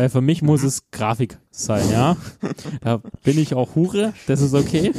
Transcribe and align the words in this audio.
Weil 0.00 0.08
für 0.08 0.22
mich 0.22 0.40
muss 0.40 0.62
es 0.62 0.90
Grafik 0.92 1.36
sein, 1.50 1.90
ja. 1.92 2.16
Da 2.80 3.02
bin 3.22 3.38
ich 3.38 3.52
auch 3.52 3.74
Hure, 3.74 4.14
das 4.26 4.40
ist 4.40 4.54
okay. 4.54 4.92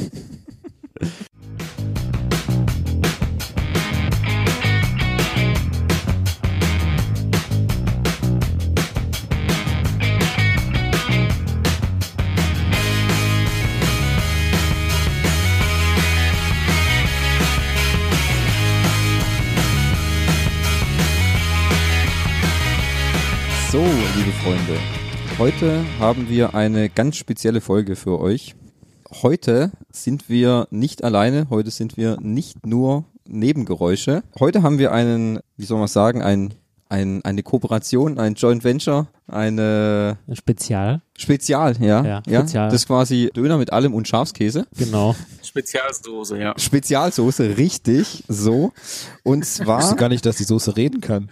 Freunde, 24.42 24.80
heute 25.38 25.84
haben 26.00 26.28
wir 26.28 26.52
eine 26.56 26.88
ganz 26.88 27.16
spezielle 27.16 27.60
Folge 27.60 27.94
für 27.94 28.18
euch. 28.18 28.56
Heute 29.22 29.70
sind 29.92 30.28
wir 30.28 30.66
nicht 30.72 31.04
alleine, 31.04 31.46
heute 31.48 31.70
sind 31.70 31.96
wir 31.96 32.18
nicht 32.20 32.66
nur 32.66 33.04
Nebengeräusche. 33.28 34.24
Heute 34.40 34.64
haben 34.64 34.78
wir 34.78 34.90
einen, 34.90 35.38
wie 35.56 35.64
soll 35.64 35.78
man 35.78 35.86
sagen, 35.86 36.22
ein, 36.22 36.54
ein, 36.88 37.24
eine 37.24 37.44
Kooperation, 37.44 38.18
ein 38.18 38.34
Joint 38.34 38.64
Venture, 38.64 39.06
eine 39.28 40.18
Spezial, 40.32 41.02
Spezial, 41.16 41.76
ja. 41.80 42.04
Ja, 42.04 42.22
Spezial. 42.26 42.66
Das 42.68 42.80
ist 42.82 42.86
quasi 42.88 43.30
Döner 43.36 43.58
mit 43.58 43.72
allem 43.72 43.94
und 43.94 44.08
Schafskäse. 44.08 44.66
genau. 44.76 45.14
Spezialsoße, 45.52 46.38
ja. 46.38 46.54
Spezialsoße, 46.56 47.58
richtig, 47.58 48.24
so. 48.26 48.72
Und 49.22 49.44
Ich 49.44 49.50
wusste 49.50 49.64
zwar, 49.64 49.96
gar 49.96 50.08
nicht, 50.08 50.24
dass 50.24 50.36
die 50.36 50.44
Soße 50.44 50.78
reden 50.78 51.02
kann. 51.02 51.28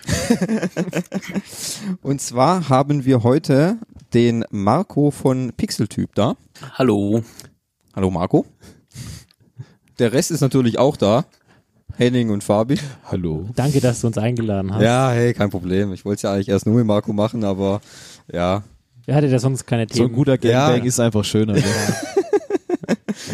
und 2.02 2.20
zwar 2.20 2.68
haben 2.68 3.06
wir 3.06 3.22
heute 3.22 3.78
den 4.12 4.44
Marco 4.50 5.10
von 5.10 5.52
Pixeltyp 5.56 6.14
da. 6.14 6.36
Hallo. 6.74 7.22
Hallo 7.96 8.10
Marco. 8.10 8.44
Der 9.98 10.12
Rest 10.12 10.30
ist 10.32 10.42
natürlich 10.42 10.78
auch 10.78 10.98
da. 10.98 11.24
Henning 11.96 12.28
und 12.28 12.44
Fabi. 12.44 12.78
Hallo. 13.10 13.48
Danke, 13.56 13.80
dass 13.80 14.02
du 14.02 14.06
uns 14.08 14.18
eingeladen 14.18 14.74
hast. 14.74 14.82
Ja, 14.82 15.12
hey, 15.12 15.32
kein 15.32 15.48
Problem. 15.48 15.94
Ich 15.94 16.04
wollte 16.04 16.16
es 16.16 16.22
ja 16.22 16.34
eigentlich 16.34 16.50
erst 16.50 16.66
nur 16.66 16.74
mit 16.76 16.84
Marco 16.84 17.14
machen, 17.14 17.42
aber 17.42 17.80
ja. 18.30 18.64
Wer 19.06 19.14
hatte 19.14 19.30
da 19.30 19.38
sonst 19.38 19.66
keine 19.66 19.84
So 19.88 19.94
Themen? 19.94 20.10
ein 20.10 20.14
guter 20.14 20.36
Gangbang 20.36 20.80
Ja. 20.80 20.84
ist 20.84 21.00
einfach 21.00 21.24
schöner. 21.24 21.54
Ne? 21.54 21.62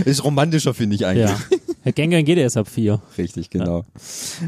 Ist 0.05 0.25
romantischer, 0.25 0.75
finde 0.75 0.97
ich 0.97 1.07
eigentlich. 1.07 1.31
Ja. 1.31 1.59
Herr 1.83 1.93
Gangbang 1.93 2.25
geht 2.25 2.39
erst 2.39 2.57
ab 2.57 2.69
vier. 2.69 3.01
Richtig, 3.17 3.51
genau. 3.51 3.85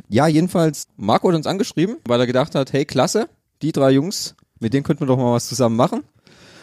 Ja. 0.09 0.27
jedenfalls, 0.27 0.89
Marco 0.97 1.29
hat 1.29 1.37
uns 1.37 1.47
angeschrieben, 1.47 1.99
weil 2.05 2.21
er 2.21 2.27
gedacht 2.27 2.55
hat, 2.55 2.73
hey, 2.73 2.85
klasse, 2.85 3.29
die 3.63 3.73
drei 3.73 3.93
Jungs, 3.93 4.35
mit 4.59 4.75
denen 4.75 4.83
könnten 4.83 5.03
wir 5.03 5.07
doch 5.07 5.17
mal 5.17 5.33
was 5.33 5.49
zusammen 5.49 5.77
machen. 5.77 6.03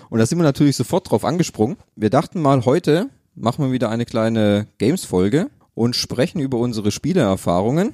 Und 0.10 0.20
da 0.20 0.26
sind 0.26 0.38
wir 0.38 0.44
natürlich 0.44 0.76
sofort 0.76 1.10
drauf 1.10 1.24
angesprungen. 1.26 1.78
Wir 1.96 2.10
dachten 2.10 2.42
mal, 2.42 2.66
heute 2.66 3.10
machen 3.36 3.66
wir 3.66 3.72
wieder 3.72 3.90
eine 3.90 4.06
kleine 4.06 4.68
Games-Folge 4.78 5.50
und 5.74 5.96
sprechen 5.96 6.40
über 6.40 6.58
unsere 6.58 6.92
Spieleerfahrungen. 6.92 7.94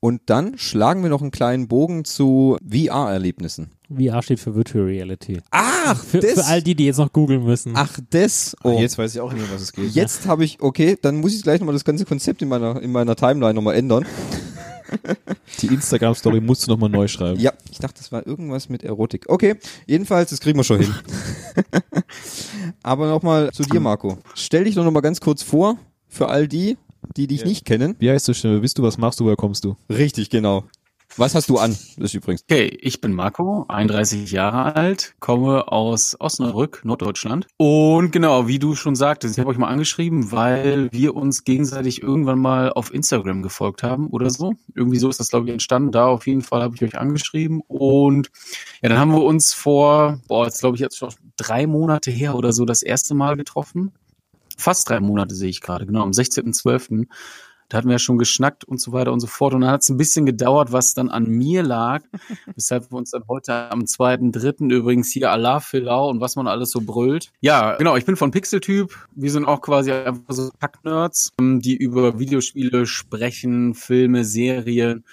Und 0.00 0.22
dann 0.26 0.58
schlagen 0.58 1.02
wir 1.02 1.10
noch 1.10 1.22
einen 1.22 1.30
kleinen 1.30 1.68
Bogen 1.68 2.04
zu 2.04 2.56
VR-Erlebnissen. 2.68 3.70
VR 3.96 4.22
steht 4.22 4.40
für 4.40 4.54
Virtual 4.54 4.84
Reality. 4.84 5.40
Ach, 5.50 6.02
Für, 6.02 6.22
für 6.22 6.44
all 6.44 6.62
die, 6.62 6.74
die 6.74 6.86
jetzt 6.86 6.98
noch 6.98 7.12
googeln 7.12 7.44
müssen. 7.44 7.72
Ach, 7.74 7.98
das. 8.10 8.56
Oh. 8.62 8.78
Jetzt 8.78 8.98
weiß 8.98 9.14
ich 9.14 9.20
auch 9.20 9.32
nicht 9.32 9.42
mehr, 9.42 9.54
was 9.54 9.62
es 9.62 9.72
geht. 9.72 9.90
Jetzt 9.92 10.26
habe 10.26 10.44
ich, 10.44 10.60
okay, 10.60 10.96
dann 11.00 11.16
muss 11.16 11.34
ich 11.34 11.42
gleich 11.42 11.60
nochmal 11.60 11.74
das 11.74 11.84
ganze 11.84 12.04
Konzept 12.04 12.42
in 12.42 12.48
meiner, 12.48 12.80
in 12.80 12.92
meiner 12.92 13.16
Timeline 13.16 13.54
nochmal 13.54 13.74
ändern. 13.76 14.04
Die 15.60 15.66
Instagram-Story 15.66 16.40
musst 16.40 16.66
du 16.66 16.70
nochmal 16.70 16.90
neu 16.90 17.08
schreiben. 17.08 17.40
Ja, 17.40 17.52
ich 17.70 17.78
dachte, 17.78 17.98
das 17.98 18.12
war 18.12 18.26
irgendwas 18.26 18.68
mit 18.68 18.82
Erotik. 18.82 19.24
Okay, 19.28 19.56
jedenfalls, 19.86 20.30
das 20.30 20.40
kriegen 20.40 20.58
wir 20.58 20.64
schon 20.64 20.80
hin. 20.80 20.94
Aber 22.82 23.08
nochmal 23.08 23.50
zu 23.52 23.62
dir, 23.62 23.80
Marco. 23.80 24.18
Stell 24.34 24.64
dich 24.64 24.74
doch 24.74 24.84
nochmal 24.84 25.02
ganz 25.02 25.20
kurz 25.20 25.42
vor, 25.42 25.78
für 26.08 26.28
all 26.28 26.48
die, 26.48 26.76
die 27.16 27.26
dich 27.26 27.44
nicht 27.44 27.64
kennen. 27.64 27.96
Wie 27.98 28.10
heißt 28.10 28.28
du 28.28 28.34
schnell? 28.34 28.54
Wer 28.54 28.60
bist 28.60 28.78
du? 28.78 28.82
Was 28.82 28.98
machst 28.98 29.20
du? 29.20 29.24
Woher 29.24 29.36
kommst 29.36 29.64
du? 29.64 29.76
Richtig, 29.88 30.30
genau. 30.30 30.64
Was 31.16 31.34
hast 31.34 31.50
du 31.50 31.58
an? 31.58 31.76
Das 31.96 32.10
ist 32.10 32.14
übrigens. 32.14 32.42
Okay, 32.48 32.66
ich 32.80 33.02
bin 33.02 33.12
Marco, 33.12 33.66
31 33.68 34.30
Jahre 34.32 34.74
alt, 34.74 35.14
komme 35.20 35.68
aus 35.70 36.16
Osnabrück, 36.18 36.80
Norddeutschland. 36.84 37.46
Und 37.58 38.12
genau, 38.12 38.48
wie 38.48 38.58
du 38.58 38.74
schon 38.74 38.96
sagtest, 38.96 39.34
ich 39.34 39.40
habe 39.40 39.50
euch 39.50 39.58
mal 39.58 39.68
angeschrieben, 39.68 40.32
weil 40.32 40.90
wir 40.90 41.14
uns 41.14 41.44
gegenseitig 41.44 42.02
irgendwann 42.02 42.38
mal 42.38 42.72
auf 42.72 42.94
Instagram 42.94 43.42
gefolgt 43.42 43.82
haben 43.82 44.06
oder 44.06 44.30
so. 44.30 44.54
Irgendwie 44.74 44.98
so 44.98 45.10
ist 45.10 45.20
das, 45.20 45.28
glaube 45.28 45.46
ich, 45.46 45.52
entstanden. 45.52 45.92
Da 45.92 46.06
auf 46.06 46.26
jeden 46.26 46.40
Fall 46.40 46.62
habe 46.62 46.74
ich 46.76 46.82
euch 46.82 46.98
angeschrieben. 46.98 47.60
Und 47.68 48.30
ja, 48.80 48.88
dann 48.88 48.98
haben 48.98 49.12
wir 49.12 49.22
uns 49.22 49.52
vor, 49.52 50.18
boah, 50.28 50.46
jetzt 50.46 50.60
glaube 50.60 50.76
ich 50.76 50.80
jetzt 50.80 50.96
schon 50.96 51.10
drei 51.36 51.66
Monate 51.66 52.10
her 52.10 52.34
oder 52.34 52.54
so 52.54 52.64
das 52.64 52.82
erste 52.82 53.14
Mal 53.14 53.36
getroffen. 53.36 53.92
Fast 54.56 54.88
drei 54.88 55.00
Monate 55.00 55.34
sehe 55.34 55.50
ich 55.50 55.60
gerade, 55.60 55.86
genau, 55.86 56.02
am 56.02 56.10
16.12. 56.10 57.06
Da 57.72 57.78
hatten 57.78 57.88
wir 57.88 57.94
ja 57.94 57.98
schon 57.98 58.18
geschnackt 58.18 58.64
und 58.64 58.82
so 58.82 58.92
weiter 58.92 59.14
und 59.14 59.20
so 59.20 59.26
fort. 59.26 59.54
Und 59.54 59.62
dann 59.62 59.70
hat 59.70 59.80
es 59.80 59.88
ein 59.88 59.96
bisschen 59.96 60.26
gedauert, 60.26 60.72
was 60.72 60.92
dann 60.92 61.08
an 61.08 61.24
mir 61.24 61.62
lag, 61.62 62.02
weshalb 62.54 62.92
wir 62.92 62.98
uns 62.98 63.12
dann 63.12 63.22
heute 63.28 63.70
am 63.72 63.84
2.3. 63.84 64.70
übrigens 64.70 65.10
hier 65.10 65.30
Allah 65.30 65.60
Filau 65.60 66.10
und 66.10 66.20
was 66.20 66.36
man 66.36 66.46
alles 66.48 66.70
so 66.70 66.82
brüllt. 66.82 67.32
Ja, 67.40 67.76
genau, 67.76 67.96
ich 67.96 68.04
bin 68.04 68.16
von 68.16 68.30
Pixeltyp. 68.30 68.94
Wir 69.14 69.30
sind 69.30 69.46
auch 69.46 69.62
quasi 69.62 69.90
einfach 69.90 70.20
so 70.28 70.50
Pack-Nerds, 70.58 71.32
ähm, 71.40 71.60
die 71.62 71.74
über 71.74 72.18
Videospiele 72.18 72.84
sprechen, 72.84 73.72
Filme, 73.72 74.26
Serien 74.26 75.04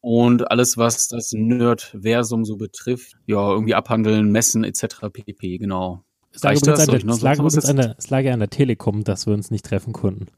und 0.00 0.50
alles, 0.50 0.78
was 0.78 1.08
das 1.08 1.32
Nerd-Versum 1.34 2.46
so 2.46 2.56
betrifft. 2.56 3.16
Ja, 3.26 3.50
irgendwie 3.50 3.74
abhandeln, 3.74 4.32
messen 4.32 4.64
etc. 4.64 5.10
pp. 5.12 5.58
Genau. 5.58 6.02
Es 6.32 6.42
lag, 6.42 6.54
das? 6.54 6.80
an 6.80 6.86
der, 6.86 7.04
es, 7.04 7.20
lag 7.20 7.38
an 7.38 7.44
jetzt- 7.48 7.68
der, 7.78 7.94
es 7.98 8.08
lag 8.08 8.20
ja 8.20 8.32
an 8.32 8.38
der 8.38 8.48
Telekom, 8.48 9.04
dass 9.04 9.26
wir 9.26 9.34
uns 9.34 9.50
nicht 9.50 9.66
treffen 9.66 9.92
konnten. 9.92 10.28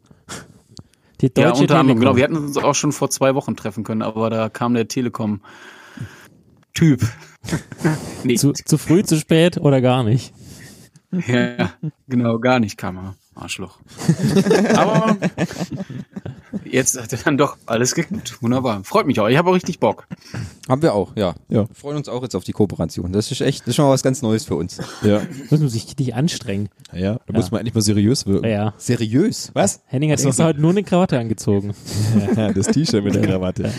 Die 1.20 1.32
deutsche 1.32 1.41
Ja, 1.41 1.53
unter 1.60 1.78
anderem, 1.78 1.98
Telekom. 1.98 2.00
genau. 2.00 2.16
Wir 2.16 2.25
hätten 2.25 2.36
uns 2.36 2.56
auch 2.56 2.75
schon 2.75 2.92
vor 2.92 3.10
zwei 3.10 3.34
Wochen 3.34 3.56
treffen 3.56 3.84
können, 3.84 4.03
aber 4.03 4.31
da 4.31 4.48
kam 4.48 4.75
der 4.75 4.88
Telekom-Typ. 4.88 5.42
nee, 8.25 8.34
Zu, 8.36 8.53
zu 8.53 8.78
früh, 8.78 9.03
zu 9.03 9.16
spät 9.19 9.59
oder 9.59 9.80
gar 9.80 10.03
nicht? 10.04 10.32
ja, 11.26 11.72
genau, 12.09 12.38
gar 12.38 12.60
nicht 12.60 12.76
kam 12.76 12.97
er. 12.98 13.14
Arschloch. 13.41 13.78
aber 14.77 15.17
jetzt 16.65 17.01
hat 17.01 17.12
er 17.12 17.19
dann 17.19 17.39
doch 17.39 17.56
alles 17.67 17.95
geklappt. 17.95 18.39
Wunderbar. 18.41 18.83
Freut 18.84 19.06
mich 19.06 19.19
auch. 19.21 19.28
Ich 19.28 19.37
habe 19.37 19.51
auch 19.51 19.55
richtig 19.55 19.81
Bock. 19.81 20.06
Haben 20.69 20.83
wir 20.83 20.95
auch, 20.95 21.17
ja. 21.17 21.34
Ja. 21.49 21.69
Wir 21.69 21.75
freuen 21.75 21.97
uns 21.97 22.09
auch 22.09 22.23
jetzt 22.23 22.34
auf 22.34 22.45
die 22.45 22.53
Kooperation. 22.53 23.12
Das 23.12 23.31
ist 23.31 23.41
echt, 23.41 23.62
das 23.62 23.69
ist 23.69 23.77
schon 23.77 23.87
mal 23.87 23.93
was 23.93 24.03
ganz 24.03 24.23
Neues 24.23 24.45
für 24.45 24.56
uns. 24.56 24.78
Ja. 25.03 25.23
Muss 25.51 25.61
man 25.61 25.69
sich 25.69 25.87
richtig 25.87 26.15
anstrengen. 26.15 26.69
Ja, 26.93 27.19
da 27.27 27.33
muss 27.33 27.51
man 27.51 27.61
endlich 27.61 27.75
mal 27.75 27.81
seriös 27.81 28.27
wirken. 28.27 28.49
Ja. 28.49 28.75
Seriös. 28.77 29.51
Was? 29.55 29.81
Henning 29.87 30.12
hat 30.12 30.22
extra 30.22 30.47
heute 30.47 30.61
nur 30.61 30.71
eine 30.71 30.83
Krawatte 30.83 31.19
angezogen. 31.19 31.75
Ja, 32.37 32.53
das 32.53 32.69
T-Shirt 32.69 33.05
mit 33.05 33.15
der 33.15 33.22
Krawatte. 33.22 33.71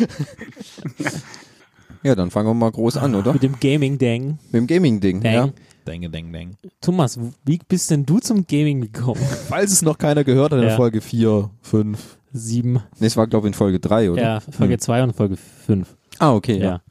Ja, 2.03 2.15
dann 2.15 2.31
fangen 2.31 2.47
wir 2.47 2.53
mal 2.53 2.71
groß 2.71 2.97
an, 2.97 3.15
oder? 3.15 3.33
Mit 3.33 3.43
dem 3.43 3.59
Gaming-Dang. 3.59 4.39
Mit 4.51 4.53
dem 4.53 4.67
Gaming-Ding, 4.67 5.21
ja. 5.23 5.49
Dang. 5.85 6.01
Deng, 6.11 6.31
deng. 6.31 6.57
Thomas, 6.79 7.19
wie 7.45 7.59
bist 7.67 7.89
denn 7.91 8.05
du 8.05 8.19
zum 8.19 8.45
Gaming 8.47 8.81
gekommen? 8.81 9.21
Falls 9.49 9.71
es 9.71 9.81
noch 9.81 9.97
keiner 9.97 10.23
gehört 10.23 10.51
hat, 10.51 10.59
in 10.61 10.67
Ja. 10.67 10.75
Folge 10.75 11.01
4, 11.01 11.49
5. 11.61 12.17
Sieben. 12.33 12.79
Nee, 12.99 13.07
es 13.07 13.17
war, 13.17 13.27
glaube 13.27 13.47
ich, 13.47 13.49
in 13.49 13.53
Folge 13.55 13.79
3, 13.79 14.11
oder? 14.11 14.21
Ja, 14.21 14.39
Folge 14.39 14.77
zwei 14.77 15.03
und 15.03 15.13
Folge 15.13 15.35
fünf. 15.35 15.97
Ah, 16.17 16.33
okay, 16.33 16.57
ja. 16.57 16.63
Ja. 16.65 16.81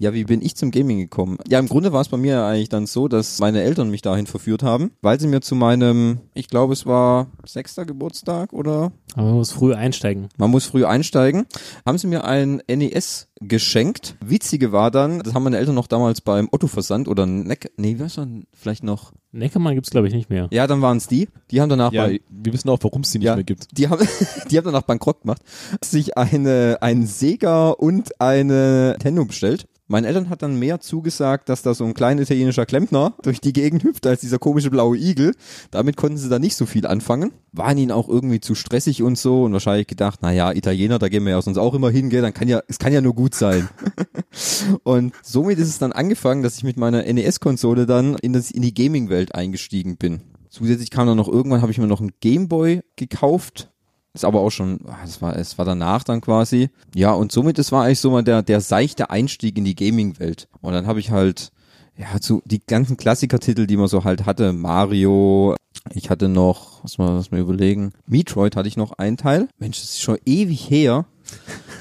Ja, 0.00 0.14
wie 0.14 0.22
bin 0.24 0.40
ich 0.42 0.54
zum 0.54 0.70
Gaming 0.70 0.98
gekommen? 0.98 1.38
Ja, 1.48 1.58
im 1.58 1.66
Grunde 1.68 1.92
war 1.92 2.00
es 2.00 2.08
bei 2.08 2.16
mir 2.16 2.34
ja 2.34 2.48
eigentlich 2.48 2.68
dann 2.68 2.86
so, 2.86 3.08
dass 3.08 3.40
meine 3.40 3.62
Eltern 3.62 3.90
mich 3.90 4.00
dahin 4.00 4.26
verführt 4.28 4.62
haben, 4.62 4.92
weil 5.02 5.18
sie 5.18 5.26
mir 5.26 5.40
zu 5.40 5.56
meinem, 5.56 6.20
ich 6.34 6.46
glaube, 6.48 6.72
es 6.72 6.86
war 6.86 7.26
sechster 7.44 7.84
Geburtstag 7.84 8.52
oder 8.52 8.92
Aber 9.14 9.26
man 9.26 9.34
muss 9.34 9.50
früh 9.50 9.74
einsteigen. 9.74 10.28
man 10.38 10.50
muss 10.52 10.66
früh 10.66 10.84
einsteigen, 10.86 11.46
haben 11.84 11.98
sie 11.98 12.06
mir 12.06 12.24
ein 12.24 12.62
NES 12.68 13.27
geschenkt. 13.40 14.16
Witzige 14.24 14.72
war 14.72 14.90
dann, 14.90 15.20
das 15.20 15.34
haben 15.34 15.44
meine 15.44 15.58
Eltern 15.58 15.74
noch 15.74 15.86
damals 15.86 16.20
beim 16.20 16.48
Otto-Versand 16.50 17.08
oder 17.08 17.26
Neck, 17.26 17.70
nee, 17.76 17.96
was 17.98 18.16
war 18.16 18.26
vielleicht 18.52 18.84
noch? 18.84 19.12
Neckermann 19.32 19.74
gibt's 19.74 19.90
glaube 19.90 20.08
ich 20.08 20.14
nicht 20.14 20.30
mehr. 20.30 20.48
Ja, 20.50 20.66
dann 20.66 20.80
waren 20.82 20.96
es 20.96 21.06
die. 21.06 21.28
Die 21.50 21.60
haben 21.60 21.68
danach 21.68 21.92
Ja, 21.92 22.06
bei 22.06 22.20
wir 22.30 22.52
wissen 22.52 22.68
auch, 22.70 22.78
warum 22.82 23.02
es 23.02 23.10
die 23.10 23.18
nicht 23.18 23.26
Ja. 23.26 23.34
mehr 23.34 23.44
gibt. 23.44 23.66
die 23.76 23.88
haben, 23.88 24.06
die 24.50 24.56
haben 24.56 24.64
danach 24.64 24.82
bankrott 24.82 25.22
gemacht, 25.22 25.42
sich 25.84 26.16
eine, 26.16 26.78
ein 26.80 27.06
Sega 27.06 27.70
und 27.70 28.20
eine 28.20 28.90
Nintendo 28.92 29.24
bestellt. 29.24 29.66
Meinen 29.90 30.04
Eltern 30.04 30.28
hat 30.28 30.42
dann 30.42 30.58
mehr 30.58 30.80
zugesagt, 30.80 31.48
dass 31.48 31.62
da 31.62 31.72
so 31.72 31.86
ein 31.86 31.94
kleiner 31.94 32.20
italienischer 32.20 32.66
Klempner 32.66 33.14
durch 33.22 33.40
die 33.40 33.54
Gegend 33.54 33.84
hüpft 33.84 34.06
als 34.06 34.20
dieser 34.20 34.38
komische 34.38 34.68
blaue 34.68 34.98
Igel. 34.98 35.34
Damit 35.70 35.96
konnten 35.96 36.18
sie 36.18 36.28
da 36.28 36.38
nicht 36.38 36.56
so 36.56 36.66
viel 36.66 36.86
anfangen. 36.86 37.32
Waren 37.52 37.78
ihnen 37.78 37.90
auch 37.90 38.06
irgendwie 38.06 38.38
zu 38.40 38.54
stressig 38.54 39.02
und 39.02 39.16
so 39.16 39.44
und 39.44 39.54
wahrscheinlich 39.54 39.86
gedacht, 39.86 40.18
na 40.20 40.30
ja, 40.30 40.52
Italiener, 40.52 40.98
da 40.98 41.08
gehen 41.08 41.24
wir 41.24 41.30
ja 41.32 41.40
sonst 41.40 41.56
auch 41.56 41.72
immer 41.72 41.88
hin, 41.88 42.10
gell, 42.10 42.20
dann 42.20 42.34
kann 42.34 42.48
ja, 42.48 42.60
es 42.68 42.78
kann 42.78 42.92
ja 42.92 43.00
nur 43.00 43.14
gut 43.14 43.27
sein. 43.34 43.68
und 44.82 45.14
somit 45.22 45.58
ist 45.58 45.68
es 45.68 45.78
dann 45.78 45.92
angefangen, 45.92 46.42
dass 46.42 46.56
ich 46.56 46.64
mit 46.64 46.76
meiner 46.76 47.02
NES-Konsole 47.02 47.86
dann 47.86 48.16
in, 48.16 48.32
das, 48.32 48.50
in 48.50 48.62
die 48.62 48.74
Gaming-Welt 48.74 49.34
eingestiegen 49.34 49.96
bin. 49.96 50.20
Zusätzlich 50.48 50.90
kam 50.90 51.06
dann 51.06 51.16
noch 51.16 51.28
irgendwann, 51.28 51.62
habe 51.62 51.72
ich 51.72 51.78
mir 51.78 51.86
noch 51.86 52.00
einen 52.00 52.12
Gameboy 52.20 52.82
gekauft. 52.96 53.70
Ist 54.14 54.24
aber 54.24 54.40
auch 54.40 54.50
schon, 54.50 54.80
ah, 54.86 54.96
das 55.02 55.20
war, 55.20 55.36
es 55.36 55.58
war 55.58 55.64
danach 55.64 56.02
dann 56.02 56.20
quasi. 56.20 56.70
Ja, 56.94 57.12
und 57.12 57.30
somit, 57.30 57.58
das 57.58 57.70
war 57.70 57.84
eigentlich 57.84 58.00
so 58.00 58.10
mal 58.10 58.24
der, 58.24 58.42
der 58.42 58.60
seichte 58.60 59.10
Einstieg 59.10 59.58
in 59.58 59.64
die 59.64 59.76
Gaming-Welt. 59.76 60.48
Und 60.60 60.72
dann 60.72 60.86
habe 60.86 61.00
ich 61.00 61.10
halt, 61.10 61.52
ja, 61.96 62.20
zu 62.20 62.42
die 62.44 62.64
ganzen 62.64 62.96
Klassikertitel, 62.96 63.66
die 63.66 63.76
man 63.76 63.88
so 63.88 64.04
halt 64.04 64.24
hatte, 64.24 64.52
Mario, 64.52 65.54
ich 65.94 66.10
hatte 66.10 66.28
noch, 66.28 66.82
was 66.82 66.98
mal, 66.98 67.16
was 67.16 67.30
mal 67.30 67.40
überlegen, 67.40 67.92
Metroid 68.06 68.56
hatte 68.56 68.68
ich 68.68 68.76
noch 68.76 68.92
einen 68.92 69.16
Teil. 69.16 69.48
Mensch, 69.58 69.80
das 69.80 69.90
ist 69.90 70.02
schon 70.02 70.18
ewig 70.24 70.70
her. 70.70 71.06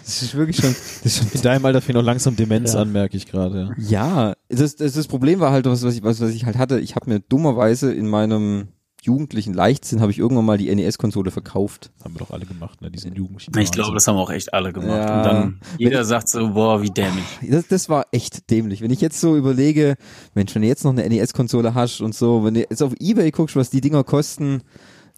Das 0.08 0.22
ist 0.22 0.36
wirklich 0.36 0.56
schon, 0.56 0.74
das 0.74 1.06
ist 1.06 1.18
schon 1.18 1.28
In 1.34 1.42
deinem 1.42 1.66
Alter 1.66 1.82
fängt 1.82 1.96
noch 1.98 2.02
langsam 2.04 2.38
Demenz 2.38 2.74
Ja. 2.74 2.80
an, 2.80 2.94
merke 2.94 3.18
ich 3.18 3.26
gerade. 3.26 3.76
Ja. 3.78 4.08
Ja, 4.30 4.34
das, 4.48 4.78
das, 4.78 4.94
das 4.94 5.08
Problem 5.08 5.42
war 5.42 5.52
halt, 5.52 5.66
was, 5.66 5.84
was, 5.84 5.96
ich, 5.96 6.02
was, 6.04 6.22
was 6.22 6.30
ich 6.32 6.46
halt 6.46 6.58
hatte, 6.58 6.80
ich 6.80 6.96
habe 6.96 7.10
mir 7.10 7.20
dummerweise 7.20 7.94
in 7.94 8.08
meinem 8.08 8.70
jugendlichen 9.04 9.54
Leichtsinn 9.54 10.00
habe 10.00 10.12
ich 10.12 10.18
irgendwann 10.20 10.46
mal 10.46 10.58
die 10.58 10.74
NES-Konsole 10.74 11.30
verkauft. 11.32 11.92
Haben 12.04 12.16
wir 12.16 12.20
doch 12.20 12.32
alle 12.32 12.46
gemacht, 12.46 12.82
ne? 12.82 12.90
Diesen 12.90 13.16
Jugendlichen. 13.16 13.58
Ich 13.60 13.72
glaube, 13.72 13.94
das 13.94 14.08
haben 14.08 14.16
auch 14.18 14.30
echt 14.30 14.54
alle 14.54 14.72
gemacht. 14.74 15.10
Ja. 15.10 15.18
Und 15.18 15.26
dann 15.26 15.60
jeder 15.78 16.04
sagt 16.06 16.30
so, 16.30 16.54
boah, 16.54 16.82
wie 16.82 16.90
dämlich. 16.90 17.24
Das, 17.50 17.68
das 17.68 17.90
war 17.90 18.08
echt 18.12 18.50
dämlich. 18.50 18.82
Wenn 18.82 18.92
ich 18.92 19.02
jetzt 19.02 19.20
so 19.20 19.36
überlege, 19.36 19.96
Mensch, 20.36 20.56
wenn 20.56 20.62
du 20.62 20.68
jetzt 20.70 20.84
noch 20.86 20.92
eine 20.92 21.08
NES-Konsole 21.08 21.74
hast 21.74 22.02
und 22.02 22.16
so, 22.16 22.44
wenn 22.46 22.54
du 22.54 22.62
jetzt 22.62 22.82
auf 22.82 22.94
Ebay 23.00 23.32
guckst, 23.32 23.56
was 23.58 23.70
die 23.70 23.82
Dinger 23.82 24.04
kosten, 24.04 24.62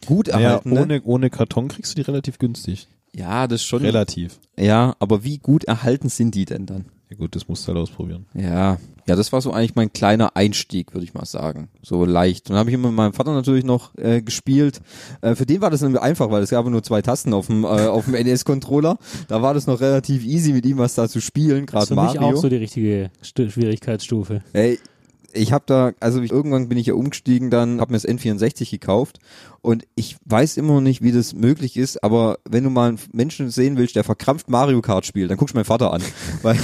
gut 0.06 0.28
ja, 0.28 0.40
erhalten. 0.40 0.72
ne? 0.72 0.82
ohne, 0.82 1.02
ohne 1.04 1.30
Karton 1.30 1.68
kriegst 1.68 1.92
du 1.92 1.96
die 1.96 2.02
relativ 2.02 2.38
günstig. 2.40 2.88
Ja, 3.16 3.48
das 3.48 3.64
schon. 3.64 3.82
Relativ. 3.82 4.40
Ja, 4.58 4.96
aber 5.00 5.24
wie 5.24 5.38
gut 5.38 5.64
erhalten 5.64 6.10
sind 6.10 6.36
die 6.36 6.46
denn 6.46 6.66
dann? 6.66 6.86
Ja 7.10 7.18
gut, 7.18 7.36
das 7.36 7.48
musst 7.48 7.64
du 7.68 7.70
halt 7.70 7.80
ausprobieren. 7.80 8.28
Ja, 8.36 8.78
ja, 9.08 9.16
das 9.16 9.34
war 9.34 9.42
so 9.42 9.52
eigentlich 9.52 9.74
mein 9.74 9.92
kleiner 9.92 10.36
Einstieg, 10.36 10.94
würde 10.94 11.04
ich 11.04 11.16
mal 11.16 11.26
sagen. 11.26 11.70
So 11.82 12.06
leicht. 12.06 12.46
Und 12.48 12.54
dann 12.54 12.60
habe 12.60 12.70
ich 12.70 12.76
immer 12.76 12.90
mit 12.90 12.98
meinem 12.98 13.14
Vater 13.14 13.34
natürlich 13.34 13.64
noch 13.66 13.96
äh, 13.98 14.22
gespielt. 14.22 14.82
Äh, 15.22 15.34
für 15.34 15.48
den 15.48 15.62
war 15.62 15.72
das 15.72 15.82
nämlich 15.82 16.00
einfach, 16.00 16.30
weil 16.30 16.44
es 16.44 16.52
gab 16.52 16.68
nur 16.68 16.84
zwei 16.84 17.02
Tasten 17.02 17.34
auf 17.34 17.48
dem, 17.48 17.64
äh, 17.64 17.68
auf 17.68 18.06
dem 18.06 18.14
NES-Controller. 18.14 19.00
Da 19.28 19.42
war 19.42 19.56
das 19.56 19.66
noch 19.66 19.82
relativ 19.82 20.24
easy, 20.24 20.54
mit 20.54 20.68
ihm 20.68 20.78
was 20.78 20.94
da 20.94 21.10
zu 21.10 21.20
spielen, 21.20 21.66
Das 21.66 21.86
ist 21.86 21.90
gerade 21.90 22.02
für 22.02 22.08
mich 22.14 22.22
Mario. 22.22 22.38
auch 22.38 22.42
so 22.42 22.50
die 22.50 22.58
richtige 22.58 23.10
Stu 23.24 23.50
Schwierigkeitsstufe. 23.50 24.44
Ey, 24.54 24.78
ich 25.34 25.52
habe 25.52 25.64
da, 25.68 25.92
also 26.00 26.22
ich, 26.22 26.32
irgendwann 26.32 26.70
bin 26.70 26.78
ich 26.78 26.88
ja 26.88 26.94
umgestiegen, 26.94 27.50
dann 27.50 27.82
habe 27.82 27.92
mir 27.92 28.00
das 28.00 28.08
N64 28.08 28.70
gekauft 28.70 29.20
und 29.62 29.86
ich 29.96 30.18
weiß 30.26 30.58
immer 30.58 30.76
noch 30.76 30.82
nicht, 30.82 31.02
wie 31.02 31.12
das 31.12 31.34
möglich 31.34 31.78
ist, 31.78 32.04
aber 32.04 32.40
wenn 32.50 32.64
du 32.64 32.70
mal 32.70 32.90
einen 32.90 33.00
Menschen 33.12 33.50
sehen 33.50 33.78
willst, 33.78 33.96
der 33.96 34.04
verkrampft 34.04 34.50
Mario 34.50 34.82
Kart 34.82 35.06
spielt, 35.06 35.30
dann 35.30 35.38
guckst 35.38 35.54
du 35.54 35.58
meinen 35.58 35.66
Vater 35.66 35.94
an, 35.94 36.02
weil 36.42 36.58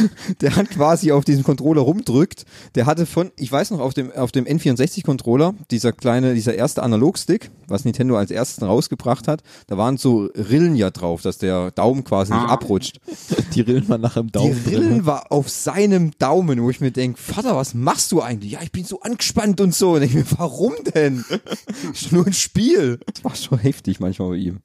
der 0.40 0.56
hat 0.56 0.70
quasi 0.70 1.12
auf 1.12 1.24
diesem 1.24 1.44
Controller 1.44 1.80
rumdrückt, 1.82 2.44
der 2.74 2.86
hatte 2.86 3.06
von, 3.06 3.30
ich 3.36 3.50
weiß 3.50 3.70
noch, 3.72 3.80
auf 3.80 3.94
dem, 3.94 4.12
auf 4.12 4.32
dem 4.32 4.44
N64 4.46 5.04
Controller, 5.04 5.54
dieser 5.70 5.92
kleine, 5.92 6.34
dieser 6.34 6.54
erste 6.54 6.82
Analogstick, 6.82 7.50
was 7.66 7.84
Nintendo 7.84 8.16
als 8.16 8.30
erstes 8.30 8.62
rausgebracht 8.66 9.28
hat, 9.28 9.42
da 9.66 9.76
waren 9.76 9.96
so 9.98 10.28
Rillen 10.34 10.76
ja 10.76 10.90
drauf, 10.90 11.22
dass 11.22 11.38
der 11.38 11.70
Daumen 11.70 12.04
quasi 12.04 12.32
nicht 12.32 12.42
Ah. 12.42 12.52
abrutscht. 12.52 13.00
Die 13.54 13.60
Rillen 13.60 13.88
waren 13.88 14.00
nachher 14.00 14.20
im 14.20 14.32
Daumen 14.32 14.54
Die 14.64 14.70
drin. 14.70 14.82
Rillen 14.82 15.06
war 15.06 15.30
auf 15.32 15.48
seinem 15.48 16.12
Daumen, 16.18 16.62
wo 16.62 16.70
ich 16.70 16.80
mir 16.80 16.90
denke, 16.90 17.20
Vater, 17.20 17.56
was 17.56 17.74
machst 17.74 18.12
du 18.12 18.20
eigentlich? 18.22 18.52
Ja, 18.52 18.60
ich 18.62 18.72
bin 18.72 18.84
so 18.84 19.00
angespannt 19.00 19.60
und 19.60 19.74
so. 19.74 19.92
Und 19.92 20.02
ich 20.02 20.14
mir, 20.14 20.24
warum 20.36 20.72
denn? 20.94 21.24
Ist 21.92 22.12
nur 22.12 22.26
ein 22.26 22.32
Spiel. 22.32 23.00
Das 23.12 23.24
war 23.24 23.34
schon 23.34 23.58
heftig 23.58 24.00
manchmal 24.00 24.30
bei 24.30 24.36
ihm. 24.36 24.60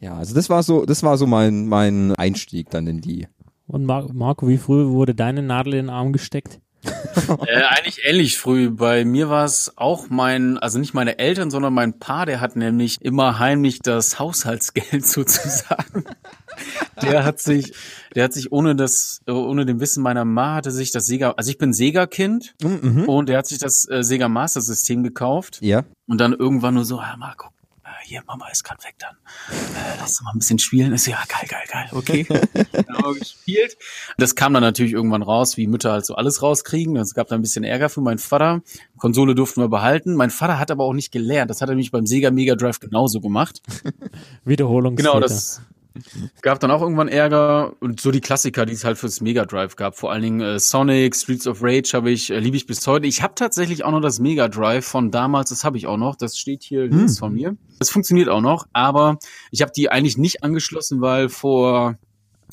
Ja, 0.00 0.14
also 0.16 0.34
das 0.34 0.50
war 0.50 0.62
so, 0.62 0.84
das 0.84 1.02
war 1.02 1.16
so 1.16 1.26
mein, 1.26 1.66
mein 1.68 2.14
Einstieg 2.16 2.70
dann 2.70 2.86
in 2.86 3.00
die. 3.00 3.26
Und 3.72 3.86
Mar 3.86 4.06
Marco, 4.12 4.46
wie 4.48 4.58
früh 4.58 4.86
wurde 4.88 5.14
deine 5.14 5.42
Nadel 5.42 5.72
in 5.74 5.86
den 5.86 5.90
Arm 5.90 6.12
gesteckt? 6.12 6.60
Äh, 7.46 7.62
eigentlich 7.68 8.00
ähnlich 8.04 8.38
früh. 8.38 8.70
Bei 8.70 9.04
mir 9.04 9.28
war 9.28 9.44
es 9.44 9.72
auch 9.76 10.08
mein, 10.08 10.56
also 10.58 10.78
nicht 10.78 10.94
meine 10.94 11.18
Eltern, 11.18 11.50
sondern 11.50 11.72
mein 11.74 11.98
Pa, 11.98 12.24
der 12.24 12.40
hat 12.40 12.56
nämlich 12.56 12.96
immer 13.02 13.38
heimlich 13.38 13.80
das 13.80 14.18
Haushaltsgeld 14.18 15.06
sozusagen. 15.06 16.04
Der 17.02 17.24
hat 17.24 17.38
sich, 17.38 17.74
der 18.14 18.24
hat 18.24 18.32
sich 18.32 18.50
ohne 18.50 18.74
das, 18.74 19.20
ohne 19.28 19.66
dem 19.66 19.78
Wissen 19.80 20.02
meiner 20.02 20.24
Ma 20.24 20.54
hatte 20.54 20.70
sich 20.70 20.90
das 20.90 21.04
Sega, 21.04 21.32
also 21.32 21.50
ich 21.50 21.58
bin 21.58 21.72
Sega-Kind 21.74 22.54
Mhm. 22.62 23.04
und 23.08 23.28
der 23.28 23.38
hat 23.38 23.46
sich 23.46 23.58
das 23.58 23.86
äh, 23.90 24.02
Sega 24.02 24.28
Master 24.28 24.62
System 24.62 25.02
gekauft 25.02 25.58
Ja. 25.60 25.84
und 26.08 26.18
dann 26.20 26.32
irgendwann 26.32 26.74
nur 26.74 26.84
so, 26.86 26.98
ah, 26.98 27.16
Marco, 27.18 27.48
hier, 28.02 28.22
Mama 28.26 28.48
ist 28.48 28.64
gerade 28.64 28.82
weg 28.84 28.94
dann. 28.98 29.16
Äh, 29.50 29.96
lass 29.98 30.10
uns 30.10 30.22
mal 30.22 30.32
ein 30.32 30.38
bisschen 30.38 30.58
spielen. 30.58 30.92
Ist 30.92 31.04
so, 31.04 31.10
ja, 31.10 31.22
geil, 31.28 31.48
geil, 31.48 31.64
geil, 31.70 31.88
okay. 31.92 32.26
wir 32.28 33.14
gespielt. 33.18 33.76
Das 34.18 34.34
kam 34.34 34.54
dann 34.54 34.62
natürlich 34.62 34.92
irgendwann 34.92 35.22
raus, 35.22 35.56
wie 35.56 35.66
Mütter 35.66 35.92
halt 35.92 36.06
so 36.06 36.14
alles 36.14 36.42
rauskriegen. 36.42 36.96
Es 36.96 37.14
gab 37.14 37.28
da 37.28 37.34
ein 37.34 37.42
bisschen 37.42 37.64
Ärger 37.64 37.88
für 37.88 38.00
meinen 38.00 38.18
Vater. 38.18 38.62
Konsole 38.98 39.34
durften 39.34 39.60
wir 39.60 39.68
behalten. 39.68 40.14
Mein 40.14 40.30
Vater 40.30 40.58
hat 40.58 40.70
aber 40.70 40.84
auch 40.84 40.94
nicht 40.94 41.12
gelernt. 41.12 41.50
Das 41.50 41.60
hat 41.60 41.68
er 41.68 41.74
nämlich 41.74 41.90
beim 41.90 42.06
Sega 42.06 42.30
Mega 42.30 42.54
Drive 42.54 42.80
genauso 42.80 43.20
gemacht. 43.20 43.62
Wiederholungstäter. 44.44 45.10
Genau, 45.10 45.20
das 45.20 45.60
gab 46.42 46.60
dann 46.60 46.70
auch 46.70 46.82
irgendwann 46.82 47.08
Ärger 47.08 47.74
und 47.80 48.00
so 48.00 48.10
die 48.10 48.20
Klassiker, 48.20 48.66
die 48.66 48.72
es 48.72 48.84
halt 48.84 48.98
fürs 48.98 49.20
Mega 49.20 49.44
Drive 49.44 49.76
gab. 49.76 49.96
Vor 49.96 50.12
allen 50.12 50.22
Dingen 50.22 50.40
äh, 50.40 50.58
Sonic, 50.58 51.14
Streets 51.16 51.46
of 51.46 51.62
Rage 51.62 51.90
habe 51.94 52.10
ich, 52.10 52.30
äh, 52.30 52.38
liebe 52.38 52.56
ich 52.56 52.66
bis 52.66 52.86
heute. 52.86 53.06
Ich 53.06 53.22
habe 53.22 53.34
tatsächlich 53.34 53.84
auch 53.84 53.92
noch 53.92 54.00
das 54.00 54.18
Mega 54.18 54.48
Drive 54.48 54.86
von 54.86 55.10
damals, 55.10 55.50
das 55.50 55.64
habe 55.64 55.76
ich 55.76 55.86
auch 55.86 55.96
noch. 55.96 56.16
Das 56.16 56.36
steht 56.36 56.62
hier 56.62 56.86
links 56.86 57.18
von 57.18 57.32
mir. 57.32 57.56
Das 57.78 57.90
funktioniert 57.90 58.28
auch 58.28 58.40
noch, 58.40 58.66
aber 58.72 59.18
ich 59.50 59.62
habe 59.62 59.72
die 59.74 59.90
eigentlich 59.90 60.16
nicht 60.18 60.42
angeschlossen, 60.42 61.00
weil 61.00 61.28
vor 61.28 61.98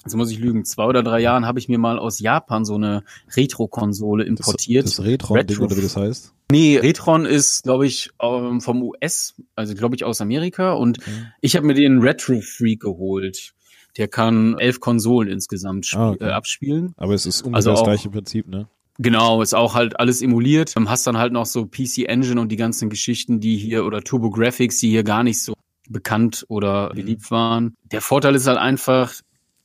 Jetzt 0.05 0.15
muss 0.15 0.31
ich 0.31 0.39
lügen, 0.39 0.63
zwei 0.65 0.85
oder 0.85 1.03
drei 1.03 1.19
Jahren 1.19 1.45
habe 1.45 1.59
ich 1.59 1.67
mir 1.67 1.77
mal 1.77 1.99
aus 1.99 2.19
Japan 2.19 2.63
so 2.65 2.75
eine 2.75 3.03
Retro-Konsole 3.35 4.23
Das, 4.23 4.29
importiert. 4.29 4.85
das 4.85 5.03
Retron-Ding 5.03 5.47
Retro- 5.57 5.65
oder 5.65 5.77
wie 5.77 5.81
das 5.81 5.97
heißt. 5.97 6.33
Nee, 6.51 6.77
Retron 6.77 7.25
ist, 7.25 7.63
glaube 7.63 7.85
ich, 7.85 8.09
ähm, 8.21 8.61
vom 8.61 8.81
US, 8.81 9.35
also 9.55 9.75
glaube 9.75 9.95
ich 9.95 10.03
aus 10.03 10.21
Amerika. 10.21 10.73
Und 10.73 10.97
ich 11.41 11.55
habe 11.55 11.65
mir 11.67 11.73
den 11.75 11.99
Retro 11.99 12.39
Freak 12.41 12.81
geholt. 12.81 13.53
Der 13.97 14.07
kann 14.07 14.57
elf 14.57 14.79
Konsolen 14.79 15.29
insgesamt 15.29 15.91
Ah, 15.95 16.11
okay. 16.11 16.23
äh, 16.25 16.29
abspielen. 16.31 16.93
Aber 16.97 17.13
es 17.13 17.25
ist 17.25 17.41
ungefähr 17.41 17.55
Also 17.57 17.71
das 17.71 17.79
auch- 17.81 17.83
gleiche 17.85 18.09
Prinzip, 18.09 18.47
ne? 18.47 18.67
Genau, 19.01 19.41
ist 19.41 19.53
auch 19.53 19.75
halt 19.75 19.99
alles 19.99 20.21
emuliert. 20.21 20.73
Ähm, 20.75 20.89
Hast 20.89 21.07
dann 21.07 21.17
halt 21.17 21.31
noch 21.33 21.45
so 21.45 21.65
PC 21.65 22.05
Engine 22.05 22.39
und 22.41 22.49
die 22.51 22.57
ganzen 22.57 22.89
Geschichten, 22.89 23.39
die 23.39 23.57
hier 23.57 23.85
oder 23.85 24.01
Turbo 24.01 24.29
Graphics, 24.29 24.79
die 24.79 24.89
hier 24.89 25.03
gar 25.03 25.23
nicht 25.23 25.41
so 25.41 25.53
bekannt 25.89 26.45
oder 26.49 26.89
beliebt 26.89 27.31
waren. 27.31 27.75
Der 27.91 28.01
Vorteil 28.01 28.35
ist 28.35 28.45
halt 28.47 28.57
einfach, 28.57 29.13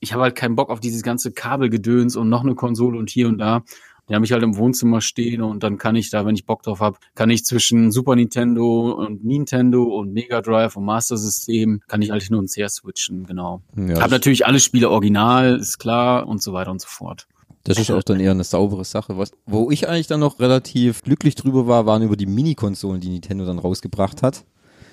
ich 0.05 0.13
habe 0.13 0.23
halt 0.23 0.37
keinen 0.37 0.55
Bock 0.55 0.71
auf 0.71 0.81
dieses 0.81 1.03
ganze 1.03 1.33
Kabelgedöns 1.33 2.15
und 2.15 2.29
noch 2.29 2.43
eine 2.43 2.55
Konsole 2.55 2.99
und 2.99 3.11
hier 3.11 3.27
und 3.27 3.39
da. 3.39 3.63
Die 4.09 4.15
habe 4.15 4.25
ich 4.27 4.33
halt 4.33 4.43
im 4.43 4.59
Wohnzimmer 4.59 5.01
stehen 5.01 5.41
und 5.41 5.63
dann 5.63 5.79
kann 5.79 5.97
ich 5.97 6.11
da, 6.11 6.27
wenn 6.27 6.35
ich 6.35 6.45
Bock 6.45 6.63
drauf 6.63 6.81
habe, 6.81 6.99
kann 7.15 7.31
ich 7.31 7.45
zwischen 7.47 7.91
Super 7.91 8.17
Nintendo 8.17 8.93
und 8.93 9.25
Nintendo 9.25 9.83
und 9.85 10.13
Mega 10.13 10.43
Drive 10.43 10.77
und 10.77 10.85
Master 10.85 11.17
System, 11.17 11.81
kann 11.89 12.03
ich 12.03 12.11
halt 12.11 12.23
hin 12.23 12.37
und 12.37 12.55
her 12.55 12.69
switchen, 12.69 13.25
genau. 13.25 13.63
ja 13.77 14.03
Hab 14.03 14.11
natürlich 14.11 14.45
alle 14.45 14.61
Spiele 14.61 14.91
original, 14.91 15.57
ist 15.57 15.79
klar 15.79 16.29
und 16.29 16.43
so 16.43 16.53
weiter 16.53 16.71
und 16.71 16.83
so 16.83 16.89
fort. 16.89 17.27
Das 17.63 17.79
ist 17.79 17.91
auch 17.91 18.03
dann 18.03 18.21
eher 18.21 18.33
eine 18.33 18.45
saubere 18.45 18.85
Sache. 18.85 19.17
Was, 19.17 19.33
wo 19.47 19.71
ich 19.71 19.89
eigentlich 19.89 20.07
dann 20.07 20.21
noch 20.21 20.39
relativ 20.39 21.01
glücklich 21.01 21.35
drüber 21.35 21.67
war, 21.67 21.87
waren 21.87 22.03
über 22.03 22.17
die 22.17 22.27
Mini-Konsolen, 22.27 23.01
die 23.01 23.09
Nintendo 23.09 23.47
dann 23.47 23.59
rausgebracht 23.59 24.23
hat. 24.23 24.45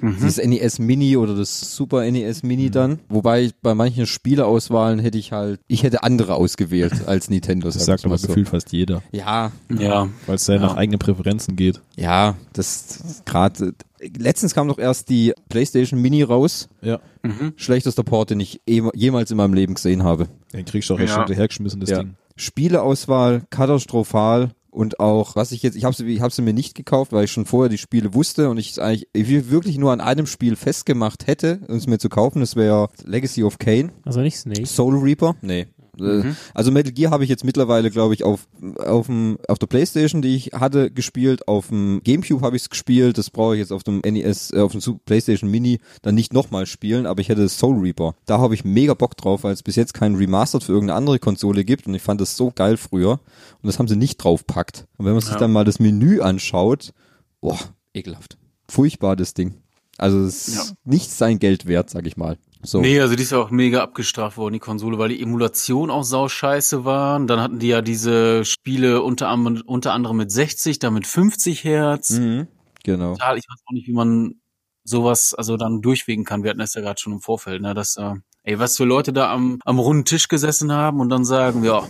Mhm. 0.01 0.15
Dieses 0.21 0.37
NES 0.43 0.79
Mini 0.79 1.15
oder 1.17 1.35
das 1.35 1.75
Super 1.75 2.09
NES 2.09 2.43
Mini 2.43 2.69
dann. 2.71 2.99
Wobei 3.09 3.43
ich 3.43 3.55
bei 3.61 3.75
manchen 3.75 4.05
Spieleauswahlen 4.07 4.99
hätte 4.99 5.17
ich 5.17 5.31
halt, 5.31 5.59
ich 5.67 5.83
hätte 5.83 6.03
andere 6.03 6.35
ausgewählt 6.35 7.07
als 7.07 7.29
Nintendo. 7.29 7.67
Das 7.67 7.75
sag 7.75 7.85
sagt 7.85 8.05
aber 8.05 8.13
mal 8.13 8.17
so. 8.17 8.27
gefühlt 8.27 8.49
fast 8.49 8.71
jeder. 8.71 9.01
Ja, 9.11 9.51
Ja, 9.69 10.09
Weil 10.25 10.35
es 10.35 10.47
ja, 10.47 10.57
nach 10.59 10.75
eigenen 10.75 10.99
Präferenzen 10.99 11.55
geht. 11.55 11.81
ja, 11.95 12.35
das 12.53 13.21
gerade. 13.25 13.73
Letztens 14.17 14.55
kam 14.55 14.67
doch 14.67 14.79
erst 14.79 15.09
die 15.09 15.33
PlayStation 15.49 16.01
Mini 16.01 16.23
raus. 16.23 16.67
Ja. 16.81 16.99
mhm. 17.21 17.53
Schlechtester 17.55 18.03
Port, 18.03 18.31
den 18.31 18.39
ich 18.39 18.59
jemals 18.65 19.29
in 19.29 19.37
meinem 19.37 19.53
Leben 19.53 19.75
gesehen 19.75 20.03
habe. 20.03 20.27
Den 20.53 20.65
kriegst 20.65 20.89
du 20.89 20.95
auch 20.95 20.99
echt 20.99 21.09
Ja. 21.09 21.15
schon 21.15 21.25
hinterhergeschmissen, 21.25 21.79
das 21.79 21.89
Ja. 21.91 21.99
Ding. 21.99 22.15
Spieleauswahl 22.35 23.43
katastrophal 23.49 24.51
und 24.71 24.99
auch, 24.99 25.35
was 25.35 25.51
ich 25.51 25.61
jetzt, 25.63 25.75
ich 25.75 25.83
habe 25.83 25.95
sie, 25.95 26.05
ich 26.07 26.21
habe 26.21 26.33
sie 26.33 26.41
mir 26.41 26.53
nicht 26.53 26.75
gekauft, 26.75 27.11
weil 27.11 27.25
ich 27.25 27.31
schon 27.31 27.45
vorher 27.45 27.69
die 27.69 27.77
Spiele 27.77 28.13
wusste 28.13 28.49
und 28.49 28.57
ich 28.57 28.81
eigentlich 28.81 29.07
ich 29.13 29.51
wirklich 29.51 29.77
nur 29.77 29.91
an 29.91 30.01
einem 30.01 30.25
Spiel 30.25 30.55
festgemacht 30.55 31.27
hätte, 31.27 31.59
um 31.67 31.75
es 31.75 31.87
mir 31.87 31.99
zu 31.99 32.09
kaufen. 32.09 32.39
Das 32.39 32.55
wäre 32.55 32.89
Legacy 33.03 33.43
of 33.43 33.59
Kane, 33.59 33.91
Also 34.05 34.21
nicht 34.21 34.37
Snake. 34.37 34.65
Soul 34.65 34.97
Reaper. 34.97 35.35
Nee. 35.41 35.67
Äh, 35.99 36.23
Also 36.53 36.71
Metal 36.71 36.91
Gear 36.91 37.11
habe 37.11 37.23
ich 37.23 37.29
jetzt 37.29 37.43
mittlerweile, 37.43 37.91
glaube 37.91 38.13
ich, 38.13 38.23
auf 38.23 38.47
auf 38.77 39.07
dem 39.07 39.37
auf 39.47 39.59
der 39.59 39.67
PlayStation, 39.67 40.21
die 40.21 40.35
ich 40.35 40.47
hatte, 40.53 40.91
gespielt. 40.91 41.47
Auf 41.47 41.67
dem 41.67 42.01
GameCube 42.03 42.41
habe 42.45 42.55
ich 42.55 42.63
es 42.63 42.69
gespielt. 42.69 43.17
Das 43.17 43.29
brauche 43.29 43.55
ich 43.55 43.59
jetzt 43.59 43.71
auf 43.71 43.83
dem 43.83 43.99
NES, 44.05 44.51
äh, 44.53 44.59
auf 44.59 44.71
dem 44.71 44.99
PlayStation 45.05 45.49
Mini 45.49 45.79
dann 46.01 46.15
nicht 46.15 46.33
nochmal 46.33 46.65
spielen. 46.65 47.05
Aber 47.05 47.21
ich 47.21 47.29
hätte 47.29 47.47
Soul 47.49 47.79
Reaper. 47.79 48.15
Da 48.25 48.39
habe 48.39 48.53
ich 48.53 48.63
mega 48.63 48.93
Bock 48.93 49.17
drauf, 49.17 49.43
weil 49.43 49.53
es 49.53 49.63
bis 49.63 49.75
jetzt 49.75 49.93
keinen 49.93 50.15
Remastered 50.15 50.63
für 50.63 50.71
irgendeine 50.73 50.97
andere 50.97 51.19
Konsole 51.19 51.63
gibt. 51.65 51.87
Und 51.87 51.93
ich 51.93 52.01
fand 52.01 52.21
das 52.21 52.37
so 52.37 52.51
geil 52.53 52.77
früher. 52.77 53.13
Und 53.13 53.67
das 53.67 53.79
haben 53.79 53.87
sie 53.87 53.95
nicht 53.97 54.17
draufpackt. 54.17 54.85
Und 54.97 55.05
wenn 55.05 55.13
man 55.13 55.21
sich 55.21 55.31
Ja. 55.33 55.37
dann 55.39 55.51
mal 55.51 55.65
das 55.65 55.79
Menü 55.79 56.21
anschaut, 56.21 56.93
boah, 57.41 57.59
ekelhaft. 57.93 58.37
Furchtbar 58.69 59.15
das 59.15 59.33
Ding. 59.33 59.55
Also 59.97 60.19
es 60.23 60.47
ist 60.47 60.55
Ja. 60.69 60.75
nicht 60.85 61.11
sein 61.11 61.37
Geld 61.39 61.65
wert, 61.67 61.89
sag 61.89 62.07
ich 62.07 62.15
mal. 62.17 62.37
So. 62.63 62.79
Nee, 62.81 62.99
also 62.99 63.15
die 63.15 63.23
ist 63.23 63.31
ja 63.31 63.39
auch 63.39 63.49
mega 63.51 63.81
abgestraft 63.81 64.37
worden, 64.37 64.53
die 64.53 64.59
Konsole, 64.59 64.97
weil 64.99 65.09
die 65.09 65.21
Emulation 65.21 65.89
auch 65.89 66.03
sauscheiße 66.03 66.85
waren. 66.85 67.25
Dann 67.27 67.39
hatten 67.39 67.59
die 67.59 67.67
ja 67.69 67.81
diese 67.81 68.45
Spiele 68.45 69.01
unter, 69.01 69.29
anderem- 69.29 69.63
unter 69.65 69.93
anderem 69.93 70.17
mit 70.17 70.31
60, 70.31 70.79
dann 70.79 70.93
mit 70.93 71.07
50 71.07 71.63
Hertz. 71.63 72.11
Mhm. 72.11 72.47
Genau. 72.83 73.13
Total, 73.13 73.37
Ich 73.37 73.45
weiß 73.49 73.61
auch 73.65 73.73
nicht, 73.73 73.87
wie 73.87 73.93
man 73.93 74.35
sowas 74.83 75.33
also 75.33 75.57
dann 75.57 75.81
durchwegen 75.81 76.23
kann. 76.25 76.43
Wir 76.43 76.49
hatten 76.51 76.59
das 76.59 76.73
ja 76.73 76.81
gerade 76.81 76.99
schon 76.99 77.13
im 77.13 77.21
Vorfeld, 77.21 77.61
ne, 77.61 77.73
dass 77.73 77.97
äh, 77.97 78.13
ey, 78.43 78.57
was 78.59 78.77
für 78.77 78.85
Leute 78.85 79.13
da 79.13 79.31
am, 79.31 79.59
am 79.65 79.79
runden 79.79 80.05
Tisch 80.05 80.27
gesessen 80.27 80.71
haben 80.71 80.99
und 80.99 81.09
dann 81.09 81.23
sagen, 81.25 81.63
ja, 81.63 81.87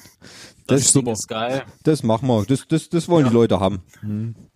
Das 0.72 0.84
Das 0.84 0.94
Ding 0.94 1.08
ist 1.08 1.28
geil. 1.28 1.64
Das 1.84 2.04
machen 2.04 2.28
wir. 2.28 2.46
Das, 2.46 2.68
das, 2.68 2.90
das 2.90 3.08
wollen 3.10 3.28
die 3.28 3.34
Leute 3.34 3.60
haben. 3.60 3.82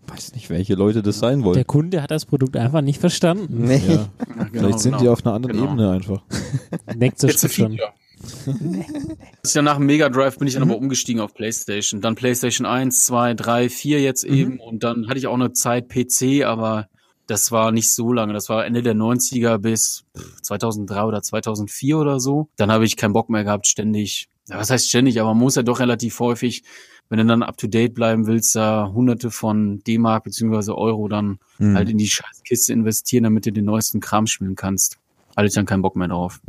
Weiß 0.08 0.34
nicht, 0.34 0.50
welche 0.50 0.76
Leute 0.76 1.02
das 1.02 1.20
sein 1.20 1.44
wollen. 1.44 1.56
Der 1.56 1.66
Kunde 1.66 2.02
hat 2.02 2.12
das 2.12 2.26
Produkt 2.26 2.56
einfach 2.58 2.82
nicht 2.82 3.00
verstanden. 3.00 3.66
Nee. 3.66 3.82
Ja. 3.88 3.94
Ja, 3.94 4.08
genau, 4.44 4.50
Vielleicht 4.52 4.80
sind 4.80 4.92
genau. 4.94 5.04
die 5.04 5.10
auf 5.10 5.26
einer 5.26 5.36
anderen 5.36 5.56
Genau. 5.58 5.72
Ebene 5.72 5.92
einfach. 5.92 6.22
Neckt 6.96 7.20
sich 7.20 7.32
Jetzt 7.32 7.44
ein 7.46 7.50
schon. 7.50 7.78
Das 7.78 9.50
ist 9.52 9.56
ja 9.56 9.62
nach 9.62 9.78
dem 9.78 9.86
Mega 9.86 10.10
Drive 10.10 10.38
bin 10.38 10.48
ich 10.48 10.54
dann 10.56 10.64
aber 10.64 10.78
umgestiegen 10.78 11.22
auf 11.22 11.34
PlayStation. 11.34 12.02
Dann 12.02 12.16
PlayStation 12.16 12.66
1, 12.66 13.06
2, 13.06 13.34
3, 13.34 13.70
4 13.70 14.02
jetzt 14.02 14.24
eben. 14.24 14.60
Und 14.60 14.84
dann 14.84 15.08
hatte 15.08 15.18
ich 15.18 15.28
auch 15.28 15.34
eine 15.34 15.52
Zeit 15.54 15.90
PC, 15.90 16.44
aber 16.46 16.88
das 17.28 17.52
war 17.52 17.72
nicht 17.72 17.94
so 17.94 18.14
lange. 18.14 18.34
Das 18.34 18.50
war 18.50 18.66
Ende 18.66 18.84
der 18.84 18.96
90er 18.96 19.58
bis 19.58 20.04
pff, 20.18 20.42
2003 20.44 21.04
oder 21.04 21.22
2004 21.22 21.98
oder 21.98 22.20
so. 22.20 22.50
Dann 22.56 22.72
habe 22.72 22.86
ich 22.86 22.96
keinen 22.98 23.14
Bock 23.14 23.30
mehr 23.30 23.44
gehabt, 23.44 23.68
ständig. 23.68 24.28
Ja, 24.50 24.58
was 24.58 24.70
heißt 24.70 24.88
ständig? 24.88 25.20
Aber 25.20 25.34
man 25.34 25.44
muss 25.44 25.56
ja 25.56 25.64
doch 25.64 25.80
relativ 25.80 26.20
häufig, 26.20 26.64
wenn 27.10 27.20
du 27.20 27.25
dann 27.25 27.44
up 27.44 27.58
to 27.58 27.68
date 27.68 27.94
bleiben 27.94 28.28
willst, 28.28 28.56
da 28.56 28.92
hunderte 28.94 29.32
von 29.32 29.80
D-Mark 29.84 30.24
beziehungsweise 30.24 30.75
Euro 30.78 31.08
dann 31.08 31.40
Hm. 31.58 31.75
halt 31.75 31.90
in 31.90 31.98
die 31.98 32.08
Scheißkiste 32.08 32.74
investieren, 32.74 33.24
damit 33.24 33.46
du 33.46 33.52
den 33.52 33.66
neuesten 33.66 34.00
Kram 34.02 34.28
spielen 34.28 34.56
kannst. 34.56 34.98
Hatte 35.36 35.48
ich 35.48 35.54
dann 35.54 35.66
keinen 35.66 35.82
Bock 35.82 35.96
mehr 35.96 36.08
drauf. 36.08 36.42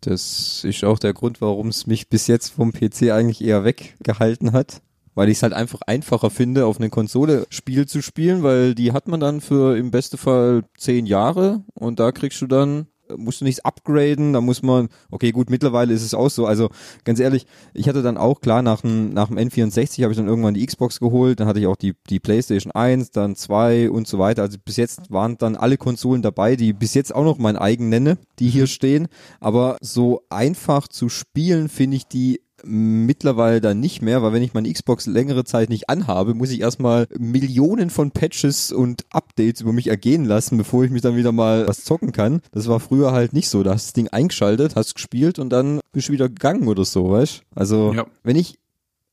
Das 0.00 0.64
ist 0.64 0.84
auch 0.84 0.98
der 0.98 1.12
Grund, 1.12 1.40
warum 1.40 1.68
es 1.68 1.86
mich 1.86 2.08
bis 2.08 2.26
jetzt 2.28 2.50
vom 2.50 2.72
PC 2.72 3.10
eigentlich 3.10 3.42
eher 3.42 3.64
weggehalten 3.64 4.52
hat. 4.52 4.80
Weil 5.14 5.28
ich 5.28 5.38
es 5.38 5.42
halt 5.42 5.52
einfach 5.52 5.80
einfacher 5.86 6.30
finde, 6.30 6.64
auf 6.66 6.78
eine 6.78 6.90
Konsole 6.90 7.46
Spiel 7.50 7.86
zu 7.86 8.02
spielen, 8.02 8.44
weil 8.44 8.76
die 8.76 8.92
hat 8.92 9.08
man 9.08 9.18
dann 9.18 9.40
für 9.40 9.76
im 9.76 9.90
besten 9.90 10.16
Fall 10.16 10.62
zehn 10.76 11.06
Jahre 11.06 11.64
und 11.74 11.98
da 11.98 12.12
kriegst 12.12 12.40
du 12.40 12.46
dann, 12.46 12.86
musst 13.16 13.40
du 13.40 13.44
nichts 13.44 13.64
upgraden, 13.64 14.32
da 14.32 14.40
muss 14.40 14.62
man, 14.62 14.88
okay 15.10 15.32
gut, 15.32 15.50
mittlerweile 15.50 15.92
ist 15.94 16.02
es 16.02 16.14
auch 16.14 16.30
so, 16.30 16.46
also 16.46 16.70
ganz 17.04 17.20
ehrlich, 17.20 17.46
ich 17.74 17.88
hatte 17.88 18.02
dann 18.02 18.16
auch, 18.16 18.40
klar, 18.40 18.62
nach 18.62 18.82
dem, 18.82 19.12
nach 19.12 19.28
dem 19.28 19.38
N64 19.38 20.02
habe 20.02 20.12
ich 20.12 20.18
dann 20.18 20.28
irgendwann 20.28 20.54
die 20.54 20.66
Xbox 20.66 21.00
geholt, 21.00 21.40
dann 21.40 21.46
hatte 21.46 21.60
ich 21.60 21.66
auch 21.66 21.76
die, 21.76 21.94
die 22.08 22.20
Playstation 22.20 22.72
1, 22.72 23.10
dann 23.10 23.36
2 23.36 23.90
und 23.90 24.06
so 24.06 24.18
weiter, 24.18 24.42
also 24.42 24.58
bis 24.64 24.76
jetzt 24.76 25.10
waren 25.10 25.38
dann 25.38 25.56
alle 25.56 25.76
Konsolen 25.76 26.22
dabei, 26.22 26.56
die 26.56 26.72
bis 26.72 26.94
jetzt 26.94 27.14
auch 27.14 27.24
noch 27.24 27.38
mein 27.38 27.56
eigen 27.56 27.88
nenne, 27.88 28.18
die 28.38 28.48
hier 28.48 28.66
stehen, 28.66 29.08
aber 29.40 29.76
so 29.80 30.22
einfach 30.30 30.88
zu 30.88 31.08
spielen 31.08 31.68
finde 31.68 31.96
ich 31.96 32.06
die 32.06 32.40
mittlerweile 32.64 33.60
dann 33.60 33.80
nicht 33.80 34.02
mehr, 34.02 34.22
weil 34.22 34.32
wenn 34.32 34.42
ich 34.42 34.54
meine 34.54 34.72
Xbox 34.72 35.06
längere 35.06 35.44
Zeit 35.44 35.68
nicht 35.68 35.88
anhabe, 35.88 36.34
muss 36.34 36.50
ich 36.50 36.60
erstmal 36.60 37.06
Millionen 37.18 37.90
von 37.90 38.10
Patches 38.10 38.72
und 38.72 39.04
Updates 39.10 39.60
über 39.60 39.72
mich 39.72 39.88
ergehen 39.88 40.24
lassen, 40.24 40.56
bevor 40.58 40.84
ich 40.84 40.90
mich 40.90 41.02
dann 41.02 41.16
wieder 41.16 41.32
mal 41.32 41.66
was 41.68 41.84
zocken 41.84 42.12
kann. 42.12 42.40
Das 42.52 42.68
war 42.68 42.80
früher 42.80 43.12
halt 43.12 43.32
nicht 43.32 43.48
so. 43.48 43.62
Da 43.62 43.72
hast 43.74 43.84
du 43.84 43.88
das 43.88 43.92
Ding 43.94 44.08
eingeschaltet, 44.08 44.76
hast 44.76 44.94
gespielt 44.94 45.38
und 45.38 45.50
dann 45.50 45.80
bist 45.92 46.08
du 46.08 46.12
wieder 46.12 46.28
gegangen 46.28 46.68
oder 46.68 46.84
so, 46.84 47.10
weißt 47.10 47.42
Also, 47.54 47.92
Ja. 47.94 48.06
wenn 48.22 48.36
ich 48.36 48.58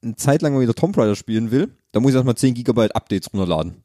eine 0.04 0.16
Zeit 0.16 0.42
lang 0.42 0.54
mal 0.54 0.62
wieder 0.62 0.76
Tomb 0.76 0.98
Raider 0.98 1.16
spielen 1.16 1.52
will, 1.52 1.70
dann 1.92 2.04
muss 2.04 2.12
ich 2.12 2.16
erstmal 2.16 2.36
10 2.36 2.54
Gigabyte 2.54 2.96
Updates 2.96 3.32
runterladen. 3.34 3.76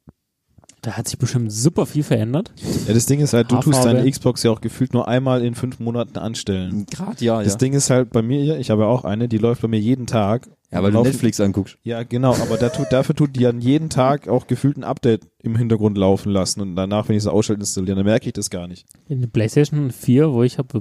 Da 0.81 0.93
hat 0.97 1.07
sich 1.07 1.19
bestimmt 1.19 1.51
super 1.51 1.85
viel 1.85 2.01
verändert. 2.01 2.51
Ja, 2.87 2.93
das 2.95 3.05
Ding 3.05 3.19
ist 3.19 3.33
halt, 3.33 3.51
du 3.51 3.57
tust 3.59 3.85
deine 3.85 4.09
Xbox 4.09 4.41
ja 4.41 4.49
auch 4.49 4.61
gefühlt 4.61 4.93
nur 4.93 5.07
einmal 5.07 5.43
in 5.43 5.53
fünf 5.53 5.79
Monaten 5.79 6.17
anstellen. 6.17 6.87
Gerade 6.89 7.23
ja, 7.23 7.43
Das 7.43 7.57
Ding 7.57 7.73
ist 7.73 7.91
halt 7.91 8.09
bei 8.09 8.23
mir, 8.23 8.57
ich 8.57 8.71
habe 8.71 8.81
ja 8.81 8.87
auch 8.87 9.03
eine, 9.03 9.27
die 9.27 9.37
läuft 9.37 9.61
bei 9.61 9.67
mir 9.67 9.79
jeden 9.79 10.07
Tag. 10.07 10.49
Ja, 10.71 10.81
weil 10.81 10.91
du 10.91 11.03
Netflix 11.03 11.39
anguckst. 11.41 11.77
Ja, 11.83 12.03
genau, 12.03 12.33
aber 12.33 12.57
da 12.57 12.69
tut, 12.69 12.87
dafür 12.91 13.13
tut 13.13 13.35
die 13.35 13.45
an 13.45 13.59
jeden 13.59 13.89
Tag 13.89 14.29
auch 14.29 14.47
gefühlt 14.47 14.77
ein 14.77 14.85
Update 14.85 15.27
im 15.43 15.55
Hintergrund 15.57 15.97
laufen 15.97 16.31
lassen 16.31 16.61
und 16.61 16.75
danach, 16.77 17.09
wenn 17.09 17.17
ich 17.17 17.23
es 17.23 17.27
ausschalte, 17.27 17.59
installieren, 17.59 17.97
dann 17.97 18.05
merke 18.05 18.27
ich 18.27 18.33
das 18.33 18.49
gar 18.49 18.67
nicht. 18.67 18.85
In 19.09 19.19
der 19.19 19.27
PlayStation 19.27 19.91
4, 19.91 20.31
wo 20.31 20.43
ich 20.43 20.57
habe, 20.57 20.79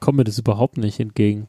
kommt 0.00 0.18
mir 0.18 0.24
das 0.24 0.38
überhaupt 0.38 0.78
nicht 0.78 0.98
entgegen. 0.98 1.46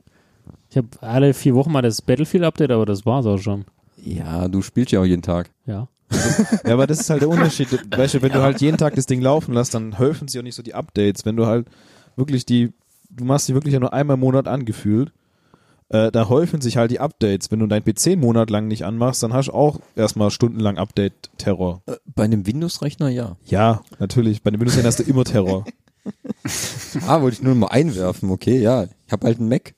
Ich 0.70 0.78
habe 0.78 0.88
alle 1.02 1.34
vier 1.34 1.56
Wochen 1.56 1.72
mal 1.72 1.82
das 1.82 2.02
Battlefield-Update, 2.04 2.72
aber 2.72 2.86
das 2.86 3.06
war's 3.06 3.26
auch 3.26 3.40
schon. 3.40 3.66
Ja, 3.98 4.48
du 4.48 4.62
spielst 4.62 4.92
ja 4.92 5.02
auch 5.02 5.06
jeden 5.06 5.24
Tag. 5.24 5.50
Ja. 5.66 5.88
Ja, 6.66 6.74
aber 6.74 6.88
das 6.88 7.00
ist 7.00 7.10
halt 7.10 7.22
der 7.22 7.30
Unterschied. 7.30 7.68
Weißt 7.96 8.16
du, 8.16 8.22
wenn 8.22 8.32
du 8.32 8.42
halt 8.42 8.62
jeden 8.62 8.78
Tag 8.78 8.96
das 8.96 9.06
Ding 9.06 9.22
laufen 9.22 9.54
lässt, 9.54 9.74
dann 9.74 9.98
helfen 9.98 10.28
sie 10.28 10.40
auch 10.40 10.44
nicht 10.44 10.56
so 10.56 10.64
die 10.64 10.74
Updates. 10.74 11.26
Wenn 11.26 11.36
du 11.36 11.46
halt 11.46 11.68
wirklich 12.16 12.46
die, 12.46 12.74
du 13.10 13.26
machst 13.26 13.48
die 13.48 13.54
wirklich 13.54 13.74
ja 13.74 13.80
nur 13.80 13.94
einmal 13.94 14.16
im 14.16 14.20
Monat 14.22 14.48
angefühlt, 14.48 15.12
äh, 15.90 16.12
da 16.12 16.30
häufen 16.30 16.62
sich 16.62 16.78
halt 16.78 16.92
die 16.92 17.00
Updates. 17.00 17.52
Wenn 17.52 17.60
du 17.60 17.68
dein 17.68 17.84
PC 17.84 18.08
einen 18.08 18.22
Monat 18.22 18.50
lang 18.50 18.68
nicht 18.68 18.86
anmachst, 18.86 19.24
dann 19.24 19.34
hast 19.34 19.48
du 19.48 19.54
auch 19.54 19.80
erstmal 19.96 20.32
stundenlang 20.32 20.78
Update-Terror. 20.78 21.82
Bei 22.16 22.24
einem 22.24 22.46
Windows-Rechner 22.48 23.10
ja. 23.10 23.36
Ja, 23.46 23.82
natürlich. 24.00 24.42
Bei 24.42 24.52
den 24.52 24.60
windows 24.60 24.82
hast 24.84 25.00
du 25.00 25.04
immer 25.04 25.24
Terror. 25.24 25.66
Ah, 27.08 27.22
wollte 27.22 27.36
ich 27.36 27.44
nur 27.44 27.54
mal 27.54 27.68
einwerfen, 27.68 28.32
okay, 28.32 28.60
ja. 28.60 28.86
Ich 29.06 29.12
habe 29.12 29.28
halt 29.28 29.40
einen 29.40 29.50
Mac. 29.50 29.76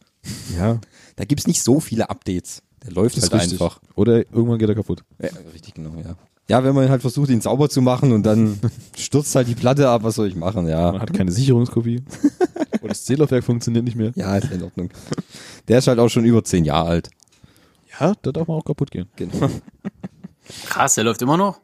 Ja, 0.57 0.79
Da 1.17 1.25
gibt's 1.25 1.47
nicht 1.47 1.61
so 1.61 1.81
viele 1.81 2.09
Updates. 2.09 2.63
Der 2.85 2.91
läuft 2.93 3.21
halt 3.21 3.33
richtig. 3.33 3.53
einfach. 3.53 3.79
Oder 3.95 4.17
irgendwann 4.31 4.59
geht 4.59 4.69
er 4.69 4.75
kaputt. 4.75 5.03
Ja, 5.21 5.29
richtig, 5.53 5.73
genau, 5.73 5.91
ja. 6.03 6.15
Ja, 6.49 6.63
wenn 6.63 6.75
man 6.75 6.89
halt 6.89 7.01
versucht, 7.01 7.29
ihn 7.29 7.39
sauber 7.39 7.69
zu 7.69 7.81
machen 7.81 8.11
und 8.11 8.23
dann 8.23 8.59
stürzt 8.97 9.33
halt 9.35 9.47
die 9.47 9.55
Platte 9.55 9.87
ab, 9.87 10.03
was 10.03 10.15
soll 10.15 10.27
ich 10.27 10.35
machen, 10.35 10.63
Man 10.65 10.71
ja. 10.71 10.99
hat 10.99 11.13
keine 11.13 11.31
Sicherungskopie. 11.31 12.03
Oder 12.81 12.89
das 12.89 13.05
Zählaufwerk 13.05 13.43
funktioniert 13.45 13.85
nicht 13.85 13.95
mehr. 13.95 14.11
Ja, 14.15 14.35
ist 14.35 14.51
in 14.51 14.61
Ordnung. 14.63 14.89
Der 15.69 15.77
ist 15.79 15.87
halt 15.87 15.99
auch 15.99 16.09
schon 16.09 16.25
über 16.25 16.43
zehn 16.43 16.65
Jahre 16.65 16.89
alt. 16.89 17.09
Ja, 17.99 18.13
da 18.21 18.31
darf 18.33 18.47
man 18.47 18.57
auch 18.57 18.65
kaputt 18.65 18.91
gehen. 18.91 19.07
Genau. 19.15 19.49
Krass, 20.65 20.95
der 20.95 21.05
läuft 21.05 21.21
immer 21.21 21.37
noch? 21.37 21.61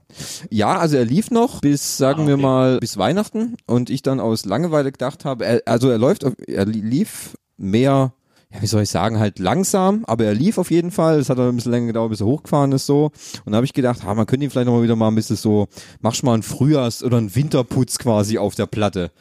Ja, 0.50 0.78
also 0.78 0.96
er 0.96 1.04
lief 1.04 1.32
noch 1.32 1.60
bis, 1.60 1.98
sagen 1.98 2.24
Ah, 2.24 2.28
wir 2.28 2.34
okay. 2.36 2.44
mal, 2.44 2.80
bis 2.80 2.98
Weihnachten 2.98 3.58
und 3.66 3.90
ich 3.90 4.02
dann 4.04 4.22
aus 4.22 4.46
Langeweile 4.46 4.92
gedacht 4.94 5.26
habe, 5.26 5.46
er, 5.46 5.62
also 5.66 5.90
er 5.90 5.98
läuft, 5.98 6.24
er 6.48 6.66
li- 6.66 6.80
lief 6.80 7.36
mehr, 7.58 8.14
ja, 8.51 8.62
wie 8.62 8.68
soll 8.68 8.82
ich 8.82 8.89
sagen, 8.89 9.20
halt 9.20 9.38
langsam, 9.38 10.03
aber 10.06 10.25
er 10.25 10.34
lief 10.34 10.58
auf 10.58 10.72
jeden 10.72 10.89
Fall. 10.89 11.20
Es 11.20 11.29
hat 11.29 11.39
ein 11.39 11.56
bisschen 11.56 11.72
länger 11.72 11.88
gedauert, 11.88 12.10
bis 12.10 12.22
er 12.22 12.27
hochgefahren 12.27 12.72
ist 12.72 12.88
so. 12.88 13.12
Und 13.46 13.51
da 13.51 13.58
habe 13.58 13.65
ich 13.65 13.74
gedacht, 13.74 14.00
ah, 14.06 14.15
man 14.15 14.25
könnte 14.25 14.46
ihn 14.46 14.50
vielleicht 14.50 14.65
noch 14.65 14.74
mal 14.74 14.84
wieder 14.84 14.96
mal 14.96 15.10
ein 15.10 15.15
bisschen 15.15 15.36
so, 15.36 15.68
machst 16.01 16.24
mal 16.24 16.34
einen 16.34 16.44
Frühjahrs- 16.44 17.03
oder 17.03 17.18
einen 17.18 17.36
Winterputz 17.36 18.00
quasi 18.00 18.39
auf 18.39 18.56
der 18.56 18.65
Platte. 18.65 19.12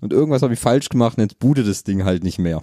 Und 0.00 0.12
irgendwas 0.12 0.42
habe 0.42 0.54
ich 0.54 0.60
falsch 0.60 0.88
gemacht 0.88 1.18
und 1.18 1.24
jetzt 1.24 1.38
bootet 1.38 1.66
das 1.66 1.82
Ding 1.82 2.04
halt 2.04 2.22
nicht 2.22 2.38
mehr. 2.38 2.62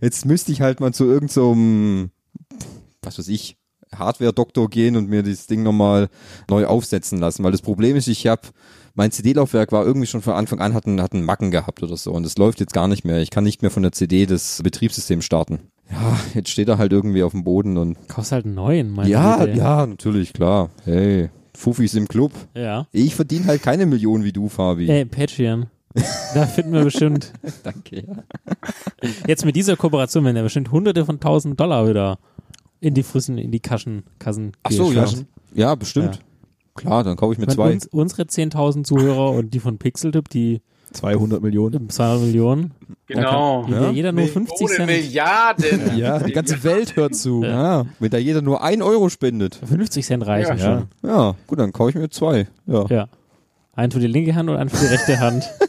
Jetzt 0.00 0.26
müsste 0.26 0.50
ich 0.50 0.60
halt 0.60 0.80
mal 0.80 0.92
zu 0.92 1.04
irgendeinem, 1.04 2.10
so 2.50 2.66
was 3.02 3.18
weiß 3.18 3.28
ich, 3.28 3.56
Hardware-Doktor 3.94 4.68
gehen 4.70 4.96
und 4.96 5.08
mir 5.08 5.22
das 5.22 5.46
Ding 5.46 5.62
nochmal 5.62 6.08
neu 6.48 6.66
aufsetzen 6.66 7.18
lassen. 7.18 7.44
Weil 7.44 7.52
das 7.52 7.62
Problem 7.62 7.94
ist, 7.96 8.08
ich 8.08 8.26
habe 8.26 8.48
mein 8.94 9.10
CD-Laufwerk 9.10 9.72
war 9.72 9.84
irgendwie 9.84 10.06
schon 10.06 10.22
von 10.22 10.34
Anfang 10.34 10.60
an 10.60 10.74
hat 10.74 10.86
einen, 10.86 11.00
hat 11.00 11.12
einen 11.12 11.24
Macken 11.24 11.50
gehabt 11.50 11.82
oder 11.82 11.96
so 11.96 12.12
und 12.12 12.24
das 12.24 12.36
läuft 12.36 12.60
jetzt 12.60 12.74
gar 12.74 12.88
nicht 12.88 13.04
mehr. 13.04 13.20
Ich 13.20 13.30
kann 13.30 13.44
nicht 13.44 13.62
mehr 13.62 13.70
von 13.70 13.82
der 13.82 13.92
CD 13.92 14.26
das 14.26 14.60
Betriebssystem 14.62 15.22
starten. 15.22 15.60
Ja, 15.90 16.18
jetzt 16.34 16.50
steht 16.50 16.68
er 16.68 16.78
halt 16.78 16.92
irgendwie 16.92 17.22
auf 17.22 17.32
dem 17.32 17.44
Boden 17.44 17.76
und 17.76 17.96
Kaufst 18.08 18.32
halt 18.32 18.44
einen 18.44 18.54
neuen, 18.54 18.90
meine 18.90 19.08
ja, 19.08 19.44
Güte. 19.44 19.58
ja, 19.58 19.86
natürlich, 19.86 20.32
klar. 20.32 20.70
Hey, 20.84 21.30
Fuffis 21.54 21.94
im 21.94 22.08
Club. 22.08 22.32
Ja. 22.54 22.86
Ich 22.92 23.14
verdiene 23.14 23.46
halt 23.46 23.62
keine 23.62 23.86
Millionen 23.86 24.24
wie 24.24 24.32
du, 24.32 24.48
Fabi. 24.48 24.88
Ey, 24.88 25.04
Patreon. 25.04 25.66
Da 26.34 26.46
finden 26.46 26.72
wir 26.72 26.84
bestimmt, 26.84 27.34
Danke, 27.64 28.06
ja. 28.06 28.14
jetzt 29.26 29.44
mit 29.44 29.54
dieser 29.54 29.76
Kooperation 29.76 30.24
werden 30.24 30.38
ja 30.38 30.42
bestimmt 30.42 30.72
hunderte 30.72 31.04
von 31.04 31.20
tausend 31.20 31.60
Dollar 31.60 31.86
wieder 31.86 32.18
in 32.80 32.94
die 32.94 33.02
Frissen, 33.02 33.36
in 33.36 33.50
die 33.50 33.60
Kaschen, 33.60 34.04
Kassen 34.18 34.52
Ach 34.62 34.70
so, 34.70 34.90
ja. 34.90 35.04
Ja, 35.54 35.74
bestimmt. 35.74 36.16
Ja. 36.16 36.22
Klar, 36.74 37.04
dann 37.04 37.16
kaufe 37.16 37.32
ich 37.34 37.38
mir 37.38 37.46
Wenn 37.46 37.54
zwei. 37.54 37.72
Uns, 37.72 37.86
unsere 37.86 38.22
10.000 38.22 38.84
Zuhörer 38.84 39.30
und 39.30 39.52
die 39.52 39.60
von 39.60 39.78
Pixeltip, 39.78 40.28
die 40.30 40.62
200 40.92 41.42
Millionen. 41.42 41.88
200 41.88 42.22
Millionen, 42.26 42.72
Genau. 43.06 43.62
da 43.62 43.68
kann 43.70 43.72
jeder, 43.80 43.90
jeder 43.92 44.12
nur 44.12 44.26
50 44.26 44.68
Cent, 44.68 44.86
Milliarden. 44.86 45.80
Ja, 45.96 46.18
die 46.18 46.32
ganze 46.32 46.62
Welt 46.64 46.96
hört 46.96 47.14
zu. 47.14 47.42
Ja, 47.44 47.84
wenn 47.98 48.10
da 48.10 48.18
jeder 48.18 48.42
nur 48.42 48.62
ein 48.62 48.82
Euro 48.82 49.08
spendet. 49.08 49.54
50 49.56 50.04
Cent 50.04 50.26
reichen 50.26 50.58
Ja, 50.58 50.76
schon. 51.02 51.10
Ja, 51.10 51.34
gut, 51.46 51.58
dann 51.58 51.72
kaufe 51.72 51.90
ich 51.90 51.96
mir 51.96 52.08
zwei. 52.10 52.46
Ja. 52.66 52.86
Ja. 52.88 53.08
Einen 53.74 53.90
für 53.90 54.00
die 54.00 54.06
linke 54.06 54.34
Hand 54.34 54.50
und 54.50 54.56
einen 54.56 54.68
für 54.68 54.84
die 54.84 54.92
rechte 54.92 55.18
Hand. 55.18 55.44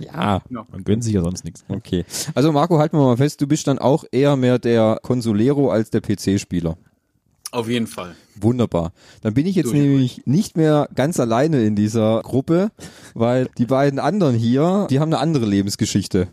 Ja. 0.00 0.42
Man 0.48 0.84
gönnt 0.84 1.04
sich 1.04 1.14
ja 1.14 1.22
sonst 1.22 1.44
nichts. 1.44 1.64
Okay. 1.68 2.04
Also 2.34 2.50
Marco, 2.52 2.78
halten 2.78 2.96
wir 2.98 3.04
mal 3.04 3.16
fest, 3.16 3.40
du 3.40 3.46
bist 3.46 3.66
dann 3.66 3.78
auch 3.78 4.04
eher 4.10 4.36
mehr 4.36 4.58
der 4.58 4.98
Consolero 5.02 5.70
als 5.70 5.90
der 5.90 6.00
PC-Spieler. 6.00 6.76
Auf 7.50 7.68
jeden 7.68 7.86
Fall. 7.86 8.14
Wunderbar. 8.38 8.92
Dann 9.22 9.34
bin 9.34 9.46
ich 9.46 9.56
jetzt 9.56 9.72
Durch. 9.72 9.78
nämlich 9.78 10.22
nicht 10.26 10.56
mehr 10.56 10.88
ganz 10.94 11.18
alleine 11.18 11.62
in 11.64 11.76
dieser 11.76 12.20
Gruppe, 12.22 12.70
weil 13.14 13.48
die 13.56 13.66
beiden 13.66 13.98
anderen 13.98 14.36
hier, 14.36 14.86
die 14.90 15.00
haben 15.00 15.12
eine 15.12 15.18
andere 15.18 15.46
Lebensgeschichte. 15.46 16.28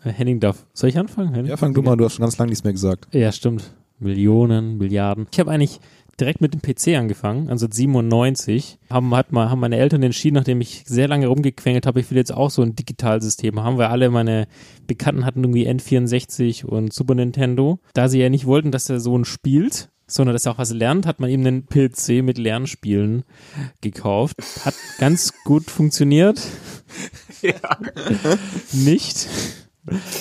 Henning 0.00 0.40
darf. 0.40 0.66
Soll 0.72 0.88
ich 0.88 0.98
anfangen? 0.98 1.34
Henning? 1.34 1.50
Ja, 1.50 1.56
fang 1.56 1.74
du 1.74 1.82
mal, 1.82 1.96
du 1.96 2.04
hast 2.04 2.14
schon 2.14 2.24
ganz 2.24 2.38
lange 2.38 2.50
nichts 2.50 2.64
mehr 2.64 2.72
gesagt. 2.72 3.14
Ja, 3.14 3.30
stimmt. 3.30 3.72
Millionen, 3.98 4.78
Milliarden. 4.78 5.28
Ich 5.30 5.38
habe 5.38 5.50
eigentlich 5.50 5.80
direkt 6.18 6.40
mit 6.40 6.52
dem 6.54 6.60
PC 6.60 6.98
angefangen, 6.98 7.48
also 7.48 7.66
97. 7.70 8.78
Haben, 8.90 9.14
hat 9.14 9.32
mal, 9.32 9.50
haben 9.50 9.60
meine 9.60 9.76
Eltern 9.76 10.02
entschieden, 10.02 10.34
nachdem 10.36 10.60
ich 10.60 10.84
sehr 10.86 11.08
lange 11.08 11.26
rumgequengelt 11.26 11.86
habe, 11.86 12.00
ich 12.00 12.10
will 12.10 12.18
jetzt 12.18 12.34
auch 12.34 12.50
so 12.50 12.62
ein 12.62 12.74
Digitalsystem 12.74 13.60
haben, 13.62 13.78
weil 13.78 13.86
alle 13.86 14.10
meine 14.10 14.46
Bekannten 14.86 15.24
hatten 15.24 15.42
irgendwie 15.42 15.68
N64 15.68 16.64
und 16.64 16.92
Super 16.92 17.14
Nintendo. 17.14 17.78
Da 17.94 18.08
sie 18.08 18.20
ja 18.20 18.28
nicht 18.28 18.46
wollten, 18.46 18.72
dass 18.72 18.84
der 18.84 19.00
Sohn 19.00 19.24
spielt, 19.24 19.90
sondern 20.12 20.34
dass 20.34 20.46
er 20.46 20.52
auch 20.52 20.58
was 20.58 20.72
lernt, 20.72 21.06
hat 21.06 21.20
man 21.20 21.30
ihm 21.30 21.46
einen 21.46 21.66
PC 21.66 22.22
mit 22.22 22.38
Lernspielen 22.38 23.24
gekauft. 23.80 24.36
Hat 24.64 24.74
ganz 24.98 25.32
gut 25.44 25.70
funktioniert. 25.70 26.40
Ja. 27.40 27.54
Nicht. 28.72 29.26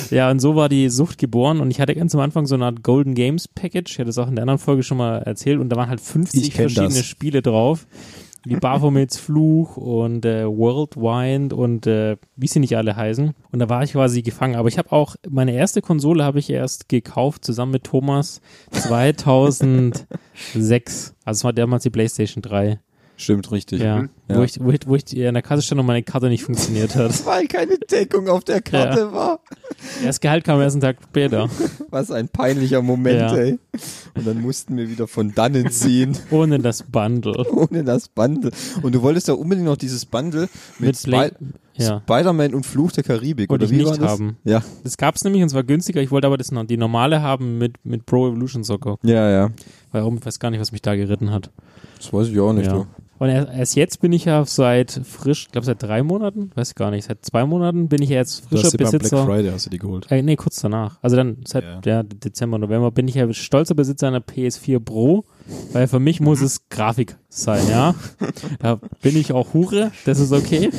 Ja, 0.10 0.32
und 0.32 0.40
so 0.40 0.56
war 0.56 0.70
die 0.70 0.90
Sucht 0.90 1.20
geboren 1.20 1.60
und 1.60 1.70
ich 1.70 1.80
hatte 1.80 1.94
ganz 1.94 2.16
am 2.16 2.22
Anfang 2.22 2.48
so 2.48 2.56
eine 2.56 2.66
Art 2.66 2.82
Golden 2.82 3.14
Games 3.14 3.48
Package, 3.48 3.92
ich 3.92 4.00
hatte 4.00 4.08
das 4.08 4.18
auch 4.18 4.28
in 4.28 4.36
der 4.36 4.44
anderen 4.44 4.58
Folge 4.58 4.82
schon 4.82 4.98
mal 4.98 5.20
erzählt 5.20 5.60
und 5.60 5.70
da 5.70 5.76
waren 5.76 5.90
halt 5.90 6.02
50 6.02 6.42
Ich 6.42 6.52
kenn 6.52 6.70
verschiedene 6.70 7.00
das. 7.00 7.06
Spiele 7.06 7.42
drauf. 7.44 7.86
Wie 8.44 8.56
Baphomets 8.56 9.18
Fluch 9.18 9.78
und 9.78 10.26
äh, 10.26 10.48
Worldwind 10.48 11.54
und 11.54 11.86
äh, 11.86 12.18
wie 12.36 12.48
sie 12.48 12.60
nicht 12.60 12.76
alle 12.76 12.96
heißen. 12.96 13.34
Und 13.52 13.60
da 13.60 13.70
war 13.70 13.84
ich 13.84 13.94
quasi 13.94 14.24
gefangen. 14.24 14.56
Aber 14.56 14.68
ich 14.68 14.80
habe 14.80 14.92
auch, 14.92 15.16
meine 15.30 15.54
erste 15.54 15.82
Konsole 15.82 16.24
habe 16.24 16.40
ich 16.40 16.50
erst 16.50 16.90
gekauft, 16.90 17.46
zusammen 17.46 17.74
mit 17.74 17.84
Thomas, 17.84 18.42
2006. 18.72 21.14
Also 21.24 21.40
es 21.40 21.44
war 21.44 21.54
damals 21.54 21.84
die 21.84 21.92
Playstation 21.92 22.42
3. 22.42 22.80
Stimmt, 23.22 23.51
richtig. 23.51 23.82
Ja, 23.82 24.06
Ja. 24.28 24.38
Wo, 24.38 24.44
ich, 24.44 24.60
wo, 24.60 24.72
ich, 24.72 24.80
wo 24.88 24.96
ich 24.96 25.16
in 25.16 25.34
der 25.34 25.44
Kasse 25.44 25.62
stand 25.62 25.80
und 25.80 25.86
meine 25.86 26.01
Karte 26.04 26.28
nicht 26.30 26.44
funktioniert 26.44 26.96
hat. 26.96 27.25
Weil 27.25 27.48
keine 27.48 27.78
Deckung 27.78 28.28
auf 28.30 28.44
der 28.44 28.62
Karte 28.62 29.12
war. 29.13 29.40
Das 30.04 30.20
Gehalt 30.20 30.44
kam 30.44 30.60
erst 30.62 30.75
einen 30.75 30.82
Tag 30.82 30.98
später. 31.04 31.48
Was 31.92 32.10
ein 32.12 32.30
peinlicher 32.30 32.82
Moment, 32.82 33.20
Ja. 33.20 33.36
ey. 33.36 33.60
Und 34.16 34.25
dann 34.25 34.42
mussten 34.42 34.75
wir 34.78 34.90
wieder 34.90 35.08
von 35.08 35.34
dannen 35.36 35.70
ziehen, 35.70 36.18
Ohne 36.32 36.60
das 36.60 36.84
Bundle. 36.84 37.46
ohne 37.51 37.84
das 37.84 38.08
Bundle. 38.10 38.51
Und 38.82 38.96
du 38.96 39.01
wolltest 39.01 39.28
ja 39.28 39.34
unbedingt 39.36 39.68
noch 39.68 39.78
dieses 39.78 40.06
Bundle 40.06 40.50
mit, 40.80 41.06
Mit 41.08 41.34
Ja. 41.75 42.01
Spider-Man 42.06 42.54
und 42.56 42.66
Fluch 42.66 42.92
der 42.92 43.04
Karibik. 43.04 43.50
Wollte 43.50 43.66
oder 43.66 43.72
ich 43.74 43.78
wie 43.80 43.84
nicht 43.84 43.92
war 43.92 43.98
das? 43.98 44.12
haben. 44.12 44.38
Ja, 44.44 44.63
Das 44.84 44.98
gab's 44.98 45.24
nämlich 45.24 45.42
und 45.44 45.48
es 45.48 45.54
war 45.54 45.63
günstiger. 45.63 46.01
Ich 46.01 46.12
wollte 46.12 46.28
aber 46.28 46.38
das 46.38 46.51
noch, 46.51 46.63
die 46.66 46.78
normale 46.78 47.22
haben 47.22 47.58
mit, 47.58 47.74
mit 47.86 48.06
Pro 48.06 48.28
Evolution 48.30 48.63
Soccer. 48.63 48.98
ja, 49.04 49.30
ja. 49.30 49.50
Warum? 49.92 50.18
Ich 50.18 50.25
weiß 50.25 50.40
gar 50.40 50.50
nicht, 50.51 50.62
was 50.62 50.72
mich 50.72 50.82
da 50.82 50.96
geritten 50.96 51.32
hat. 51.32 51.51
Das 51.98 52.13
weiß 52.13 52.30
ich 52.30 52.40
auch 52.40 52.54
nicht. 52.54 52.68
Ja. 52.68 52.88
Du. 53.22 53.25
Und 53.25 53.30
er- 53.32 53.51
erst 53.54 53.75
jetzt 53.75 54.01
bin 54.01 54.12
ich 54.13 54.25
ja 54.25 54.44
seit 54.46 54.92
frisch, 54.92 55.44
ich 55.46 55.51
glaube 55.51 55.66
seit 55.66 55.82
drei 55.84 56.01
Monaten, 56.04 56.51
weiß 56.56 56.70
ich 56.70 56.75
gar 56.75 56.90
nicht, 56.92 57.06
seit 57.06 57.24
zwei 57.24 57.46
Monaten 57.46 57.88
bin 57.88 58.01
ich 58.01 58.10
ja 58.10 58.18
jetzt 58.18 58.44
Du 58.46 58.48
frischer 58.50 58.63
hast 58.63 58.72
sie 58.72 58.78
beim 58.78 58.90
Black 58.90 59.01
Besitzer. 59.04 59.25
Friday 59.25 59.51
hast 59.51 59.66
du 59.68 59.70
die 59.70 59.78
geholt. 59.78 60.08
Äh, 60.12 60.22
nee, 60.24 60.36
kurz 60.36 60.60
danach. 60.62 60.98
Also 61.01 61.16
dann 61.16 61.38
seit 61.48 61.63
Ja. 61.63 61.98
ja. 61.98 62.04
Dezember, 62.04 62.58
November 62.58 62.92
bin 62.92 63.08
ich 63.08 63.16
ja 63.16 63.32
stolzer 63.34 63.75
Besitzer 63.75 64.08
einer 64.08 64.22
PS4 64.22 64.80
Pro, 64.80 65.25
weil 65.72 65.88
für 65.88 66.00
mich 66.00 66.20
muss 66.20 66.42
es 66.42 66.68
Grafik 66.70 67.16
sein, 67.30 67.62
ja. 67.70 67.94
da 68.60 68.80
bin 69.01 69.16
ich 69.16 69.32
auch 69.34 69.54
Hure, 69.54 69.92
das 70.06 70.20
ist 70.20 70.32
okay. 70.32 70.70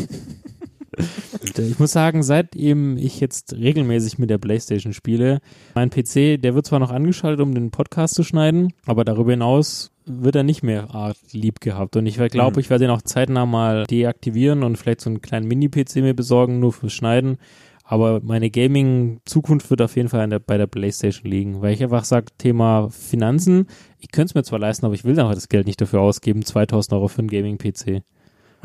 Und, 1.40 1.58
äh, 1.58 1.66
Ich 1.66 1.78
muss 1.78 1.92
sagen, 1.92 2.22
seitdem 2.22 2.96
ich 2.96 3.20
jetzt 3.20 3.54
regelmäßig 3.54 4.18
mit 4.18 4.30
der 4.30 4.38
Playstation 4.38 4.92
spiele, 4.92 5.40
mein 5.74 5.90
PC, 5.90 6.38
der 6.40 6.54
wird 6.54 6.66
zwar 6.66 6.78
noch 6.78 6.90
angeschaltet, 6.90 7.40
um 7.40 7.54
den 7.54 7.70
Podcast 7.70 8.14
zu 8.14 8.22
schneiden, 8.22 8.72
aber 8.86 9.04
darüber 9.04 9.32
hinaus 9.32 9.90
wird 10.04 10.34
er 10.34 10.42
nicht 10.42 10.62
mehr 10.62 10.94
arg 10.94 11.16
lieb 11.30 11.60
gehabt. 11.60 11.96
Und 11.96 12.06
ich 12.06 12.16
glaube, 12.16 12.60
ich 12.60 12.70
werde 12.70 12.84
ihn 12.84 12.90
auch 12.90 13.02
zeitnah 13.02 13.46
mal 13.46 13.84
deaktivieren 13.84 14.62
und 14.62 14.76
vielleicht 14.76 15.00
so 15.00 15.10
einen 15.10 15.20
kleinen 15.20 15.46
Mini-PC 15.46 15.96
mir 15.96 16.14
besorgen, 16.14 16.58
nur 16.58 16.72
fürs 16.72 16.92
Schneiden. 16.92 17.38
Aber 17.84 18.20
meine 18.22 18.50
Gaming-Zukunft 18.50 19.68
wird 19.70 19.82
auf 19.82 19.96
jeden 19.96 20.08
Fall 20.08 20.28
der, 20.28 20.38
bei 20.38 20.56
der 20.56 20.66
Playstation 20.66 21.30
liegen, 21.30 21.60
weil 21.62 21.74
ich 21.74 21.82
einfach 21.82 22.04
sage, 22.04 22.26
Thema 22.38 22.88
Finanzen, 22.90 23.66
ich 23.98 24.10
könnte 24.10 24.30
es 24.30 24.34
mir 24.34 24.42
zwar 24.44 24.58
leisten, 24.58 24.86
aber 24.86 24.94
ich 24.94 25.04
will 25.04 25.18
einfach 25.18 25.34
das 25.34 25.48
Geld 25.48 25.66
nicht 25.66 25.80
dafür 25.80 26.00
ausgeben, 26.00 26.44
2000 26.44 26.94
Euro 26.94 27.08
für 27.08 27.18
einen 27.18 27.28
Gaming-PC. 27.28 28.02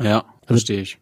Ja, 0.00 0.24
verstehe 0.46 0.80
ich. 0.80 0.98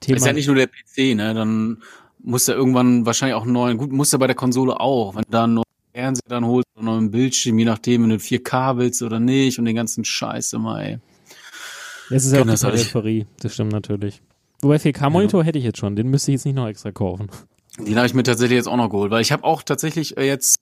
Thema, 0.00 0.16
Ist 0.16 0.26
ja 0.26 0.32
nicht 0.32 0.46
nur 0.46 0.56
der 0.56 0.66
PC, 0.66 1.16
ne? 1.16 1.34
Dann 1.34 1.82
muss 2.18 2.48
er 2.48 2.56
irgendwann 2.56 3.06
wahrscheinlich 3.06 3.34
auch 3.34 3.44
einen 3.44 3.52
neuen, 3.52 3.78
gut, 3.78 3.92
muss 3.92 4.12
er 4.12 4.18
bei 4.18 4.26
der 4.26 4.36
Konsole 4.36 4.80
auch, 4.80 5.14
wenn 5.14 5.22
du 5.22 5.30
da 5.30 5.44
einen 5.44 5.54
neuen 5.54 5.64
Fernseher 5.94 6.28
dann 6.28 6.44
holst 6.44 6.66
oder 6.74 6.80
einen 6.88 6.96
neuen 6.98 7.10
Bildschirm, 7.10 7.58
je 7.58 7.64
nachdem, 7.64 8.02
wenn 8.02 8.10
du 8.10 8.16
4K 8.16 8.76
willst 8.78 9.02
oder 9.02 9.20
nicht 9.20 9.58
und 9.58 9.64
den 9.64 9.76
ganzen 9.76 10.04
Scheiß 10.04 10.52
immer, 10.52 10.82
ey. 10.82 10.98
es 12.10 12.26
ist 12.26 12.32
ja 12.32 12.40
auch 12.40 12.44
die 12.44 12.50
das 12.50 12.64
alles. 12.64 12.82
Peripherie, 12.82 13.26
das 13.40 13.54
stimmt 13.54 13.72
natürlich. 13.72 14.22
Wobei 14.62 14.76
4K-Monitor 14.76 15.44
hätte 15.44 15.58
ich 15.58 15.64
jetzt 15.64 15.78
schon, 15.78 15.96
den 15.96 16.08
müsste 16.08 16.30
ich 16.30 16.36
jetzt 16.36 16.44
nicht 16.46 16.54
noch 16.54 16.66
extra 16.66 16.90
kaufen. 16.90 17.28
Den 17.78 17.96
habe 17.96 18.06
ich 18.06 18.14
mir 18.14 18.22
tatsächlich 18.22 18.56
jetzt 18.56 18.68
auch 18.68 18.76
noch 18.76 18.88
geholt, 18.88 19.10
weil 19.10 19.20
ich 19.20 19.32
habe 19.32 19.44
auch 19.44 19.62
tatsächlich 19.62 20.16
äh, 20.16 20.26
jetzt, 20.26 20.56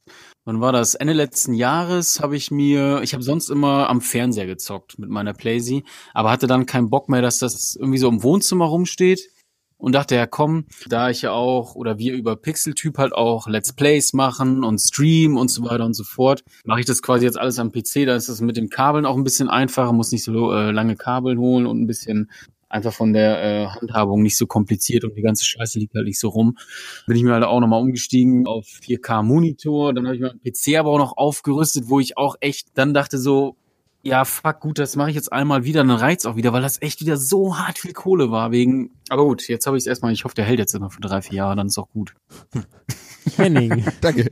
wann 0.45 0.61
war 0.61 0.73
das? 0.73 0.95
Ende 0.95 1.13
letzten 1.13 1.55
Jahres 1.55 2.21
habe 2.21 2.37
ich 2.37 2.51
mir, 2.51 3.03
ich 3.03 3.15
habe 3.15 3.23
sonst 3.23 3.51
immer 3.51 3.89
am 3.89 4.01
Fernseher 4.01 4.47
gezockt 4.47 4.99
mit 4.99 5.11
meiner 5.11 5.33
Playsee, 5.33 5.85
aber 6.13 6.31
hatte 6.33 6.49
dann 6.49 6.67
keinen 6.67 6.91
Bock 6.91 7.09
mehr, 7.09 7.23
dass 7.23 7.39
das 7.39 7.77
irgendwie 7.77 7.99
so 7.99 8.09
im 8.09 8.25
Wohnzimmer 8.25 8.65
rumsteht 8.65 9.29
und 9.77 9.93
dachte, 9.93 10.17
ja 10.17 10.27
komm, 10.27 10.67
da 10.89 11.11
ich 11.11 11.23
ja 11.23 11.31
auch 11.31 11.77
oder 11.77 11.99
wir 11.99 12.15
über 12.15 12.35
Pixeltyp 12.35 12.99
halt 12.99 13.13
auch 13.13 13.47
Let's 13.47 13.75
Plays 13.75 14.13
machen 14.13 14.65
und 14.65 14.81
Stream 14.81 15.37
und 15.37 15.49
so 15.49 15.65
weiter 15.65 15.85
und 15.85 15.95
so 15.95 16.05
fort, 16.05 16.43
mache 16.65 16.81
ich 16.81 16.87
das 16.87 17.01
quasi 17.01 17.27
jetzt 17.27 17.39
alles 17.39 17.61
am 17.61 17.71
PC, 17.71 18.07
da 18.07 18.17
ist 18.17 18.29
das 18.29 18.41
mit 18.41 18.57
den 18.57 18.71
Kabeln 18.71 19.07
auch 19.07 19.17
ein 19.17 19.25
bisschen 19.25 19.49
einfacher, 19.49 19.93
muss 19.93 20.11
nicht 20.11 20.25
so 20.25 20.53
äh, 20.53 20.73
lange 20.73 20.97
Kabel 20.97 21.39
holen 21.39 21.67
und 21.67 21.81
ein 21.81 21.87
bisschen 21.87 22.31
einfach 22.75 22.93
von 22.93 23.13
der 23.13 23.43
äh, 23.43 23.67
Handhabung 23.69 24.23
nicht 24.23 24.37
so 24.37 24.47
kompliziert 24.47 25.05
und 25.05 25.17
die 25.17 25.23
ganze 25.23 25.45
Scheiße 25.45 25.79
liegt 25.79 25.95
halt 25.95 26.07
nicht 26.07 26.19
so 26.19 26.29
rum. 26.29 26.59
Bin 27.07 27.17
ich 27.17 27.23
mir 27.23 27.33
halt 27.33 27.45
auch 27.45 27.61
nochmal 27.61 27.81
umgestiegen 27.81 28.47
auf 28.47 28.67
4K 28.67 29.23
Monitor, 29.23 29.95
dann 29.95 30.07
habe 30.07 30.17
ich 30.17 30.23
meinen 30.23 30.41
PC 30.41 30.79
aber 30.79 30.91
auch 30.91 30.99
noch 30.99 31.17
aufgerüstet, 31.17 31.89
wo 31.89 32.01
ich 32.01 32.19
auch 32.19 32.37
echt 32.41 32.69
dann 32.75 32.93
dachte 32.93 33.19
so, 33.19 33.57
ja, 34.03 34.27
fuck, 34.27 34.61
gut, 34.61 34.79
das 34.79 34.97
mache 34.97 35.09
ich 35.09 35.17
jetzt 35.17 35.33
einmal 35.33 35.65
wieder, 35.65 35.83
dann 35.83 35.97
reizt 35.97 36.27
auch 36.27 36.37
wieder, 36.37 36.53
weil 36.53 36.61
das 36.61 36.83
echt 36.83 37.01
wieder 37.01 37.17
so 37.17 37.57
hart 37.57 37.79
viel 37.79 37.95
Kohle 37.95 38.31
war 38.31 38.51
wegen. 38.51 38.91
Aber 39.09 39.25
gut, 39.25 39.49
jetzt 39.49 39.67
habe 39.67 39.79
ich 39.79 39.85
es 39.85 39.87
erstmal, 39.87 40.13
ich 40.13 40.25
hoffe, 40.25 40.35
der 40.35 40.45
hält 40.45 40.59
jetzt 40.59 40.75
immer 40.75 40.91
für 40.91 41.01
drei, 41.01 41.23
vier 41.23 41.37
Jahre, 41.37 41.57
dann 41.57 41.69
ist 41.69 41.79
auch 41.79 41.89
gut. 41.89 42.15
Henning, 43.37 43.85
Danke. 44.01 44.31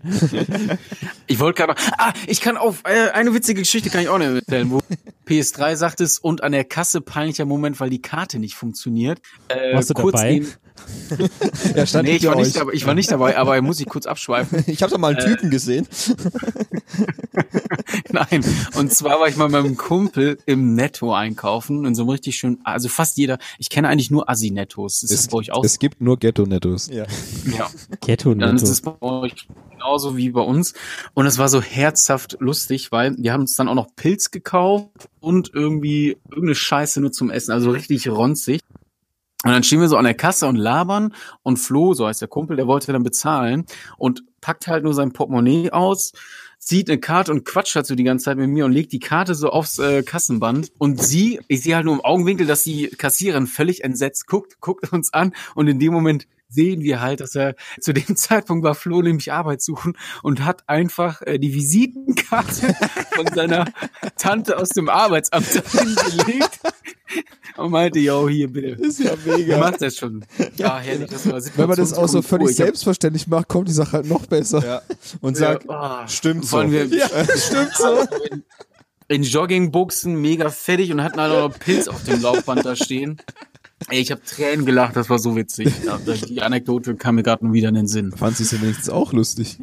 Ich 1.26 1.38
wollte 1.40 1.62
gerade 1.64 1.80
ah, 1.98 2.12
ich 2.26 2.40
kann 2.40 2.56
auf, 2.56 2.82
äh, 2.84 3.10
eine 3.12 3.34
witzige 3.34 3.60
Geschichte 3.62 3.90
kann 3.90 4.02
ich 4.02 4.08
auch 4.08 4.18
noch 4.18 4.26
erzählen, 4.26 4.70
wo 4.70 4.80
PS3 5.28 5.76
sagt 5.76 6.00
es 6.00 6.18
und 6.18 6.42
an 6.42 6.52
der 6.52 6.64
Kasse 6.64 7.00
peinlicher 7.00 7.44
Moment, 7.44 7.80
weil 7.80 7.90
die 7.90 8.02
Karte 8.02 8.38
nicht 8.38 8.54
funktioniert. 8.54 9.20
Äh, 9.48 9.74
Warst 9.74 9.90
du 9.90 9.94
kurz 9.94 10.16
dabei? 10.16 10.34
eben- 10.34 10.48
Ja, 11.76 11.86
stand 11.86 12.08
Nee, 12.08 12.16
ich 12.16 12.26
war, 12.26 12.34
nicht 12.34 12.56
dabei, 12.56 12.72
ich 12.72 12.86
war 12.86 12.94
nicht 12.94 13.10
dabei, 13.10 13.36
aber 13.36 13.60
muss 13.62 13.78
ich 13.80 13.86
kurz 13.86 14.06
abschweifen. 14.06 14.64
Ich 14.72 14.82
habe 14.82 14.90
doch 14.90 14.98
mal 14.98 15.14
einen 15.16 15.24
Typen 15.24 15.50
gesehen. 15.50 15.86
Nein, 18.10 18.44
und 18.74 18.92
zwar 18.92 19.20
war 19.20 19.28
ich 19.28 19.36
mal 19.36 19.48
mit 19.48 19.62
meinem 19.62 19.76
Kumpel 19.76 20.38
im 20.46 20.74
Netto 20.74 21.14
einkaufen, 21.14 21.84
in 21.84 21.94
so 21.94 22.02
einem 22.02 22.10
richtig 22.10 22.36
schönen, 22.36 22.58
also 22.64 22.88
fast 22.88 23.16
jeder, 23.16 23.38
ich 23.58 23.70
kenne 23.70 23.88
eigentlich 23.88 24.10
nur 24.10 24.28
Assi-Nettos. 24.28 25.02
Ist 25.02 25.12
das 25.12 25.28
bei 25.28 25.38
euch 25.38 25.52
auch 25.52 25.64
es 25.64 25.78
gibt 25.78 26.00
nur 26.00 26.18
Ghetto-Nettos. 26.18 26.88
Ja. 26.88 27.04
Ja. 27.56 27.70
Ghetto 28.04 28.34
Dann 28.34 28.58
ist 28.82 29.00
bei 29.00 29.06
euch 29.06 29.48
genauso 29.70 30.16
wie 30.16 30.30
bei 30.30 30.40
uns. 30.40 30.74
Und 31.14 31.26
es 31.26 31.38
war 31.38 31.48
so 31.48 31.62
herzhaft 31.62 32.36
lustig, 32.40 32.92
weil 32.92 33.14
wir 33.18 33.32
haben 33.32 33.42
uns 33.42 33.56
dann 33.56 33.68
auch 33.68 33.74
noch 33.74 33.94
Pilz 33.96 34.30
gekauft 34.30 35.08
und 35.20 35.50
irgendwie 35.54 36.18
irgendeine 36.28 36.54
Scheiße 36.54 37.00
nur 37.00 37.12
zum 37.12 37.30
Essen, 37.30 37.52
also 37.52 37.70
richtig 37.70 38.08
ronzig. 38.08 38.60
Und 39.44 39.50
dann 39.50 39.64
stehen 39.64 39.80
wir 39.80 39.88
so 39.88 39.96
an 39.96 40.04
der 40.04 40.14
Kasse 40.14 40.46
und 40.46 40.54
labern 40.54 41.14
und 41.42 41.56
Flo, 41.56 41.94
so 41.94 42.06
heißt 42.06 42.20
der 42.20 42.28
Kumpel, 42.28 42.56
der 42.56 42.68
wollte 42.68 42.92
dann 42.92 43.02
bezahlen 43.02 43.66
und 43.98 44.22
packt 44.40 44.68
halt 44.68 44.84
nur 44.84 44.94
sein 44.94 45.12
Portemonnaie 45.12 45.70
aus, 45.72 46.12
zieht 46.60 46.88
eine 46.88 47.00
Karte 47.00 47.32
und 47.32 47.44
quatscht 47.44 47.74
halt 47.74 47.86
so 47.86 47.96
die 47.96 48.04
ganze 48.04 48.26
Zeit 48.26 48.36
mit 48.36 48.48
mir 48.48 48.64
und 48.64 48.70
legt 48.70 48.92
die 48.92 49.00
Karte 49.00 49.34
so 49.34 49.50
aufs 49.50 49.80
äh, 49.80 50.04
Kassenband. 50.04 50.70
Und 50.78 51.02
sie, 51.02 51.40
ich 51.48 51.62
sehe 51.62 51.74
halt 51.74 51.86
nur 51.86 51.94
im 51.94 52.04
Augenwinkel, 52.04 52.46
dass 52.46 52.62
die 52.62 52.86
Kassiererin 52.86 53.48
völlig 53.48 53.82
entsetzt 53.82 54.28
guckt, 54.28 54.60
guckt 54.60 54.92
uns 54.92 55.12
an 55.12 55.34
und 55.56 55.66
in 55.66 55.80
dem 55.80 55.92
Moment 55.92 56.28
sehen 56.52 56.82
wir 56.82 57.00
halt, 57.00 57.20
dass 57.20 57.34
er 57.34 57.54
zu 57.80 57.92
dem 57.92 58.16
Zeitpunkt 58.16 58.64
war 58.64 58.74
Flo 58.74 59.02
nämlich 59.02 59.32
Arbeit 59.32 59.62
suchen 59.62 59.96
und 60.22 60.44
hat 60.44 60.68
einfach 60.68 61.22
äh, 61.22 61.38
die 61.38 61.54
Visitenkarte 61.54 62.74
von 63.14 63.26
seiner 63.34 63.64
Tante 64.18 64.58
aus 64.58 64.68
dem 64.70 64.88
Arbeitsamt 64.88 65.46
hingelegt 65.72 66.60
und 67.56 67.70
meinte, 67.70 67.98
yo, 67.98 68.28
hier 68.28 68.50
bitte. 68.50 68.82
Ist 68.82 69.00
ja 69.00 69.12
mega. 69.26 69.58
macht 69.58 69.82
das 69.82 69.96
schon? 69.96 70.24
Ja, 70.56 70.78
herrlich, 70.78 71.10
das 71.10 71.26
war 71.30 71.40
Wenn 71.56 71.68
man 71.68 71.76
das 71.76 71.92
auch 71.92 72.08
so 72.08 72.22
völlig 72.22 72.48
hab- 72.48 72.54
selbstverständlich 72.56 73.26
macht, 73.26 73.48
kommt 73.48 73.68
die 73.68 73.72
Sache 73.72 73.92
halt 73.92 74.06
noch 74.06 74.24
besser. 74.26 74.64
Ja. 74.64 74.82
Und 75.20 75.38
Ja, 75.38 75.52
sagt, 75.52 75.68
ah, 75.68 76.08
stimmt 76.08 76.46
so. 76.46 76.70
wir, 76.70 76.86
Ja, 76.86 77.08
stimmt 77.36 77.74
so. 77.76 78.00
In, 78.30 78.42
in 79.08 79.22
Joggingbuchsen, 79.24 80.14
mega 80.20 80.48
fettig 80.48 80.90
und 80.92 81.02
hatten 81.02 81.20
halt 81.20 81.32
auch 81.32 81.48
noch 81.50 81.58
Pilz 81.58 81.88
auf 81.88 82.02
dem 82.04 82.22
Laufband 82.22 82.64
da 82.64 82.74
stehen. 82.76 83.20
Ey, 83.88 84.00
ich 84.00 84.10
habe 84.10 84.20
Tränen 84.22 84.64
gelacht, 84.66 84.96
das 84.96 85.08
war 85.10 85.18
so 85.18 85.36
witzig. 85.36 85.68
Ja, 85.84 85.98
die 86.28 86.42
Anekdote 86.42 86.94
kam 86.94 87.16
mir 87.16 87.22
gerade 87.22 87.44
nur 87.44 87.54
wieder 87.54 87.68
in 87.68 87.74
den 87.74 87.86
Sinn. 87.88 88.12
Fand 88.12 88.36
sie 88.36 88.44
es 88.44 88.50
ja 88.52 88.60
wenigstens 88.62 88.88
auch 88.88 89.12
lustig. 89.12 89.58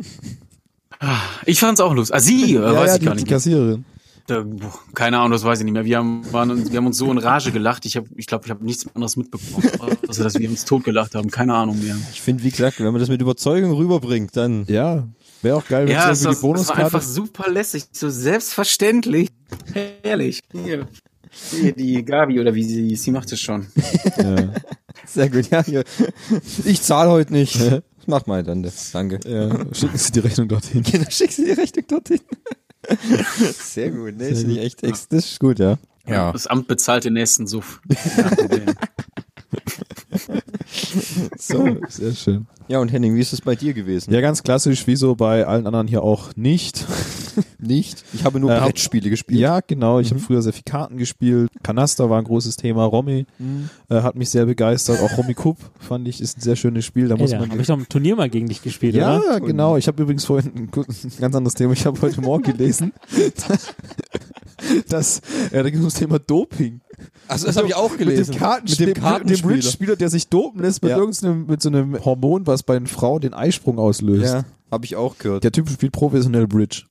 Ich 1.46 1.60
fand's 1.60 1.80
auch 1.80 1.94
lustig. 1.94 2.16
Ah, 2.16 2.20
sie, 2.20 2.56
äh, 2.56 2.62
weiß 2.62 2.94
ich 2.96 3.00
die, 3.00 3.06
gar 3.06 3.16
die 3.16 3.22
nicht. 3.24 3.30
Kassiererin. 3.32 3.86
Da, 4.28 4.42
boah, 4.44 4.74
keine 4.94 5.18
Ahnung, 5.18 5.32
das 5.32 5.44
weiß 5.44 5.60
ich 5.60 5.66
nicht 5.66 5.74
mehr. 5.74 5.86
Wir 5.86 5.98
haben, 5.98 6.22
waren, 6.34 6.52
uns- 6.52 6.70
wir 6.72 6.78
haben 6.78 6.86
uns 6.88 6.98
so 6.98 7.10
in 7.12 7.18
Rage 7.18 7.52
gelacht. 7.52 7.86
Ich 7.86 7.96
habe, 7.96 8.08
ich 8.16 8.28
glaube, 8.28 8.46
ich 8.46 8.52
habe 8.52 8.64
nichts 8.64 8.86
anderes 8.94 9.16
mitbekommen, 9.16 9.64
außer 10.08 10.24
dass 10.24 10.38
wir 10.38 10.50
uns 10.50 10.66
totgelacht 10.66 11.16
haben. 11.16 11.32
Keine 11.32 11.56
Ahnung 11.56 11.82
mehr. 11.82 11.96
Ich 12.12 12.22
finde, 12.22 12.44
wie 12.44 12.52
gesagt, 12.52 12.80
wenn 12.80 12.92
man 12.92 13.00
das 13.00 13.10
mit 13.10 13.22
Überzeugung 13.22 13.72
rüberbringt, 13.72 14.36
dann 14.36 14.66
Ja, 14.68 15.08
wäre 15.42 15.56
auch 15.56 15.66
geil, 15.68 15.88
wenn 15.88 15.94
Ja, 15.94 16.12
es 16.12 16.20
die 16.20 16.24
es 16.24 16.26
war 16.26 16.30
einfach 16.32 16.42
Bonuskarte... 16.42 17.02
super 17.02 17.50
lässig, 17.50 17.86
so 17.92 18.10
selbstverständlich. 18.10 19.30
Herrlich. 20.04 20.42
Hier, 20.52 20.88
hier 21.32 21.72
die 21.74 22.04
Gabi 22.04 22.40
oder 22.40 22.54
wie 22.56 22.64
sie 22.64 22.96
sie 22.96 23.12
macht 23.12 23.32
es 23.32 23.40
schon. 23.40 23.68
Ja. 24.18 24.54
sehr 25.06 25.30
gut. 25.30 25.50
Ja, 25.50 25.64
hier. 25.64 25.84
Ich 26.66 26.82
zahle 26.82 27.10
heute 27.12 27.34
nicht. 27.34 27.60
Mach 28.06 28.26
mal 28.26 28.44
dann 28.44 28.64
das. 28.64 28.92
Danke. 28.92 29.20
Ja, 29.28 29.50
schicken 29.74 29.98
Sie 29.98 30.12
die 30.12 30.20
Rechnung 30.20 30.48
dorthin. 30.48 30.82
Genau, 30.84 31.06
schickst 31.10 31.38
du 31.38 31.46
die 31.46 31.52
Rechnung 31.52 31.86
dorthin. 31.88 32.22
Sehr 33.60 33.92
gut. 33.92 34.16
Nee, 34.18 34.30
ist 34.30 34.48
nicht 34.48 34.60
echt, 34.60 34.84
ex- 34.84 35.08
das 35.10 35.26
ist 35.26 35.40
gut, 35.40 35.60
ja. 35.60 35.78
Ja. 36.08 36.32
Das 36.32 36.48
Amt 36.48 36.68
bezahlt 36.68 37.04
den 37.04 37.14
nächsten 37.14 37.46
Suff. 37.46 37.82
Kein 38.16 38.36
Problem. 38.36 38.66
So. 41.38 41.78
Sehr 41.88 42.14
schön. 42.14 42.48
Ja, 42.68 42.80
und 42.80 42.90
Henning, 42.92 43.16
wie 43.16 43.20
ist 43.20 43.34
es 43.34 43.42
bei 43.42 43.56
dir 43.56 43.74
gewesen? 43.74 44.14
Ja, 44.14 44.22
ganz 44.22 44.44
klassisch, 44.44 44.86
wie 44.88 44.96
so 44.96 45.16
bei 45.16 45.46
allen 45.46 45.66
anderen 45.66 45.88
hier 45.88 46.04
auch 46.04 46.36
nicht. 46.36 46.86
Nicht? 47.58 48.04
Ich 48.14 48.24
habe 48.26 48.40
nur 48.40 48.52
Äh, 48.52 48.56
hab- 48.56 48.66
Brettspiele 48.66 49.10
gespielt. 49.10 49.40
Ja, 49.40 49.60
genau. 49.66 50.00
Ich 50.00 50.10
habe 50.12 50.20
früher 50.20 50.42
sehr 50.42 50.52
viel 50.54 50.64
Karten 50.66 50.98
gespielt. 50.98 51.50
Kanaster 51.64 52.10
war 52.10 52.18
ein 52.20 52.26
großes 52.26 52.58
Thema. 52.58 52.84
Romy 52.86 53.26
äh, 53.90 54.02
hat 54.02 54.16
mich 54.16 54.30
sehr 54.30 54.46
begeistert. 54.46 55.00
Auch 55.02 55.18
Romy 55.18 55.34
Cup 55.34 55.58
fand 55.80 56.08
ich 56.08 56.20
ist 56.22 56.38
ein 56.38 56.42
sehr 56.42 56.56
schönes 56.58 56.86
Spiel. 56.86 57.08
Da 57.08 57.16
Ey, 57.16 57.22
muss 57.22 57.32
da 57.32 57.40
man 57.40 57.50
habe 57.52 57.62
ich 57.62 57.68
doch 57.68 57.78
im 57.78 57.88
Turnier 57.88 58.16
mal 58.18 58.30
gegen 58.30 58.48
dich 58.48 58.62
gespielt, 58.62 58.96
ja, 58.96 59.18
oder? 59.20 59.40
genau. 59.40 59.78
Ich 59.78 59.88
habe 59.88 60.02
übrigens 60.04 60.26
vorhin 60.26 60.52
ein, 60.56 60.72
gut- 60.72 60.88
ein 60.90 61.12
ganz 61.20 61.36
anderes 61.36 61.54
Thema. 61.54 61.74
Ich 61.74 61.86
habe 61.86 62.00
heute 62.02 62.20
Morgen 62.22 62.44
gelesen, 62.44 62.92
dass 64.90 65.22
ja, 65.52 65.64
da 65.64 65.70
ging 65.70 65.76
es 65.80 65.82
ums 65.82 65.94
Thema 65.96 66.20
Doping. 66.20 66.82
Also 67.28 67.46
das 67.48 67.58
habe 67.58 67.68
ich 67.68 67.76
auch 67.76 67.96
gelesen. 67.98 68.32
Mit 68.32 68.36
dem, 68.36 68.40
Kartenspiel, 68.40 68.88
Mit 68.88 68.98
dem 68.98 69.04
mit 69.04 69.10
dem 69.10 69.10
Kartenspieler. 69.12 69.54
Bridge-Spieler, 69.54 69.96
der 69.96 70.10
sich 70.10 70.28
dopen 70.28 70.62
lässt 70.62 70.82
mit 70.82 70.92
Ja. 70.92 70.98
irgendeinem 70.98 71.46
mit 71.48 71.62
so 71.62 71.70
einem 71.70 72.04
Hormon, 72.04 72.48
was 72.48 72.64
bei 72.64 72.74
den 72.78 72.88
Frauen 72.88 73.22
den 73.22 73.34
Eisprung 73.34 73.78
auslöst. 73.80 74.34
Ja, 74.34 74.46
habe 74.72 74.86
ich 74.86 74.96
auch 74.96 75.18
gehört. 75.18 75.44
Der 75.44 75.52
Typ 75.52 75.70
spielt 75.70 75.92
professionell 75.92 76.48
Bridge. 76.48 76.84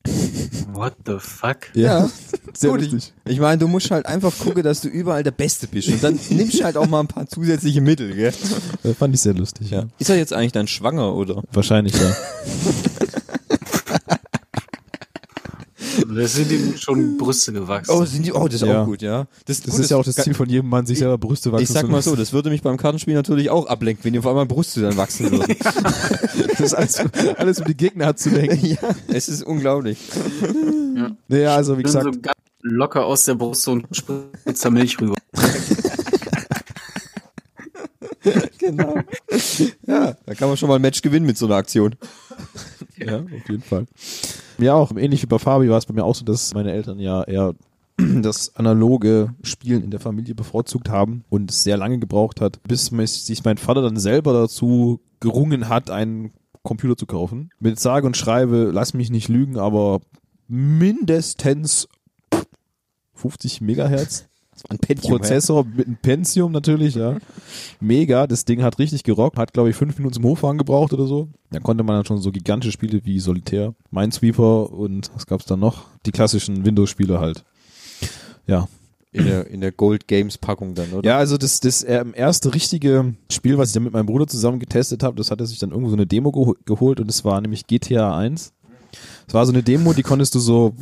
What 0.73 0.95
the 1.07 1.17
fuck? 1.19 1.57
Ja. 1.75 2.09
Sehr 2.57 2.71
Gut, 2.71 2.81
lustig. 2.83 3.13
Ich, 3.25 3.33
ich 3.35 3.41
meine, 3.41 3.59
du 3.59 3.69
musst 3.69 3.91
halt 3.91 4.07
einfach 4.07 4.37
gucken, 4.39 4.63
dass 4.63 4.81
du 4.81 4.89
überall 4.89 5.23
der 5.23 5.31
Beste 5.31 5.67
bist. 5.69 5.89
Und 5.89 6.03
dann 6.03 6.19
nimmst 6.31 6.59
du 6.61 6.65
halt 6.65 6.77
auch 6.77 6.87
mal 6.89 7.01
ein 7.01 7.07
paar 7.07 7.27
zusätzliche 7.27 7.81
Mittel, 7.81 8.15
gell? 8.15 8.33
Äh, 8.85 8.95
fand 8.95 9.15
ich 9.15 9.21
sehr 9.21 9.35
lustig. 9.35 9.71
Ja. 9.71 9.85
Ist 9.99 10.11
er 10.11 10.17
jetzt 10.17 10.33
eigentlich 10.33 10.53
dann 10.53 10.67
schwanger, 10.67 11.15
oder? 11.15 11.43
Wahrscheinlich, 11.53 11.95
ja. 11.95 12.17
Da 16.11 16.27
sind 16.27 16.51
ihm 16.51 16.77
schon 16.79 17.19
Brüste 17.19 17.53
gewachsen. 17.53 17.91
Oh, 17.93 18.05
sind 18.05 18.25
die, 18.25 18.33
oh, 18.33 18.47
das 18.47 18.63
ist 18.63 18.69
Ja. 18.69 18.83
auch 18.83 18.87
gut, 18.87 19.03
ja. 19.03 19.27
Das, 19.47 19.61
Das 19.61 19.75
gut, 19.75 19.85
ist 19.85 19.91
ja 19.91 19.97
auch 19.99 20.05
das 20.05 20.15
Ziel 20.17 20.33
von 20.35 20.49
jedem 20.49 20.69
Mann, 20.71 20.87
sich 20.87 20.99
selber 20.99 21.19
Brüste 21.19 21.53
wachsen 21.53 21.65
Ich 21.65 21.69
sag 21.69 21.85
zu 21.85 21.91
mal 21.91 22.01
so, 22.03 22.11
lassen. 22.11 22.21
das 22.21 22.33
würde 22.33 22.49
mich 22.51 22.63
beim 22.63 22.77
Kartenspiel 22.79 23.15
natürlich 23.15 23.51
auch 23.51 23.67
ablenken, 23.67 24.05
wenn 24.05 24.15
die 24.15 24.19
auf 24.19 24.27
einmal 24.27 24.47
Brüste 24.47 24.81
dann 24.81 24.97
wachsen 24.97 25.31
würden. 25.31 25.55
Das 26.59 26.61
ist 26.61 26.75
alles, 26.75 27.03
alles 27.37 27.61
um 27.61 27.67
die 27.67 27.77
Gegner 27.77 28.17
zu 28.17 28.31
denken. 28.31 28.65
ja, 28.67 28.79
es 29.09 29.29
ist 29.29 29.43
unglaublich. 29.45 29.99
Naja, 31.29 31.55
also 31.55 31.79
wie 31.79 31.83
gesagt, 31.83 32.05
so 32.05 32.11
ganz 32.21 32.35
locker 32.63 33.05
aus 33.07 33.25
der 33.25 33.35
Brust 33.35 33.69
und 33.69 33.87
spritzt 33.93 34.65
da 34.65 34.71
Milch 34.71 35.01
rüber. 35.01 35.15
Genau. 38.59 38.97
Ja, 39.87 40.17
da 40.27 40.35
kann 40.35 40.49
man 40.49 40.57
schon 40.57 40.69
mal 40.69 40.77
ein 40.77 40.83
Match 40.83 41.03
gewinnen 41.03 41.27
mit 41.27 41.39
so 41.39 41.47
einer 41.47 41.57
Aktion. 41.57 41.95
ja, 42.97 43.21
auf 43.21 43.49
jeden 43.49 43.63
Fall. 43.63 43.87
Ja, 44.59 44.75
auch 44.75 44.91
ähnlich 44.97 45.23
wie 45.23 45.27
bei 45.27 45.39
Fabi 45.39 45.71
war 45.71 45.79
es 45.79 45.87
bei 45.87 45.95
mir 45.95 46.05
auch 46.05 46.15
so, 46.15 46.25
dass 46.25 46.55
meine 46.55 46.73
Eltern 46.73 46.99
ja 46.99 47.23
eher 47.23 47.55
das 47.97 48.57
analoge 48.57 49.35
Spielen 49.43 49.83
in 49.83 49.91
der 49.91 50.01
Familie 50.01 50.35
bevorzugt 50.35 50.89
haben 50.89 51.25
und 51.29 51.51
es 51.51 51.65
sehr 51.65 51.77
lange 51.77 51.99
gebraucht 51.99 52.41
hat, 52.41 52.61
bis 52.65 52.87
sich 52.87 53.45
mein 53.45 53.59
Vater 53.59 53.83
dann 53.83 53.97
selber 53.97 54.33
dazu 54.33 55.01
gerungen 55.21 55.69
hat, 55.69 55.91
einen 55.91 56.33
Computer 56.63 56.97
zu 56.97 57.07
kaufen. 57.07 57.51
Mit 57.61 57.79
sage 57.81 58.07
und 58.07 58.17
schreibe, 58.17 58.71
lass 58.73 58.95
mich 58.95 59.11
nicht 59.11 59.29
lügen, 59.29 59.59
aber 59.59 60.01
mindestens 60.49 61.89
50 63.15 63.61
Megahertz 63.61 64.29
Pentium, 64.81 65.19
Prozessor 65.19 65.65
mit 65.65 65.87
einem 65.87 65.97
Pentium 65.97 66.53
natürlich, 66.53 66.95
ja. 66.95 67.17
Mega, 67.81 68.27
das 68.27 68.45
Ding 68.45 68.63
hat 68.63 68.79
richtig 68.79 69.05
gerockt, 69.05 69.39
hat 69.39 69.53
glaube 69.53 69.71
ich 69.71 69.77
fünf 69.77 69.97
Minuten 69.99 70.15
zum 70.15 70.25
Hochfahren 70.25 70.59
gebraucht 70.59 70.93
oder 70.93 71.07
so. 71.07 71.29
Da 71.51 71.61
konnte 71.61 71.85
man 71.85 71.97
dann 71.97 72.05
schon 72.05 72.19
so 72.19 72.31
gigantische 72.31 72.73
Spiele 72.73 73.01
wie 73.05 73.21
Solitär, 73.21 73.75
Minesweeper 73.91 74.73
und 74.73 75.11
was 75.15 75.27
gab's 75.27 75.45
dann 75.47 75.61
noch? 75.61 75.87
Die 76.07 76.13
klassischen 76.13 76.65
Windows-Spiele 76.65 77.21
halt. 77.21 77.45
Ja. 78.47 78.69
In 79.11 79.25
der, 79.25 79.47
in 79.47 79.61
der 79.63 79.73
Gold 79.73 80.07
Games 80.07 80.37
Packung 80.37 80.75
dann, 80.75 80.93
oder? 80.93 81.09
Ja, 81.09 81.17
also 81.17 81.39
das, 81.39 81.61
das 81.61 81.83
äh, 81.83 82.05
erste 82.15 82.55
richtige 82.55 83.15
Spiel, 83.33 83.57
was 83.57 83.71
ich 83.71 83.75
dann 83.75 83.85
mit 83.85 83.95
meinem 83.95 84.05
Bruder 84.05 84.27
zusammen 84.27 84.59
getestet 84.59 85.03
habe, 85.03 85.17
das 85.17 85.31
hat 85.31 85.41
er 85.41 85.47
sich 85.47 85.59
dann 85.59 85.71
irgendwo 85.71 85.89
so 85.89 85.97
eine 85.97 86.07
Demo 86.07 86.31
geho 86.31 86.55
geholt 86.67 87.01
und 87.01 87.11
es 87.11 87.25
war 87.25 87.41
nämlich 87.41 87.67
GTA 87.67 88.17
1. 88.17 88.53
Es 89.29 89.35
war 89.35 89.45
so 89.45 89.53
eine 89.53 89.63
Demo, 89.63 89.93
die 89.93 90.03
konntest 90.03 90.35
du 90.35 90.39
so 90.39 90.75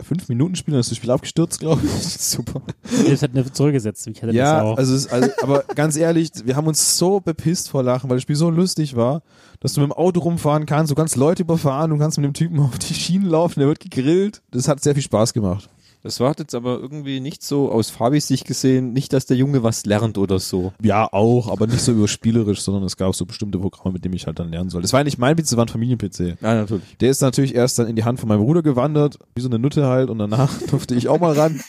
fünf 0.00 0.28
Minuten 0.28 0.54
spielen, 0.56 0.74
dann 0.74 0.80
ist 0.80 0.90
das 0.90 0.98
Spiel 0.98 1.10
abgestürzt, 1.10 1.58
glaube 1.58 1.80
ich. 1.84 1.90
Super. 2.18 2.60
Das 3.08 3.22
hat 3.22 3.30
eine 3.32 3.50
zurückgesetzt. 3.50 4.06
Ich 4.06 4.18
hatte 4.18 4.28
das 4.28 4.36
Ja, 4.36 4.62
auch. 4.62 4.76
also, 4.76 5.08
also, 5.08 5.30
aber 5.42 5.64
ganz 5.74 5.96
ehrlich, 5.96 6.30
wir 6.44 6.54
haben 6.54 6.66
uns 6.66 6.98
so 6.98 7.20
bepisst 7.20 7.70
vor 7.70 7.82
Lachen, 7.82 8.10
weil 8.10 8.18
das 8.18 8.22
Spiel 8.22 8.36
so 8.36 8.50
lustig 8.50 8.94
war, 8.94 9.22
dass 9.60 9.72
du 9.72 9.80
mit 9.80 9.88
dem 9.88 9.92
Auto 9.92 10.20
rumfahren 10.20 10.66
kannst, 10.66 10.90
du 10.90 10.94
kannst 10.94 11.16
Leute 11.16 11.42
überfahren, 11.42 11.90
du 11.90 11.98
kannst 11.98 12.18
mit 12.18 12.26
dem 12.26 12.34
Typen 12.34 12.60
auf 12.60 12.78
die 12.78 12.92
Schienen 12.94 13.26
laufen, 13.26 13.60
der 13.60 13.68
wird 13.68 13.80
gegrillt. 13.80 14.42
Das 14.50 14.68
hat 14.68 14.82
sehr 14.82 14.94
viel 14.94 15.02
Spaß 15.02 15.32
gemacht. 15.32 15.68
Das 16.08 16.20
war 16.20 16.34
jetzt 16.38 16.54
aber 16.54 16.78
irgendwie 16.78 17.20
nicht 17.20 17.42
so 17.42 17.70
aus 17.70 17.90
Fabis 17.90 18.28
Sicht 18.28 18.46
gesehen, 18.46 18.94
nicht, 18.94 19.12
dass 19.12 19.26
der 19.26 19.36
Junge 19.36 19.62
was 19.62 19.84
lernt 19.84 20.16
oder 20.16 20.38
so. 20.38 20.72
Ja, 20.80 21.06
auch, 21.12 21.52
aber 21.52 21.66
nicht 21.66 21.82
so 21.82 21.92
überspielerisch, 21.92 22.62
sondern 22.62 22.82
es 22.84 22.96
gab 22.96 23.14
so 23.14 23.26
bestimmte 23.26 23.58
Programme, 23.58 23.92
mit 23.92 24.06
denen 24.06 24.14
ich 24.14 24.26
halt 24.26 24.38
dann 24.38 24.50
lernen 24.50 24.70
soll. 24.70 24.80
Das 24.80 24.94
war 24.94 25.04
nicht 25.04 25.18
mein 25.18 25.36
PC, 25.36 25.40
das 25.40 25.56
war 25.58 25.66
ein 25.66 25.68
Familien-PC. 25.68 26.38
Ja, 26.40 26.54
natürlich. 26.54 26.96
Der 26.98 27.10
ist 27.10 27.20
natürlich 27.20 27.54
erst 27.54 27.78
dann 27.78 27.88
in 27.88 27.94
die 27.94 28.04
Hand 28.04 28.20
von 28.20 28.28
meinem 28.30 28.42
Bruder 28.42 28.62
gewandert, 28.62 29.18
wie 29.34 29.42
so 29.42 29.50
eine 29.50 29.58
Nutte 29.58 29.84
halt, 29.84 30.08
und 30.08 30.18
danach 30.18 30.50
durfte 30.70 30.94
ich 30.94 31.08
auch 31.08 31.20
mal 31.20 31.34
ran. 31.34 31.60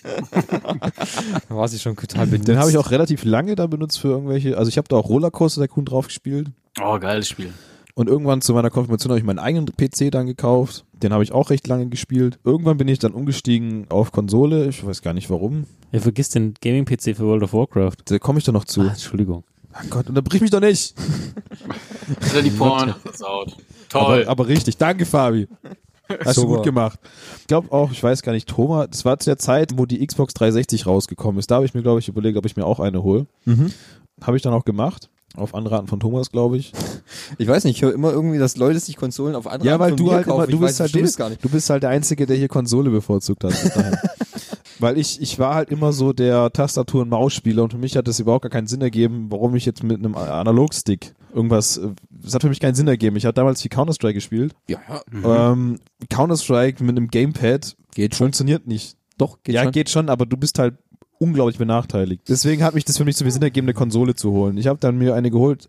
Da 1.50 1.56
war 1.58 1.68
sie 1.68 1.78
schon 1.78 1.98
total 1.98 2.28
benutzt. 2.28 2.48
Den 2.48 2.60
habe 2.60 2.70
ich 2.72 2.78
auch 2.78 2.92
relativ 2.92 3.26
lange 3.26 3.58
da 3.58 3.68
benutzt 3.68 4.00
für 4.00 4.08
irgendwelche, 4.08 4.58
also 4.58 4.70
ich 4.70 4.78
habe 4.78 4.88
da 4.88 4.96
auch 4.96 5.10
Rollercoaster 5.10 5.64
Tycoon 5.64 5.84
drauf 5.84 6.08
gespielt. 6.08 6.48
Oh, 6.82 6.98
geiles 6.98 7.28
Spiel. 7.28 7.52
Und 8.00 8.08
irgendwann 8.08 8.40
zu 8.40 8.54
meiner 8.54 8.70
Konfirmation 8.70 9.12
habe 9.12 9.20
ich 9.20 9.26
meinen 9.26 9.40
eigenen 9.40 9.66
PC 9.66 10.10
dann 10.10 10.26
gekauft. 10.26 10.86
Den 10.94 11.12
habe 11.12 11.22
ich 11.22 11.34
auch 11.34 11.50
recht 11.50 11.68
lange 11.68 11.88
gespielt. 11.88 12.40
Irgendwann 12.46 12.78
bin 12.78 12.88
ich 12.88 12.98
dann 12.98 13.12
umgestiegen 13.12 13.88
auf 13.90 14.14
Konsole. 14.14 14.70
Ich 14.70 14.86
weiß 14.86 15.02
gar 15.02 15.14
nicht 15.14 15.30
warum. 15.30 15.66
Ihr 15.92 16.00
vergisst 16.00 16.34
den 16.34 16.54
Gaming-PC 16.62 17.18
für 17.18 17.24
World 17.26 17.44
of 17.44 17.52
Warcraft. 17.52 17.98
Da 18.06 18.18
komme 18.18 18.40
ich 18.40 18.46
doch 18.46 18.54
noch 18.54 18.64
zu. 18.64 18.84
Ah, 18.84 18.92
Entschuldigung. 18.92 19.44
Ach 19.74 19.84
Gott, 19.90 20.08
unterbrich 20.08 20.40
mich 20.40 20.50
doch 20.50 20.62
nicht. 20.62 20.96
Hat 22.22 22.36
er 22.36 22.42
die 22.42 22.52
Porn 22.52 22.96
versaut. 23.04 23.58
Toll. 23.90 24.22
Aber, 24.22 24.32
aber 24.32 24.48
richtig. 24.48 24.78
Danke, 24.78 25.06
Fabi. 25.06 25.50
Hast 26.24 26.38
du 26.38 26.44
Super. 26.44 26.56
gut 26.56 26.64
gemacht. 26.64 27.00
Ich 27.42 27.48
glaube 27.48 27.70
auch, 27.74 27.92
ich 27.92 28.02
weiß 28.02 28.22
gar 28.22 28.32
nicht, 28.32 28.48
Thomas, 28.48 28.88
das 28.92 29.04
war 29.04 29.20
zu 29.20 29.30
der 29.30 29.40
Zeit, 29.40 29.78
wo 29.78 29.86
die 29.86 30.08
Xbox 30.08 30.34
360 30.36 30.88
rausgekommen 30.88 31.38
ist. 31.38 31.52
Da 31.52 31.56
habe 31.56 31.66
ich 31.66 31.74
mir, 31.74 31.82
glaube 31.82 32.00
ich, 32.00 32.08
überlegt, 32.08 32.38
ob 32.38 32.46
ich 32.46 32.56
mir 32.56 32.66
auch 32.66 32.80
eine 32.80 33.04
hole. 33.04 33.28
Mhm. 33.44 33.74
Habe 34.22 34.38
ich 34.38 34.44
dann 34.44 34.54
auch 34.54 34.64
gemacht. 34.64 35.10
Auf 35.36 35.54
Anraten 35.56 35.88
von 35.88 36.00
Thomas, 36.00 36.32
glaube 36.32 36.58
ich. 36.58 36.72
Ich 37.38 37.48
weiß 37.48 37.64
nicht, 37.64 37.78
ich 37.78 37.82
höre 37.84 37.94
immer 37.94 38.12
irgendwie, 38.12 38.38
dass 38.40 38.58
Leute 38.58 38.80
sich 38.80 38.96
Konsolen 38.98 39.36
auf 39.36 39.48
andere 39.48 39.68
Ja, 39.68 39.74
Art 39.74 39.82
weil 39.82 39.90
von 39.90 39.98
du 39.98 40.04
mir 40.06 40.12
halt 40.14 40.26
kaufen. 40.28 40.38
immer, 40.38 40.48
du 40.48 40.56
ich 40.58 40.62
weiß, 40.62 40.68
bist 40.70 40.80
halt, 40.80 40.90
ich 40.90 40.94
du 40.96 41.02
bist, 41.02 41.18
gar 41.18 41.30
nicht. 41.30 41.44
du 41.44 41.50
bist 41.50 41.70
halt 41.70 41.84
der 41.84 41.90
Einzige, 41.92 42.26
der 42.26 42.36
hier 42.38 42.48
Konsole 42.48 42.90
bevorzugt 42.90 43.44
hat. 43.44 43.54
weil 44.80 44.98
ich, 44.98 45.22
ich 45.22 45.40
war 45.40 45.56
halt 45.56 45.70
immer 45.70 45.92
so 45.94 46.14
der 46.14 46.52
Tastatur- 46.52 47.02
und 47.04 47.10
Mausspieler 47.10 47.64
und 47.64 47.72
für 47.72 47.78
mich 47.78 47.96
hat 47.98 48.08
das 48.08 48.20
überhaupt 48.20 48.44
gar 48.44 48.50
keinen 48.50 48.68
Sinn 48.68 48.82
ergeben, 48.82 49.28
warum 49.30 49.56
ich 49.56 49.66
jetzt 49.66 49.84
mit 49.84 49.98
einem 50.00 50.16
Analogstick 50.16 51.14
irgendwas, 51.34 51.78
äh, 51.78 51.90
das 52.10 52.34
hat 52.34 52.42
für 52.42 52.50
mich 52.50 52.60
keinen 52.60 52.76
Sinn 52.76 52.88
ergeben. 52.88 53.16
Ich 53.16 53.26
habe 53.26 53.34
damals 53.34 53.62
viel 53.62 53.70
Counter-Strike 53.70 54.16
gespielt. 54.16 54.54
Ja, 54.68 54.80
ja, 55.24 55.52
Ähm, 55.52 55.80
Counter-Strike 56.10 56.84
mit 56.84 56.98
einem 56.98 57.08
Gamepad 57.08 57.76
geht 57.94 58.16
schon. 58.16 58.26
funktioniert 58.28 58.68
nicht. 58.68 58.96
Doch, 59.18 59.38
geht 59.44 59.56
ja, 59.56 59.64
schon. 59.64 59.72
geht 59.74 59.90
schon, 59.90 60.10
aber 60.10 60.26
du 60.26 60.38
bist 60.38 60.60
halt 60.60 60.76
unglaublich 61.20 61.58
benachteiligt. 61.58 62.24
Deswegen 62.28 62.64
hat 62.64 62.74
mich 62.74 62.86
das 62.86 62.98
für 62.98 63.06
mich 63.06 63.16
so 63.16 63.24
viel 63.24 63.32
Sinn 63.32 63.44
ergeben, 63.44 63.66
eine 63.66 63.74
Konsole 63.76 64.16
zu 64.16 64.32
holen. 64.32 64.58
Ich 64.58 64.68
habe 64.68 64.80
dann 64.80 64.98
mir 64.98 65.14
eine 65.14 65.30
geholt, 65.30 65.68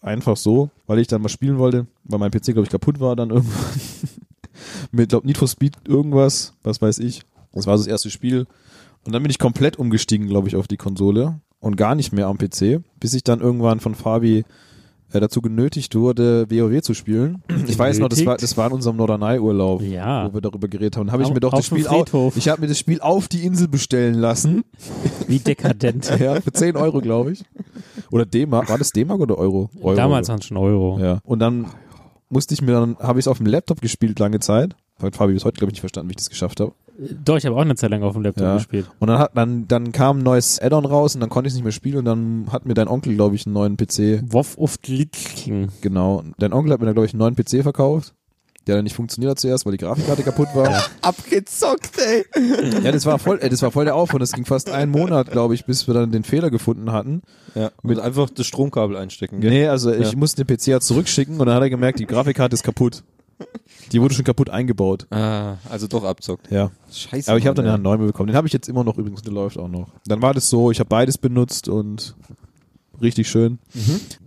einfach 0.00 0.36
so, 0.36 0.70
weil 0.86 0.98
ich 0.98 1.06
dann 1.06 1.22
mal 1.22 1.28
spielen 1.28 1.58
wollte, 1.58 1.86
weil 2.04 2.18
mein 2.18 2.30
PC, 2.30 2.46
glaube 2.46 2.64
ich, 2.64 2.70
kaputt 2.70 2.98
war 2.98 3.14
dann 3.14 3.30
irgendwann. 3.30 3.80
Mit, 4.90 5.10
glaub, 5.10 5.24
Need 5.24 5.38
for 5.38 5.48
Speed 5.48 5.76
irgendwas, 5.86 6.54
was 6.62 6.82
weiß 6.82 6.98
ich. 6.98 7.22
Das 7.52 7.66
war 7.66 7.78
so 7.78 7.84
das 7.84 7.90
erste 7.90 8.10
Spiel. 8.10 8.46
Und 9.04 9.12
dann 9.12 9.22
bin 9.22 9.30
ich 9.30 9.38
komplett 9.38 9.78
umgestiegen, 9.78 10.26
glaube 10.26 10.48
ich, 10.48 10.56
auf 10.56 10.68
die 10.68 10.76
Konsole 10.76 11.40
und 11.60 11.76
gar 11.76 11.94
nicht 11.94 12.12
mehr 12.12 12.26
am 12.26 12.38
PC, 12.38 12.82
bis 12.98 13.14
ich 13.14 13.24
dann 13.24 13.40
irgendwann 13.40 13.80
von 13.80 13.94
Fabi 13.94 14.44
äh, 15.12 15.20
dazu 15.20 15.40
genötigt 15.40 15.94
wurde, 15.94 16.46
WoW 16.50 16.82
zu 16.82 16.94
spielen. 16.94 17.42
Ich 17.66 17.78
weiß 17.78 17.98
noch, 18.00 18.08
das 18.08 18.24
war, 18.26 18.36
das 18.36 18.56
war 18.56 18.66
in 18.68 18.72
unserem 18.74 18.96
Norderney-Urlaub, 18.96 19.82
Ja. 19.82 20.28
wo 20.28 20.34
wir 20.34 20.40
darüber 20.40 20.68
geredet 20.68 20.96
haben. 20.96 21.10
Habe 21.12 21.22
ich 21.22 21.32
mir 21.32 21.40
doch 21.40 21.52
das 21.54 21.66
Spiel 21.66 21.86
auf, 21.86 22.36
ich 22.36 22.48
habe 22.48 22.60
mir 22.60 22.66
das 22.66 22.78
Spiel 22.78 23.00
auf 23.00 23.28
die 23.28 23.44
Insel 23.46 23.68
bestellen 23.68 24.14
lassen. 24.14 24.64
Wie 25.28 25.38
dekadent. 25.38 26.12
Ja, 26.18 26.40
für 26.40 26.52
10 26.52 26.76
Euro, 26.76 27.00
glaube 27.00 27.32
ich. 27.32 27.44
Oder 28.10 28.26
D-Mark. 28.26 28.68
War 28.68 28.78
das 28.78 28.90
D-Mark 28.90 29.20
oder 29.20 29.38
Euro? 29.38 29.70
Euro. 29.80 29.94
Damals 29.94 30.28
waren 30.28 30.38
es 30.40 30.46
schon 30.46 30.56
Euro. 30.56 30.98
Ja. 31.00 31.20
Und 31.24 31.38
dann 31.38 31.66
musste 32.28 32.54
ich 32.54 32.62
mir 32.62 32.72
dann, 32.72 32.96
habe 32.98 33.18
ich 33.18 33.24
es 33.24 33.28
auf 33.28 33.38
dem 33.38 33.46
Laptop 33.46 33.80
gespielt 33.80 34.18
lange 34.18 34.40
Zeit. 34.40 34.74
Hat 35.00 35.16
Fabi 35.16 35.32
bis 35.34 35.44
heute, 35.44 35.58
glaube 35.58 35.70
ich, 35.70 35.74
nicht 35.74 35.80
verstanden, 35.80 36.08
wie 36.10 36.12
ich 36.12 36.16
das 36.16 36.30
geschafft 36.30 36.60
habe. 36.60 36.72
Doch, 37.24 37.36
ich 37.38 37.46
habe 37.46 37.56
auch 37.56 37.60
eine 37.62 37.74
Zeit 37.74 37.90
lang 37.90 38.02
auf 38.02 38.12
dem 38.12 38.22
Laptop 38.22 38.44
Ja. 38.44 38.54
gespielt. 38.56 38.86
Und 38.98 39.08
dann 39.08 39.18
hat 39.18 39.30
dann, 39.34 39.66
dann 39.66 39.92
kam 39.92 40.18
ein 40.18 40.22
neues 40.22 40.60
Add-on 40.60 40.84
raus 40.84 41.14
und 41.14 41.20
dann 41.20 41.30
konnte 41.30 41.48
ich 41.48 41.52
es 41.52 41.54
nicht 41.56 41.64
mehr 41.64 41.72
spielen 41.72 41.98
und 41.98 42.04
dann 42.04 42.46
hat 42.52 42.66
mir 42.66 42.74
dein 42.74 42.88
Onkel, 42.88 43.14
glaube 43.14 43.34
ich, 43.34 43.46
einen 43.46 43.54
neuen 43.54 43.76
PC. 43.76 44.22
Woff 44.30 44.58
oft 44.58 44.86
Litzking. 44.88 45.68
Genau. 45.80 46.22
Dein 46.38 46.52
Onkel 46.52 46.72
hat 46.72 46.80
mir 46.80 46.86
dann, 46.86 46.94
glaube 46.94 47.06
ich, 47.06 47.12
einen 47.14 47.20
neuen 47.20 47.34
PC 47.34 47.62
verkauft. 47.62 48.14
Der 48.68 48.76
dann 48.76 48.84
nicht 48.84 48.94
funktioniert 48.94 49.32
hat 49.32 49.40
zuerst, 49.40 49.66
weil 49.66 49.72
die 49.72 49.78
Grafikkarte 49.78 50.22
kaputt 50.22 50.46
war. 50.54 50.84
Abgezockt, 51.00 51.98
ey. 51.98 52.24
Ja, 52.84 52.92
das 52.92 53.04
war 53.06 53.18
voll, 53.18 53.40
äh, 53.40 53.48
das 53.48 53.60
war 53.62 53.72
voll 53.72 53.86
der 53.86 53.96
Aufwand. 53.96 54.22
Das 54.22 54.30
ging 54.30 54.44
fast 54.44 54.70
einen 54.70 54.92
Monat, 54.92 55.32
glaube 55.32 55.54
ich, 55.54 55.64
bis 55.66 55.88
wir 55.88 55.94
dann 55.94 56.12
den 56.12 56.22
Fehler 56.22 56.48
gefunden 56.48 56.92
hatten. 56.92 57.22
Ja, 57.56 57.70
mit 57.82 57.98
einfach 57.98 58.30
das 58.30 58.46
Stromkabel 58.46 58.96
einstecken, 58.96 59.40
gell? 59.40 59.50
Nee, 59.50 59.66
also 59.66 59.92
ich 59.92 60.12
Ja. 60.12 60.16
musste 60.16 60.44
den 60.44 60.56
PC 60.56 60.68
ja 60.68 60.78
zurückschicken 60.80 61.40
und 61.40 61.46
dann 61.46 61.56
hat 61.56 61.62
er 61.62 61.70
gemerkt, 61.70 61.98
die 61.98 62.06
Grafikkarte 62.06 62.54
ist 62.54 62.62
kaputt. 62.62 63.02
Die 63.92 64.00
wurde 64.00 64.14
schon 64.14 64.24
kaputt 64.24 64.50
eingebaut. 64.50 65.06
Ah, 65.10 65.56
also 65.68 65.86
doch 65.86 66.04
abzockt. 66.04 66.50
Ja. 66.50 66.70
Scheiße. 66.90 67.30
Aber 67.30 67.38
ich 67.38 67.46
habe 67.46 67.54
dann 67.54 67.66
ja 67.66 67.74
einen 67.74 67.82
neuen 67.82 68.06
bekommen. 68.06 68.28
Den 68.28 68.36
habe 68.36 68.46
ich 68.46 68.52
jetzt 68.52 68.68
immer 68.68 68.84
noch 68.84 68.98
übrigens, 68.98 69.22
der 69.22 69.32
läuft 69.32 69.58
auch 69.58 69.68
noch. 69.68 69.88
Dann 70.06 70.22
war 70.22 70.34
das 70.34 70.48
so, 70.48 70.70
ich 70.70 70.80
habe 70.80 70.88
beides 70.88 71.18
benutzt 71.18 71.68
und 71.68 72.16
richtig 73.00 73.28
schön. 73.28 73.58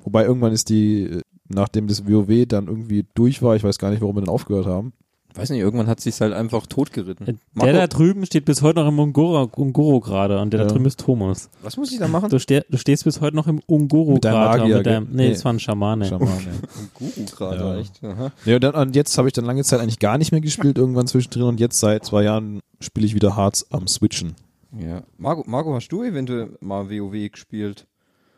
Wobei 0.03 0.25
irgendwann 0.25 0.51
ist 0.51 0.69
die, 0.69 1.21
nachdem 1.47 1.87
das 1.87 2.07
WoW 2.07 2.45
dann 2.47 2.67
irgendwie 2.67 3.05
durch 3.13 3.41
war, 3.41 3.55
ich 3.55 3.63
weiß 3.63 3.77
gar 3.77 3.91
nicht, 3.91 4.01
warum 4.01 4.15
wir 4.15 4.21
dann 4.21 4.33
aufgehört 4.33 4.65
haben. 4.65 4.93
Weiß 5.35 5.49
nicht, 5.49 5.59
irgendwann 5.59 5.87
hat 5.87 5.99
sich's 5.99 6.21
halt 6.21 6.33
einfach 6.33 6.65
totgeritten. 6.65 7.25
Der 7.25 7.35
Marco, 7.53 7.73
da 7.73 7.87
drüben 7.87 8.25
steht 8.25 8.45
bis 8.45 8.61
heute 8.61 8.79
noch 8.79 8.87
im 8.87 8.99
Ungoro, 8.99 9.49
Ungoro 9.55 9.99
gerade 9.99 10.39
und 10.39 10.51
der 10.51 10.61
Ja. 10.61 10.65
da 10.67 10.71
drüben 10.73 10.85
ist 10.85 10.99
Thomas. 10.99 11.49
was 11.61 11.75
muss 11.77 11.91
ich 11.91 11.99
da 11.99 12.07
machen? 12.07 12.29
Du, 12.29 12.39
ste 12.39 12.65
du 12.69 12.77
stehst 12.77 13.03
bis 13.03 13.19
heute 13.21 13.35
noch 13.35 13.47
im 13.47 13.59
Ungoro 13.65 14.15
gerade. 14.19 14.65
Mit 14.65 14.85
deinem, 14.85 15.07
nee, 15.11 15.27
Nee. 15.27 15.29
das 15.33 15.43
war 15.43 15.51
ein 15.53 15.59
Schamane. 15.59 16.05
Schaman, 16.05 16.27
ja. 16.29 16.51
Guru 16.93 17.25
gerade, 17.35 17.57
Ja. 17.59 17.77
echt. 17.79 18.03
Aha. 18.03 18.31
Ja, 18.45 18.55
und, 18.55 18.63
dann, 18.63 18.75
und 18.75 18.95
jetzt 18.95 19.17
habe 19.17 19.27
ich 19.27 19.33
dann 19.33 19.45
lange 19.45 19.63
Zeit 19.63 19.79
eigentlich 19.81 19.99
gar 19.99 20.17
nicht 20.17 20.31
mehr 20.31 20.41
gespielt, 20.41 20.77
irgendwann 20.77 21.07
zwischendrin 21.07 21.43
und 21.43 21.59
jetzt 21.59 21.79
seit 21.79 22.05
zwei 22.05 22.23
Jahren 22.23 22.61
spiele 22.79 23.05
ich 23.05 23.13
wieder 23.15 23.35
Hearts 23.35 23.71
am 23.71 23.87
Switchen. 23.87 24.35
Ja. 24.77 25.03
Marco, 25.17 25.43
Marco, 25.47 25.73
hast 25.73 25.89
du 25.89 26.03
eventuell 26.03 26.49
mal 26.61 26.89
WoW 26.89 27.29
gespielt? 27.31 27.85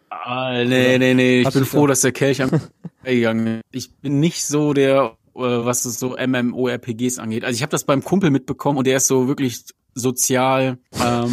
Ah, 0.09 0.63
nee, 0.63 0.97
nee, 0.97 1.13
nee. 1.13 1.39
Ich 1.41 1.45
Hast 1.45 1.53
bin 1.53 1.65
froh, 1.65 1.81
da- 1.85 1.91
dass 1.91 2.01
der 2.01 2.11
Kelch 2.13 2.41
am 2.41 2.49
gegangen 3.03 3.47
ist. 3.47 3.63
Ich 3.71 3.95
bin 3.97 4.19
nicht 4.19 4.45
so 4.45 4.73
der, 4.73 5.13
was 5.37 5.85
es 5.85 5.99
so 5.99 6.15
MMORPGs 6.17 7.19
angeht. 7.19 7.43
Also 7.45 7.55
ich 7.55 7.61
habe 7.61 7.71
das 7.71 7.83
beim 7.83 8.03
Kumpel 8.03 8.31
mitbekommen 8.31 8.77
und 8.77 8.87
der 8.87 8.97
ist 8.97 9.07
so 9.07 9.27
wirklich 9.27 9.63
sozial, 9.93 10.77
ähm, 11.03 11.31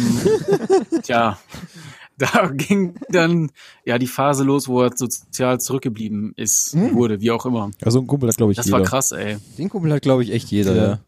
tja, 1.03 1.37
da 2.17 2.47
ging 2.53 2.95
dann 3.09 3.51
ja 3.85 3.97
die 3.97 4.07
Phase 4.07 4.43
los, 4.43 4.67
wo 4.67 4.81
er 4.81 4.91
sozial 4.95 5.59
zurückgeblieben 5.59 6.33
ist, 6.37 6.75
wurde, 6.93 7.19
wie 7.21 7.31
auch 7.31 7.45
immer. 7.45 7.71
Also 7.83 7.99
ein 7.99 8.07
Kumpel 8.07 8.29
hat, 8.29 8.37
glaube 8.37 8.51
ich, 8.53 8.57
Das 8.57 8.67
jeder. 8.67 8.79
war 8.79 8.85
krass, 8.85 9.11
ey. 9.11 9.37
Den 9.57 9.69
Kumpel 9.69 9.91
hat, 9.93 10.01
glaube 10.01 10.23
ich, 10.23 10.31
echt 10.31 10.49
jeder, 10.49 10.75
Ja. 10.75 10.83
ja. 10.85 10.99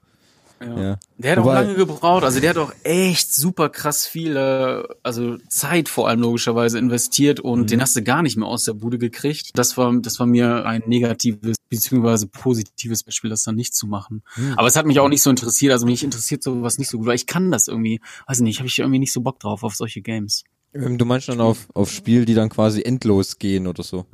Ja. 0.60 0.82
ja. 0.82 1.00
Der 1.18 1.32
hat 1.34 1.38
auch 1.40 1.44
Wobei- 1.46 1.62
lange 1.62 1.76
gebraucht, 1.76 2.24
also 2.24 2.40
der 2.40 2.50
hat 2.52 2.58
auch 2.58 2.74
echt 2.84 3.34
super 3.34 3.70
krass 3.70 4.08
viel, 4.08 4.36
äh, 4.36 4.84
also 5.04 5.38
Zeit 5.50 5.88
vor 5.90 6.08
allem 6.10 6.20
logischerweise 6.22 6.80
investiert 6.80 7.40
und 7.40 7.62
Mhm. 7.62 7.68
den 7.68 7.82
hast 7.82 7.96
du 7.96 8.02
gar 8.04 8.22
nicht 8.24 8.38
mehr 8.38 8.48
aus 8.48 8.64
der 8.66 8.74
Bude 8.74 8.98
gekriegt. 8.98 9.52
Das 9.54 9.78
war, 9.78 9.94
das 10.02 10.20
war 10.20 10.26
mir 10.26 10.66
ein 10.66 10.84
negatives 10.88 11.58
beziehungsweise 11.70 12.28
positives 12.28 13.04
Beispiel, 13.04 13.30
das 13.30 13.44
dann 13.44 13.56
nicht 13.56 13.76
zu 13.76 13.88
machen. 13.88 14.24
Mhm. 14.36 14.54
Aber 14.58 14.68
es 14.68 14.76
hat 14.76 14.86
mich 14.86 15.00
auch 15.00 15.10
nicht 15.10 15.22
so 15.22 15.30
interessiert, 15.30 15.74
also 15.74 15.86
mich 15.86 16.04
interessiert 16.04 16.42
sowas 16.42 16.78
nicht 16.80 16.90
so 16.90 16.98
gut, 16.98 17.08
weil 17.08 17.16
ich 17.16 17.28
kann 17.28 17.52
das 17.52 17.68
irgendwie, 17.68 18.02
weiß 18.28 18.40
nicht, 18.42 18.60
habe 18.60 18.68
ich 18.68 18.80
irgendwie 18.80 19.00
nicht 19.00 19.14
so 19.14 19.22
Bock 19.22 19.40
drauf 19.40 19.64
auf 19.64 19.76
solche 19.76 20.02
Games. 20.02 20.44
Ähm, 20.74 20.98
Du 20.98 21.06
meinst 21.06 21.30
dann 21.30 21.40
auf, 21.42 21.68
auf 21.74 21.92
Spiel, 21.92 22.26
die 22.26 22.34
dann 22.34 22.50
quasi 22.50 22.82
endlos 22.82 23.38
gehen 23.38 23.68
oder 23.68 23.84
so? 23.84 24.06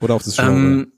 Oder 0.00 0.14
auf 0.14 0.22
das 0.24 0.36
Genre. 0.36 0.52
Ähm, 0.52 0.92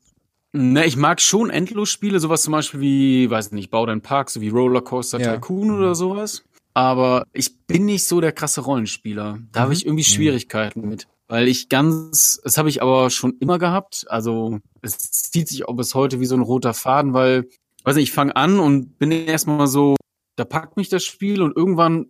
ne, 0.53 0.87
ich 0.87 0.97
mag 0.97 1.21
schon 1.21 1.51
Endlosspiele, 1.51 2.21
sowas 2.21 2.43
zum 2.43 2.53
Beispiel 2.53 2.81
wie, 2.81 3.31
weiß 3.31 3.53
nicht, 3.53 3.71
Bau 3.71 3.87
deinen 3.87 4.03
Park, 4.03 4.31
so 4.31 4.41
wie 4.41 4.49
Rollercoaster 4.49 5.21
Ja. 5.21 5.35
Tycoon 5.35 5.71
oder 5.71 5.95
sowas. 5.95 6.45
Aber 6.75 7.25
ich 7.33 7.59
bin 7.67 7.87
nicht 7.87 8.05
so 8.05 8.21
der 8.21 8.33
krasse 8.33 8.61
Rollenspieler. 8.61 9.39
Da 9.53 9.61
habe 9.61 9.73
ich 9.73 9.85
irgendwie 9.85 10.05
Schwierigkeiten 10.05 10.89
mit. 10.89 11.09
Weil 11.27 11.49
ich 11.49 11.69
ganz, 11.69 12.41
das 12.43 12.57
habe 12.57 12.69
ich 12.69 12.81
aber 12.83 13.11
schon 13.11 13.37
immer 13.41 13.59
gehabt. 13.59 14.07
Also 14.09 14.61
es 14.81 14.97
zieht 14.97 15.49
sich 15.49 15.67
auch 15.69 15.75
bis 15.75 15.95
heute 15.95 16.21
wie 16.21 16.27
so 16.27 16.37
ein 16.37 16.43
roter 16.43 16.75
Faden, 16.75 17.13
weil, 17.13 17.49
weiß 17.85 17.97
nicht, 17.97 18.11
ich 18.11 18.15
fange 18.15 18.37
an 18.37 18.61
und 18.61 18.99
bin 18.99 19.11
erstmal 19.11 19.67
so, 19.67 19.97
da 20.37 20.45
packt 20.45 20.77
mich 20.77 20.89
das 20.89 21.05
Spiel 21.05 21.43
und 21.43 21.57
irgendwann 21.57 22.07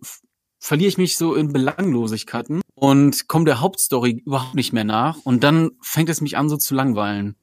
verliere 0.59 0.89
ich 0.89 0.97
mich 0.97 1.17
so 1.17 1.35
in 1.35 1.51
Belanglosigkeiten 1.51 2.61
und 2.75 3.27
komme 3.27 3.45
der 3.45 3.59
Hauptstory 3.59 4.21
überhaupt 4.25 4.55
nicht 4.55 4.71
mehr 4.71 4.83
nach 4.83 5.17
und 5.23 5.43
dann 5.43 5.71
fängt 5.81 6.09
es 6.09 6.21
mich 6.21 6.37
an 6.37 6.47
so 6.47 6.57
zu 6.57 6.75
langweilen. 6.75 7.35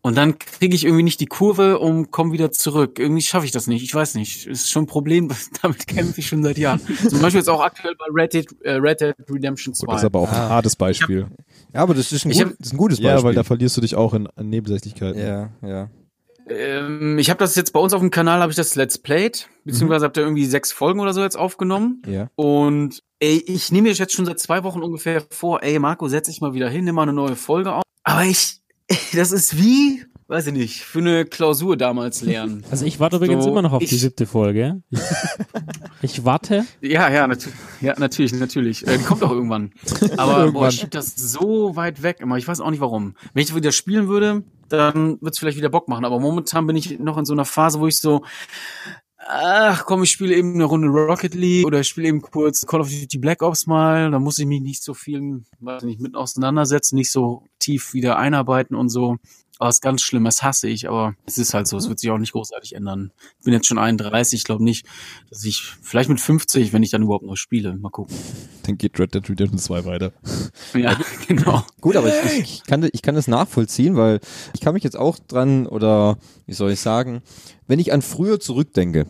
Und 0.00 0.16
dann 0.16 0.38
kriege 0.38 0.74
ich 0.76 0.84
irgendwie 0.84 1.02
nicht 1.02 1.20
die 1.20 1.26
Kurve 1.26 1.78
und 1.80 2.10
komme 2.12 2.32
wieder 2.32 2.52
zurück. 2.52 2.98
Irgendwie 2.98 3.20
schaffe 3.20 3.46
ich 3.46 3.50
das 3.52 3.66
nicht. 3.66 3.82
Ich 3.82 3.92
weiß 3.94 4.14
nicht. 4.14 4.46
Ist 4.46 4.70
schon 4.70 4.84
ein 4.84 4.86
Problem. 4.86 5.28
Damit 5.62 5.86
kämpfe 5.86 6.20
ich 6.20 6.28
schon 6.28 6.42
seit 6.42 6.56
Jahren. 6.56 6.80
Zum 7.08 7.20
Beispiel 7.20 7.40
jetzt 7.40 7.48
auch 7.50 7.60
aktuell 7.60 7.94
bei 7.98 8.06
Red 8.12 8.32
Dead, 8.32 8.46
äh, 8.62 8.72
Red 8.74 9.00
Dead 9.00 9.14
Redemption 9.28 9.74
2. 9.74 9.84
Gut, 9.86 9.94
das 9.94 10.02
ist 10.02 10.06
aber 10.06 10.20
auch 10.20 10.28
ein 10.32 10.36
hartes 10.38 10.76
Beispiel. 10.76 11.26
Ja, 11.74 11.82
aber 11.82 11.94
das 11.94 12.12
ist 12.12 12.24
ein, 12.24 12.30
gut, 12.30 12.40
hab- 12.40 12.56
das 12.58 12.66
ist 12.68 12.72
ein 12.72 12.76
gutes 12.78 12.98
Beispiel. 12.98 13.10
Ja, 13.18 13.22
weil 13.24 13.34
da 13.34 13.42
verlierst 13.44 13.76
du 13.76 13.80
dich 13.80 13.96
auch 13.96 14.14
in, 14.14 14.28
in 14.38 14.48
Nebensächlichkeiten. 14.50 15.20
ja, 15.20 15.50
ja. 15.62 15.90
ähm, 16.48 17.18
ich 17.18 17.28
habe 17.30 17.38
das 17.38 17.54
jetzt 17.56 17.72
bei 17.72 17.80
uns 17.80 17.92
auf 17.92 18.00
dem 18.00 18.10
Kanal, 18.10 18.40
habe 18.40 18.50
ich 18.52 18.56
das 18.56 18.74
Let's 18.76 18.98
Played. 18.98 19.48
Beziehungsweise 19.64 20.04
habt 20.06 20.16
ihr 20.16 20.22
irgendwie 20.22 20.46
sechs 20.46 20.72
Folgen 20.72 21.00
oder 21.00 21.12
so 21.12 21.22
jetzt 21.22 21.36
aufgenommen. 21.36 22.02
Ja. 22.06 22.28
Und 22.36 23.02
ey, 23.18 23.42
ich 23.46 23.70
nehme 23.72 23.88
mir 23.88 23.94
jetzt 23.94 24.12
schon 24.14 24.24
seit 24.26 24.38
zwei 24.38 24.62
Wochen 24.64 24.80
ungefähr 24.82 25.22
vor, 25.30 25.62
ey 25.62 25.78
Marco, 25.78 26.08
setz 26.08 26.28
dich 26.28 26.40
mal 26.40 26.54
wieder 26.54 26.70
hin, 26.70 26.84
nimm 26.84 26.94
mal 26.94 27.02
eine 27.02 27.12
neue 27.12 27.36
Folge 27.36 27.72
auf. 27.74 27.82
Aber 28.04 28.24
ich, 28.24 28.60
das 29.14 29.32
ist 29.32 29.56
wie, 29.58 30.04
weiß 30.28 30.46
ich 30.48 30.52
nicht, 30.52 30.82
für 30.82 30.98
eine 31.00 31.24
Klausur 31.24 31.76
damals 31.76 32.22
lernen. 32.22 32.64
Also 32.70 32.84
ich 32.86 33.00
warte 33.00 33.16
übrigens 33.16 33.44
So, 33.44 33.50
immer 33.50 33.62
noch 33.62 33.72
auf 33.72 33.78
die 33.80 33.84
ich- 33.94 34.00
siebte 34.00 34.26
Folge. 34.26 34.82
Ich, 36.00 36.24
warte. 36.24 36.64
Ja, 36.80 37.10
ja, 37.10 37.26
natürlich, 37.26 37.58
ja, 37.80 37.98
natürlich, 37.98 38.32
natürlich. 38.32 38.86
Äh, 38.86 38.98
die 38.98 39.04
kommt 39.04 39.24
auch 39.24 39.32
irgendwann. 39.32 39.72
Aber 40.16 40.34
boah, 40.34 40.44
Irgendwann. 40.44 40.68
ich 40.68 40.76
schieb 40.80 40.92
das 40.92 41.16
so 41.16 41.74
weit 41.74 42.04
weg 42.04 42.18
immer. 42.20 42.36
Ich 42.36 42.46
weiß 42.46 42.60
auch 42.60 42.70
nicht 42.70 42.78
warum. 42.80 43.16
Wenn 43.34 43.42
ich 43.42 43.52
wieder 43.52 43.72
spielen 43.72 44.06
würde, 44.06 44.44
dann 44.68 45.20
wird's 45.20 45.40
vielleicht 45.40 45.58
wieder 45.58 45.70
Bock 45.70 45.88
machen. 45.88 46.04
Aber 46.04 46.20
momentan 46.20 46.68
bin 46.68 46.76
ich 46.76 47.00
noch 47.00 47.18
in 47.18 47.24
so 47.24 47.32
einer 47.32 47.44
Phase, 47.44 47.80
wo 47.80 47.88
ich 47.88 47.98
so, 47.98 48.22
ach 49.28 49.84
komm, 49.84 50.02
ich 50.02 50.10
spiele 50.10 50.34
eben 50.34 50.54
eine 50.54 50.64
Runde 50.64 50.88
Rocket 50.88 51.34
League 51.34 51.66
oder 51.66 51.80
ich 51.80 51.88
spiele 51.88 52.08
eben 52.08 52.22
kurz 52.22 52.66
Call 52.66 52.80
of 52.80 52.90
Duty 52.90 53.18
Black 53.18 53.42
Ops 53.42 53.66
mal. 53.66 54.10
Da 54.10 54.18
muss 54.18 54.38
ich 54.38 54.46
mich 54.46 54.60
nicht 54.60 54.82
so 54.82 54.94
viel, 54.94 55.44
weiß 55.60 55.82
nicht, 55.82 56.00
mit 56.00 56.14
auseinandersetzen, 56.14 56.96
nicht 56.96 57.12
so 57.12 57.44
tief 57.58 57.92
wieder 57.92 58.18
einarbeiten 58.18 58.74
und 58.74 58.88
so. 58.88 59.18
Aber 59.58 59.70
es 59.70 59.76
ist 59.76 59.82
ganz 59.82 60.02
schlimm, 60.02 60.24
das 60.24 60.44
hasse 60.44 60.68
ich, 60.68 60.88
aber 60.88 61.14
es 61.26 61.36
ist 61.36 61.52
halt 61.52 61.66
so, 61.66 61.76
es 61.76 61.88
wird 61.88 61.98
sich 61.98 62.10
auch 62.10 62.18
nicht 62.18 62.30
großartig 62.30 62.76
ändern. 62.76 63.10
Ich 63.40 63.44
bin 63.44 63.52
jetzt 63.52 63.66
schon 63.66 63.78
31, 63.78 64.38
ich 64.38 64.44
glaube 64.44 64.62
nicht, 64.62 64.86
dass 65.30 65.44
ich, 65.44 65.64
vielleicht 65.82 66.08
mit 66.08 66.20
50, 66.20 66.72
wenn 66.72 66.84
ich 66.84 66.90
dann 66.90 67.02
überhaupt 67.02 67.24
noch 67.24 67.34
spiele, 67.34 67.76
mal 67.76 67.90
gucken. 67.90 68.14
Dann 68.62 68.78
geht 68.78 69.00
Red 69.00 69.14
Dead 69.14 69.28
Redemption 69.28 69.58
2 69.58 69.84
weiter. 69.84 70.12
Ja, 70.74 70.96
genau. 71.26 71.64
Gut, 71.80 71.96
aber 71.96 72.08
ich, 72.08 72.38
ich, 72.38 72.62
kann, 72.64 72.88
ich 72.92 73.02
kann 73.02 73.16
das 73.16 73.26
nachvollziehen, 73.26 73.96
weil 73.96 74.20
ich 74.54 74.60
kann 74.60 74.74
mich 74.74 74.84
jetzt 74.84 74.96
auch 74.96 75.18
dran, 75.18 75.66
oder 75.66 76.18
wie 76.46 76.54
soll 76.54 76.70
ich 76.70 76.80
sagen, 76.80 77.22
wenn 77.66 77.80
ich 77.80 77.92
an 77.92 78.00
früher 78.00 78.38
zurückdenke, 78.38 79.06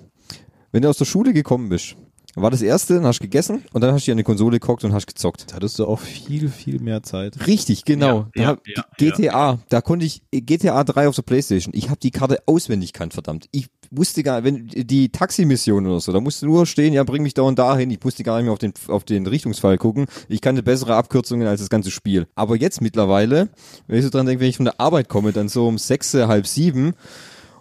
wenn 0.73 0.83
du 0.83 0.89
aus 0.89 0.99
der 0.99 1.05
Schule 1.05 1.33
gekommen 1.33 1.69
bist, 1.69 1.97
war 2.43 2.51
das 2.51 2.63
erste, 2.63 2.95
dann 2.95 3.05
hast 3.05 3.19
du 3.19 3.25
gegessen 3.25 3.65
und 3.73 3.83
dann 3.83 3.93
hast 3.93 4.03
du 4.03 4.11
dir 4.11 4.13
an 4.13 4.19
die 4.19 4.25
Konsole 4.25 4.61
geguckt 4.61 4.85
und 4.85 4.93
hast 4.93 5.07
gezockt. 5.07 5.51
Da 5.51 5.57
hattest 5.57 5.79
du 5.79 5.87
auch 5.87 5.99
viel, 5.99 6.49
viel 6.49 6.81
mehr 6.81 7.03
Zeit. 7.03 7.47
Richtig, 7.47 7.85
genau. 7.85 8.19
Ja, 8.19 8.27
da 8.35 8.41
ja, 8.43 8.47
hab, 8.49 8.69
ja, 8.69 8.85
GTA, 8.97 9.59
da 9.69 9.81
konnte 9.81 10.07
ich 10.07 10.23
GTA 10.31 10.85
3 10.85 11.09
auf 11.09 11.17
der 11.17 11.23
Playstation. 11.23 11.75
Ich 11.75 11.91
habe 11.91 12.01
die 12.01 12.11
Karte 12.11 12.43
auswendig 12.47 12.93
kannt, 12.93 13.15
verdammt. 13.15 13.49
Ich 13.51 13.69
wusste 13.91 14.23
gar, 14.23 14.45
wenn 14.45 14.69
die 14.69 15.11
Taximission 15.11 15.87
oder 15.87 16.01
so, 16.01 16.13
da 16.13 16.21
musst 16.21 16.43
du 16.43 16.47
nur 16.47 16.67
stehen, 16.67 16.93
ja, 16.93 17.03
bring 17.05 17.23
mich 17.23 17.35
da 17.35 17.43
und 17.43 17.59
dahin. 17.59 17.91
Ich 17.91 18.03
musste 18.05 18.23
gar 18.23 18.37
nicht 18.37 18.45
mehr 18.45 18.53
auf 18.53 18.59
den 18.59 18.75
auf 18.89 19.05
den 19.05 19.27
Richtungsfall 19.27 19.79
gucken. 19.79 20.07
Ich 20.29 20.41
kannte 20.41 20.63
bessere 20.63 20.97
Abkürzungen 20.97 21.47
als 21.47 21.61
das 21.61 21.71
ganze 21.71 21.91
Spiel. 21.91 22.27
Aber 22.35 22.57
jetzt 22.57 22.81
mittlerweile, 22.81 23.49
wenn 23.87 23.99
ich 23.99 24.05
so 24.05 24.11
dran 24.11 24.27
denke, 24.27 24.43
wenn 24.43 24.51
ich 24.51 24.57
von 24.57 24.67
der 24.67 24.81
Arbeit 24.81 25.09
komme, 25.09 25.33
dann 25.33 25.49
so 25.49 25.67
um 25.67 25.79
sechs, 25.79 26.13
halb 26.15 26.47
sieben 26.47 26.95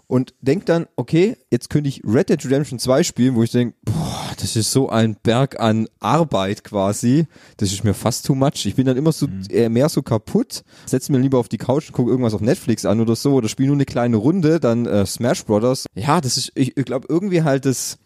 und 0.07 0.33
denk 0.41 0.65
dann, 0.65 0.87
okay, 0.95 1.37
jetzt 1.51 1.69
könnte 1.69 1.89
ich 1.89 2.01
Red 2.05 2.29
Dead 2.29 2.43
Redemption 2.45 2.79
2 2.79 3.03
spielen, 3.03 3.35
wo 3.35 3.43
ich 3.43 3.51
denke, 3.51 3.75
boah, 3.83 4.31
das 4.39 4.55
ist 4.55 4.71
so 4.71 4.89
ein 4.89 5.17
Berg 5.21 5.59
an 5.59 5.87
Arbeit 5.99 6.63
quasi. 6.63 7.27
Das 7.57 7.73
ist 7.73 7.83
mir 7.83 7.93
fast 7.93 8.25
too 8.25 8.33
much. 8.33 8.65
Ich 8.65 8.75
bin 8.75 8.85
dann 8.85 8.95
immer 8.95 9.11
so 9.11 9.27
äh, 9.49 9.67
mehr 9.67 9.89
so 9.89 10.01
kaputt. 10.01 10.63
Setze 10.85 11.11
mir 11.11 11.19
lieber 11.19 11.39
auf 11.39 11.49
die 11.49 11.57
Couch 11.57 11.89
und 11.89 11.93
gucke 11.93 12.09
irgendwas 12.09 12.33
auf 12.33 12.41
Netflix 12.41 12.85
an 12.85 13.01
oder 13.01 13.15
so 13.15 13.33
oder 13.33 13.49
spiele 13.49 13.67
nur 13.67 13.75
eine 13.75 13.85
kleine 13.85 14.15
Runde, 14.17 14.59
dann 14.61 14.85
äh, 14.85 15.05
Smash 15.05 15.43
Brothers. 15.43 15.85
Ja, 15.93 16.21
das 16.21 16.37
ist, 16.37 16.51
ich, 16.55 16.77
ich 16.77 16.85
glaube 16.85 17.07
irgendwie 17.09 17.43
halt 17.43 17.65
das, 17.65 17.97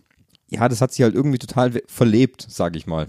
ja, 0.50 0.68
das 0.68 0.82
hat 0.82 0.92
sich 0.92 1.04
halt 1.04 1.14
irgendwie 1.14 1.38
total 1.38 1.82
verlebt, 1.88 2.48
sag 2.50 2.76
ich 2.76 2.88
mal. 2.88 3.08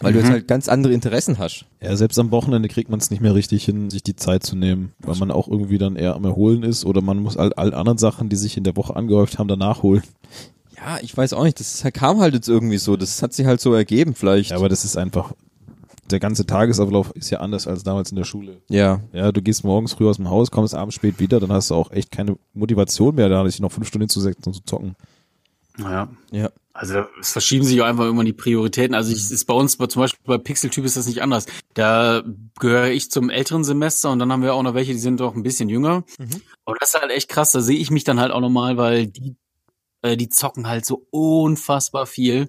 Weil 0.00 0.14
du 0.14 0.20
jetzt 0.20 0.30
halt 0.30 0.48
ganz 0.48 0.68
andere 0.68 0.94
Interessen 0.94 1.38
hast. 1.38 1.66
Ja, 1.82 1.94
selbst 1.94 2.18
am 2.18 2.30
Wochenende 2.30 2.68
kriegt 2.68 2.88
man 2.88 3.00
es 3.00 3.10
nicht 3.10 3.20
mehr 3.20 3.34
richtig 3.34 3.64
hin, 3.64 3.90
sich 3.90 4.02
die 4.02 4.16
Zeit 4.16 4.42
zu 4.42 4.56
nehmen, 4.56 4.92
weil 5.00 5.16
man 5.16 5.30
auch 5.30 5.46
irgendwie 5.46 5.76
dann 5.76 5.96
eher 5.96 6.14
am 6.14 6.24
Erholen 6.24 6.62
ist 6.62 6.86
oder 6.86 7.02
man 7.02 7.18
muss 7.18 7.36
all, 7.36 7.52
all 7.52 7.74
anderen 7.74 7.98
Sachen, 7.98 8.30
die 8.30 8.36
sich 8.36 8.56
in 8.56 8.64
der 8.64 8.76
Woche 8.76 8.96
angehäuft 8.96 9.38
haben, 9.38 9.48
danach 9.48 9.82
holen. 9.82 10.02
Ja, 10.76 10.98
ich 11.02 11.14
weiß 11.14 11.34
auch 11.34 11.44
nicht, 11.44 11.60
das 11.60 11.84
kam 11.92 12.20
halt 12.20 12.32
jetzt 12.32 12.48
irgendwie 12.48 12.78
so, 12.78 12.96
das 12.96 13.22
hat 13.22 13.34
sich 13.34 13.44
halt 13.44 13.60
so 13.60 13.74
ergeben 13.74 14.14
vielleicht. 14.14 14.50
Ja, 14.50 14.56
aber 14.56 14.70
das 14.70 14.86
ist 14.86 14.96
einfach, 14.96 15.34
der 16.10 16.20
ganze 16.20 16.46
Tagesablauf 16.46 17.10
ist 17.10 17.28
ja 17.28 17.40
anders 17.40 17.66
als 17.66 17.82
damals 17.82 18.10
in 18.10 18.16
der 18.16 18.24
Schule. 18.24 18.62
ja, 18.68 19.00
Ja, 19.12 19.32
du 19.32 19.42
gehst 19.42 19.64
morgens 19.64 19.92
früh 19.92 20.08
aus 20.08 20.16
dem 20.16 20.30
Haus, 20.30 20.50
kommst 20.50 20.74
abends 20.74 20.94
spät 20.94 21.20
wieder, 21.20 21.40
dann 21.40 21.52
hast 21.52 21.70
du 21.70 21.74
auch 21.74 21.90
echt 21.90 22.10
keine 22.10 22.36
Motivation 22.54 23.14
mehr, 23.14 23.28
da 23.28 23.44
dich 23.44 23.60
noch 23.60 23.72
fünf 23.72 23.88
Stunden 23.88 24.04
hinzusetzen 24.04 24.44
und 24.46 24.54
zu 24.54 24.64
zocken. 24.64 24.96
Naja. 25.76 26.08
ja. 26.30 26.50
Also 26.72 27.04
es 27.20 27.32
verschieben 27.32 27.64
sich 27.64 27.80
auch 27.82 27.86
einfach 27.86 28.08
immer 28.08 28.24
die 28.24 28.32
Prioritäten. 28.32 28.94
Also 28.94 29.12
ich, 29.12 29.30
ist 29.30 29.44
bei 29.44 29.54
uns, 29.54 29.76
bei, 29.76 29.86
zum 29.86 30.00
Beispiel 30.00 30.20
bei 30.24 30.38
Pixeltyp 30.38 30.84
ist 30.84 30.96
das 30.96 31.06
nicht 31.06 31.20
anders. 31.20 31.46
Da 31.74 32.22
gehöre 32.58 32.90
ich 32.90 33.10
zum 33.10 33.28
älteren 33.28 33.64
Semester 33.64 34.10
und 34.10 34.18
dann 34.18 34.30
haben 34.30 34.42
wir 34.42 34.54
auch 34.54 34.62
noch 34.62 34.74
welche, 34.74 34.92
die 34.92 34.98
sind 34.98 35.20
doch 35.20 35.34
ein 35.34 35.42
bisschen 35.42 35.68
jünger. 35.68 36.04
Aber 36.64 36.76
das 36.78 36.94
ist 36.94 37.00
halt 37.00 37.10
echt 37.10 37.28
krass. 37.28 37.50
Da 37.50 37.60
sehe 37.60 37.78
ich 37.78 37.90
mich 37.90 38.04
dann 38.04 38.20
halt 38.20 38.32
auch 38.32 38.40
nochmal, 38.40 38.76
weil 38.76 39.08
die, 39.08 39.36
äh, 40.02 40.16
die 40.16 40.28
zocken 40.28 40.68
halt 40.68 40.86
so 40.86 41.06
unfassbar 41.10 42.06
viel. 42.06 42.48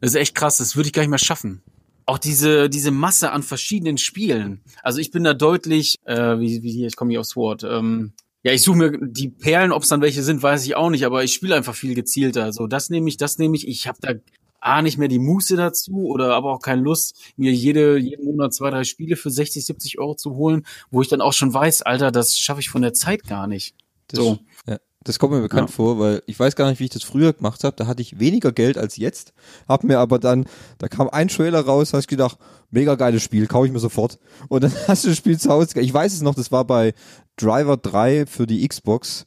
Das 0.00 0.10
ist 0.10 0.16
echt 0.16 0.34
krass. 0.34 0.58
Das 0.58 0.76
würde 0.76 0.88
ich 0.88 0.92
gar 0.92 1.02
nicht 1.02 1.10
mehr 1.10 1.18
schaffen. 1.18 1.62
Auch 2.04 2.18
diese 2.18 2.68
diese 2.68 2.90
Masse 2.90 3.30
an 3.30 3.42
verschiedenen 3.42 3.96
Spielen. 3.96 4.60
Also 4.82 4.98
ich 4.98 5.10
bin 5.10 5.24
da 5.24 5.34
deutlich, 5.34 5.96
äh, 6.04 6.38
wie, 6.38 6.62
wie 6.62 6.72
hier, 6.72 6.88
ich 6.88 6.96
komme 6.96 7.12
hier 7.12 7.20
aufs 7.20 7.36
Wort. 7.36 7.64
Ähm, 7.64 8.12
ja, 8.42 8.52
ich 8.52 8.62
suche 8.62 8.76
mir 8.76 8.98
die 9.00 9.28
Perlen, 9.28 9.72
ob 9.72 9.82
es 9.82 9.88
dann 9.88 10.00
welche 10.00 10.22
sind, 10.22 10.42
weiß 10.42 10.64
ich 10.66 10.74
auch 10.76 10.90
nicht, 10.90 11.04
aber 11.04 11.22
ich 11.24 11.32
spiele 11.32 11.54
einfach 11.54 11.74
viel 11.74 11.94
gezielter. 11.94 12.52
So, 12.52 12.66
das 12.66 12.90
nehme 12.90 13.08
ich, 13.08 13.16
das 13.16 13.38
nehme 13.38 13.56
ich. 13.56 13.68
Ich 13.68 13.86
habe 13.86 13.98
da 14.00 14.14
A, 14.60 14.80
nicht 14.80 14.96
mehr 14.96 15.08
die 15.08 15.18
Muße 15.18 15.56
dazu 15.56 16.06
oder 16.06 16.34
aber 16.36 16.52
auch 16.52 16.60
keine 16.60 16.82
Lust, 16.82 17.16
mir 17.36 17.52
jede, 17.52 17.98
jeden 17.98 18.24
Monat 18.24 18.54
zwei, 18.54 18.70
drei 18.70 18.84
Spiele 18.84 19.16
für 19.16 19.30
60, 19.30 19.64
70 19.66 19.98
Euro 19.98 20.14
zu 20.14 20.36
holen, 20.36 20.64
wo 20.90 21.02
ich 21.02 21.08
dann 21.08 21.20
auch 21.20 21.32
schon 21.32 21.52
weiß, 21.52 21.82
Alter, 21.82 22.12
das 22.12 22.38
schaffe 22.38 22.60
ich 22.60 22.68
von 22.68 22.82
der 22.82 22.92
Zeit 22.92 23.24
gar 23.24 23.48
nicht. 23.48 23.74
So. 24.12 24.38
Ja, 24.68 24.78
das 25.02 25.18
kommt 25.18 25.32
mir 25.32 25.40
bekannt 25.40 25.70
Ja. 25.70 25.74
vor, 25.74 25.98
weil 25.98 26.22
ich 26.26 26.38
weiß 26.38 26.54
gar 26.54 26.70
nicht, 26.70 26.78
wie 26.78 26.84
ich 26.84 26.90
das 26.90 27.02
früher 27.02 27.32
gemacht 27.32 27.64
habe. 27.64 27.74
Da 27.74 27.88
hatte 27.88 28.02
ich 28.02 28.20
weniger 28.20 28.52
Geld 28.52 28.78
als 28.78 28.96
jetzt. 28.96 29.32
Hab 29.66 29.82
mir 29.82 29.98
aber 29.98 30.20
dann, 30.20 30.46
da 30.78 30.86
kam 30.86 31.08
ein 31.08 31.26
Trailer 31.26 31.60
raus, 31.60 31.92
hast 31.92 32.06
gedacht, 32.06 32.38
mega 32.70 32.94
geiles 32.94 33.24
Spiel, 33.24 33.48
kaufe 33.48 33.66
ich 33.66 33.72
mir 33.72 33.80
sofort. 33.80 34.20
Und 34.48 34.62
dann 34.62 34.72
hast 34.86 35.02
du 35.02 35.08
das 35.08 35.16
Spiel 35.18 35.40
zu 35.40 35.50
Hause. 35.50 35.80
Ich 35.80 35.92
weiß 35.92 36.12
es 36.12 36.22
noch, 36.22 36.36
das 36.36 36.52
war 36.52 36.64
bei 36.64 36.94
Driver 37.42 37.76
3 37.76 38.26
für 38.26 38.46
die 38.46 38.66
Xbox. 38.66 39.26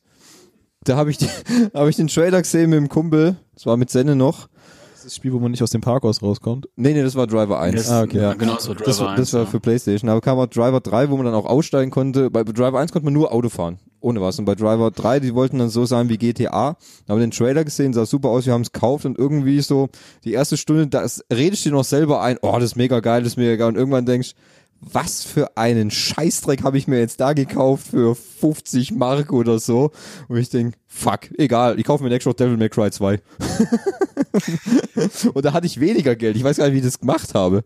Da 0.84 0.96
habe 0.98 1.10
ich, 1.12 1.18
die- 1.18 1.28
hab 1.74 1.88
ich 1.88 1.96
den 1.96 2.08
Trailer 2.08 2.42
gesehen 2.42 2.70
mit 2.70 2.78
dem 2.78 2.90
Kumpel. 2.90 3.36
Das 3.54 3.66
war 3.66 3.78
mit 3.78 3.90
Senne 3.90 4.16
noch. 4.16 4.48
Das 4.92 5.00
ist 5.00 5.06
das 5.06 5.16
Spiel, 5.18 5.34
wo 5.34 5.40
man 5.40 5.52
nicht 5.52 5.62
aus 5.62 5.70
dem 5.72 5.82
Parkhaus 5.82 6.22
rauskommt. 6.22 6.68
Nee, 6.76 6.94
nee, 6.94 7.04
das 7.04 7.16
war 7.16 7.28
Driver 7.28 7.60
1. 7.60 7.76
Das- 7.76 7.90
Ah, 7.92 8.04
okay, 8.04 8.18
ja. 8.22 8.34
Genau, 8.34 8.58
so 8.60 8.74
Driver 8.74 8.86
Das, 8.86 9.00
war- 9.00 9.10
das 9.16 9.20
1, 9.30 9.34
war 9.34 9.40
ja. 9.42 9.46
für 9.48 9.60
Playstation. 9.60 10.10
Aber 10.10 10.22
kam 10.22 10.38
auch 10.40 10.46
Driver 10.48 10.80
3, 10.80 11.10
wo 11.10 11.18
man 11.18 11.26
dann 11.26 11.36
auch 11.36 11.46
aussteigen 11.46 11.92
konnte. 11.92 12.30
Bei 12.32 12.44
Driver 12.44 12.80
1 12.80 12.92
konnte 12.92 13.06
man 13.06 13.14
nur 13.14 13.32
Auto 13.34 13.50
fahren. 13.50 13.80
Ohne 14.00 14.22
was. 14.22 14.38
Und 14.38 14.46
bei 14.46 14.54
Driver 14.54 14.92
3, 14.92 15.20
die 15.20 15.34
wollten 15.34 15.58
dann 15.58 15.70
so 15.70 15.86
sein 15.86 16.10
wie 16.10 16.18
GTA. 16.18 16.78
Da 17.06 17.12
haben 17.14 17.20
wir 17.20 17.26
den 17.26 17.32
Trailer 17.32 17.64
gesehen, 17.64 17.94
sah 17.94 18.06
super 18.06 18.30
aus, 18.30 18.46
wir 18.46 18.54
haben 18.54 18.62
es 18.62 18.72
gekauft 18.72 19.06
und 19.06 19.18
irgendwie 19.18 19.60
so 19.62 19.90
die 20.24 20.34
erste 20.34 20.58
Stunde, 20.58 20.86
da 20.88 21.02
ist- 21.02 21.26
redest 21.34 21.66
du 21.66 21.70
dir 21.70 21.76
noch 21.76 21.84
selber 21.86 22.22
ein, 22.22 22.38
oh, 22.44 22.52
das 22.54 22.66
ist 22.66 22.76
mega 22.76 23.00
geil, 23.00 23.24
das 23.24 23.34
ist 23.34 23.38
mega 23.38 23.56
geil. 23.56 23.70
Und 23.70 23.76
irgendwann 23.78 24.06
denkst 24.06 24.34
was 24.82 25.24
für 25.24 25.58
einen 25.58 25.90
Scheißdreck 25.90 26.64
habe 26.64 26.78
ich 26.78 26.88
mir 26.88 27.00
jetzt 27.00 27.20
da 27.20 27.34
gekauft 27.34 27.88
für 27.88 28.16
50 28.16 28.92
Mark 28.92 29.34
oder 29.34 29.60
so. 29.60 29.92
Und 30.28 30.38
ich 30.38 30.50
denk, 30.50 30.76
fuck, 30.88 31.30
egal, 31.38 31.80
ich 31.80 31.86
kaufe 31.86 32.04
mir 32.04 32.10
nächstes 32.10 32.30
Mal 32.30 32.34
Devil 32.34 32.58
May 32.58 32.70
Cry 32.70 32.92
2. 32.92 33.20
und 35.34 35.46
da 35.46 35.54
hatte 35.54 35.66
ich 35.66 35.80
weniger 35.80 36.16
Geld. 36.16 36.36
Ich 36.36 36.44
weiß 36.44 36.58
gar 36.58 36.66
nicht, 36.66 36.74
wie 36.74 36.80
ich 36.80 36.86
das 36.86 37.00
gemacht 37.00 37.34
habe. 37.34 37.64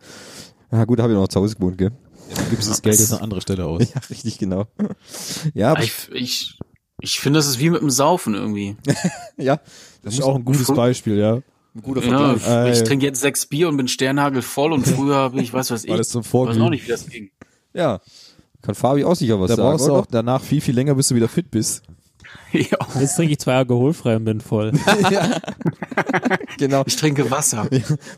Ja 0.71 0.85
gut, 0.85 0.99
da 0.99 1.03
habe 1.03 1.13
ich 1.13 1.19
noch 1.19 1.27
zu 1.27 1.41
Hause 1.41 1.55
gewohnt, 1.55 1.77
gell? 1.77 1.91
Du 2.29 2.49
gibst 2.51 2.69
das 2.69 2.81
Geld 2.81 2.99
jetzt 2.99 3.13
an 3.13 3.21
andere 3.21 3.41
Stelle 3.41 3.65
aus. 3.65 3.81
Ja, 3.93 4.01
richtig, 4.09 4.37
genau. 4.37 4.65
Ja, 5.53 5.71
aber, 5.71 5.83
Ich, 5.83 5.93
ich, 6.13 6.59
ich 7.01 7.19
finde, 7.19 7.39
das 7.39 7.47
ist 7.47 7.59
wie 7.59 7.69
mit 7.69 7.81
dem 7.81 7.89
Saufen 7.89 8.35
irgendwie. 8.35 8.77
ja, 9.37 9.59
Das 10.03 10.13
ist 10.13 10.21
auch 10.21 10.35
ein 10.35 10.45
gutes 10.45 10.67
Beispiel, 10.67 11.17
ja. 11.17 11.41
Ein 11.75 11.81
guter 11.81 12.01
Ja, 12.03 12.35
Vergleich. 12.37 12.73
ich 12.73 12.79
Ey. 12.79 12.83
trinke 12.87 13.05
jetzt 13.05 13.21
sechs 13.21 13.45
Bier 13.45 13.67
und 13.69 13.77
bin 13.77 13.87
sternhagelvoll 13.87 14.73
und 14.73 14.87
früher 14.87 15.15
habe 15.15 15.41
ich, 15.41 15.53
weiß 15.53 15.71
was 15.71 15.83
ich, 15.85 15.95
das 15.95 16.09
zum 16.09 16.23
weiß 16.23 16.29
Vorglühen. 16.29 16.61
auch 16.61 16.69
nicht, 16.69 16.85
wie 16.85 16.91
das 16.91 17.07
ging. 17.07 17.29
Ja, 17.73 17.99
kann 18.61 18.75
Fabi 18.75 19.03
auch 19.05 19.15
sicher 19.15 19.39
was 19.39 19.49
Da 19.49 19.55
sagen, 19.55 19.69
brauchst 19.69 19.87
du 19.87 19.91
oder? 19.91 19.99
auch 20.01 20.05
danach 20.09 20.41
viel, 20.43 20.59
viel 20.61 20.75
länger, 20.75 20.95
bis 20.95 21.07
du 21.09 21.15
wieder 21.15 21.27
fit 21.29 21.49
bist. 21.51 21.83
ja. 22.51 22.77
Jetzt 22.99 23.15
trinke 23.15 23.31
ich 23.33 23.39
zwei 23.39 23.55
alkoholfrei 23.55 24.15
und 24.15 24.25
bin 24.25 24.41
voll. 24.41 24.73
Genau. 26.57 26.83
Ich 26.85 26.97
trinke 26.97 27.31
Wasser. 27.31 27.69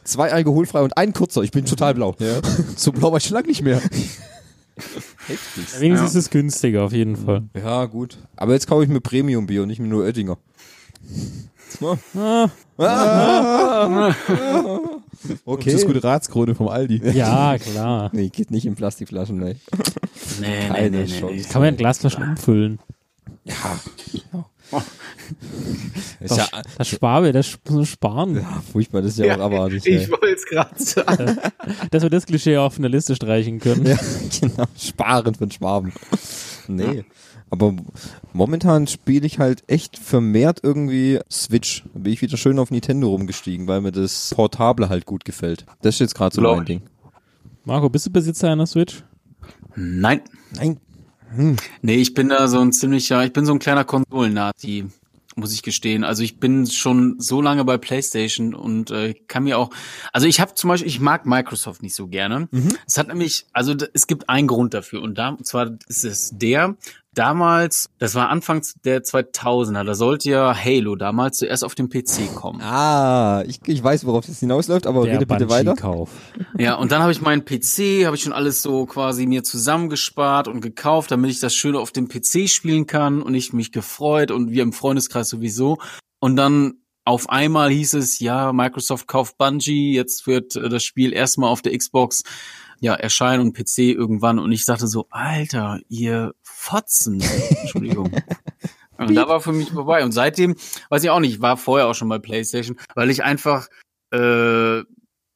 Zwei 0.03 0.31
alkoholfrei 0.31 0.81
und 0.81 0.97
ein 0.97 1.13
kurzer. 1.13 1.43
Ich 1.43 1.51
bin 1.51 1.65
total 1.65 1.93
blau. 1.93 2.15
Ja. 2.19 2.41
so 2.75 2.91
blau 2.91 3.11
war 3.11 3.17
ich 3.17 3.25
schon 3.25 3.35
lange 3.35 3.47
nicht 3.47 3.61
mehr. 3.61 3.79
Wenigstens 5.77 6.09
ist 6.11 6.15
es 6.15 6.29
günstiger, 6.31 6.83
auf 6.83 6.91
jeden 6.91 7.15
Fall. 7.17 7.43
Ja, 7.55 7.85
gut. 7.85 8.17
Aber 8.35 8.53
jetzt 8.53 8.65
kaufe 8.67 8.83
ich 8.83 8.89
mir 8.89 8.99
Premium-Bier 8.99 9.61
und 9.61 9.67
nicht 9.67 9.79
mehr 9.79 9.89
nur 9.89 10.03
Oettinger. 10.05 10.37
Okay. 15.45 15.71
Das 15.71 15.81
ist 15.81 15.85
gute 15.87 16.03
Ratskrone 16.03 16.55
vom 16.55 16.67
Aldi. 16.67 17.01
ja, 17.13 17.55
klar. 17.59 18.09
Nee, 18.11 18.29
geht 18.29 18.49
nicht 18.49 18.65
in 18.65 18.75
Plastikflaschen, 18.75 19.37
nee. 19.37 19.55
Nee, 20.39 20.47
nee, 20.47 20.67
Keine 20.67 20.89
nee, 20.89 21.03
nee, 21.03 21.19
Chance. 21.19 21.49
Kann 21.49 21.61
man 21.61 21.69
in 21.69 21.77
Glasflaschen 21.77 22.23
umfüllen. 22.23 22.79
Ist 26.19 26.37
ja, 26.37 26.47
Das 26.77 26.87
Sparbe, 26.87 27.31
das 27.31 27.47
Sp- 27.53 27.85
Sparen. 27.85 28.35
ja 28.35 28.61
furchtbar, 28.71 29.01
das 29.01 29.11
ist 29.17 29.19
ja, 29.25 29.35
auch 29.37 29.41
abartig. 29.41 29.85
ey. 29.85 29.97
ich 29.97 30.09
wollte 30.11 30.27
es 30.35 30.45
gerade 30.45 30.83
sagen. 30.83 31.37
Dass 31.91 32.03
wir 32.03 32.09
das 32.09 32.25
Klischee 32.25 32.57
auf 32.57 32.77
eine 32.77 32.87
Liste 32.87 33.15
streichen 33.15 33.59
können. 33.59 33.85
Ja, 33.85 33.97
genau. 34.41 34.65
Sparen 34.77 35.35
von 35.35 35.51
Schwaben. 35.51 35.93
Nee. 36.67 37.03
Aber 37.51 37.75
momentan 38.33 38.87
spiele 38.87 39.27
ich 39.27 39.37
halt 39.37 39.63
echt 39.67 39.97
vermehrt 39.97 40.61
irgendwie 40.63 41.19
Switch. 41.29 41.83
Da 41.93 41.99
bin 41.99 42.13
ich 42.13 42.21
wieder 42.21 42.37
schön 42.37 42.57
auf 42.57 42.71
Nintendo 42.71 43.09
rumgestiegen, 43.09 43.67
weil 43.67 43.81
mir 43.81 43.91
das 43.91 44.33
Portable 44.33 44.87
halt 44.87 45.05
gut 45.05 45.25
gefällt. 45.25 45.65
Das 45.81 45.95
ist 45.95 45.99
jetzt 45.99 46.15
gerade 46.15 46.33
so 46.33 46.41
Glaub 46.41 46.55
mein 46.55 46.63
ich. 46.63 46.67
Ding. 46.67 46.81
Marco, 47.65 47.89
bist 47.89 48.05
du 48.05 48.09
Besitzer 48.09 48.49
einer 48.49 48.65
Switch? 48.65 49.03
Nein. 49.75 50.21
Nein. 50.55 50.79
Nee, 51.81 51.95
ich 51.95 52.13
bin 52.13 52.29
da 52.29 52.47
so 52.47 52.59
ein 52.59 52.71
ziemlicher, 52.71 53.23
ich 53.23 53.33
bin 53.33 53.45
so 53.45 53.53
ein 53.53 53.59
kleiner 53.59 53.85
Konsolen-Nazi, 53.85 54.85
muss 55.35 55.53
ich 55.53 55.61
gestehen. 55.61 56.03
Also 56.03 56.23
ich 56.23 56.39
bin 56.39 56.67
schon 56.67 57.15
so 57.19 57.41
lange 57.41 57.63
bei 57.63 57.77
PlayStation 57.77 58.53
und 58.53 58.91
äh, 58.91 59.13
kann 59.27 59.43
mir 59.43 59.57
auch, 59.57 59.69
also 60.11 60.27
ich 60.27 60.41
habe 60.41 60.55
zum 60.55 60.69
Beispiel, 60.69 60.89
ich 60.89 60.99
mag 60.99 61.25
Microsoft 61.25 61.83
nicht 61.83 61.95
so 61.95 62.07
gerne. 62.07 62.49
Es 62.85 62.97
hat 62.97 63.07
nämlich, 63.07 63.45
also 63.53 63.75
es 63.93 64.07
gibt 64.07 64.29
einen 64.29 64.47
Grund 64.47 64.73
dafür 64.73 65.01
und 65.01 65.17
da, 65.17 65.29
und 65.29 65.45
zwar 65.45 65.77
ist 65.87 66.03
es 66.03 66.31
der, 66.33 66.75
damals, 67.13 67.89
das 67.97 68.15
war 68.15 68.29
Anfangs 68.29 68.75
der 68.83 69.03
2000er, 69.03 69.83
da 69.83 69.95
sollte 69.95 70.29
ja 70.29 70.55
Halo 70.55 70.95
damals 70.95 71.37
zuerst 71.37 71.63
auf 71.63 71.75
dem 71.75 71.89
PC 71.89 72.33
kommen. 72.35 72.61
Ah, 72.61 73.43
ich, 73.47 73.59
ich 73.67 73.83
weiß, 73.83 74.05
worauf 74.05 74.25
das 74.25 74.39
hinausläuft, 74.39 74.87
aber 74.87 75.03
Der 75.03 75.15
rede 75.15 75.25
bitte 75.25 75.49
weiter. 75.49 75.75
Banshee-Kauf. 75.75 76.09
Ja, 76.57 76.75
und 76.75 76.91
dann 76.91 77.01
habe 77.01 77.11
ich 77.11 77.21
meinen 77.21 77.43
PC, 77.43 78.05
habe 78.05 78.15
ich 78.15 78.23
schon 78.23 78.33
alles 78.33 78.61
so 78.61 78.85
quasi 78.85 79.25
mir 79.25 79.43
zusammengespart 79.43 80.47
und 80.47 80.61
gekauft, 80.61 81.11
damit 81.11 81.31
ich 81.31 81.39
das 81.39 81.53
schön 81.53 81.75
auf 81.75 81.91
dem 81.91 82.07
PC 82.07 82.49
spielen 82.49 82.87
kann 82.87 83.21
und 83.21 83.33
ich 83.35 83.53
mich 83.53 83.71
gefreut 83.71 84.31
und 84.31 84.51
wir 84.51 84.63
im 84.63 84.73
Freundeskreis 84.73 85.29
sowieso. 85.29 85.77
Und 86.19 86.35
dann 86.35 86.75
auf 87.03 87.29
einmal 87.29 87.71
hieß 87.71 87.95
es, 87.95 88.19
ja, 88.19 88.53
Microsoft 88.53 89.07
kauft 89.07 89.37
Bungie, 89.37 89.93
jetzt 89.95 90.27
wird 90.27 90.55
äh, 90.55 90.69
das 90.69 90.83
Spiel 90.83 91.13
erstmal 91.13 91.49
auf 91.49 91.61
der 91.61 91.77
Xbox 91.77 92.23
ja 92.79 92.93
erscheinen 92.93 93.41
und 93.41 93.53
PC 93.53 93.79
irgendwann. 93.79 94.39
Und 94.39 94.51
ich 94.51 94.65
dachte 94.65 94.87
so, 94.87 95.07
Alter, 95.09 95.79
ihr 95.87 96.33
Fotzen. 96.41 97.21
Entschuldigung. 97.61 98.11
Und 98.97 99.15
da 99.15 99.27
war 99.27 99.41
für 99.41 99.51
mich 99.51 99.71
vorbei. 99.71 100.03
Und 100.03 100.11
seitdem, 100.11 100.55
weiß 100.89 101.03
ich 101.03 101.09
auch 101.09 101.19
nicht, 101.19 101.35
ich 101.35 101.41
war 101.41 101.57
vorher 101.57 101.87
auch 101.87 101.95
schon 101.95 102.09
bei 102.09 102.19
PlayStation, 102.19 102.77
weil 102.93 103.09
ich 103.09 103.23
einfach 103.23 103.67
äh, 104.11 104.83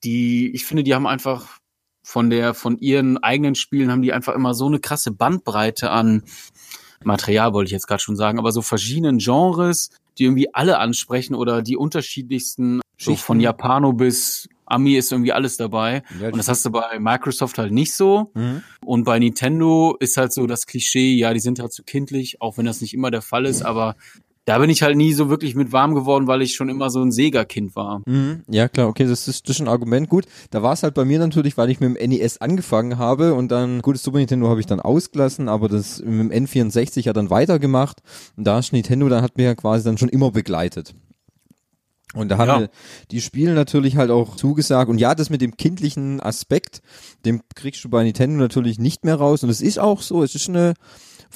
die, 0.04 0.52
ich 0.54 0.66
finde, 0.66 0.84
die 0.84 0.94
haben 0.94 1.08
einfach 1.08 1.60
von 2.04 2.30
der, 2.30 2.54
von 2.54 2.78
ihren 2.78 3.18
eigenen 3.18 3.56
Spielen 3.56 3.92
haben 3.92 4.04
die 4.04 4.14
einfach 4.14 4.36
immer 4.36 4.54
so 4.54 4.68
eine 4.68 4.80
krasse 4.80 5.12
Bandbreite 5.12 5.90
an 5.90 6.24
Material, 7.04 7.54
wollte 7.54 7.68
ich 7.68 7.72
jetzt 7.72 7.88
gerade 7.88 8.02
schon 8.02 8.16
sagen, 8.16 8.38
aber 8.38 8.52
so 8.52 8.62
verschiedenen 8.62 9.18
Genres, 9.18 9.90
die 10.18 10.26
irgendwie 10.26 10.54
alle 10.54 10.80
ansprechen 10.80 11.36
oder 11.36 11.62
die 11.62 11.78
unterschiedlichsten, 11.78 12.82
so 12.98 13.16
von 13.16 13.40
Japano 13.40 13.94
bis 13.94 14.48
Ami 14.66 14.96
ist 14.96 15.12
irgendwie 15.12 15.32
alles 15.32 15.58
dabei. 15.58 16.02
Ja, 16.20 16.28
Und 16.28 16.38
das 16.38 16.48
hast 16.48 16.66
du 16.66 16.72
bei 16.72 16.98
Microsoft 17.00 17.58
halt 17.58 17.72
nicht 17.72 17.94
so. 17.94 18.32
Mhm. 18.34 18.64
Und 18.84 19.04
bei 19.04 19.20
Nintendo 19.20 19.96
ist 20.00 20.18
halt 20.18 20.34
so 20.34 20.48
das 20.48 20.66
Klischee, 20.66 21.14
ja, 21.14 21.34
die 21.34 21.40
sind 21.40 21.60
halt 21.60 21.72
zu 21.72 21.84
kindlich, 21.84 22.42
auch 22.42 22.58
wenn 22.58 22.66
das 22.66 22.82
nicht 22.82 22.94
immer 22.94 23.12
der 23.12 23.22
Fall 23.22 23.46
ist, 23.46 23.64
aber 23.64 23.96
da 24.46 24.60
bin 24.60 24.70
ich 24.70 24.84
halt 24.84 24.96
nie 24.96 25.12
so 25.14 25.30
wirklich 25.30 25.56
mit 25.56 25.72
warm 25.72 25.96
geworden, 25.96 26.28
weil 26.28 26.42
ich 26.44 26.54
schon 26.56 26.70
immer 26.70 26.90
so 26.92 27.02
ein 27.02 27.12
Sega-Kind 27.12 27.76
war. 27.76 28.02
Mhm. 28.06 28.44
Ja, 28.48 28.68
klar, 28.68 28.88
okay, 28.88 29.06
das 29.06 29.28
ist, 29.28 29.50
das 29.50 29.56
ist 29.56 29.62
ein 29.62 29.68
Argument. 29.68 30.08
Gut, 30.08 30.26
da 30.52 30.62
war 30.62 30.74
es 30.74 30.84
halt 30.84 30.94
bei 30.94 31.04
mir 31.04 31.18
natürlich, 31.20 31.58
weil 31.58 31.70
ich 31.72 31.80
mit 31.80 31.98
dem 32.00 32.10
NES 32.10 32.38
angefangen 32.42 32.98
habe 33.00 33.34
und 33.34 33.50
dann, 33.52 33.82
gut, 33.82 33.96
das 33.96 34.04
Super 34.04 34.20
Nintendo 34.20 34.48
habe 34.48 34.60
ich 34.60 34.68
dann 34.68 34.80
ausgelassen, 34.80 35.50
aber 35.50 35.68
das 35.68 36.00
mit 36.00 36.32
dem 36.32 36.46
N64 36.46 37.02
ja 37.06 37.14
dann 37.14 37.30
weitergemacht. 37.32 38.02
Und 38.38 38.46
da 38.46 38.60
ist 38.60 38.72
Nintendo, 38.72 39.10
dann 39.10 39.24
hat 39.24 39.38
mir 39.38 39.46
ja 39.46 39.56
quasi 39.56 39.84
dann 39.84 39.98
schon 39.98 40.10
immer 40.10 40.30
begleitet. 40.32 40.94
Und 42.14 42.30
da 42.30 42.38
haben 42.38 42.62
Ja. 42.62 42.68
die 43.12 43.20
Spiele 43.22 43.54
natürlich 43.56 43.98
halt 43.98 44.10
auch 44.10 44.36
zugesagt. 44.38 44.90
Und 44.90 45.00
ja, 45.00 45.16
das 45.16 45.30
mit 45.30 45.42
dem 45.42 45.58
kindlichen 45.58 46.22
Aspekt, 46.22 46.82
dem 47.26 47.42
kriegst 47.56 47.84
du 47.84 47.90
bei 47.90 48.04
Nintendo 48.04 48.38
natürlich 48.38 48.80
nicht 48.80 49.04
mehr 49.04 49.16
raus. 49.16 49.44
Und 49.44 49.50
es 49.50 49.60
ist 49.60 49.80
auch 49.80 50.02
so, 50.02 50.24
es 50.24 50.34
ist 50.34 50.48
eine 50.48 50.76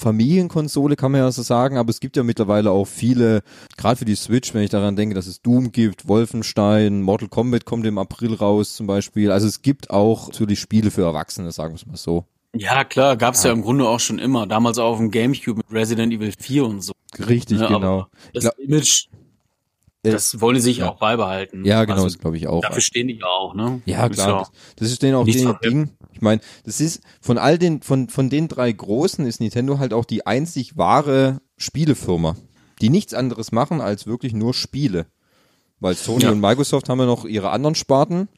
Familienkonsole, 0.00 0.96
kann 0.96 1.12
man 1.12 1.20
ja 1.20 1.30
so 1.30 1.42
sagen, 1.42 1.76
aber 1.76 1.90
es 1.90 2.00
gibt 2.00 2.16
ja 2.16 2.22
mittlerweile 2.22 2.70
auch 2.70 2.86
viele, 2.86 3.42
gerade 3.76 3.96
für 3.96 4.04
die 4.04 4.14
Switch, 4.16 4.52
wenn 4.54 4.62
ich 4.62 4.70
daran 4.70 4.96
denke, 4.96 5.14
dass 5.14 5.26
es 5.26 5.42
Doom 5.42 5.72
gibt, 5.72 6.08
Wolfenstein, 6.08 7.02
Mortal 7.02 7.28
Kombat 7.28 7.64
kommt 7.64 7.86
im 7.86 7.98
April 7.98 8.34
raus 8.34 8.74
zum 8.74 8.86
Beispiel. 8.86 9.30
Also 9.30 9.46
es 9.46 9.62
gibt 9.62 9.90
auch 9.90 10.28
natürlich 10.28 10.58
Spiele 10.58 10.90
für 10.90 11.02
Erwachsene, 11.02 11.52
sagen 11.52 11.74
wir 11.74 11.76
es 11.76 11.86
mal 11.86 11.96
so. 11.96 12.24
Ja, 12.52 12.82
klar, 12.82 13.16
gab's 13.16 13.44
ja. 13.44 13.52
im 13.52 13.62
Grunde 13.62 13.86
auch 13.88 14.00
schon 14.00 14.18
immer. 14.18 14.46
Damals 14.46 14.78
auch 14.78 14.92
auf 14.92 14.98
dem 14.98 15.10
Gamecube 15.10 15.58
mit 15.58 15.72
Resident 15.72 16.12
Evil 16.12 16.32
4 16.36 16.64
und 16.64 16.80
so. 16.80 16.92
Richtig, 17.18 17.60
Ne, 17.60 17.68
genau. 17.68 18.06
Das 18.34 18.46
Image, 18.58 19.06
das 20.02 20.40
wollen 20.40 20.54
die 20.54 20.60
sich 20.60 20.78
ja. 20.78 20.88
auch 20.90 20.98
beibehalten. 20.98 21.64
Ja, 21.64 21.84
genau, 21.84 21.96
Also, 21.96 22.06
das 22.08 22.18
glaube 22.18 22.36
ich 22.36 22.46
auch. 22.48 22.62
dafür 22.62 22.80
stehen 22.80 23.08
die 23.08 23.18
ja 23.18 23.26
auch, 23.26 23.54
ne? 23.54 23.82
Ja, 23.84 24.06
Ist 24.06 24.14
klar. 24.14 24.38
Das, 24.40 24.50
das 24.76 24.90
ist 24.90 25.02
denen 25.02 25.14
auch 25.16 25.24
den. 25.24 25.56
Ding. 25.62 25.90
Ich 26.12 26.20
meine, 26.22 26.40
das 26.64 26.80
ist 26.80 27.02
von 27.20 27.38
all 27.38 27.58
den, 27.58 27.82
von, 27.82 28.08
von 28.08 28.30
den 28.30 28.48
drei 28.48 28.70
großen 28.72 29.26
ist 29.26 29.40
Nintendo 29.40 29.78
halt 29.78 29.92
auch 29.92 30.04
die 30.04 30.26
einzig 30.26 30.76
wahre 30.76 31.40
Spielefirma, 31.56 32.36
die 32.80 32.88
nichts 32.90 33.14
anderes 33.14 33.52
machen 33.52 33.80
als 33.80 34.06
wirklich 34.06 34.32
nur 34.32 34.54
Spiele. 34.54 35.06
Weil 35.80 35.94
Sony 35.94 36.24
Ja. 36.24 36.30
und 36.30 36.40
Microsoft 36.40 36.88
haben 36.88 36.98
ja 37.00 37.06
noch 37.06 37.24
ihre 37.24 37.50
anderen 37.50 37.74
Sparten. 37.74 38.28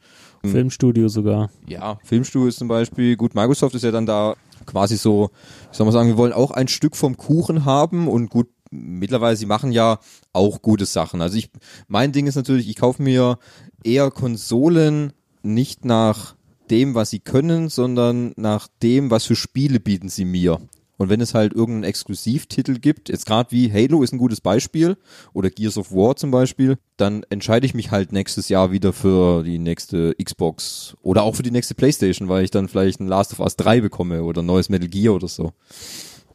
Filmstudio 0.45 1.07
sogar. 1.07 1.49
Ja, 1.67 1.99
Filmstudios 2.03 2.57
zum 2.57 2.67
Beispiel. 2.67 3.15
Gut, 3.15 3.33
Microsoft 3.35 3.75
ist 3.75 3.83
ja 3.83 3.91
dann 3.91 4.05
da 4.05 4.35
quasi 4.65 4.97
so, 4.97 5.29
ich 5.71 5.77
soll 5.77 5.85
mal 5.85 5.91
sagen, 5.93 6.09
wir 6.09 6.17
wollen 6.17 6.33
auch 6.33 6.51
ein 6.51 6.67
Stück 6.67 6.95
vom 6.97 7.15
Kuchen 7.15 7.63
haben 7.65 8.07
und 8.09 8.29
gut, 8.29 8.47
mittlerweile, 8.73 9.37
sie 9.37 9.45
machen 9.45 9.71
ja 9.71 9.99
auch 10.31 10.61
gute 10.61 10.85
Sachen. 10.85 11.21
Also 11.21 11.37
ich, 11.37 11.49
mein 11.87 12.11
Ding 12.11 12.27
ist 12.27 12.35
natürlich, 12.35 12.67
ich 12.67 12.75
kaufe 12.75 13.01
mir 13.01 13.37
eher 13.83 14.11
Konsolen 14.11 15.13
nicht 15.43 15.85
nach 15.85 16.35
dem, 16.69 16.95
was 16.95 17.09
sie 17.09 17.19
können, 17.19 17.69
sondern 17.69 18.33
nach 18.35 18.67
dem, 18.81 19.11
was 19.11 19.25
für 19.25 19.35
Spiele 19.35 19.79
bieten 19.79 20.09
sie 20.09 20.25
mir. 20.25 20.59
Und 20.97 21.09
wenn 21.09 21.21
es 21.21 21.33
halt 21.33 21.53
irgendeinen 21.53 21.83
Exklusivtitel 21.85 22.79
gibt, 22.79 23.09
jetzt 23.09 23.25
gerade 23.25 23.51
wie 23.51 23.71
Halo 23.71 24.03
ist 24.03 24.13
ein 24.13 24.19
gutes 24.19 24.41
Beispiel 24.41 24.95
oder 25.33 25.49
Gears 25.49 25.77
of 25.77 25.91
War 25.91 26.15
zum 26.15 26.31
Beispiel, 26.31 26.77
dann 26.97 27.23
entscheide 27.29 27.65
ich 27.65 27.73
mich 27.73 27.91
halt 27.91 28.11
nächstes 28.11 28.47
Jahr 28.47 28.71
wieder 28.71 28.93
für 28.93 29.43
die 29.43 29.57
nächste 29.57 30.15
Xbox 30.23 30.95
oder 31.01 31.23
auch 31.23 31.35
für 31.35 31.43
die 31.43 31.51
nächste 31.51 31.75
Playstation, 31.75 32.29
weil 32.29 32.45
ich 32.45 32.51
dann 32.51 32.67
vielleicht 32.67 32.99
ein 32.99 33.07
Last 33.07 33.33
of 33.33 33.39
Us 33.39 33.55
3 33.57 33.81
bekomme 33.81 34.23
oder 34.23 34.43
ein 34.43 34.45
neues 34.45 34.69
Metal 34.69 34.87
Gear 34.87 35.15
oder 35.15 35.27
so. 35.27 35.51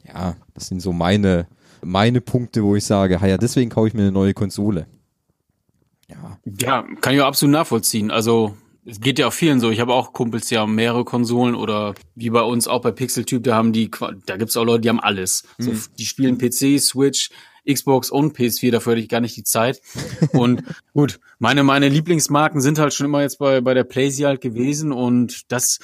Ja, 0.07 0.37
das 0.55 0.67
sind 0.67 0.81
so 0.81 0.93
meine, 0.93 1.47
meine 1.83 2.21
Punkte, 2.21 2.63
wo 2.63 2.77
ich 2.77 2.85
sage, 2.85 3.19
ja, 3.23 3.39
deswegen 3.39 3.71
kaufe 3.71 3.89
ich 3.89 3.95
mir 3.95 4.03
eine 4.03 4.13
neue 4.13 4.35
Konsole. 4.35 4.87
Ja. 6.09 6.39
Ja, 6.61 6.87
kann 7.01 7.15
ich 7.15 7.21
auch 7.21 7.27
absolut 7.27 7.53
nachvollziehen. 7.53 8.11
Also 8.11 8.57
es 8.89 9.01
geht 9.01 9.19
ja 9.19 9.29
auch 9.29 9.33
vielen 9.33 9.61
so. 9.61 9.71
Ich 9.71 9.81
habe 9.81 9.93
auch 9.93 10.13
Kumpels, 10.13 10.47
die 10.47 10.57
haben 10.57 10.75
mehrere 10.75 11.05
Konsolen 11.05 11.55
oder 11.55 11.95
wie 12.15 12.31
bei 12.31 12.41
uns 12.41 12.67
auch 12.67 12.81
bei 12.81 12.91
Pixeltyp, 12.91 13.43
da 13.45 13.55
haben 13.55 13.73
die, 13.73 13.91
da 14.25 14.37
gibt's 14.37 14.57
auch 14.57 14.65
Leute, 14.65 14.81
die 14.83 14.89
haben 14.89 15.01
alles. 15.01 15.45
Mhm. 15.59 15.65
So, 15.65 15.73
die 15.99 16.07
spielen 16.07 16.39
PC, 16.39 16.81
Switch, 16.81 17.31
Xbox 17.71 18.11
und 18.11 18.37
PS4, 18.37 18.71
dafür 18.71 18.93
hätte 18.93 19.03
ich 19.03 19.11
gar 19.11 19.21
nicht 19.21 19.37
die 19.37 19.45
Zeit. 19.45 19.83
Und 20.33 20.63
gut, 20.95 21.21
meine, 21.39 21.63
meine 21.65 21.89
Lieblingsmarken 21.91 22.63
sind 22.63 22.79
halt 22.79 22.95
schon 22.95 23.07
immer 23.07 23.21
jetzt 23.21 23.39
bei, 23.39 23.61
bei 23.61 23.75
der 23.75 23.85
Playsee 23.85 24.25
halt 24.25 24.41
gewesen 24.41 24.91
und 24.91 25.53
das, 25.53 25.79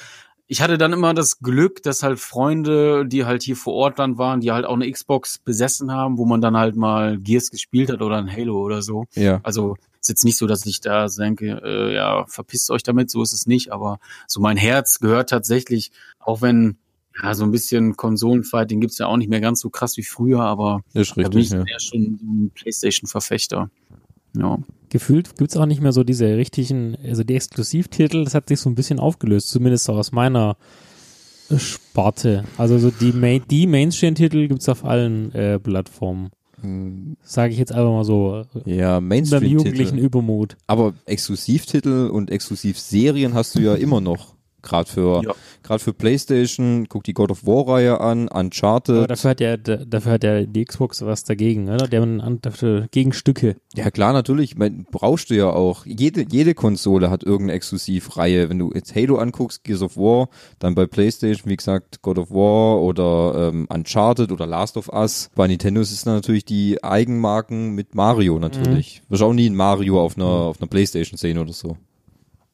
ich 0.47 0.61
hatte 0.61 0.77
dann 0.77 0.93
immer 0.93 1.13
das 1.13 1.39
Glück, 1.39 1.81
dass 1.81 2.03
halt 2.03 2.19
Freunde, 2.19 3.05
die 3.05 3.25
halt 3.25 3.43
hier 3.43 3.55
vor 3.55 3.73
Ort 3.73 3.99
dann 3.99 4.17
waren, 4.17 4.41
die 4.41 4.51
halt 4.51 4.65
auch 4.65 4.75
eine 4.75 4.89
Xbox 4.89 5.39
besessen 5.39 5.91
haben, 5.91 6.17
wo 6.17 6.25
man 6.25 6.41
dann 6.41 6.55
halt 6.55 6.75
mal 6.75 7.17
Gears 7.17 7.49
gespielt 7.49 7.89
hat 7.91 8.01
oder 8.01 8.17
ein 8.17 8.31
Halo 8.31 8.59
oder 8.59 8.81
so. 8.81 9.05
Ja. 9.13 9.39
Also 9.43 9.75
ist 9.99 10.09
jetzt 10.09 10.25
nicht 10.25 10.37
so, 10.37 10.45
dass 10.45 10.65
ich 10.67 10.81
da 10.81 11.07
denke, 11.07 11.61
äh, 11.63 11.95
ja, 11.95 12.25
verpisst 12.27 12.69
euch 12.69 12.83
damit, 12.83 13.09
so 13.09 13.23
ist 13.23 13.33
es 13.33 13.47
nicht, 13.47 13.71
aber 13.71 13.99
so 14.27 14.39
mein 14.39 14.57
Herz 14.57 14.99
gehört 14.99 15.31
tatsächlich, 15.31 15.91
auch 16.19 16.41
wenn 16.41 16.77
ja, 17.23 17.33
so 17.33 17.43
ein 17.43 17.51
bisschen 17.51 17.95
Konsolenfighting 17.95 18.81
gibt's 18.81 18.97
ja 18.97 19.07
auch 19.07 19.17
nicht 19.17 19.29
mehr 19.29 19.41
ganz 19.41 19.61
so 19.61 19.69
krass 19.69 19.97
wie 19.97 20.03
früher, 20.03 20.41
aber 20.41 20.81
ist 20.93 21.17
richtig, 21.17 21.23
da 21.23 21.29
bin 21.29 21.39
ich 21.39 21.71
ja. 21.71 21.79
schon 21.79 22.01
ein 22.01 22.51
Playstation-Verfechter. 22.53 23.71
Ja. 24.37 24.59
Gefühlt 24.89 25.37
gibt's 25.37 25.57
auch 25.57 25.65
nicht 25.65 25.81
mehr 25.81 25.91
so 25.91 26.03
diese 26.03 26.37
richtigen, 26.37 26.95
also 27.03 27.23
die 27.23 27.35
Exklusivtitel, 27.35 28.23
das 28.23 28.35
hat 28.35 28.47
sich 28.47 28.59
so 28.59 28.69
ein 28.69 28.75
bisschen 28.75 28.99
aufgelöst, 28.99 29.49
zumindest 29.49 29.89
aus 29.89 30.11
meiner 30.11 30.57
Sparte. 31.57 32.43
Also 32.57 32.77
so 32.79 32.91
die, 32.91 33.11
Main, 33.11 33.43
die 33.49 33.67
Mainstream-Titel 33.67 34.47
gibt's 34.47 34.69
auf 34.69 34.85
allen 34.85 35.33
äh, 35.33 35.59
Plattformen. 35.59 36.29
Sage 37.23 37.53
ich 37.53 37.59
jetzt 37.59 37.71
einfach 37.71 37.91
mal 37.91 38.05
so. 38.05 38.43
Ja, 38.65 38.95
Beim 38.95 39.09
Mainstream-Titel. 39.09 39.51
jugendlichen 39.53 39.97
Übermut. 39.99 40.55
Aber 40.65 40.93
Exklusivtitel 41.05 42.09
und 42.11 42.31
Exklusivserien 42.31 43.33
hast 43.35 43.55
du 43.55 43.59
ja 43.59 43.75
immer 43.75 44.01
noch. 44.01 44.34
Gerade 44.65 44.89
für, 44.89 45.21
Ja. 45.23 45.33
gerade 45.63 45.79
für 45.79 45.93
PlayStation, 45.93 46.87
guck 46.89 47.03
die 47.03 47.13
God 47.13 47.29
of 47.31 47.45
War-Reihe 47.45 48.01
an, 48.01 48.27
Aber 48.29 48.39
Uncharted. 48.39 49.09
dafür 49.09 49.29
hat 49.29 49.39
ja, 49.39 49.57
dafür 49.57 50.11
hat 50.11 50.23
ja 50.23 50.41
die 50.41 50.65
Xbox 50.65 51.05
was 51.05 51.23
dagegen, 51.23 51.69
oder? 51.69 51.87
Die 51.87 51.97
haben 51.97 52.41
dafür 52.41 52.87
Gegenstücke. 52.89 53.55
Ja 53.75 53.91
klar, 53.91 54.11
natürlich. 54.11 54.51
Ich 54.53 54.57
mein, 54.57 54.85
brauchst 54.91 55.29
du 55.29 55.35
ja 55.35 55.49
auch. 55.51 55.85
Jede, 55.85 56.25
jede 56.29 56.55
Konsole 56.55 57.09
hat 57.11 57.23
irgendeine 57.23 57.53
Exklusivreihe. 57.53 58.49
Wenn 58.49 58.57
du 58.59 58.71
jetzt 58.73 58.95
Halo 58.95 59.17
anguckst, 59.17 59.63
Gears 59.63 59.83
of 59.83 59.97
War, 59.97 60.29
dann 60.59 60.73
bei 60.73 60.87
PlayStation, 60.87 61.49
wie 61.51 61.57
gesagt, 61.57 62.01
God 62.01 62.17
of 62.17 62.31
War 62.31 62.81
oder 62.81 63.49
ähm, 63.53 63.67
Uncharted 63.71 64.31
oder 64.31 64.47
Last 64.47 64.77
of 64.77 64.89
Us. 64.91 65.29
Bei 65.35 65.47
Nintendo 65.47 65.81
ist 65.81 65.91
es 65.91 66.03
dann 66.05 66.15
natürlich 66.15 66.45
die 66.45 66.83
Eigenmarken 66.83 67.75
mit 67.75 67.93
Mario 67.93 68.39
natürlich. 68.39 69.03
Wirst 69.09 69.21
auch 69.21 69.33
nie 69.33 69.49
ein 69.49 69.55
Mario 69.55 70.01
auf 70.01 70.17
einer, 70.17 70.25
auf 70.25 70.59
einer 70.59 70.67
PlayStation 70.69 71.17
sehen 71.17 71.37
oder 71.37 71.53
so. 71.53 71.77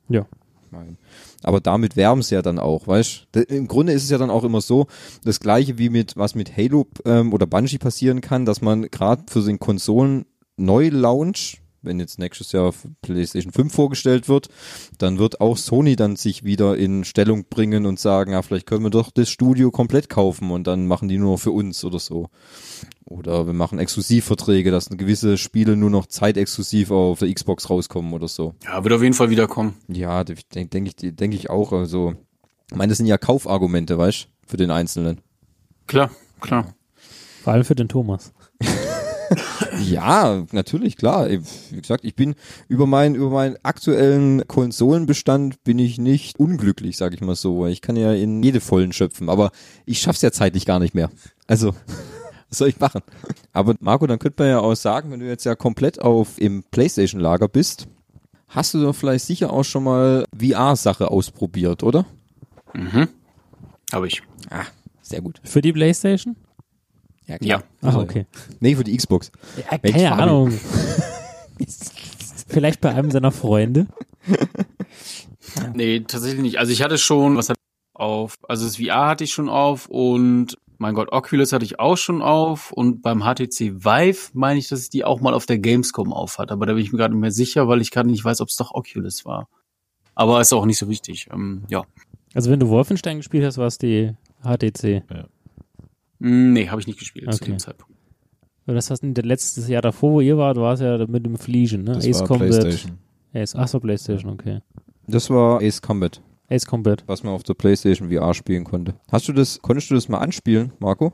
Ja. 0.09 0.25
Nein. 0.71 0.97
Aber 1.43 1.59
damit 1.59 1.95
werben 1.95 2.21
sie 2.21 2.35
ja 2.35 2.41
dann 2.41 2.59
auch, 2.59 2.87
weißt 2.87 3.27
du? 3.31 3.41
Im 3.41 3.67
Grunde 3.67 3.93
ist 3.93 4.03
es 4.03 4.09
ja 4.09 4.17
dann 4.17 4.29
auch 4.29 4.43
immer 4.43 4.61
so, 4.61 4.87
das 5.23 5.39
gleiche 5.39 5.77
wie 5.77 5.89
mit, 5.89 6.17
was 6.17 6.35
mit 6.35 6.55
Halo 6.55 6.87
ähm, 7.05 7.33
oder 7.33 7.47
Bungie 7.47 7.77
passieren 7.77 8.21
kann, 8.21 8.45
dass 8.45 8.61
man 8.61 8.83
gerade 8.83 9.23
für 9.27 9.41
den 9.41 9.59
Konsolen 9.59 10.25
Neu-Launch, 10.57 11.60
wenn 11.81 11.99
jetzt 11.99 12.19
nächstes 12.19 12.51
Jahr 12.51 12.73
PlayStation 13.01 13.51
5 13.51 13.73
vorgestellt 13.73 14.29
wird, 14.29 14.49
dann 14.97 15.17
wird 15.17 15.41
auch 15.41 15.57
Sony 15.57 15.95
dann 15.95 16.15
sich 16.15 16.43
wieder 16.43 16.77
in 16.77 17.03
Stellung 17.03 17.45
bringen 17.49 17.85
und 17.85 17.99
sagen, 17.99 18.33
ja, 18.33 18.41
vielleicht 18.41 18.67
können 18.67 18.83
wir 18.83 18.89
doch 18.89 19.11
das 19.11 19.29
Studio 19.29 19.71
komplett 19.71 20.09
kaufen 20.09 20.51
und 20.51 20.67
dann 20.67 20.87
machen 20.87 21.07
die 21.07 21.17
nur 21.17 21.37
für 21.37 21.51
uns 21.51 21.83
oder 21.83 21.99
so. 21.99 22.29
Oder 23.05 23.45
wir 23.45 23.53
machen 23.53 23.79
Exklusivverträge, 23.79 24.71
dass 24.71 24.89
gewisse 24.89 25.37
Spiele 25.37 25.75
nur 25.75 25.89
noch 25.89 26.05
zeitexklusiv 26.05 26.91
auf 26.91 27.19
der 27.19 27.33
Xbox 27.33 27.69
rauskommen 27.69 28.13
oder 28.13 28.27
so. 28.27 28.55
ja, 28.63 28.83
wird 28.83 28.93
auf 28.93 29.01
jeden 29.01 29.15
Fall 29.15 29.29
wiederkommen. 29.29 29.75
Ja, 29.87 30.23
denke 30.23 30.67
denk 30.67 30.87
ich, 30.87 31.15
denk 31.15 31.33
ich 31.33 31.49
auch. 31.49 31.73
Also, 31.73 32.13
ich 32.69 32.77
meine, 32.77 32.91
das 32.91 32.97
sind 32.97 33.07
ja 33.07 33.17
Kaufargumente, 33.17 33.97
weißt 33.97 34.27
für 34.47 34.57
den 34.57 34.71
Einzelnen. 34.71 35.21
Klar, 35.87 36.11
klar. 36.39 36.73
Vor 37.43 37.53
allem 37.53 37.65
für 37.65 37.75
den 37.75 37.89
Thomas. 37.89 38.33
Ja, 39.83 40.45
natürlich, 40.51 40.97
klar. 40.97 41.29
Wie 41.29 41.81
gesagt, 41.81 42.03
ich 42.03 42.15
bin 42.15 42.35
über 42.67 42.85
meinen, 42.85 43.15
über 43.15 43.29
meinen 43.29 43.57
aktuellen 43.63 44.47
Konsolenbestand 44.47 45.63
bin 45.63 45.79
ich 45.79 45.97
nicht 45.97 46.39
unglücklich, 46.39 46.97
sag 46.97 47.13
ich 47.13 47.21
mal 47.21 47.35
so. 47.35 47.65
Ich 47.67 47.81
kann 47.81 47.95
ja 47.95 48.13
in 48.13 48.43
jede 48.43 48.61
Vollen 48.61 48.93
schöpfen, 48.93 49.29
aber 49.29 49.51
ich 49.85 50.01
schaff's 50.01 50.21
ja 50.21 50.31
zeitlich 50.31 50.65
gar 50.65 50.79
nicht 50.79 50.95
mehr. 50.95 51.09
Also, 51.47 51.73
was 52.49 52.57
soll 52.57 52.69
ich 52.69 52.79
machen? 52.79 53.01
Aber 53.53 53.75
Marco, 53.79 54.07
dann 54.07 54.19
könnte 54.19 54.43
man 54.43 54.49
ja 54.49 54.59
auch 54.59 54.75
sagen, 54.75 55.11
wenn 55.11 55.19
du 55.19 55.27
jetzt 55.27 55.45
ja 55.45 55.55
komplett 55.55 55.99
auf 56.01 56.39
im 56.39 56.63
Playstation-Lager 56.71 57.47
bist, 57.47 57.87
hast 58.47 58.73
du 58.73 58.81
doch 58.81 58.95
vielleicht 58.95 59.25
sicher 59.25 59.51
auch 59.51 59.63
schon 59.63 59.83
mal 59.83 60.25
VR-Sache 60.37 61.09
ausprobiert, 61.09 61.83
oder? 61.83 62.05
Mhm. 62.73 63.07
Habe 63.91 64.07
ich. 64.07 64.21
Ah, 64.49 64.65
sehr 65.01 65.21
gut. 65.21 65.41
Für 65.43 65.61
die 65.61 65.73
Playstation? 65.73 66.35
Ja, 67.27 67.37
Ja. 67.41 67.63
Ach, 67.81 67.87
Also, 67.87 67.99
okay. 67.99 68.25
Nee, 68.59 68.75
für 68.75 68.83
die 68.83 68.95
Xbox. 68.95 69.31
Ja, 69.57 69.77
Mensch, 69.81 69.95
keine 69.95 70.09
Fabi. 70.09 70.21
Ahnung. 70.21 70.51
Vielleicht 72.47 72.81
bei 72.81 72.93
einem 72.93 73.11
seiner 73.11 73.31
Freunde. 73.31 73.87
Nee, 75.73 76.01
tatsächlich 76.01 76.41
nicht. 76.41 76.59
Also 76.59 76.71
ich 76.71 76.81
hatte 76.81 76.97
schon, 76.97 77.37
was 77.37 77.49
hat 77.49 77.57
auf, 77.93 78.37
also 78.47 78.65
das 78.65 78.77
VR 78.77 79.07
hatte 79.07 79.23
ich 79.23 79.31
schon 79.31 79.49
auf 79.49 79.87
und 79.87 80.57
mein 80.77 80.95
Gott, 80.95 81.11
Oculus 81.11 81.53
hatte 81.53 81.65
ich 81.65 81.79
auch 81.79 81.97
schon 81.97 82.21
auf 82.21 82.71
und 82.71 83.01
beim 83.01 83.21
HTC 83.21 83.85
Vive 83.85 84.31
meine 84.33 84.59
ich, 84.59 84.67
dass 84.69 84.81
ich 84.81 84.89
die 84.89 85.03
auch 85.03 85.21
mal 85.21 85.33
auf 85.33 85.45
der 85.45 85.59
Gamescom 85.59 86.11
auf 86.11 86.39
hatte, 86.39 86.53
aber 86.53 86.65
da 86.65 86.73
bin 86.73 86.83
ich 86.83 86.91
mir 86.91 86.97
gerade 86.97 87.13
nicht 87.13 87.21
mehr 87.21 87.31
sicher, 87.31 87.67
weil 87.67 87.81
ich 87.81 87.91
gerade 87.91 88.09
nicht 88.09 88.23
weiß, 88.25 88.41
ob 88.41 88.49
es 88.49 88.55
doch 88.55 88.71
Oculus 88.73 89.23
war. 89.25 89.47
Aber 90.15 90.41
ist 90.41 90.51
auch 90.53 90.65
nicht 90.65 90.79
so 90.79 90.89
wichtig. 90.89 91.27
Ähm, 91.31 91.63
ja. 91.69 91.83
Also 92.33 92.49
wenn 92.49 92.59
du 92.59 92.69
Wolfenstein 92.69 93.17
gespielt 93.17 93.45
hast, 93.45 93.57
war 93.57 93.67
es 93.67 93.77
die 93.77 94.13
HTC. 94.43 95.03
Mm, 95.09 95.25
Nee, 96.23 96.69
habe 96.69 96.79
ich 96.81 96.87
nicht 96.87 96.99
gespielt 96.99 97.31
zu 97.33 97.41
Okay. 97.41 97.51
dem 97.51 97.59
Zeitpunkt. 97.59 97.93
Das 98.67 98.89
hast 98.91 99.01
du 99.03 99.11
das 99.11 99.25
letztes 99.25 99.67
Jahr 99.67 99.81
davor, 99.81 100.11
wo 100.13 100.21
ihr 100.21 100.37
wart, 100.37 100.55
war 100.57 100.73
es 100.73 100.79
ja 100.79 101.05
mit 101.07 101.25
dem 101.25 101.35
Fliegen, 101.37 101.83
ne? 101.83 101.93
Das 101.93 102.05
Ace 102.07 102.19
war 102.21 102.27
Combat. 102.27 102.49
PlayStation. 102.49 102.97
Ace, 103.33 103.55
ach 103.55 103.67
so, 103.67 103.79
Playstation, 103.79 104.31
okay. 104.33 104.59
Das 105.07 105.29
war 105.29 105.61
Ace 105.61 105.81
Combat, 105.81 106.21
Ace 106.49 106.65
Combat. 106.65 107.03
was 107.07 107.23
man 107.23 107.33
auf 107.33 107.43
der 107.43 107.55
PlayStation 107.55 108.09
VR 108.11 108.33
spielen 108.33 108.63
konnte. 108.63 108.93
Hast 109.11 109.27
du 109.27 109.33
das, 109.33 109.59
konntest 109.61 109.89
du 109.89 109.95
das 109.95 110.07
mal 110.09 110.19
anspielen, 110.19 110.71
Marco? 110.79 111.11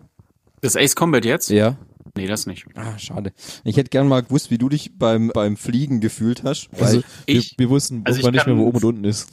Das 0.62 0.76
Ace 0.76 0.96
Combat 0.96 1.24
jetzt? 1.26 1.50
Ja. 1.50 1.78
Nee, 2.18 2.26
das 2.28 2.48
nicht. 2.48 2.66
Ah, 2.76 2.98
schade. 2.98 3.32
Ich 3.64 3.78
hätte 3.78 3.90
gern 3.90 4.08
mal 4.08 4.24
gewusst, 4.24 4.50
wie 4.52 4.58
du 4.58 4.70
dich 4.70 4.98
beim, 4.98 5.30
beim 5.34 5.56
Fliegen 5.56 6.00
gefühlt 6.00 6.44
hast. 6.44 6.70
Weil 6.74 6.84
Also, 6.84 7.02
ich- 7.28 7.52
wir, 7.58 7.66
wir 7.66 7.70
wussten 7.70 8.02
also 8.06 8.30
nicht 8.30 8.46
mehr, 8.48 8.58
wo 8.58 8.66
oben 8.66 8.78
und 8.78 8.84
unten 8.84 9.04
ist. 9.04 9.30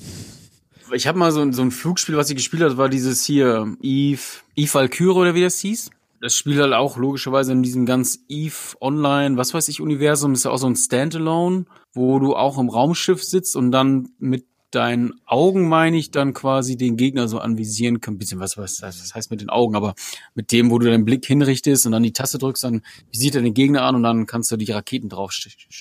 Ich 0.94 1.06
habe 1.06 1.18
mal 1.18 1.32
so, 1.32 1.40
ein- 1.40 1.52
so 1.52 1.62
ein 1.62 1.70
Flugspiel, 1.70 2.16
was 2.16 2.30
ich 2.30 2.36
gespielt 2.36 2.62
habe, 2.62 2.76
war 2.76 2.88
dieses 2.88 3.24
hier 3.24 3.74
Eve, 3.82 4.20
Eve 4.54 4.74
Valkyrie 4.74 5.10
oder 5.10 5.34
wie 5.34 5.42
das 5.42 5.58
hieß. 5.58 5.90
Das 6.20 6.34
spielt 6.34 6.58
halt 6.58 6.72
auch 6.72 6.96
logischerweise 6.96 7.52
in 7.52 7.62
diesem 7.62 7.84
ganz 7.84 8.20
Eve 8.28 8.54
Online, 8.80 9.36
was 9.36 9.52
weiß 9.52 9.68
ich, 9.68 9.80
Universum. 9.80 10.32
ist 10.32 10.44
ja 10.44 10.50
auch 10.50 10.58
so 10.58 10.66
ein 10.66 10.76
Standalone, 10.76 11.66
wo 11.92 12.18
du 12.18 12.34
auch 12.34 12.58
im 12.58 12.68
Raumschiff 12.68 13.22
sitzt 13.22 13.56
und 13.56 13.72
dann 13.72 14.10
mit 14.18 14.44
deinen 14.70 15.12
Augen, 15.26 15.68
meine 15.68 15.96
ich, 15.96 16.10
dann 16.10 16.32
quasi 16.32 16.76
den 16.76 16.96
Gegner 16.96 17.28
so 17.28 17.38
anvisieren 17.38 18.00
kannst. 18.00 18.18
Bisschen 18.20 18.40
was, 18.40 18.56
was, 18.56 18.82
was 18.82 19.14
heißt 19.14 19.30
mit 19.30 19.40
den 19.40 19.50
Augen, 19.50 19.76
aber 19.76 19.94
mit 20.34 20.50
dem, 20.50 20.70
wo 20.70 20.78
du 20.78 20.86
deinen 20.86 21.04
Blick 21.04 21.24
hinrichtest 21.26 21.86
und 21.86 21.92
dann 21.92 22.02
die 22.02 22.12
Taste 22.12 22.38
drückst, 22.38 22.64
dann 22.64 22.82
visiert 23.12 23.34
er 23.36 23.42
den 23.42 23.54
Gegner 23.54 23.82
an 23.82 23.94
und 23.96 24.02
dann 24.02 24.26
kannst 24.26 24.50
du 24.50 24.56
die 24.56 24.70
Raketen 24.72 25.08
drauf, 25.08 25.32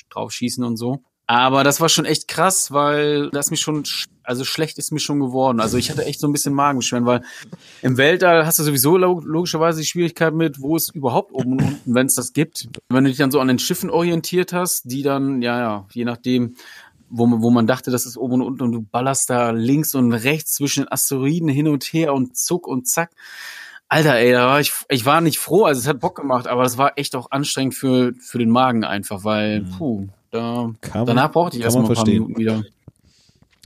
drauf 0.09 0.32
schießen 0.32 0.64
und 0.64 0.78
so. 0.78 1.03
Aber 1.26 1.63
das 1.63 1.80
war 1.80 1.88
schon 1.89 2.05
echt 2.05 2.28
krass, 2.28 2.71
weil 2.71 3.30
das 3.32 3.49
mich 3.49 3.61
schon, 3.61 3.84
sch- 3.84 4.07
also 4.24 4.43
schlecht 4.43 4.78
ist 4.78 4.91
mir 4.91 4.99
schon 4.99 5.19
geworden. 5.21 5.61
Also 5.61 5.78
ich 5.78 5.89
hatte 5.89 6.05
echt 6.05 6.19
so 6.19 6.28
ein 6.28 6.34
bisschen 6.34 6.53
Magenbeschwerden, 6.53 7.05
weil 7.07 7.24
im 7.82 7.97
Weltall 7.97 8.45
hast 8.45 8.59
du 8.59 8.63
sowieso 8.63 8.97
lo- 8.97 9.21
logischerweise 9.24 9.80
die 9.80 9.86
Schwierigkeit 9.88 10.34
mit, 10.34 10.59
wo 10.59 10.76
es 10.76 10.89
überhaupt 10.89 11.32
oben 11.32 11.53
und 11.53 11.61
unten, 11.63 11.95
wenn 11.95 12.07
es 12.07 12.15
das 12.15 12.34
gibt. 12.34 12.67
Wenn 12.89 13.05
du 13.05 13.09
dich 13.09 13.17
dann 13.17 13.32
so 13.32 13.39
an 13.39 13.47
den 13.47 13.57
Schiffen 13.59 13.89
orientiert 13.89 14.51
hast, 14.51 14.84
die 14.91 15.01
dann, 15.01 15.41
ja, 15.41 15.59
ja, 15.59 15.88
je 15.93 16.03
nachdem, 16.03 16.55
wo 17.09 17.26
man, 17.26 17.41
wo 17.41 17.49
man 17.51 17.67
dachte, 17.67 17.89
das 17.89 18.05
ist 18.05 18.17
oben 18.17 18.34
und 18.36 18.41
unten 18.41 18.63
und 18.63 18.71
du 18.74 18.82
ballerst 18.82 19.30
da 19.30 19.51
links 19.51 19.95
und 19.95 20.11
rechts 20.13 20.53
zwischen 20.55 20.84
den 20.84 20.91
Asteroiden 20.91 21.47
hin 21.47 21.67
und 21.69 21.86
her 21.86 22.13
und 22.13 22.36
zuck 22.38 22.67
und 22.67 22.88
zack. 22.89 23.11
Alter, 23.88 24.15
ey, 24.17 24.32
da 24.34 24.47
war 24.47 24.59
ich, 24.59 24.74
ich 24.89 25.05
war 25.05 25.21
nicht 25.21 25.38
froh, 25.38 25.65
also 25.65 25.80
es 25.80 25.88
hat 25.88 25.99
Bock 25.99 26.15
gemacht, 26.15 26.47
aber 26.47 26.63
es 26.63 26.78
war 26.78 26.97
echt 26.97 27.15
auch 27.15 27.30
anstrengend 27.32 27.76
für, 27.76 28.13
für 28.19 28.39
den 28.39 28.49
Magen 28.49 28.84
einfach, 28.84 29.24
weil, 29.24 29.61
Mhm. 29.61 29.69
puh, 29.78 30.07
da, 30.34 30.63
man- 30.93 31.05
danach 31.05 31.31
brauchte 31.31 31.57
ich 31.57 31.63
erstmal 31.63 31.84
ein 31.86 31.88
paar 31.88 31.95
verstehen. 31.95 32.23
Minuten 32.23 32.39
wieder. 32.39 32.63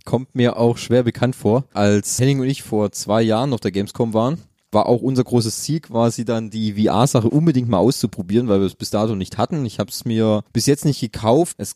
kommt 0.05 0.33
mir 0.35 0.57
auch 0.57 0.77
schwer 0.77 1.03
bekannt 1.03 1.35
vor. 1.35 1.65
Als 1.73 2.19
Henning 2.19 2.39
und 2.39 2.47
ich 2.47 2.63
vor 2.63 2.91
zwei 2.91 3.21
Jahren 3.21 3.53
auf 3.53 3.59
der 3.59 3.71
Gamescom 3.71 4.13
waren, 4.13 4.37
war 4.71 4.85
auch 4.87 5.01
unser 5.01 5.23
großes 5.23 5.61
Ziel 5.63 5.79
quasi 5.79 6.25
dann 6.25 6.49
die 6.49 6.73
VR-Sache 6.73 7.29
unbedingt 7.29 7.69
mal 7.69 7.77
auszuprobieren, 7.77 8.47
weil 8.47 8.59
wir 8.59 8.67
es 8.67 8.75
bis 8.75 8.89
dato 8.89 9.15
nicht 9.15 9.37
hatten. 9.37 9.65
Ich 9.65 9.79
habe 9.79 9.89
es 9.89 10.05
mir 10.05 10.43
bis 10.53 10.65
jetzt 10.65 10.85
nicht 10.85 10.99
gekauft. 10.99 11.55
Es 11.57 11.75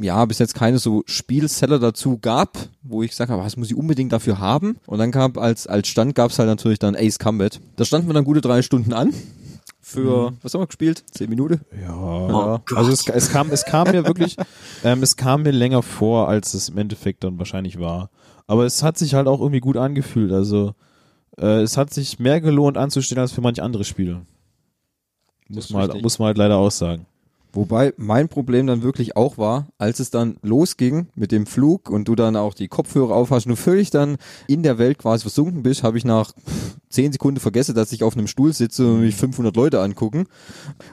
ja, 0.00 0.24
bis 0.24 0.38
jetzt 0.38 0.54
keine 0.54 0.78
so 0.78 1.02
Spielseller 1.06 1.80
dazu 1.80 2.18
gab, 2.18 2.56
wo 2.82 3.02
ich 3.02 3.10
gesagt 3.10 3.32
habe, 3.32 3.42
was 3.42 3.56
muss 3.56 3.72
ich 3.72 3.76
unbedingt 3.76 4.12
dafür 4.12 4.38
haben? 4.38 4.76
Und 4.86 4.98
dann 4.98 5.10
gab 5.10 5.36
als, 5.36 5.66
als 5.66 5.88
Stand 5.88 6.14
gab 6.14 6.30
es 6.30 6.38
halt 6.38 6.48
natürlich 6.48 6.78
dann 6.78 6.94
Ace 6.94 7.18
Combat. 7.18 7.60
Da 7.74 7.84
standen 7.84 8.06
wir 8.08 8.14
dann 8.14 8.24
gute 8.24 8.40
drei 8.40 8.62
Stunden 8.62 8.92
an. 8.92 9.12
Für, 9.86 10.32
was 10.40 10.54
haben 10.54 10.62
wir 10.62 10.66
gespielt? 10.66 11.04
Zehn 11.10 11.28
Minuten? 11.28 11.60
Ja, 11.78 11.94
Oh 11.94 12.58
also 12.74 12.90
es, 12.90 13.06
es 13.06 13.30
kam, 13.30 13.50
es 13.50 13.66
kam 13.66 13.90
mir 13.90 14.06
wirklich, 14.06 14.36
ähm, 14.82 15.02
es 15.02 15.14
kam 15.16 15.42
mir 15.42 15.50
länger 15.50 15.82
vor, 15.82 16.26
als 16.26 16.54
es 16.54 16.70
im 16.70 16.78
Endeffekt 16.78 17.22
dann 17.22 17.38
wahrscheinlich 17.38 17.78
war. 17.78 18.08
Aber 18.46 18.64
es 18.64 18.82
hat 18.82 18.96
sich 18.96 19.12
halt 19.12 19.26
auch 19.26 19.40
irgendwie 19.40 19.60
gut 19.60 19.76
angefühlt. 19.76 20.32
Also 20.32 20.74
äh, 21.36 21.60
es 21.60 21.76
hat 21.76 21.92
sich 21.92 22.18
mehr 22.18 22.40
gelohnt 22.40 22.78
anzustehen 22.78 23.18
als 23.18 23.32
für 23.32 23.42
manch 23.42 23.60
andere 23.60 23.84
Spiele. 23.84 24.22
Muss 25.48 25.68
man, 25.68 25.82
halt, 25.82 26.02
muss 26.02 26.18
man 26.18 26.28
halt 26.28 26.38
leider 26.38 26.56
auch 26.56 26.70
sagen. 26.70 27.04
Wobei 27.54 27.94
mein 27.96 28.28
Problem 28.28 28.66
dann 28.66 28.82
wirklich 28.82 29.16
auch 29.16 29.38
war, 29.38 29.68
als 29.78 30.00
es 30.00 30.10
dann 30.10 30.36
losging 30.42 31.06
mit 31.14 31.32
dem 31.32 31.46
Flug 31.46 31.88
und 31.88 32.08
du 32.08 32.14
dann 32.14 32.36
auch 32.36 32.54
die 32.54 32.68
Kopfhörer 32.68 33.14
aufhast 33.14 33.46
und 33.46 33.50
du 33.50 33.56
völlig 33.56 33.90
dann 33.90 34.16
in 34.46 34.62
der 34.62 34.78
Welt 34.78 34.98
quasi 34.98 35.22
versunken 35.22 35.62
bist, 35.62 35.82
habe 35.82 35.96
ich 35.96 36.04
nach 36.04 36.32
zehn 36.94 37.12
Sekunden 37.12 37.40
vergessen, 37.40 37.74
dass 37.74 37.92
ich 37.92 38.02
auf 38.04 38.16
einem 38.16 38.26
Stuhl 38.26 38.52
sitze 38.52 38.86
und 38.86 39.00
mich 39.00 39.16
500 39.16 39.54
Leute 39.56 39.80
angucken. 39.80 40.26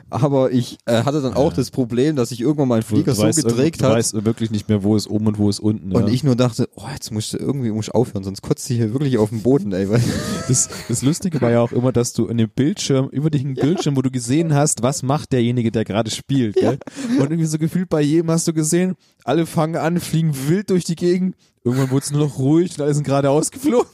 Aber 0.10 0.52
ich 0.52 0.80
äh, 0.86 1.04
hatte 1.04 1.22
dann 1.22 1.34
auch 1.34 1.54
das 1.54 1.72
Problem, 1.72 2.16
dass 2.16 2.32
ich 2.32 2.42
irgendwann 2.42 2.68
meinen 2.68 2.82
Flieger 2.82 3.14
so 3.14 3.24
weißt, 3.24 3.46
gedreht 3.46 3.80
du 3.80 3.86
hat. 3.86 3.94
weißt 3.94 4.26
wirklich 4.26 4.52
nicht 4.52 4.68
mehr, 4.68 4.84
wo 4.84 4.96
ist 4.96 5.08
oben 5.08 5.28
und 5.28 5.38
wo 5.38 5.50
ist 5.50 5.60
unten. 5.60 5.92
Und 5.96 6.08
ja. 6.08 6.14
ich 6.14 6.24
nur 6.24 6.36
dachte, 6.36 6.70
oh, 6.76 6.88
jetzt 6.92 7.12
musst 7.12 7.34
du 7.34 7.38
irgendwie 7.38 7.72
musst 7.72 7.90
du 7.90 7.94
aufhören, 7.94 8.24
sonst 8.24 8.42
kotzt 8.42 8.70
du 8.70 8.74
hier 8.74 8.94
wirklich 8.94 9.18
auf 9.18 9.30
den 9.30 9.42
Boden, 9.42 9.72
ey. 9.74 9.88
Das, 10.48 10.70
das 10.90 11.02
Lustige 11.02 11.40
war 11.40 11.52
ja 11.52 11.62
auch 11.62 11.72
immer, 11.72 11.92
dass 11.92 12.14
du 12.14 12.28
in 12.28 12.38
dem 12.38 12.50
Bildschirm, 12.50 13.10
über 13.10 13.30
den 13.30 13.54
Bildschirm, 13.54 13.96
wo 13.96 14.02
du 14.02 14.12
gesehen 14.12 14.54
hast, 14.54 14.82
was 14.84 15.04
macht 15.04 15.32
derjenige, 15.32 15.72
der 15.72 15.86
gerade 15.86 16.12
spielt. 16.12 16.51
Gell? 16.56 16.78
Und 17.20 17.32
irgendwie 17.32 17.46
so 17.46 17.58
gefühlt 17.58 17.90
bei 17.90 18.02
jedem 18.02 18.32
hast 18.32 18.48
du 18.48 18.54
gesehen, 18.54 18.96
alle 19.24 19.46
fangen 19.46 19.76
an, 19.76 20.00
fliegen 20.00 20.34
wild 20.48 20.70
durch 20.70 20.84
die 20.84 20.96
Gegend. 20.96 21.36
Irgendwann 21.64 21.92
wurde 21.92 22.04
es 22.04 22.12
nur 22.12 22.26
noch 22.26 22.40
ruhig 22.40 22.78
und 22.78 22.84
alle 22.84 22.94
sind 22.94 23.04
geradeaus 23.04 23.52
geflogen. 23.52 23.90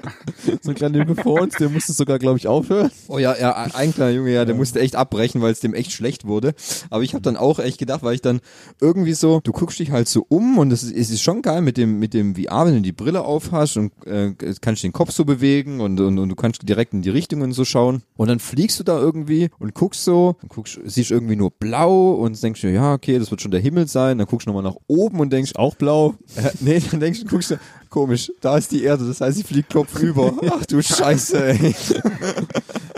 so 0.62 0.70
ein 0.70 0.74
kleiner 0.74 0.98
Junge 0.98 1.16
vor 1.16 1.42
uns, 1.42 1.56
der 1.56 1.68
musste 1.68 1.92
sogar, 1.92 2.18
glaube 2.18 2.38
ich, 2.38 2.46
aufhören. 2.46 2.90
Oh 3.08 3.18
ja, 3.18 3.36
ja, 3.36 3.54
ein 3.74 3.92
kleiner 3.92 4.12
Junge, 4.12 4.32
ja, 4.32 4.44
der 4.44 4.54
musste 4.54 4.80
echt 4.80 4.96
abbrechen, 4.96 5.40
weil 5.40 5.52
es 5.52 5.60
dem 5.60 5.74
echt 5.74 5.92
schlecht 5.92 6.24
wurde. 6.24 6.54
Aber 6.90 7.02
ich 7.02 7.14
habe 7.14 7.22
dann 7.22 7.36
auch 7.36 7.58
echt 7.58 7.78
gedacht, 7.78 8.02
weil 8.02 8.14
ich 8.14 8.22
dann 8.22 8.40
irgendwie 8.80 9.14
so, 9.14 9.40
du 9.42 9.52
guckst 9.52 9.78
dich 9.78 9.90
halt 9.90 10.08
so 10.08 10.24
um 10.28 10.58
und 10.58 10.72
es 10.72 10.82
ist, 10.82 10.94
es 10.94 11.10
ist 11.10 11.22
schon 11.22 11.42
geil 11.42 11.62
mit 11.62 11.76
dem 11.76 11.98
mit 11.98 12.14
dem 12.14 12.36
VR, 12.36 12.66
wenn 12.66 12.74
du 12.74 12.80
die 12.80 12.92
Brille 12.92 13.24
aufhast 13.24 13.76
und 13.76 13.92
äh, 14.06 14.34
kannst 14.60 14.82
den 14.82 14.92
Kopf 14.92 15.10
so 15.10 15.24
bewegen 15.24 15.80
und, 15.80 16.00
und, 16.00 16.18
und 16.18 16.28
du 16.28 16.34
kannst 16.36 16.68
direkt 16.68 16.92
in 16.92 17.02
die 17.02 17.10
Richtungen 17.10 17.52
so 17.52 17.64
schauen. 17.64 18.02
Und 18.16 18.28
dann 18.28 18.38
fliegst 18.38 18.78
du 18.78 18.84
da 18.84 18.98
irgendwie 18.98 19.50
und 19.58 19.74
guckst 19.74 20.04
so, 20.04 20.36
und 20.42 20.48
guckst, 20.48 20.78
siehst 20.84 21.10
irgendwie 21.10 21.36
nur 21.36 21.50
blau 21.50 22.12
und 22.12 22.40
denkst 22.42 22.60
dir, 22.60 22.70
ja, 22.70 22.92
okay, 22.92 23.18
das 23.18 23.30
wird 23.30 23.40
schon 23.40 23.50
der 23.50 23.60
Himmel 23.60 23.88
sein. 23.88 24.18
Dann 24.18 24.26
guckst 24.26 24.46
du 24.46 24.50
nochmal 24.50 24.70
nach 24.70 24.78
oben 24.86 25.20
und 25.20 25.32
denkst, 25.32 25.56
Auch 25.56 25.74
blau. 25.74 26.14
äh, 26.36 26.50
nee, 26.60 26.80
dann 26.90 27.00
denkst 27.00 27.20
du, 27.20 27.26
guckst 27.26 27.50
du, 27.50 27.58
komisch, 27.90 28.32
da 28.40 28.56
ist 28.56 28.72
die 28.72 28.84
Erde, 28.84 29.06
das 29.06 29.20
heißt, 29.20 29.36
sie 29.36 29.44
fliegt 29.44 29.72
kopfüber. 29.72 30.32
Ach 30.50 30.64
du 30.66 30.82
Scheiße, 30.82 31.44
ey. 31.44 31.74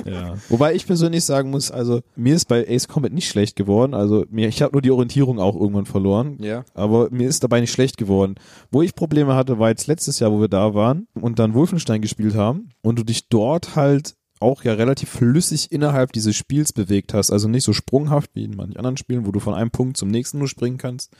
Ja. 0.04 0.34
Wobei 0.48 0.74
ich 0.74 0.86
persönlich 0.86 1.24
sagen 1.24 1.50
muss, 1.50 1.70
also 1.70 2.00
mir 2.16 2.34
ist 2.34 2.46
bei 2.46 2.66
Ace 2.68 2.88
Combat 2.88 3.12
nicht 3.12 3.28
schlecht 3.28 3.56
geworden. 3.56 3.94
Also 3.94 4.24
mir, 4.30 4.48
ich 4.48 4.62
habe 4.62 4.72
nur 4.72 4.82
die 4.82 4.90
Orientierung 4.90 5.38
auch 5.38 5.54
irgendwann 5.54 5.86
verloren. 5.86 6.36
Ja. 6.40 6.64
Aber 6.74 7.08
mir 7.10 7.28
ist 7.28 7.44
dabei 7.44 7.60
nicht 7.60 7.72
schlecht 7.72 7.96
geworden. 7.96 8.34
Wo 8.70 8.82
ich 8.82 8.94
Probleme 8.94 9.34
hatte, 9.34 9.58
war 9.58 9.68
jetzt 9.68 9.86
letztes 9.86 10.18
Jahr, 10.18 10.32
wo 10.32 10.40
wir 10.40 10.48
da 10.48 10.74
waren 10.74 11.06
und 11.14 11.38
dann 11.38 11.54
Wolfenstein 11.54 12.00
gespielt 12.00 12.34
haben 12.34 12.70
und 12.82 12.98
du 12.98 13.04
dich 13.04 13.28
dort 13.28 13.76
halt 13.76 14.14
auch 14.40 14.64
ja 14.64 14.72
relativ 14.74 15.10
flüssig 15.10 15.70
innerhalb 15.70 16.12
dieses 16.12 16.34
Spiels 16.34 16.72
bewegt 16.72 17.14
hast. 17.14 17.30
Also 17.30 17.46
nicht 17.48 17.64
so 17.64 17.72
sprunghaft 17.72 18.30
wie 18.34 18.44
in 18.44 18.56
manchen 18.56 18.76
anderen 18.78 18.96
Spielen, 18.96 19.26
wo 19.26 19.32
du 19.32 19.38
von 19.40 19.54
einem 19.54 19.70
Punkt 19.70 19.96
zum 19.96 20.08
nächsten 20.08 20.38
nur 20.38 20.48
springen 20.48 20.78
kannst. 20.78 21.12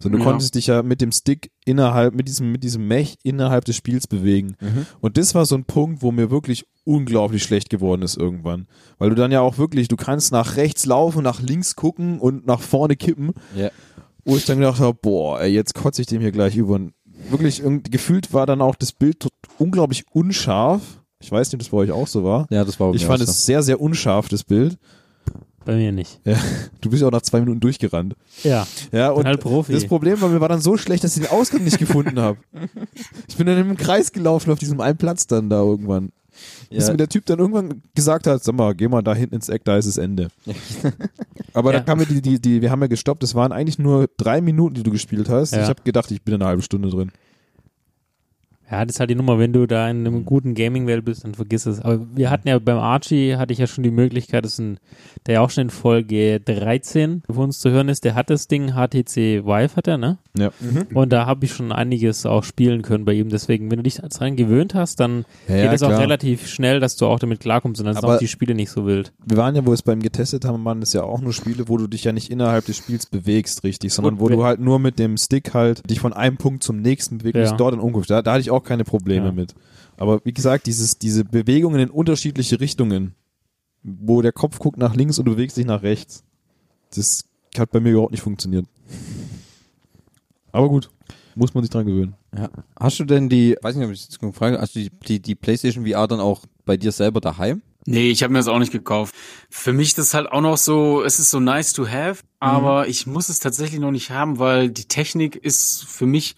Sondern 0.00 0.20
du 0.20 0.24
Ja. 0.24 0.30
konntest 0.30 0.54
dich 0.54 0.66
ja 0.68 0.82
mit 0.82 1.00
dem 1.00 1.12
Stick 1.12 1.50
innerhalb, 1.64 2.14
mit 2.14 2.28
diesem, 2.28 2.50
mit 2.50 2.64
diesem 2.64 2.88
Mech 2.88 3.18
innerhalb 3.22 3.64
des 3.66 3.76
Spiels 3.76 4.06
bewegen. 4.06 4.56
Und 5.00 5.16
das 5.18 5.34
war 5.34 5.46
so 5.46 5.54
ein 5.54 5.64
Punkt, 5.64 6.02
wo 6.02 6.10
mir 6.12 6.30
wirklich 6.30 6.66
unglaublich 6.84 7.42
schlecht 7.42 7.70
geworden 7.70 8.02
ist 8.02 8.16
irgendwann. 8.16 8.66
Weil 8.98 9.10
du 9.10 9.14
dann 9.16 9.30
ja 9.32 9.40
auch 9.40 9.58
wirklich, 9.58 9.88
du 9.88 9.96
kannst 9.96 10.32
nach 10.32 10.56
rechts 10.56 10.86
laufen, 10.86 11.22
nach 11.22 11.40
links 11.40 11.76
gucken 11.76 12.18
und 12.18 12.46
nach 12.46 12.60
vorne 12.60 12.96
kippen 12.96 13.32
Ja. 13.56 13.70
wo 14.24 14.36
ich 14.36 14.44
dann 14.46 14.58
gedacht 14.58 14.80
habe, 14.80 14.96
boah, 15.00 15.40
ey, 15.40 15.52
jetzt 15.52 15.74
kotze 15.74 16.00
ich 16.00 16.06
dem 16.06 16.20
hier 16.22 16.32
gleich 16.32 16.56
über. 16.56 16.74
Und 16.76 16.94
wirklich, 17.30 17.60
irgendwie 17.60 17.90
gefühlt 17.90 18.32
war 18.32 18.46
dann 18.46 18.60
auch 18.60 18.74
das 18.76 18.92
Bild 18.92 19.28
unglaublich 19.58 20.04
unscharf. 20.12 21.01
Ich 21.22 21.30
weiß 21.32 21.48
nicht, 21.48 21.54
ob 21.54 21.60
das 21.60 21.68
bei 21.70 21.76
euch 21.78 21.90
auch 21.90 22.06
so 22.06 22.24
war. 22.24 22.46
Ja, 22.50 22.64
das 22.64 22.78
war 22.80 22.94
Ich 22.94 23.06
fand 23.06 23.22
es 23.22 23.46
sehr, 23.46 23.62
sehr 23.62 23.80
unscharf, 23.80 24.28
das 24.28 24.44
Bild. 24.44 24.76
Bei 25.64 25.76
mir 25.76 25.92
nicht. 25.92 26.20
Du 26.80 26.90
bist 26.90 27.00
ja 27.00 27.06
auch 27.06 27.12
nach 27.12 27.22
zwei 27.22 27.38
Minuten 27.38 27.60
durchgerannt. 27.60 28.14
Ja, 28.42 28.66
Ja, 28.90 29.10
und 29.10 29.24
halt 29.24 29.40
Profi. 29.40 29.72
das 29.72 29.86
Problem 29.86 30.20
war, 30.20 30.28
mir 30.28 30.40
war 30.40 30.48
dann 30.48 30.60
so 30.60 30.76
schlecht, 30.76 31.04
dass 31.04 31.16
ich 31.16 31.22
den 31.22 31.30
Ausgang 31.30 31.62
nicht 31.62 31.78
gefunden 31.78 32.18
habe. 32.18 32.38
Ich 33.28 33.36
bin 33.36 33.46
dann 33.46 33.56
im 33.58 33.76
Kreis 33.76 34.10
gelaufen 34.10 34.50
auf 34.50 34.58
diesem 34.58 34.80
einen 34.80 34.98
Platz 34.98 35.28
dann 35.28 35.48
da 35.48 35.60
irgendwann. 35.60 36.10
Bis 36.70 36.86
Ja. 36.86 36.92
mir 36.92 36.96
der 36.96 37.08
Typ 37.08 37.24
dann 37.26 37.38
irgendwann 37.38 37.82
gesagt 37.94 38.26
hat, 38.26 38.42
sag 38.42 38.56
mal, 38.56 38.74
geh 38.74 38.88
mal 38.88 39.02
da 39.02 39.14
hinten 39.14 39.36
ins 39.36 39.48
Eck, 39.48 39.64
da 39.64 39.76
ist 39.76 39.86
das 39.86 39.98
Ende. 39.98 40.28
Aber 41.54 41.70
Ja. 41.72 41.78
dann 41.78 41.86
kam 41.86 41.98
mir 41.98 42.06
die, 42.06 42.20
die, 42.22 42.40
die, 42.40 42.62
wir 42.62 42.70
haben 42.70 42.80
ja 42.80 42.88
gestoppt, 42.88 43.22
das 43.22 43.34
waren 43.36 43.52
eigentlich 43.52 43.78
nur 43.78 44.08
drei 44.16 44.40
Minuten, 44.40 44.74
die 44.74 44.82
du 44.82 44.90
gespielt 44.90 45.28
hast. 45.28 45.52
Ja. 45.52 45.62
Ich 45.62 45.68
habe 45.68 45.82
gedacht, 45.84 46.10
ich 46.10 46.22
bin 46.22 46.34
eine 46.34 46.46
halbe 46.46 46.62
Stunde 46.62 46.88
drin. 46.90 47.12
Ja, 48.72 48.86
das 48.86 48.96
ist 48.96 49.00
halt 49.00 49.10
die 49.10 49.14
Nummer, 49.14 49.38
wenn 49.38 49.52
du 49.52 49.66
da 49.66 49.90
in 49.90 50.06
einem 50.06 50.24
guten 50.24 50.54
Gaming-Welt 50.54 51.04
bist, 51.04 51.24
dann 51.24 51.34
vergiss 51.34 51.66
es. 51.66 51.80
Aber 51.82 52.00
wir 52.14 52.30
hatten 52.30 52.48
ja 52.48 52.58
beim 52.58 52.78
Archie, 52.78 53.36
hatte 53.36 53.52
ich 53.52 53.58
ja 53.58 53.66
schon 53.66 53.84
die 53.84 53.90
Möglichkeit, 53.90 54.46
das 54.46 54.54
ist 54.54 54.60
ein, 54.60 54.78
der 55.26 55.34
ja 55.34 55.40
auch 55.42 55.50
schon 55.50 55.64
in 55.64 55.70
Folge 55.70 56.40
13 56.40 57.22
für 57.30 57.38
uns 57.40 57.58
zu 57.60 57.70
hören 57.70 57.90
ist, 57.90 58.04
der 58.04 58.14
hat 58.14 58.30
das 58.30 58.48
Ding 58.48 58.70
HTC 58.72 59.44
Vive, 59.44 59.76
hat 59.76 59.86
er, 59.88 59.98
ne? 59.98 60.16
Ja. 60.38 60.50
Und 60.94 61.12
da 61.12 61.26
habe 61.26 61.44
ich 61.44 61.52
schon 61.52 61.70
einiges 61.70 62.24
auch 62.24 62.44
spielen 62.44 62.80
können 62.80 63.04
bei 63.04 63.12
ihm. 63.12 63.28
Deswegen, 63.28 63.70
wenn 63.70 63.76
du 63.76 63.82
dich 63.82 63.96
dran 63.96 64.36
gewöhnt 64.36 64.74
hast, 64.74 64.98
dann 65.00 65.26
Ja, 65.48 65.56
geht 65.56 65.64
ja, 65.66 65.72
es 65.74 65.82
auch 65.82 65.88
klar. 65.88 66.00
relativ 66.00 66.46
schnell, 66.46 66.80
dass 66.80 66.96
du 66.96 67.04
auch 67.06 67.18
damit 67.18 67.40
klarkommst 67.40 67.78
und 67.82 67.84
dann 67.86 67.94
sind 67.96 68.04
auch 68.04 68.16
die 68.18 68.28
Spiele 68.28 68.54
nicht 68.54 68.70
so 68.70 68.86
wild. 68.86 69.12
Wir 69.26 69.36
waren 69.36 69.54
ja, 69.54 69.62
wo 69.62 69.66
wir 69.66 69.74
es 69.74 69.82
beim 69.82 70.00
getestet 70.00 70.46
haben, 70.46 70.64
waren 70.64 70.80
das 70.80 70.94
ja 70.94 71.02
auch 71.02 71.20
nur 71.20 71.34
Spiele, 71.34 71.68
wo 71.68 71.76
du 71.76 71.86
dich 71.88 72.04
ja 72.04 72.12
nicht 72.12 72.30
innerhalb 72.30 72.64
des 72.64 72.78
Spiels 72.78 73.04
bewegst, 73.04 73.64
richtig, 73.64 73.92
sondern 73.92 74.16
Gut, 74.16 74.30
wo 74.30 74.34
du 74.36 74.44
halt 74.44 74.60
nur 74.60 74.78
mit 74.78 74.98
dem 74.98 75.18
Stick 75.18 75.52
halt 75.52 75.88
dich 75.90 76.00
von 76.00 76.14
einem 76.14 76.38
Punkt 76.38 76.62
zum 76.62 76.80
nächsten 76.80 77.18
bewegst, 77.18 77.36
Ja. 77.36 77.44
ja. 77.50 77.56
dort 77.58 77.74
in 77.74 77.80
Umkunft. 77.80 78.08
Da, 78.08 78.22
da 78.22 78.32
hatte 78.32 78.40
ich 78.40 78.50
auch 78.62 78.64
keine 78.68 78.84
Probleme 78.84 79.26
Ja. 79.26 79.32
mit. 79.32 79.54
Aber 79.96 80.20
wie 80.24 80.32
gesagt, 80.32 80.66
dieses, 80.66 80.98
diese 80.98 81.24
Bewegungen 81.24 81.80
in 81.80 81.90
unterschiedliche 81.90 82.60
Richtungen, 82.60 83.14
wo 83.82 84.22
der 84.22 84.32
Kopf 84.32 84.58
guckt 84.58 84.78
nach 84.78 84.94
links 84.94 85.18
und 85.18 85.26
du 85.26 85.32
bewegst 85.32 85.56
dich 85.56 85.66
nach 85.66 85.82
rechts, 85.82 86.24
das 86.94 87.24
hat 87.58 87.70
bei 87.70 87.80
mir 87.80 87.92
überhaupt 87.92 88.12
nicht 88.12 88.22
funktioniert. 88.22 88.66
Aber 90.52 90.68
gut, 90.68 90.90
muss 91.34 91.54
man 91.54 91.64
sich 91.64 91.70
dran 91.70 91.86
gewöhnen. 91.86 92.14
Ja. 92.36 92.50
Hast 92.78 92.98
du 93.00 93.04
denn 93.04 93.28
die, 93.28 93.56
weiß 93.60 93.76
nicht, 93.76 93.86
ob 93.86 93.92
ich 93.92 94.02
jetzt 94.04 94.18
gefragt 94.20 94.58
hast 94.60 94.74
du 94.74 94.80
die, 94.80 94.90
die, 95.08 95.20
die 95.20 95.34
PlayStation 95.34 95.86
VR 95.86 96.06
dann 96.08 96.20
auch 96.20 96.42
bei 96.64 96.76
dir 96.76 96.92
selber 96.92 97.20
daheim? 97.20 97.62
Nee, 97.84 98.10
ich 98.10 98.22
habe 98.22 98.32
mir 98.32 98.38
das 98.38 98.48
auch 98.48 98.60
nicht 98.60 98.70
gekauft. 98.70 99.14
Für 99.50 99.72
mich 99.72 99.88
ist 99.88 99.98
das 99.98 100.14
halt 100.14 100.30
auch 100.30 100.40
noch 100.40 100.56
so, 100.56 101.02
es 101.02 101.18
ist 101.18 101.30
so 101.30 101.40
nice 101.40 101.72
to 101.72 101.88
have, 101.88 102.22
aber 102.38 102.86
ich 102.86 103.06
muss 103.08 103.28
es 103.28 103.40
tatsächlich 103.40 103.80
noch 103.80 103.90
nicht 103.90 104.10
haben, 104.10 104.38
weil 104.38 104.70
die 104.70 104.84
Technik 104.84 105.34
ist 105.36 105.84
für 105.84 106.06
mich 106.06 106.36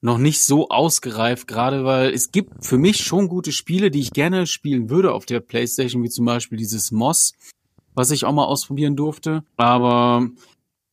noch 0.00 0.18
nicht 0.18 0.42
so 0.42 0.68
ausgereift, 0.68 1.46
gerade 1.48 1.84
weil 1.84 2.10
es 2.12 2.30
gibt 2.30 2.64
für 2.64 2.78
mich 2.78 2.98
schon 2.98 3.28
gute 3.28 3.52
Spiele, 3.52 3.90
die 3.90 4.00
ich 4.00 4.12
gerne 4.12 4.46
spielen 4.46 4.90
würde 4.90 5.12
auf 5.12 5.26
der 5.26 5.40
Playstation, 5.40 6.02
wie 6.02 6.10
zum 6.10 6.26
Beispiel 6.26 6.58
dieses 6.58 6.92
Moss, 6.92 7.32
was 7.94 8.10
ich 8.10 8.24
auch 8.24 8.32
mal 8.32 8.44
ausprobieren 8.44 8.94
durfte. 8.96 9.42
Aber 9.56 10.28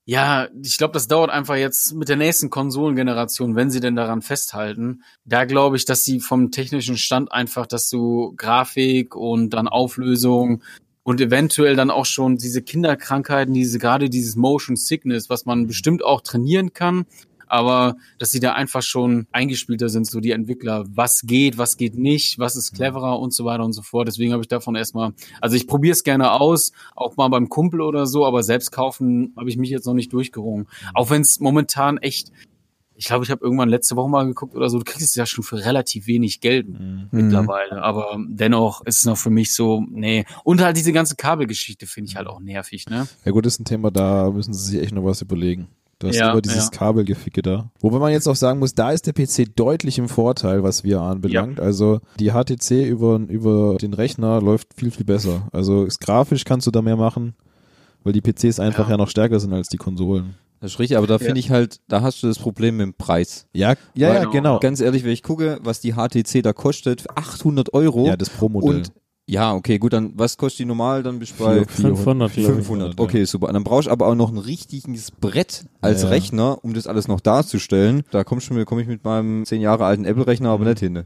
ja, 0.06 0.50
ich 0.62 0.78
glaube, 0.78 0.94
das 0.94 1.08
dauert 1.08 1.30
einfach 1.30 1.56
jetzt 1.56 1.94
mit 1.94 2.10
der 2.10 2.18
nächsten 2.18 2.50
Konsolengeneration, 2.50 3.56
wenn 3.56 3.70
sie 3.70 3.80
denn 3.80 3.96
daran 3.96 4.22
festhalten. 4.22 5.04
Da 5.24 5.46
glaube 5.46 5.78
ich, 5.78 5.86
dass 5.86 6.04
sie 6.04 6.20
vom 6.20 6.52
technischen 6.52 6.98
Stand 6.98 7.32
einfach, 7.32 7.68
dass 7.68 7.90
du 7.90 8.34
Grafik 8.36 9.16
und 9.16 9.52
dann 9.52 9.70
Auflösung 9.70 10.62
und 11.04 11.22
eventuell 11.22 11.76
dann 11.76 11.90
auch 11.90 12.06
schon 12.06 12.38
diese 12.38 12.62
Kinderkrankheiten, 12.62 13.54
diese 13.54 13.80
gerade 13.80 14.10
dieses 14.10 14.36
Motion 14.36 14.76
Sickness, 14.76 15.30
was 15.30 15.46
man 15.46 15.68
bestimmt 15.68 16.04
auch 16.04 16.22
trainieren 16.22 16.74
kann, 16.74 17.06
aber 17.54 17.98
dass 18.18 18.32
sie 18.32 18.40
da 18.40 18.54
einfach 18.54 18.82
schon 18.82 19.28
eingespielter 19.32 19.88
sind, 19.88 20.08
so 20.08 20.20
die 20.20 20.32
Entwickler, 20.32 20.86
was 20.90 21.22
geht, 21.22 21.60
was 21.60 21.78
geht 21.78 21.96
nicht, 21.96 22.40
was 22.40 22.56
ist 22.56 22.74
cleverer 22.74 23.20
und 23.20 23.32
so 23.32 23.46
weiter 23.46 23.64
und 23.64 23.74
so 23.74 23.84
fort. 23.84 24.08
Deswegen 24.08 24.34
habe 24.34 24.42
ich 24.42 24.48
davon 24.48 24.76
erstmal, 24.76 25.14
also 25.40 25.56
ich 25.56 25.68
probiere 25.68 25.92
es 25.94 26.04
gerne 26.04 26.32
aus, 26.32 26.72
auch 26.96 27.16
mal 27.16 27.28
beim 27.28 27.50
Kumpel 27.50 27.82
oder 27.82 28.08
so, 28.08 28.26
aber 28.26 28.42
selbst 28.42 28.72
kaufen 28.72 29.34
habe 29.38 29.50
ich 29.50 29.58
mich 29.58 29.70
jetzt 29.70 29.86
noch 29.86 29.94
nicht 29.94 30.12
durchgerungen. 30.12 30.68
Auch 30.96 31.12
wenn 31.12 31.22
es 31.22 31.40
momentan 31.40 32.00
echt, 32.00 32.32
ich 32.96 33.06
glaube, 33.06 33.24
ich 33.24 33.30
habe 33.30 33.44
irgendwann 33.44 33.70
letzte 33.70 33.96
Woche 33.96 34.10
mal 34.10 34.26
geguckt 34.26 34.56
oder 34.56 34.70
so, 34.70 34.80
du 34.80 34.84
kriegst 34.84 35.02
es 35.04 35.14
ja 35.14 35.28
schon 35.28 35.44
für 35.44 35.64
relativ 35.64 36.08
wenig 36.08 36.42
Geld 36.42 36.68
Mhm. 36.68 37.10
mittlerweile. 37.12 37.84
Aber 37.84 38.18
dennoch 38.28 38.84
ist 38.86 38.98
es 38.98 39.06
noch 39.06 39.18
für 39.18 39.30
mich 39.30 39.54
so, 39.54 39.86
nee. 39.92 40.26
Und 40.44 40.60
halt 40.60 40.76
diese 40.76 40.92
ganze 40.92 41.16
Kabelgeschichte 41.16 41.86
finde 41.86 42.10
ich 42.10 42.16
halt 42.16 42.26
auch 42.28 42.40
nervig, 42.40 42.88
ne? 42.90 43.08
Ja 43.26 43.32
gut, 43.32 43.46
das 43.46 43.54
ist 43.54 43.60
ein 43.60 43.66
Thema, 43.66 43.92
da 43.92 44.32
müssen 44.32 44.54
sie 44.56 44.72
sich 44.72 44.82
echt 44.82 44.94
noch 44.94 45.04
was 45.04 45.22
überlegen. 45.22 45.68
Du 46.00 46.08
hast 46.10 46.16
Ja, 46.18 46.32
immer 46.32 46.42
dieses 46.42 46.66
ja. 46.66 46.70
Kabelgeficke 46.72 47.42
da. 47.42 47.72
Wobei 47.80 48.00
man 48.00 48.12
jetzt 48.12 48.28
auch 48.28 48.36
sagen 48.36 48.60
muss, 48.60 48.76
da 48.76 48.92
ist 48.92 49.08
der 49.08 49.14
PC 49.14 49.56
deutlich 49.56 49.98
im 50.00 50.10
Vorteil, 50.10 50.62
was 50.64 50.82
VR 50.82 51.02
anbelangt. 51.02 51.60
Also 51.60 52.00
die 52.20 52.32
HTC 52.32 52.86
über, 52.86 53.18
über 53.28 53.78
den 53.78 53.94
Rechner 53.94 54.42
läuft 54.42 54.74
viel, 54.76 54.92
viel 54.92 55.06
besser. 55.06 55.48
Also 55.54 55.86
ist 55.86 56.00
grafisch 56.02 56.44
kannst 56.44 56.68
du 56.68 56.72
da 56.72 56.82
mehr 56.82 56.98
machen, 56.98 57.36
weil 58.04 58.12
die 58.14 58.22
PCs 58.22 58.60
einfach 58.60 58.86
ja, 58.88 58.92
Ja. 58.92 58.98
noch 58.98 59.08
stärker 59.10 59.40
sind 59.40 59.54
als 59.54 59.70
die 59.70 59.78
Konsolen. 59.78 60.36
Das 60.60 60.74
ist 60.74 60.80
richtig, 60.80 60.98
aber 60.98 61.08
da 61.08 61.18
finde 61.20 61.32
Ja. 61.34 61.46
ich 61.46 61.52
halt, 61.52 61.80
da 61.90 62.02
hast 62.02 62.24
du 62.24 62.28
das 62.28 62.40
Problem 62.40 62.78
mit 62.78 62.86
dem 62.86 62.94
Preis. 62.94 63.48
Ja, 63.54 63.76
ja, 63.96 64.14
ja, 64.14 64.20
Genau. 64.22 64.32
genau. 64.32 64.60
Ganz 64.60 64.80
ehrlich, 64.80 65.04
wenn 65.04 65.12
ich 65.12 65.22
gucke, 65.24 65.60
was 65.62 65.82
die 65.82 65.94
HTC 65.94 66.42
da 66.42 66.54
kostet, 66.54 67.02
für 67.02 67.18
800 67.18 67.74
Euro. 67.74 68.08
Ja, 68.08 68.16
das 68.18 68.30
Pro-Modell. 68.30 68.78
und 68.78 68.92
ja, 69.26 69.54
okay, 69.54 69.78
gut, 69.80 69.94
dann 69.94 70.12
was 70.16 70.38
kostet 70.38 70.60
die 70.60 70.66
normal? 70.66 71.02
Dann 71.02 71.20
bist 71.20 71.40
du 71.40 71.44
bei 71.46 71.64
500, 71.66 72.34
glaub 72.34 72.38
ich. 72.50 72.56
500. 72.56 73.00
Okay, 73.00 73.24
super. 73.24 73.48
Und 73.48 73.54
dann 73.54 73.64
brauchst 73.64 73.88
du 73.88 73.92
aber 73.92 74.08
auch 74.08 74.16
noch 74.16 74.32
ein 74.32 74.38
richtiges 74.38 75.12
Brett 75.12 75.66
als 75.82 76.04
Ja. 76.04 76.10
Rechner, 76.10 76.58
um 76.64 76.74
das 76.74 76.88
alles 76.88 77.08
noch 77.08 77.22
darzustellen. 77.22 78.04
Da 78.12 78.24
komm 78.24 78.42
schon, 78.42 78.64
komme 78.66 78.82
ich 78.82 78.88
mit 78.88 79.04
meinem 79.06 79.46
zehn 79.46 79.62
Jahre 79.62 79.86
alten 79.86 80.04
Apple-Rechner 80.06 80.50
aber 80.50 80.66
nicht 80.66 80.80
hin. 80.80 80.94
ne? 80.94 81.06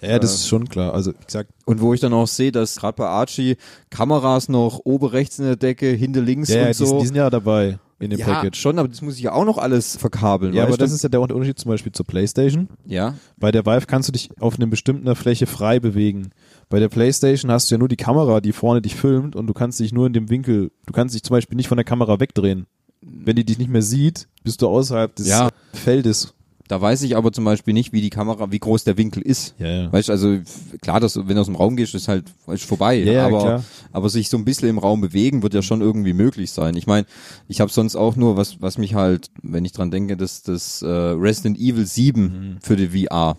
Ja, 0.00 0.18
das 0.18 0.34
ist 0.34 0.46
schon 0.48 0.68
klar. 0.68 0.92
Also, 0.94 1.12
gesagt, 1.26 1.50
Und 1.64 1.80
wo 1.80 1.94
ich 1.94 2.00
dann 2.00 2.12
auch 2.12 2.26
sehe, 2.28 2.52
dass 2.52 2.76
gerade 2.76 2.96
bei 2.96 3.06
Archie 3.08 3.56
Kameras 3.90 4.48
noch 4.48 4.80
oben 4.84 5.06
rechts 5.06 5.38
in 5.38 5.46
der 5.46 5.56
Decke, 5.56 5.86
hinter 5.88 6.20
links 6.20 6.50
ja, 6.50 6.56
ja, 6.56 6.62
und 6.66 6.68
die, 6.78 6.86
so. 6.86 7.00
die 7.00 7.06
sind 7.06 7.16
ja 7.16 7.30
dabei 7.30 7.78
in 7.98 8.10
dem 8.10 8.18
ja, 8.18 8.26
Package. 8.26 8.60
schon, 8.60 8.78
aber 8.78 8.88
das 8.88 9.00
muss 9.00 9.16
ich 9.16 9.22
ja 9.22 9.32
auch 9.32 9.46
noch 9.46 9.56
alles 9.56 9.96
verkabeln. 9.96 10.52
Ja, 10.52 10.64
aber 10.64 10.76
das 10.76 10.90
du? 10.90 10.96
ist 10.96 11.02
ja 11.02 11.08
der 11.08 11.22
Unterschied 11.22 11.58
zum 11.58 11.70
Beispiel 11.70 11.92
zur 11.92 12.04
PlayStation. 12.04 12.68
ja, 12.84 13.14
Bei 13.38 13.50
der 13.50 13.64
Vive 13.64 13.86
kannst 13.86 14.08
du 14.08 14.12
dich 14.12 14.28
auf 14.38 14.56
einer 14.56 14.66
bestimmten 14.66 15.14
Fläche 15.16 15.46
frei 15.46 15.80
bewegen. 15.80 16.28
Bei 16.68 16.80
der 16.80 16.88
PlayStation 16.88 17.50
hast 17.50 17.70
du 17.70 17.74
ja 17.76 17.78
nur 17.78 17.88
die 17.88 17.96
Kamera, 17.96 18.40
die 18.40 18.52
vorne 18.52 18.82
dich 18.82 18.96
filmt 18.96 19.36
und 19.36 19.46
du 19.46 19.52
kannst 19.54 19.78
dich 19.80 19.92
nur 19.92 20.06
in 20.06 20.12
dem 20.12 20.28
Winkel, 20.30 20.72
du 20.86 20.92
kannst 20.92 21.14
dich 21.14 21.22
zum 21.22 21.34
Beispiel 21.34 21.56
nicht 21.56 21.68
von 21.68 21.76
der 21.76 21.84
Kamera 21.84 22.18
wegdrehen. 22.18 22.66
Wenn 23.02 23.36
die 23.36 23.44
dich 23.44 23.58
nicht 23.58 23.70
mehr 23.70 23.82
sieht, 23.82 24.26
bist 24.42 24.62
du 24.62 24.68
außerhalb 24.68 25.14
des 25.14 25.28
Ja. 25.28 25.50
Feldes. 25.72 26.32
da 26.68 26.80
weiß 26.80 27.02
ich 27.02 27.16
aber 27.16 27.30
zum 27.30 27.44
Beispiel 27.44 27.72
nicht, 27.74 27.92
wie 27.92 28.00
die 28.00 28.10
Kamera, 28.10 28.50
wie 28.50 28.58
groß 28.58 28.82
der 28.82 28.96
Winkel 28.98 29.22
ist. 29.22 29.54
Ja, 29.60 29.68
ja. 29.68 29.92
Weißt 29.92 30.08
du, 30.08 30.12
also 30.12 30.38
klar, 30.82 30.98
dass, 30.98 31.16
wenn 31.16 31.36
du 31.36 31.40
aus 31.40 31.46
dem 31.46 31.54
Raum 31.54 31.76
gehst, 31.76 31.94
ist 31.94 32.08
halt 32.08 32.24
ist 32.48 32.64
vorbei. 32.64 32.96
Ja, 32.96 33.12
ja, 33.12 33.26
aber, 33.26 33.38
klar. 33.40 33.64
aber 33.92 34.08
sich 34.08 34.28
so 34.28 34.36
ein 34.36 34.44
bisschen 34.44 34.68
im 34.68 34.78
Raum 34.78 35.00
bewegen, 35.00 35.44
wird 35.44 35.54
ja 35.54 35.62
schon 35.62 35.80
irgendwie 35.80 36.14
möglich 36.14 36.50
sein. 36.50 36.76
Ich 36.76 36.88
meine, 36.88 37.06
ich 37.46 37.60
habe 37.60 37.70
sonst 37.70 37.94
auch 37.94 38.16
nur, 38.16 38.36
was, 38.36 38.60
was 38.60 38.78
mich 38.78 38.94
halt, 38.96 39.30
wenn 39.44 39.64
ich 39.64 39.70
dran 39.70 39.92
denke, 39.92 40.16
das, 40.16 40.42
das 40.42 40.82
äh, 40.82 40.88
Resident 40.88 41.56
Evil 41.60 41.86
7 41.86 42.22
Mhm. 42.22 42.56
für 42.60 42.74
die 42.74 43.06
VR. 43.06 43.36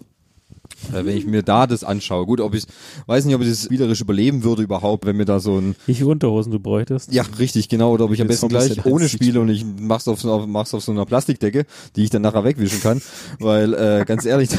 Äh, 0.93 1.05
wenn 1.05 1.17
ich 1.17 1.25
mir 1.25 1.43
da 1.43 1.67
das 1.67 1.84
anschaue, 1.84 2.25
gut, 2.25 2.39
ob 2.39 2.53
ich 2.53 2.63
weiß 3.07 3.25
nicht, 3.25 3.36
ob 3.36 3.41
ich 3.41 3.49
das 3.49 3.63
spielerisch 3.63 4.01
überleben 4.01 4.43
würde 4.43 4.61
überhaupt, 4.63 5.05
wenn 5.05 5.17
mir 5.17 5.25
da 5.25 5.39
so 5.39 5.57
ein 5.59 5.75
Wie 5.86 5.93
viele 5.95 6.09
Unterhosen 6.09 6.51
du 6.51 6.59
bräuchtest? 6.59 7.11
ja, 7.13 7.23
richtig, 7.39 7.67
genau. 7.69 7.91
Oder 7.93 8.05
ob 8.05 8.11
ich 8.13 8.21
am 8.21 8.28
Wie 8.28 8.30
besten 8.30 8.49
gleich 8.49 8.86
ohne 8.86 9.09
spiele 9.09 9.41
und 9.41 9.49
ich 9.49 9.65
mach's 9.80 10.07
auf, 10.07 10.21
so- 10.21 10.32
auf, 10.32 10.45
mach's 10.47 10.73
auf 10.73 10.84
so 10.84 10.91
einer 10.91 11.05
Plastikdecke, 11.05 11.65
die 11.95 12.03
ich 12.03 12.09
dann 12.09 12.21
nachher 12.21 12.43
wegwischen 12.43 12.82
kann. 12.82 13.01
Weil, 13.39 13.73
äh, 13.73 14.03
ganz 14.05 14.25
ehrlich, 14.25 14.49
da, 14.49 14.57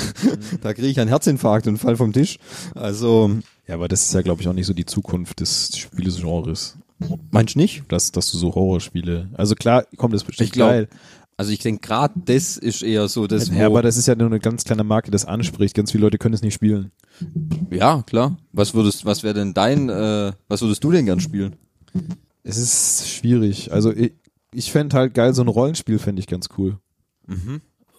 da 0.63 0.75
kriege 0.75 0.89
ich 0.89 0.99
einen 1.01 1.09
Herzinfarkt 1.09 1.67
und 1.67 1.79
fall 1.79 1.97
vom 1.97 2.13
Tisch. 2.13 2.39
Also, 2.75 3.31
Ja, 3.67 3.75
aber 3.75 3.89
das 3.89 4.03
ist 4.07 4.15
ja, 4.15 4.23
glaube 4.23 4.43
ich, 4.43 4.49
auch 4.49 4.53
nicht 4.55 4.67
so 4.67 4.75
die 4.75 4.87
Zukunft 4.87 5.41
des 5.41 5.71
Spielegenres. 5.77 6.77
meinst 7.31 7.55
du 7.55 7.59
nicht? 7.61 7.85
Dass, 7.89 8.11
dass 8.13 8.31
du 8.33 8.39
so 8.39 8.55
Horrorspiele. 8.55 9.29
Also 9.35 9.55
klar, 9.55 9.85
kommt 9.97 10.15
das 10.15 10.25
bestimmt 10.25 10.47
Ich 10.47 10.53
glaub, 10.53 10.71
geil. 10.71 10.89
Also 11.39 11.53
ich 11.53 11.61
denke, 11.61 11.87
gerade 11.87 12.15
das 12.17 12.57
ist 12.57 12.83
eher 12.83 13.07
so 13.07 13.29
das, 13.29 13.49
Ja, 13.49 13.67
aber 13.67 13.81
das 13.81 13.97
ist 13.97 14.09
ja 14.09 14.17
nur 14.17 14.27
eine 14.27 14.41
ganz 14.41 14.65
kleine 14.65 14.83
Marke, 14.83 15.07
die 15.07 15.13
das 15.13 15.25
anspricht. 15.25 15.73
Ganz 15.77 15.93
viele 15.93 16.03
Leute 16.03 16.19
können 16.19 16.35
es 16.35 16.43
nicht 16.43 16.55
spielen. 16.55 16.91
ja, 17.71 18.03
klar. 18.03 18.37
Was 18.53 18.75
würdest, 18.75 19.05
was 19.05 19.23
wäre 19.23 19.35
denn 19.35 19.55
dein, 19.55 19.89
äh, 19.89 20.33
was 20.49 20.63
würdest 20.63 20.83
du 20.83 20.91
denn 20.91 21.07
gern 21.07 21.21
spielen? 21.21 21.55
Es 22.43 22.59
ist 22.59 23.09
schwierig. 23.09 23.73
Also 23.73 23.93
ich, 23.93 24.15
ich 24.53 24.73
fände 24.73 24.97
halt 24.97 25.15
geil, 25.15 25.33
so 25.33 25.43
ein 25.43 25.49
Rollenspiel 25.49 26.01
fände 26.01 26.19
ich 26.19 26.27
ganz 26.27 26.49
cool. 26.59 26.79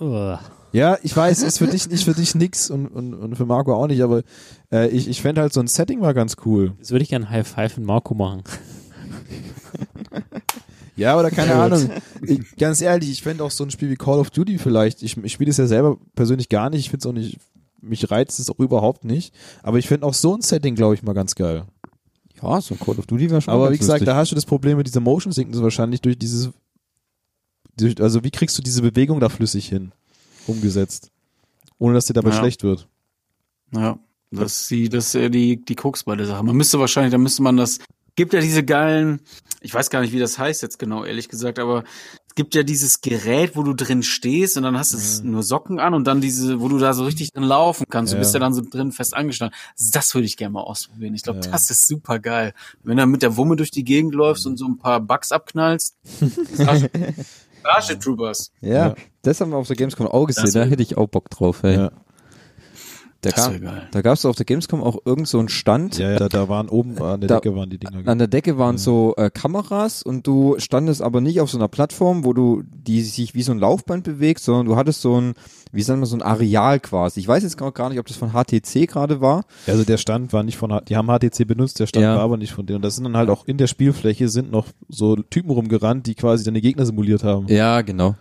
Uah. 0.01 0.41
Ja, 0.73 0.97
ich 1.01 1.15
weiß, 1.15 1.41
ist 1.43 1.59
für 1.59 1.67
dich 1.67 1.89
nicht 1.89 2.03
für 2.03 2.13
dich 2.13 2.35
nix 2.35 2.69
und, 2.69 2.87
und, 2.87 3.13
und 3.13 3.35
für 3.37 3.45
Marco 3.45 3.73
auch 3.73 3.87
nicht, 3.87 4.01
aber 4.01 4.23
äh, 4.69 4.89
ich, 4.89 5.07
ich 5.07 5.21
fände 5.21 5.39
halt 5.39 5.53
so 5.53 5.61
ein 5.61 5.67
Setting 5.67 6.01
war 6.01 6.13
ganz 6.13 6.35
cool. 6.45 6.73
Jetzt 6.77 6.91
würde 6.91 7.03
ich 7.03 7.09
gerne 7.09 7.29
High 7.29 7.47
Five 7.47 7.77
in 7.77 7.85
Marco 7.85 8.13
machen. 8.15 8.43
Ja, 10.99 11.17
oder 11.17 11.31
keine 11.31 11.55
Ahnung. 11.55 11.89
Ich, 12.21 12.55
ganz 12.57 12.81
ehrlich, 12.81 13.09
ich 13.09 13.23
fände 13.23 13.43
auch 13.43 13.51
so 13.51 13.63
ein 13.63 13.71
Spiel 13.71 13.89
wie 13.89 13.95
Call 13.95 14.19
of 14.19 14.29
Duty 14.29 14.57
vielleicht. 14.57 15.01
Ich, 15.01 15.17
ich 15.17 15.31
spiele 15.33 15.49
es 15.49 15.57
ja 15.57 15.65
selber 15.67 15.97
persönlich 16.15 16.49
gar 16.49 16.69
nicht. 16.69 16.81
Ich 16.81 16.89
finde 16.89 17.01
es 17.03 17.05
auch 17.07 17.13
nicht, 17.13 17.37
mich 17.81 18.11
reizt 18.11 18.39
es 18.39 18.49
auch 18.49 18.59
überhaupt 18.59 19.05
nicht. 19.05 19.33
Aber 19.63 19.77
ich 19.79 19.87
fände 19.87 20.05
auch 20.05 20.13
so 20.13 20.35
ein 20.35 20.41
Setting, 20.41 20.75
glaube 20.75 20.95
ich, 20.95 21.03
mal 21.03 21.13
ganz 21.13 21.35
geil. 21.35 21.63
Ja, 22.41 22.61
so 22.61 22.75
ein 22.75 22.79
Call 22.79 22.97
of 22.99 23.05
Duty 23.07 23.29
wäre 23.29 23.41
schon 23.41 23.53
Aber 23.53 23.71
wie 23.71 23.77
gesagt, 23.77 23.99
lustig. 24.01 24.05
da 24.07 24.15
hast 24.15 24.31
du 24.31 24.35
das 24.35 24.45
Problem 24.45 24.77
mit 24.77 24.87
dieser 24.87 24.99
Motion 24.99 25.31
Sickness 25.33 25.61
wahrscheinlich 25.61 26.01
durch 26.01 26.17
dieses, 26.17 26.49
durch, 27.77 28.01
also 28.01 28.23
wie 28.23 28.31
kriegst 28.31 28.57
du 28.57 28.61
diese 28.61 28.81
Bewegung 28.81 29.19
da 29.19 29.29
flüssig 29.29 29.67
hin, 29.67 29.91
umgesetzt, 30.47 31.11
ohne 31.77 31.93
dass 31.95 32.05
dir 32.05 32.13
dabei 32.13 32.29
Ja. 32.29 32.37
schlecht 32.39 32.63
wird? 32.63 32.87
Ja, 33.73 33.99
das 34.31 34.61
ist 34.61 34.71
die, 34.71 34.89
das 34.89 35.15
ist 35.15 35.33
die, 35.33 35.63
die 35.63 35.75
Krux 35.75 36.03
bei 36.03 36.15
der 36.15 36.25
Sache. 36.27 36.43
Man 36.43 36.55
müsste 36.55 36.79
wahrscheinlich, 36.79 37.11
da 37.11 37.17
müsste 37.17 37.41
man 37.43 37.57
das, 37.57 37.79
gibt 38.19 38.33
ja 38.33 38.41
diese 38.41 38.65
geilen, 38.65 39.21
ich 39.61 39.73
weiß 39.73 39.89
gar 39.89 40.01
nicht, 40.01 40.11
wie 40.11 40.19
das 40.19 40.37
heißt 40.37 40.61
jetzt 40.61 40.77
genau, 40.77 41.05
ehrlich 41.05 41.29
gesagt, 41.29 41.57
aber 41.57 41.85
es 42.27 42.35
gibt 42.35 42.53
ja 42.53 42.63
dieses 42.63 42.99
Gerät, 42.99 43.55
wo 43.55 43.63
du 43.63 43.73
drin 43.73 44.03
stehst 44.03 44.57
und 44.57 44.63
dann 44.63 44.77
hast 44.77 44.91
du 44.91 44.97
es 44.97 45.23
nur 45.23 45.41
Socken 45.41 45.79
an 45.79 45.93
und 45.93 46.05
dann 46.05 46.19
diese, 46.19 46.59
wo 46.59 46.67
du 46.67 46.77
da 46.79 46.93
so 46.93 47.05
richtig 47.05 47.31
drin 47.31 47.43
laufen 47.43 47.85
kannst. 47.89 48.11
Du 48.11 48.17
Ja. 48.17 48.19
bist 48.19 48.33
ja 48.33 48.41
dann 48.41 48.53
so 48.53 48.61
drin 48.61 48.91
fest 48.91 49.15
angestanden. 49.15 49.57
Das 49.93 50.13
würde 50.13 50.25
ich 50.25 50.35
gerne 50.35 50.51
mal 50.51 50.61
ausprobieren. 50.61 51.15
Ich 51.15 51.23
glaube, 51.23 51.39
Ja. 51.45 51.51
das 51.51 51.69
ist 51.71 51.87
super 51.87 52.19
geil. 52.19 52.53
Wenn 52.83 52.97
du 52.97 53.05
mit 53.05 53.21
der 53.21 53.37
Wumme 53.37 53.55
durch 53.55 53.71
die 53.71 53.85
Gegend 53.85 54.13
läufst 54.13 54.45
und 54.45 54.57
so 54.57 54.65
ein 54.67 54.77
paar 54.77 54.99
Bugs 54.99 55.31
abknallst. 55.31 55.95
Starship 57.61 57.99
Troopers. 58.01 58.51
ja, 58.61 58.87
Ja. 58.89 58.95
das 59.21 59.41
haben 59.41 59.51
wir 59.51 59.57
auf 59.57 59.67
der 59.67 59.75
Gamescom 59.75 60.07
auch 60.07 60.25
gesehen, 60.25 60.45
Das 60.45 60.53
da 60.53 60.63
hätte 60.63 60.83
ich 60.83 60.97
auch 60.97 61.07
Bock 61.07 61.29
drauf, 61.29 61.63
ey. 61.63 61.75
Ja, 61.75 61.91
Da, 63.21 63.31
Das 63.31 63.47
gab, 63.51 63.61
geil. 63.61 63.87
da 63.91 64.01
gab's 64.01 64.23
auf 64.23 64.37
der 64.37 64.45
Gamescom 64.45 64.81
auch 64.81 64.99
irgend 65.03 65.27
so 65.27 65.39
einen 65.39 65.49
Stand, 65.49 65.97
ja, 65.97 66.11
ja 66.11 66.19
da, 66.19 66.29
da 66.29 66.47
waren 66.47 66.69
oben 66.69 66.97
an 67.01 67.19
der 67.19 67.27
Da- 67.27 67.35
Decke 67.41 67.53
waren 67.53 67.69
die 67.69 67.77
Dinger. 67.77 68.07
An 68.07 68.17
der 68.17 68.29
Decke 68.29 68.57
waren 68.57 68.77
so 68.77 69.13
äh, 69.17 69.29
Kameras 69.29 70.03
und 70.03 70.25
du 70.25 70.55
standest 70.57 71.01
aber 71.01 71.19
nicht 71.19 71.41
auf 71.41 71.51
so 71.51 71.57
einer 71.57 71.67
Plattform, 71.67 72.23
wo 72.23 72.31
du 72.31 72.63
die 72.71 73.01
sich 73.01 73.35
wie 73.35 73.41
so 73.43 73.51
ein 73.51 73.59
Laufband 73.59 74.05
bewegt, 74.05 74.39
sondern 74.39 74.67
du 74.67 74.77
hattest 74.77 75.01
so 75.01 75.19
ein, 75.19 75.33
wie 75.73 75.81
sagen 75.81 75.99
wir, 75.99 76.05
so 76.05 76.15
ein 76.15 76.21
Areal 76.21 76.79
quasi. 76.79 77.19
Ich 77.19 77.27
weiß 77.27 77.43
jetzt 77.43 77.57
gar 77.57 77.89
nicht, 77.89 77.99
ob 77.99 78.05
das 78.05 78.15
von 78.15 78.31
HTC 78.31 78.87
gerade 78.87 79.19
war. 79.19 79.43
Also 79.67 79.83
der 79.83 79.97
Stand 79.97 80.31
war 80.31 80.43
nicht 80.43 80.55
von, 80.57 80.71
H- 80.71 80.81
die 80.87 80.95
haben 80.95 81.07
HTC 81.09 81.45
benutzt, 81.45 81.81
der 81.81 81.87
Stand 81.87 82.03
Ja. 82.03 82.15
war 82.15 82.21
aber 82.23 82.37
nicht 82.37 82.53
von 82.53 82.65
denen. 82.65 82.77
Und 82.77 82.83
das 82.85 82.95
sind 82.95 83.03
dann 83.03 83.17
halt 83.17 83.29
auch 83.29 83.45
in 83.45 83.57
der 83.57 83.67
Spielfläche 83.67 84.29
sind 84.29 84.49
noch 84.49 84.67
so 84.87 85.17
Typen 85.17 85.51
rumgerannt, 85.51 86.07
die 86.07 86.15
quasi 86.15 86.45
deine 86.45 86.61
Gegner 86.61 86.85
simuliert 86.85 87.25
haben. 87.25 87.47
Ja, 87.49 87.81
genau. 87.81 88.15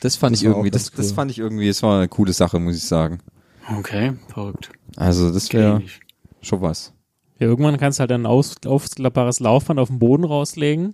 Das 0.00 0.14
fand 0.14 0.34
Das 0.36 0.42
ich 0.42 0.46
irgendwie, 0.46 0.70
das, 0.70 0.92
das 0.92 1.08
cool. 1.08 1.14
fand 1.14 1.30
ich 1.32 1.38
irgendwie, 1.40 1.68
es 1.68 1.82
war 1.82 1.98
eine 1.98 2.06
coole 2.08 2.32
Sache, 2.32 2.60
muss 2.60 2.76
ich 2.76 2.84
sagen. 2.84 3.18
Okay, 3.78 4.12
verrückt. 4.28 4.70
Also 4.96 5.32
das 5.32 5.52
wäre 5.52 5.82
schon 6.42 6.60
was. 6.60 6.92
Ja, 7.38 7.46
irgendwann 7.46 7.78
kannst 7.78 7.98
du 7.98 8.00
halt 8.02 8.12
ein 8.12 8.26
aus, 8.26 8.56
aufklappbares 8.64 9.40
Laufband 9.40 9.80
auf 9.80 9.88
den 9.88 9.98
Boden 9.98 10.24
rauslegen, 10.24 10.92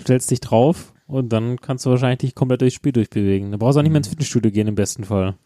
stellst 0.00 0.30
dich 0.30 0.40
drauf 0.40 0.92
und 1.06 1.30
dann 1.32 1.60
kannst 1.60 1.86
du 1.86 1.90
wahrscheinlich 1.90 2.18
dich 2.18 2.34
komplett 2.34 2.60
durchs 2.60 2.74
Spiel 2.74 2.92
durchbewegen. 2.92 3.50
Da 3.50 3.56
brauchst 3.56 3.76
du 3.76 3.80
auch 3.80 3.82
nicht 3.82 3.92
mehr 3.92 3.98
ins 3.98 4.08
Fitnessstudio 4.08 4.50
gehen 4.50 4.68
im 4.68 4.74
besten 4.74 5.04
Fall. 5.04 5.36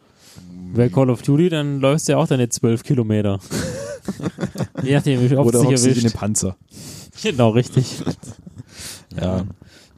Wer 0.73 0.91
Call 0.91 1.11
of 1.11 1.23
Duty, 1.23 1.51
dann 1.51 1.81
läufst 1.81 2.09
du 2.09 2.12
ja 2.12 2.19
auch 2.19 2.27
deine 2.27 2.49
zwölf 2.49 2.83
Kilometer. 2.83 3.39
Je 4.83 4.95
nachdem, 4.95 5.21
wie 5.21 5.37
oft 5.37 5.49
Oder 5.55 5.61
dich 5.61 5.69
dich 5.69 5.87
in 5.87 5.95
den 5.95 5.99
erwischt. 5.99 6.17
Panzer. 6.17 6.57
Genau, 7.23 7.51
richtig. 7.51 8.03
Ja. 9.17 9.45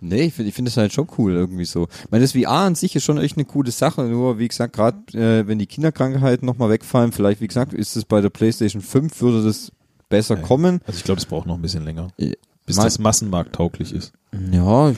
Nee, 0.01 0.23
ich 0.25 0.35
finde 0.35 0.49
ich 0.51 0.55
finde 0.55 0.71
es 0.71 0.77
halt 0.77 0.93
schon 0.93 1.09
cool 1.19 1.33
irgendwie 1.33 1.65
so. 1.65 1.89
Ich 2.05 2.11
meine, 2.11 2.23
das 2.23 2.33
VR 2.33 2.51
an 2.51 2.75
sich 2.75 2.95
ist 2.97 3.05
schon 3.05 3.19
echt 3.19 3.37
eine 3.37 3.45
coole 3.47 3.71
Sache, 3.71 4.03
nur 4.05 4.39
wie 4.39 4.49
gesagt, 4.49 4.75
gerade 4.75 4.99
äh, 5.19 5.47
wenn 5.49 5.59
die 5.59 5.67
Kinderkrankheiten 5.67 6.45
nochmal 6.47 6.69
wegfallen, 6.71 7.13
vielleicht, 7.13 7.41
wie 7.41 7.49
gesagt, 7.49 7.73
ist 7.73 7.97
es 7.97 8.05
bei 8.05 8.21
der 8.21 8.31
PlayStation 8.31 8.83
5, 8.83 9.21
würde 9.23 9.43
das 9.45 9.73
besser 10.09 10.37
Ja. 10.37 10.43
kommen. 10.43 10.81
Also 10.87 10.99
ich 10.99 11.05
glaube, 11.05 11.19
es 11.21 11.27
braucht 11.27 11.47
noch 11.47 11.55
ein 11.57 11.63
bisschen 11.63 11.85
länger, 11.85 12.09
Äh, 12.19 12.33
bis 12.67 12.77
das 12.77 12.99
massenmarkttauglich 12.99 13.93
ist. 13.93 14.13
Ja, 14.53 14.93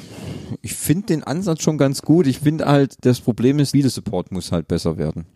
ich 0.62 0.74
finde 0.74 1.06
den 1.06 1.22
Ansatz 1.22 1.62
schon 1.62 1.78
ganz 1.78 2.02
gut. 2.02 2.26
Ich 2.26 2.40
finde 2.40 2.66
halt, 2.66 2.96
das 3.02 3.20
Problem 3.20 3.58
ist, 3.60 3.72
Videosupport 3.74 4.32
muss 4.32 4.50
halt 4.52 4.66
besser 4.68 4.96
werden. 4.98 5.26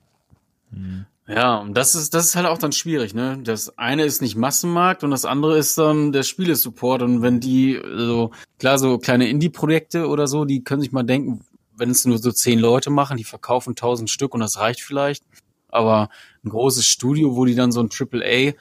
Ja, 1.28 1.58
und 1.58 1.74
das 1.74 1.94
ist, 1.94 2.14
das 2.14 2.26
ist 2.26 2.36
halt 2.36 2.46
auch 2.46 2.58
dann 2.58 2.72
schwierig, 2.72 3.14
ne? 3.14 3.38
Das 3.44 3.78
eine 3.78 4.04
ist 4.04 4.22
nicht 4.22 4.36
Massenmarkt 4.36 5.04
und 5.04 5.12
das 5.12 5.24
andere 5.24 5.56
ist 5.56 5.78
dann 5.78 6.10
der 6.10 6.24
Spielesupport. 6.24 7.02
Und 7.02 7.22
wenn 7.22 7.38
die, 7.38 7.80
so, 7.96 8.32
klar, 8.58 8.78
so 8.78 8.98
kleine 8.98 9.28
Indie-Projekte 9.28 10.08
oder 10.08 10.26
so, 10.26 10.44
die 10.44 10.64
können 10.64 10.82
sich 10.82 10.90
mal 10.90 11.04
denken, 11.04 11.44
wenn 11.76 11.90
es 11.90 12.04
nur 12.04 12.18
so 12.18 12.32
zehn 12.32 12.58
Leute 12.58 12.90
machen, 12.90 13.16
die 13.16 13.24
verkaufen 13.24 13.76
tausend 13.76 14.10
Stück 14.10 14.34
und 14.34 14.40
das 14.40 14.58
reicht 14.58 14.80
vielleicht. 14.80 15.24
Aber 15.68 16.10
ein 16.44 16.50
großes 16.50 16.84
Studio, 16.86 17.36
wo 17.36 17.44
die 17.44 17.54
dann 17.54 17.72
so 17.72 17.80
ein 17.80 17.88
AAA 17.88 18.54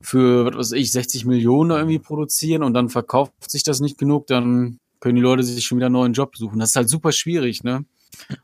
für, 0.00 0.46
was 0.46 0.70
weiß 0.70 0.72
ich, 0.72 0.92
60 0.92 1.24
Millionen 1.24 1.72
irgendwie 1.72 1.98
produzieren 1.98 2.62
und 2.62 2.74
dann 2.74 2.90
verkauft 2.90 3.32
sich 3.48 3.64
das 3.64 3.80
nicht 3.80 3.98
genug, 3.98 4.28
dann 4.28 4.78
können 5.00 5.16
die 5.16 5.22
Leute 5.22 5.42
sich 5.42 5.64
schon 5.64 5.78
wieder 5.78 5.86
einen 5.86 5.94
neuen 5.94 6.12
Job 6.12 6.36
suchen. 6.36 6.58
Das 6.58 6.70
ist 6.70 6.76
halt 6.76 6.88
super 6.88 7.12
schwierig, 7.12 7.64
ne? 7.64 7.84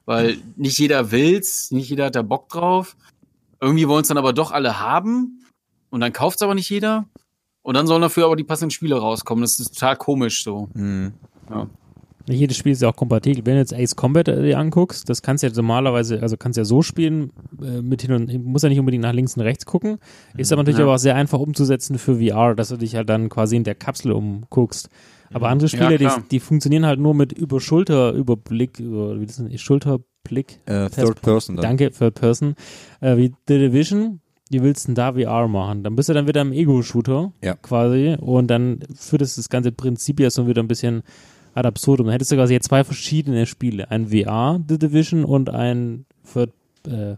weil 0.04 0.38
nicht 0.56 0.78
jeder 0.78 1.10
will's, 1.10 1.70
nicht 1.70 1.88
jeder 1.88 2.06
hat 2.06 2.16
da 2.16 2.22
Bock 2.22 2.48
drauf. 2.48 2.96
Irgendwie 3.60 3.88
wollen 3.88 4.02
es 4.02 4.08
dann 4.08 4.18
aber 4.18 4.32
doch 4.32 4.52
alle 4.52 4.80
haben 4.80 5.40
und 5.90 6.00
dann 6.00 6.12
kauft's 6.12 6.42
aber 6.42 6.54
nicht 6.54 6.70
jeder. 6.70 7.06
Und 7.62 7.74
dann 7.74 7.86
sollen 7.86 8.00
dafür 8.02 8.24
aber 8.24 8.36
die 8.36 8.44
passenden 8.44 8.70
Spiele 8.70 8.96
rauskommen. 8.96 9.42
Das 9.42 9.60
ist 9.60 9.74
total 9.78 9.96
komisch 9.96 10.42
so. 10.44 10.68
Mhm. 10.74 11.12
Ja. 11.50 11.66
Nicht 12.26 12.38
jedes 12.40 12.56
Spiel 12.56 12.72
ist 12.72 12.80
ja 12.80 12.88
auch 12.88 12.96
kompatibel. 12.96 13.44
Wenn 13.44 13.54
du 13.54 13.60
jetzt 13.60 13.74
Ace 13.74 13.96
Combat 13.96 14.28
äh, 14.28 14.42
dir 14.42 14.58
anguckst, 14.58 15.08
das 15.08 15.20
kannst 15.20 15.42
du 15.42 15.48
ja 15.48 15.52
normalerweise, 15.54 16.22
also 16.22 16.36
kannst 16.36 16.56
du 16.56 16.60
ja 16.60 16.64
so 16.64 16.80
spielen, 16.80 17.32
äh, 17.60 17.82
mit 17.82 18.02
hin 18.02 18.12
und 18.12 18.44
muss 18.44 18.62
ja 18.62 18.68
nicht 18.68 18.78
unbedingt 18.78 19.02
nach 19.02 19.12
links 19.12 19.36
und 19.36 19.42
rechts 19.42 19.66
gucken. 19.66 19.98
Ist 20.36 20.52
aber 20.52 20.62
natürlich 20.62 20.78
Ja. 20.78 20.84
aber 20.84 20.94
auch 20.94 20.98
sehr 20.98 21.16
einfach 21.16 21.38
umzusetzen 21.38 21.98
für 21.98 22.16
VR, 22.18 22.54
dass 22.54 22.68
du 22.68 22.76
dich 22.76 22.94
halt 22.94 23.08
dann 23.08 23.28
quasi 23.28 23.56
in 23.56 23.64
der 23.64 23.74
Kapsel 23.74 24.12
umguckst. 24.12 24.88
Aber 25.32 25.48
andere 25.48 25.68
Spiele, 25.68 25.98
die, 25.98 26.04
klar. 26.04 26.22
die 26.30 26.40
funktionieren 26.40 26.86
halt 26.86 26.98
nur 27.00 27.14
mit 27.14 27.32
über 27.32 27.60
Schulterüberblick, 27.60 28.80
über, 28.80 29.20
wie 29.20 29.26
das 29.26 29.36
denn, 29.36 29.56
Schulterblick. 29.58 30.60
Äh, 30.66 30.90
Third 30.90 31.22
Person 31.22 31.56
dann. 31.56 31.62
Danke, 31.62 31.90
Third 31.90 32.14
Person. 32.14 32.54
Äh, 33.00 33.16
wie 33.16 33.32
The 33.48 33.58
Division. 33.58 34.20
Wie 34.52 34.60
willst 34.62 34.84
du 34.84 34.88
denn 34.88 34.94
da 34.96 35.12
VR 35.12 35.46
machen? 35.46 35.84
Dann 35.84 35.94
bist 35.94 36.08
du 36.08 36.12
dann 36.12 36.26
wieder 36.26 36.40
im 36.40 36.52
Ego-Shooter 36.52 37.32
Ja. 37.40 37.54
quasi 37.54 38.16
und 38.18 38.48
dann 38.48 38.80
führt 38.96 39.22
es 39.22 39.36
das 39.36 39.48
ganze 39.48 39.70
Prinzip 39.70 40.18
ja 40.18 40.28
so 40.28 40.48
wieder 40.48 40.60
ein 40.60 40.66
bisschen 40.66 41.02
ad 41.54 41.68
absurdum. 41.68 42.06
Dann 42.06 42.14
hättest 42.14 42.32
du 42.32 42.36
quasi 42.36 42.54
jetzt 42.54 42.66
zwei 42.66 42.82
verschiedene 42.82 43.46
Spiele. 43.46 43.90
Ein 43.92 44.08
VR, 44.08 44.60
The 44.68 44.78
Division 44.78 45.24
und 45.24 45.50
ein 45.50 46.04
Third, 46.32 46.50
äh, 46.88 47.14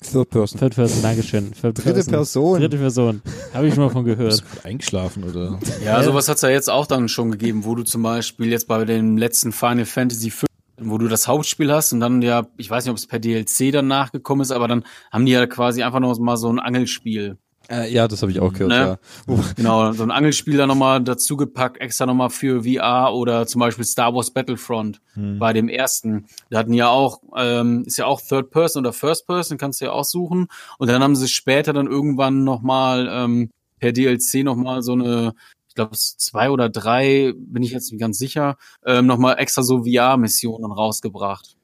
Third 0.00 0.30
Person. 0.30 0.60
Third 0.60 0.74
Person, 0.74 1.02
Dankeschön. 1.02 1.52
Third 1.52 1.84
Dritte 1.84 2.04
Person. 2.08 2.60
Dritte 2.60 2.76
Person. 2.78 3.22
Habe 3.52 3.66
ich 3.66 3.74
schon 3.74 3.84
mal 3.84 3.90
von 3.90 4.04
gehört. 4.04 4.30
Bist 4.30 4.44
du 4.54 4.64
eingeschlafen 4.64 5.24
oder? 5.24 5.58
Ja, 5.84 6.02
sowas 6.02 6.28
hat's 6.28 6.42
ja 6.42 6.48
jetzt 6.48 6.70
auch 6.70 6.86
dann 6.86 7.08
schon 7.08 7.32
gegeben, 7.32 7.64
wo 7.64 7.74
du 7.74 7.82
zum 7.82 8.02
Beispiel 8.02 8.50
jetzt 8.50 8.68
bei 8.68 8.84
dem 8.84 9.16
letzten 9.16 9.50
Final 9.52 9.84
Fantasy 9.84 10.30
5, 10.30 10.46
wo 10.80 10.98
du 10.98 11.08
das 11.08 11.26
Hauptspiel 11.26 11.72
hast 11.72 11.92
und 11.92 12.00
dann 12.00 12.22
ja, 12.22 12.46
ich 12.56 12.70
weiß 12.70 12.84
nicht, 12.84 12.92
ob 12.92 12.96
es 12.96 13.06
per 13.06 13.18
DLC 13.18 13.72
dann 13.72 13.88
nachgekommen 13.88 14.42
ist, 14.42 14.52
aber 14.52 14.68
dann 14.68 14.84
haben 15.10 15.26
die 15.26 15.32
ja 15.32 15.46
quasi 15.46 15.82
einfach 15.82 16.00
noch 16.00 16.16
mal 16.18 16.36
so 16.36 16.48
ein 16.48 16.60
Angelspiel. 16.60 17.36
Äh, 17.70 17.92
ja, 17.92 18.08
das 18.08 18.22
habe 18.22 18.32
ich 18.32 18.40
auch 18.40 18.52
gehört, 18.52 18.70
Ne? 18.70 18.76
ja. 18.76 18.98
Wo, 19.26 19.38
Genau, 19.56 19.92
so 19.92 20.02
ein 20.02 20.10
Angelspiel 20.10 20.56
dann 20.56 20.68
nochmal 20.68 21.02
dazu 21.02 21.36
gepackt, 21.36 21.80
extra 21.80 22.06
nochmal 22.06 22.30
für 22.30 22.64
VR 22.64 23.12
oder 23.14 23.46
zum 23.46 23.60
Beispiel 23.60 23.84
Star 23.84 24.14
Wars 24.14 24.30
Battlefront 24.30 25.00
bei 25.38 25.52
dem 25.52 25.68
ersten. 25.68 26.26
Da 26.48 26.58
hatten 26.60 26.72
ja 26.72 26.88
auch, 26.88 27.20
ähm, 27.36 27.84
ist 27.86 27.98
ja 27.98 28.06
auch 28.06 28.20
Third 28.20 28.50
Person 28.50 28.84
oder 28.86 28.92
First 28.92 29.26
Person, 29.26 29.58
kannst 29.58 29.80
du 29.80 29.86
ja 29.86 29.90
aussuchen. 29.92 30.46
Und 30.78 30.88
dann 30.88 31.02
haben 31.02 31.16
sie 31.16 31.28
später 31.28 31.72
dann 31.72 31.86
irgendwann 31.88 32.44
nochmal 32.44 33.08
ähm, 33.10 33.50
per 33.80 33.92
DLC 33.92 34.44
nochmal 34.44 34.82
so 34.82 34.92
eine, 34.92 35.34
ich 35.68 35.74
glaube 35.74 35.96
zwei 35.96 36.50
oder 36.50 36.68
drei, 36.70 37.34
bin 37.36 37.62
ich 37.62 37.72
jetzt 37.72 37.92
nicht 37.92 38.00
ganz 38.00 38.16
sicher, 38.18 38.56
ähm, 38.86 39.06
nochmal 39.06 39.38
extra 39.38 39.62
so 39.62 39.84
VR-Missionen 39.84 40.72
rausgebracht. 40.72 41.57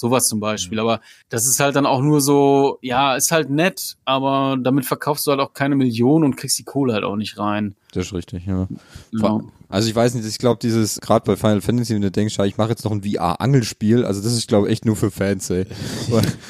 Sowas 0.00 0.26
zum 0.28 0.40
Beispiel. 0.40 0.80
Aber 0.80 1.00
das 1.28 1.46
ist 1.46 1.60
halt 1.60 1.76
dann 1.76 1.84
auch 1.84 2.00
nur 2.00 2.22
so, 2.22 2.78
ja, 2.80 3.16
ist 3.16 3.32
halt 3.32 3.50
nett, 3.50 3.96
aber 4.06 4.56
damit 4.60 4.86
verkaufst 4.86 5.26
du 5.26 5.30
halt 5.30 5.40
auch 5.40 5.52
keine 5.52 5.76
Millionen 5.76 6.24
und 6.24 6.36
kriegst 6.36 6.58
die 6.58 6.64
Kohle 6.64 6.94
halt 6.94 7.04
auch 7.04 7.16
nicht 7.16 7.38
rein. 7.38 7.76
das 7.92 8.06
ist 8.06 8.14
richtig, 8.14 8.46
ja. 8.46 8.66
Ja. 9.12 9.40
Also 9.68 9.88
ich 9.88 9.94
weiß 9.94 10.14
nicht, 10.14 10.26
ich 10.26 10.38
glaube 10.38 10.58
dieses, 10.60 11.00
gerade 11.00 11.24
bei 11.26 11.36
Final 11.36 11.60
Fantasy, 11.60 11.94
wenn 11.94 12.02
du 12.02 12.10
denkst, 12.10 12.38
ich 12.40 12.56
mache 12.56 12.70
jetzt 12.70 12.84
noch 12.84 12.92
ein 12.92 13.02
VR-Angelspiel, 13.02 14.04
also 14.04 14.22
das 14.22 14.32
ist, 14.32 14.48
glaube 14.48 14.66
ich, 14.66 14.72
echt 14.72 14.86
nur 14.86 14.96
für 14.96 15.10
Fans, 15.10 15.50
ey. 15.50 15.66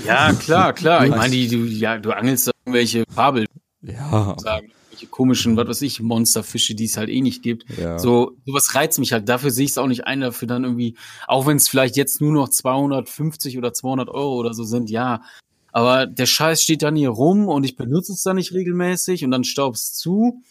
Ja, 0.06 0.32
klar, 0.32 0.72
klar. 0.72 1.04
Ich 1.10 1.10
meine, 1.10 1.32
die, 1.32 1.48
du, 1.48 1.64
ja, 1.64 1.98
du 1.98 2.12
angelst 2.12 2.46
da 2.46 2.52
irgendwelche 2.64 3.04
Fabel, 3.12 3.46
ja, 3.82 4.36
sagen, 4.38 4.70
irgendwelche 4.90 5.06
komischen, 5.06 5.56
was 5.56 5.68
weiß 5.68 5.82
ich, 5.82 6.00
Monsterfische, 6.00 6.74
die 6.74 6.84
es 6.84 6.96
halt 6.96 7.08
eh 7.08 7.20
nicht 7.20 7.42
gibt. 7.42 7.64
Ja. 7.78 7.98
So, 7.98 8.32
sowas 8.46 8.74
reizt 8.74 8.98
mich 8.98 9.12
halt. 9.12 9.28
Dafür 9.28 9.50
sehe 9.50 9.64
ich 9.64 9.72
es 9.72 9.78
auch 9.78 9.86
nicht 9.86 10.06
ein, 10.06 10.20
dafür 10.20 10.48
dann 10.48 10.64
irgendwie, 10.64 10.96
auch 11.26 11.46
wenn 11.46 11.56
es 11.56 11.68
vielleicht 11.68 11.96
jetzt 11.96 12.20
nur 12.20 12.32
noch 12.32 12.48
250 12.48 13.58
oder 13.58 13.72
200 13.72 14.08
Euro 14.08 14.36
oder 14.36 14.54
so 14.54 14.64
sind, 14.64 14.90
ja. 14.90 15.22
Aber 15.72 16.06
der 16.06 16.26
Scheiß 16.26 16.62
steht 16.62 16.82
dann 16.82 16.96
hier 16.96 17.10
rum 17.10 17.46
und 17.46 17.64
ich 17.64 17.76
benutze 17.76 18.12
es 18.12 18.22
dann 18.22 18.36
nicht 18.36 18.52
regelmäßig 18.52 19.24
und 19.24 19.30
dann 19.30 19.44
staubst 19.44 19.98
zu. 19.98 20.42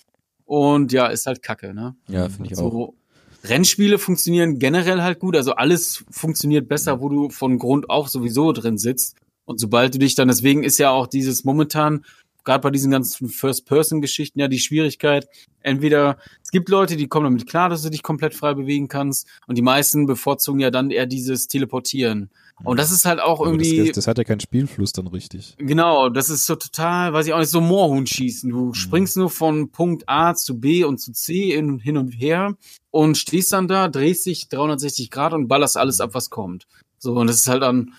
Und 0.46 0.92
ja, 0.92 1.08
ist 1.08 1.26
halt 1.26 1.44
kacke, 1.44 1.74
ne? 1.74 1.96
ja 2.08 2.30
finde 2.30 2.50
ich 2.52 2.58
auch. 2.58 2.72
So, 2.72 2.96
Rennspiele 3.44 4.00
funktionieren 4.00 4.60
generell 4.60 5.02
halt 5.02 5.20
gut. 5.20 5.36
Also 5.36 5.54
alles 5.54 6.04
funktioniert 6.10 6.68
besser, 6.68 7.02
wo 7.02 7.10
du 7.10 7.30
von 7.30 7.60
Grund 7.60 7.90
auf 7.90 8.10
sowieso 8.10 8.52
drin 8.52 8.78
sitzt. 8.78 9.16
Und 9.46 9.60
sobald 9.60 9.96
du 9.96 10.00
dich 10.00 10.16
dann, 10.16 10.28
deswegen 10.28 10.64
ist 10.64 10.78
ja 10.78 10.92
auch 10.92 11.08
dieses 11.08 11.44
momentan, 11.44 12.06
gerade 12.44 12.62
bei 12.62 12.70
diesen 12.70 12.92
ganzen 12.92 13.30
First-Person-Geschichten, 13.30 14.40
ja 14.40 14.48
die 14.48 14.60
Schwierigkeit, 14.60 15.28
entweder, 15.62 16.18
es 16.44 16.52
gibt 16.52 16.70
Leute, 16.70 16.96
die 16.96 17.08
kommen 17.08 17.26
damit 17.26 17.48
klar, 17.48 17.70
dass 17.70 17.82
du 17.82 17.90
dich 17.90 18.04
komplett 18.04 18.34
frei 18.34 18.54
bewegen 18.54 18.88
kannst. 18.88 19.28
Und 19.48 19.58
die 19.58 19.62
meisten 19.62 20.06
bevorzugen 20.06 20.60
ja 20.60 20.72
dann 20.72 20.92
eher 20.92 21.06
dieses 21.06 21.48
Teleportieren. 21.48 22.30
Und 22.64 22.78
das 22.78 22.92
ist 22.92 23.06
halt 23.06 23.22
auch 23.22 23.40
Aber 23.40 23.52
irgendwie. 23.52 23.86
das, 23.86 23.96
das 23.96 24.08
hat 24.08 24.18
ja 24.18 24.24
keinen 24.24 24.42
Spielfluss 24.42 24.92
dann 24.92 25.08
richtig. 25.08 25.56
Genau, 25.58 26.10
das 26.10 26.30
ist 26.30 26.46
so 26.46 26.56
total, 26.56 27.14
weiß 27.14 27.26
ich 27.26 27.34
auch 27.34 27.40
nicht, 27.40 27.50
so 27.50 27.62
Moorhuhn 27.62 28.06
schießen. 28.06 28.50
Du 28.50 28.74
springst 28.74 29.16
nur 29.16 29.30
von 29.30 29.72
Punkt 29.72 30.04
A 30.08 30.36
zu 30.36 30.60
B 30.60 30.84
und 30.84 31.00
zu 31.00 31.14
C 31.14 31.54
in, 31.54 31.80
hin 31.80 31.98
und 31.98 32.12
her 32.12 32.58
und 32.92 33.18
stehst 33.18 33.54
dann 33.54 33.68
da, 33.68 33.88
drehst 33.88 34.26
dich 34.26 34.50
360 34.50 35.10
Grad 35.10 35.34
und 35.34 35.48
ballerst 35.48 35.78
alles 35.78 36.02
ab, 36.02 36.12
was 36.14 36.30
kommt. 36.30 36.68
So, 36.98 37.14
und 37.14 37.28
das 37.28 37.38
ist 37.38 37.48
halt 37.48 37.64
dann, 37.64 37.94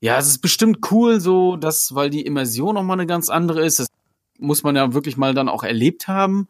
ja, 0.00 0.18
es 0.18 0.26
ist 0.26 0.38
bestimmt 0.38 0.90
cool, 0.90 1.20
so, 1.20 1.56
dass, 1.56 1.94
weil 1.94 2.10
die 2.10 2.22
Immersion 2.22 2.74
nochmal 2.74 2.98
eine 2.98 3.06
ganz 3.06 3.28
andere 3.28 3.64
ist. 3.64 3.78
Das 3.80 3.88
muss 4.38 4.62
man 4.62 4.74
ja 4.76 4.94
wirklich 4.94 5.16
mal 5.16 5.34
dann 5.34 5.48
auch 5.48 5.62
erlebt 5.62 6.08
haben. 6.08 6.48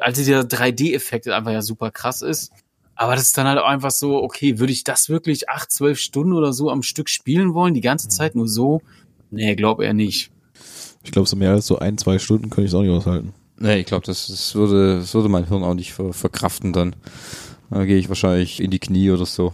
Also 0.00 0.22
der 0.24 0.42
3D-Effekt 0.42 1.28
einfach 1.28 1.52
ja 1.52 1.62
super 1.62 1.90
krass 1.90 2.20
ist. 2.20 2.52
Aber 2.94 3.14
das 3.14 3.24
ist 3.24 3.38
dann 3.38 3.46
halt 3.46 3.58
auch 3.58 3.66
einfach 3.66 3.90
so, 3.90 4.22
okay, 4.22 4.58
würde 4.58 4.72
ich 4.72 4.84
das 4.84 5.08
wirklich 5.08 5.48
acht, 5.48 5.70
zwölf 5.70 5.98
Stunden 5.98 6.32
oder 6.32 6.52
so 6.52 6.70
am 6.70 6.82
Stück 6.82 7.08
spielen 7.08 7.54
wollen, 7.54 7.74
die 7.74 7.82
ganze 7.82 8.08
Zeit 8.08 8.34
nur 8.34 8.48
so? 8.48 8.82
Nee, 9.30 9.54
glaub 9.54 9.80
eher 9.80 9.92
nicht. 9.92 10.30
Ich 11.02 11.12
glaube, 11.12 11.28
so 11.28 11.36
mehr 11.36 11.52
als 11.52 11.66
so 11.66 11.78
ein, 11.78 11.98
zwei 11.98 12.18
Stunden 12.18 12.50
könnte 12.50 12.62
ich 12.62 12.70
es 12.70 12.74
auch 12.74 12.82
nicht 12.82 12.90
aushalten. 12.90 13.32
Nee, 13.58 13.80
ich 13.80 13.86
glaube, 13.86 14.04
das, 14.04 14.26
das, 14.26 14.54
würde, 14.54 14.98
das 14.98 15.14
würde 15.14 15.28
mein 15.28 15.46
Hirn 15.46 15.62
auch 15.62 15.74
nicht 15.74 15.92
ver, 15.94 16.12
verkraften 16.12 16.72
dann. 16.72 16.96
Da 17.70 17.84
gehe 17.84 17.96
ich 17.98 18.08
wahrscheinlich 18.08 18.60
in 18.60 18.70
die 18.70 18.78
Knie 18.78 19.10
oder 19.10 19.26
so. 19.26 19.52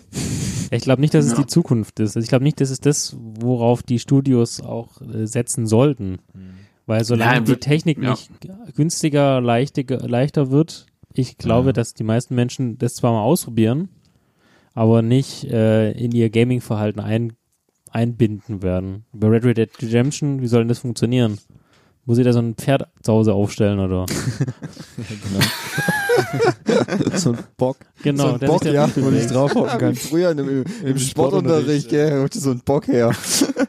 Ich 0.70 0.82
glaube 0.82 1.00
nicht, 1.00 1.14
dass 1.14 1.24
es 1.24 1.32
Ja. 1.32 1.38
die 1.38 1.46
Zukunft 1.46 1.98
ist. 2.00 2.16
Also 2.16 2.24
ich 2.24 2.28
glaube 2.28 2.44
nicht, 2.44 2.60
dass 2.60 2.70
es 2.70 2.80
das, 2.80 3.16
worauf 3.18 3.82
die 3.82 3.98
Studios 3.98 4.60
auch 4.60 5.00
äh, 5.00 5.26
setzen 5.26 5.66
sollten. 5.66 6.18
Weil 6.86 7.04
solange 7.04 7.32
Nein, 7.36 7.44
die 7.44 7.56
Technik 7.56 8.02
ja. 8.02 8.10
nicht 8.10 8.30
günstiger, 8.74 9.40
leichtiger, 9.40 9.98
leichter 10.08 10.50
wird, 10.50 10.86
ich 11.14 11.38
glaube, 11.38 11.68
Ja. 11.68 11.72
dass 11.74 11.94
die 11.94 12.04
meisten 12.04 12.34
Menschen 12.34 12.78
das 12.78 12.94
zwar 12.94 13.12
mal 13.12 13.22
ausprobieren, 13.22 13.88
aber 14.74 15.02
nicht 15.02 15.44
äh, 15.44 15.92
in 15.92 16.12
ihr 16.12 16.28
Gaming-Verhalten 16.30 17.00
ein, 17.00 17.34
einbinden 17.90 18.62
werden. 18.62 19.04
Bei 19.12 19.28
Red 19.28 19.44
Red 19.44 19.56
Dead 19.58 19.70
Redemption, 19.82 20.40
wie 20.42 20.46
soll 20.48 20.62
denn 20.62 20.68
das 20.68 20.78
funktionieren? 20.80 21.38
Muss 22.04 22.18
ich 22.18 22.24
da 22.24 22.32
so 22.32 22.40
ein 22.40 22.54
Pferd 22.54 22.88
zu 23.02 23.12
Hause 23.12 23.32
aufstellen 23.34 23.78
oder? 23.78 24.06
so 27.14 27.30
ein 27.32 27.38
Bock, 27.56 27.76
Genau, 28.02 28.28
So 28.28 28.32
ein 28.34 28.40
Bock, 28.40 28.64
ja, 28.64 28.86
wo 28.96 29.00
ich 29.00 29.04
bewegt. 29.06 29.30
draufhocken 29.34 29.78
kann. 29.78 29.94
Früher 29.94 30.30
im, 30.32 30.38
im, 30.40 30.64
im 30.84 30.98
Sportunterricht, 30.98 31.08
Sportunterricht, 31.08 31.88
gell, 31.88 32.20
holst 32.20 32.34
du 32.36 32.40
so 32.40 32.50
einen 32.50 32.60
Bock 32.60 32.86
her. 32.88 33.12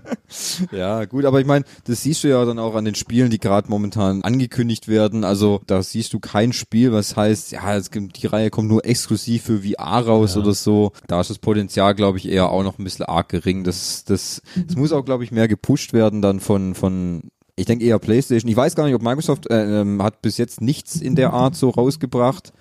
ja, 0.72 1.06
gut, 1.06 1.26
aber 1.26 1.40
ich 1.40 1.46
meine, 1.46 1.66
das 1.86 2.02
siehst 2.04 2.24
du 2.24 2.30
ja 2.30 2.44
dann 2.46 2.58
auch 2.60 2.76
an 2.76 2.86
den 2.86 2.96
Spielen, 2.96 3.30
die 3.30 3.40
gerade 3.40 3.70
momentan 3.70 4.24
angekündigt 4.24 4.88
werden. 4.88 5.24
Also 5.24 5.62
da 5.68 5.84
siehst 5.84 6.14
du 6.14 6.20
kein 6.20 6.54
Spiel, 6.54 6.92
was 6.92 7.16
heißt, 7.16 7.52
ja, 7.52 7.76
es 7.76 7.92
gibt, 7.92 8.22
die 8.22 8.28
Reihe 8.28 8.50
kommt 8.50 8.70
nur 8.70 8.86
exklusiv 8.86 9.44
für 9.44 9.62
VR 9.62 10.06
raus 10.06 10.36
Ja. 10.36 10.42
oder 10.42 10.54
so. 10.54 10.92
Da 11.08 11.22
ist 11.22 11.30
das 11.30 11.38
Potenzial, 11.40 11.94
glaube 11.96 12.18
ich, 12.18 12.28
eher 12.28 12.50
auch 12.50 12.64
noch 12.64 12.80
ein 12.80 12.84
bisschen 12.84 13.06
arg 13.06 13.30
gering. 13.30 13.64
Das, 13.64 14.04
das, 14.06 14.42
das 14.68 14.76
muss 14.76 14.92
auch, 14.92 15.06
glaube 15.06 15.24
ich, 15.24 15.32
mehr 15.32 15.48
gepusht 15.48 15.94
werden 15.94 16.22
dann 16.22 16.40
von, 16.40 16.74
von 16.74 17.30
ich 17.56 17.66
denke 17.66 17.86
eher 17.86 18.00
PlayStation. 18.00 18.50
Ich 18.50 18.58
weiß 18.58 18.76
gar 18.76 18.86
nicht, 18.86 18.96
ob 18.96 19.02
Microsoft 19.04 19.50
äh, 19.50 19.82
ähm, 19.82 20.02
hat 20.02 20.22
bis 20.22 20.38
jetzt 20.38 20.62
nichts 20.62 20.96
in 20.96 21.16
der 21.16 21.34
Art 21.34 21.56
so 21.56 21.70
rausgebracht. 21.70 22.52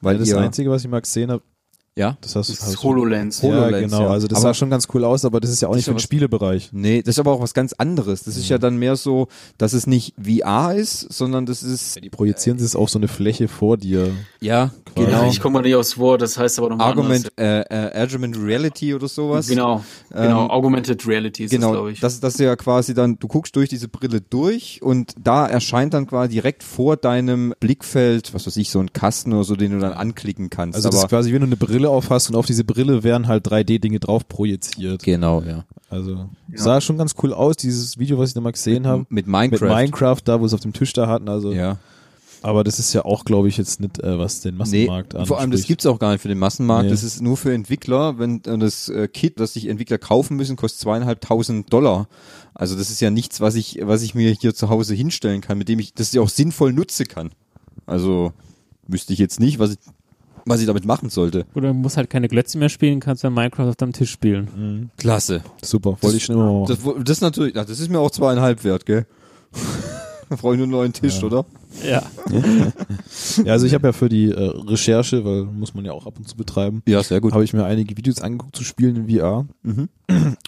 Weil 0.00 0.14
Weil 0.14 0.18
das 0.18 0.28
ihr, 0.28 0.38
Einzige, 0.38 0.70
was 0.70 0.84
ich 0.84 0.90
mal 0.90 1.00
gesehen 1.00 1.30
habe, 1.30 1.42
ja, 1.96 2.16
das 2.22 2.36
hast 2.36 2.48
Das 2.50 2.66
ist 2.68 2.82
HoloLens. 2.82 3.42
Ja, 3.42 3.48
HoloLens, 3.50 3.92
genau. 3.92 4.04
ja. 4.04 4.10
Also 4.10 4.26
das 4.26 4.38
Aber- 4.38 4.48
sah 4.48 4.54
schon 4.54 4.70
ganz 4.70 4.88
cool 4.94 5.04
aus, 5.04 5.24
aber 5.24 5.40
das 5.40 5.50
ist 5.50 5.60
ja 5.60 5.68
auch 5.68 5.74
nicht 5.74 5.84
für 5.84 5.90
ja 5.90 5.96
den 5.96 6.00
Spielebereich. 6.00 6.70
Nee, 6.72 7.02
das 7.02 7.16
ist 7.16 7.18
aber 7.18 7.32
auch 7.32 7.40
was 7.40 7.52
ganz 7.54 7.72
anderes. 7.74 8.24
Das 8.24 8.36
ist 8.36 8.48
ja 8.48 8.56
dann 8.58 8.76
mehr 8.78 8.96
so, 8.96 9.28
dass 9.58 9.72
es 9.74 9.86
nicht 9.86 10.14
VR 10.22 10.74
ist, 10.74 11.00
sondern 11.12 11.44
das 11.46 11.62
ist 11.62 12.02
Die 12.02 12.08
projizieren 12.08 12.58
es 12.58 12.74
auf 12.74 12.88
so 12.88 12.98
eine 12.98 13.08
Fläche 13.08 13.46
vor 13.48 13.76
dir. 13.76 14.10
ja 14.40 14.70
Quasi. 14.94 15.06
genau 15.06 15.28
Ich 15.28 15.40
komme 15.40 15.54
mal 15.54 15.62
nicht 15.62 15.74
aufs 15.74 15.98
Wort, 15.98 16.22
das 16.22 16.38
heißt 16.38 16.58
aber 16.58 16.70
nochmal 16.70 16.88
Argument 16.88 17.30
äh, 17.38 17.60
äh, 17.60 18.00
Argument 18.00 18.36
Reality 18.38 18.94
oder 18.94 19.08
sowas. 19.08 19.46
Genau, 19.48 19.82
genau. 20.10 20.44
Ähm, 20.44 20.50
Augmented 20.50 21.06
Reality 21.06 21.44
ist 21.44 21.50
Genau, 21.50 21.68
das, 21.68 21.72
glaube 21.76 21.92
ich. 21.92 22.00
das, 22.00 22.20
das 22.20 22.34
ist 22.34 22.40
ja 22.40 22.56
quasi 22.56 22.94
dann, 22.94 23.18
du 23.18 23.28
guckst 23.28 23.54
durch 23.56 23.68
diese 23.68 23.88
Brille 23.88 24.20
durch 24.20 24.80
und 24.82 25.14
da 25.22 25.46
erscheint 25.46 25.92
dann 25.94 26.06
quasi 26.06 26.32
direkt 26.32 26.62
vor 26.62 26.96
deinem 26.96 27.54
Blickfeld, 27.60 28.32
was 28.34 28.46
weiß 28.46 28.56
ich, 28.56 28.70
so 28.70 28.80
ein 28.80 28.92
Kasten 28.94 29.32
oder 29.34 29.44
so, 29.44 29.56
den 29.56 29.72
du 29.72 29.78
dann 29.78 29.92
anklicken 29.92 30.48
kannst. 30.50 30.76
Also 30.76 30.88
das 30.88 30.96
ist 30.96 31.02
Aber 31.04 31.08
quasi, 31.10 31.32
wenn 31.32 31.40
du 31.40 31.46
eine 31.46 31.56
Brille 31.56 31.81
aufhast 31.90 32.30
und 32.30 32.36
auf 32.36 32.46
diese 32.46 32.64
Brille 32.64 33.02
werden 33.02 33.28
halt 33.28 33.46
3D-Dinge 33.46 34.00
drauf 34.00 34.26
projiziert. 34.28 35.02
genau, 35.02 35.42
ja. 35.42 35.64
Also 35.90 36.28
sah 36.54 36.80
schon 36.80 36.96
ganz 36.96 37.14
cool 37.22 37.32
aus, 37.34 37.56
dieses 37.56 37.98
Video, 37.98 38.18
was 38.18 38.30
ich 38.30 38.34
da 38.34 38.40
mal 38.40 38.52
gesehen 38.52 38.86
habe. 38.86 39.00
Mit 39.08 39.26
Mit 39.26 39.28
Minecraft. 39.28 39.68
Minecraft, 39.68 40.20
da 40.24 40.40
wo 40.40 40.46
sie 40.46 40.54
es 40.54 40.54
auf 40.54 40.60
dem 40.60 40.72
Tisch 40.72 40.92
da 40.92 41.06
hatten. 41.06 41.28
Also 41.28 41.52
Ja. 41.52 41.78
Aber 42.44 42.64
das 42.64 42.80
ist 42.80 42.92
ja 42.92 43.04
auch, 43.04 43.24
glaube 43.24 43.46
ich, 43.48 43.56
jetzt 43.56 43.80
nicht, 43.80 44.00
äh, 44.00 44.18
was 44.18 44.40
den 44.40 44.56
Massenmarkt 44.56 45.14
nee, 45.14 45.26
vor 45.26 45.38
allem 45.38 45.52
das 45.52 45.60
anspricht. 45.60 45.68
gibt's 45.68 45.86
auch 45.86 46.00
gar 46.00 46.10
nicht 46.10 46.22
für 46.22 46.28
den 46.28 46.40
Massenmarkt. 46.40 46.86
Nee. 46.86 46.90
Das 46.90 47.04
ist 47.04 47.22
nur 47.22 47.36
für 47.36 47.54
Entwickler. 47.54 48.18
Wenn 48.18 48.42
äh, 48.44 48.58
das 48.58 48.88
äh, 48.88 49.06
Kit, 49.06 49.38
das 49.38 49.54
sich 49.54 49.68
Entwickler 49.68 49.98
kaufen 49.98 50.36
müssen, 50.36 50.56
kostet 50.56 50.80
zweieinhalbtausend 50.80 51.72
Dollar. 51.72 52.08
Also 52.52 52.76
das 52.76 52.90
ist 52.90 53.00
ja 53.00 53.10
nichts, 53.10 53.40
was 53.40 53.54
ich, 53.54 53.78
was 53.82 54.02
ich 54.02 54.16
mir 54.16 54.32
hier 54.32 54.54
zu 54.54 54.68
Hause 54.68 54.94
hinstellen 54.94 55.40
kann, 55.40 55.56
mit 55.56 55.68
dem 55.68 55.78
ich 55.78 55.94
das 55.94 56.12
ja 56.12 56.20
auch 56.20 56.28
sinnvoll 56.28 56.72
nutzen 56.72 57.06
kann. 57.06 57.30
Also 57.86 58.32
wüsste 58.88 59.12
ich 59.12 59.20
jetzt 59.20 59.38
nicht, 59.38 59.60
was 59.60 59.72
ich, 59.72 59.78
was 60.46 60.60
ich 60.60 60.66
damit 60.66 60.84
machen 60.84 61.08
sollte. 61.10 61.46
Oder 61.54 61.68
du 61.68 61.74
musst 61.74 61.96
halt 61.96 62.10
keine 62.10 62.28
Glötze 62.28 62.58
mehr 62.58 62.68
spielen, 62.68 63.00
kannst 63.00 63.24
dann 63.24 63.34
Minecraft 63.34 63.68
auf 63.68 63.76
deinem 63.76 63.92
Tisch 63.92 64.10
spielen. 64.10 64.48
Mhm. 64.56 64.90
Klasse. 64.96 65.42
Super, 65.62 65.96
wollte 66.00 66.16
ich 66.16 66.24
schon 66.24 66.36
immer 66.36 66.60
machen. 66.60 66.76
Das, 66.94 67.04
das 67.04 67.20
natürlich, 67.20 67.56
ach, 67.56 67.64
das 67.64 67.80
ist 67.80 67.90
mir 67.90 67.98
auch 68.00 68.10
zweieinhalb 68.10 68.64
wert, 68.64 68.86
gell? 68.86 69.06
da 70.30 70.36
brauche 70.36 70.52
ich 70.54 70.58
nur 70.58 70.64
einen 70.64 70.70
neuen 70.72 70.92
Tisch, 70.92 71.18
Ja. 71.20 71.24
oder? 71.26 71.44
Ja. 71.88 72.02
Ja, 73.44 73.52
also 73.52 73.66
ich 73.66 73.72
habe 73.74 73.88
ja 73.88 73.92
für 73.92 74.08
die 74.08 74.30
äh, 74.30 74.34
Recherche, 74.38 75.24
weil 75.24 75.44
muss 75.44 75.74
man 75.74 75.84
ja 75.84 75.92
auch 75.92 76.06
ab 76.06 76.18
und 76.18 76.28
zu 76.28 76.36
betreiben, 76.36 76.82
Ja, 76.86 77.02
sehr 77.02 77.20
gut. 77.20 77.32
habe 77.32 77.44
ich 77.44 77.52
mir 77.54 77.64
einige 77.64 77.96
Videos 77.96 78.20
angeguckt 78.20 78.56
zu 78.56 78.64
Spielen 78.64 78.96
in 79.08 79.08
VR. 79.16 79.46
Mhm. 79.62 79.88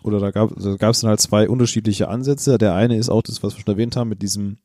Oder 0.02 0.18
da 0.20 0.30
gab 0.30 0.50
da 0.58 0.76
gab's 0.76 1.00
dann 1.00 1.08
halt 1.10 1.20
zwei 1.20 1.48
unterschiedliche 1.48 2.08
Ansätze. 2.08 2.58
Der 2.58 2.74
eine 2.74 2.96
ist 2.98 3.08
auch 3.08 3.22
das, 3.22 3.42
was 3.42 3.54
wir 3.56 3.62
schon 3.62 3.72
erwähnt 3.72 3.96
haben, 3.96 4.08
mit 4.10 4.20
diesem 4.22 4.58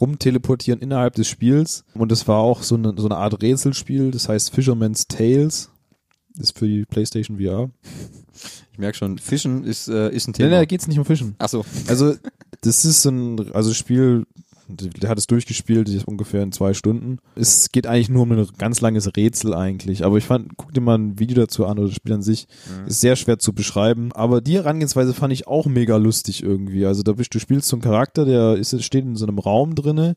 Rumteleportieren 0.00 0.80
innerhalb 0.80 1.14
des 1.14 1.28
Spiels. 1.28 1.84
Und 1.94 2.10
das 2.10 2.26
war 2.28 2.38
auch 2.38 2.62
so 2.62 2.74
eine, 2.76 2.94
so 2.96 3.06
eine 3.06 3.16
Art 3.16 3.42
Rätselspiel, 3.42 4.10
das 4.10 4.28
heißt 4.28 4.54
Fisherman's 4.54 5.06
Tales. 5.06 5.70
Das 6.34 6.50
ist 6.50 6.58
für 6.58 6.66
die 6.66 6.84
PlayStation 6.86 7.38
VR. 7.38 7.70
Ich 8.72 8.78
merke 8.78 8.96
schon, 8.96 9.18
Fischen 9.18 9.64
ist, 9.64 9.88
äh, 9.88 10.10
ist 10.10 10.28
ein 10.28 10.32
Thema. 10.32 10.48
nee, 10.48 10.54
da 10.54 10.64
geht's 10.64 10.88
nicht 10.88 10.98
um 10.98 11.04
Fischen. 11.04 11.34
Ach 11.38 11.48
so. 11.48 11.64
Also, 11.88 12.14
das 12.62 12.84
ist 12.84 13.02
so 13.02 13.10
ein, 13.10 13.52
also 13.52 13.74
Spiel, 13.74 14.26
der 14.72 15.10
hat 15.10 15.18
es 15.18 15.26
durchgespielt, 15.26 15.88
ungefähr 16.06 16.42
in 16.42 16.52
zwei 16.52 16.74
Stunden. 16.74 17.18
Es 17.34 17.70
geht 17.70 17.86
eigentlich 17.86 18.08
nur 18.08 18.22
um 18.22 18.32
ein 18.32 18.46
ganz 18.58 18.80
langes 18.80 19.16
Rätsel 19.16 19.54
eigentlich. 19.54 20.04
Aber 20.04 20.18
ich 20.18 20.24
fand, 20.24 20.56
guck 20.56 20.72
dir 20.72 20.80
mal 20.80 20.98
ein 20.98 21.18
Video 21.18 21.36
dazu 21.36 21.66
an 21.66 21.78
oder 21.78 21.88
das 21.88 21.96
Spiel 21.96 22.12
an 22.12 22.22
sich. 22.22 22.46
Ist 22.86 23.00
sehr 23.00 23.16
schwer 23.16 23.38
zu 23.38 23.52
beschreiben. 23.52 24.12
Aber 24.12 24.40
die 24.40 24.56
Herangehensweise 24.56 25.14
fand 25.14 25.32
ich 25.32 25.46
auch 25.46 25.66
mega 25.66 25.96
lustig 25.96 26.42
irgendwie. 26.42 26.86
Also 26.86 27.02
da 27.02 27.12
bist 27.12 27.34
du 27.34 27.40
spielst 27.40 27.68
so 27.68 27.76
einen 27.76 27.82
Charakter, 27.82 28.24
der 28.24 28.56
ist, 28.56 28.82
steht 28.82 29.04
in 29.04 29.16
so 29.16 29.26
einem 29.26 29.38
Raum 29.38 29.74
drinne. 29.74 30.14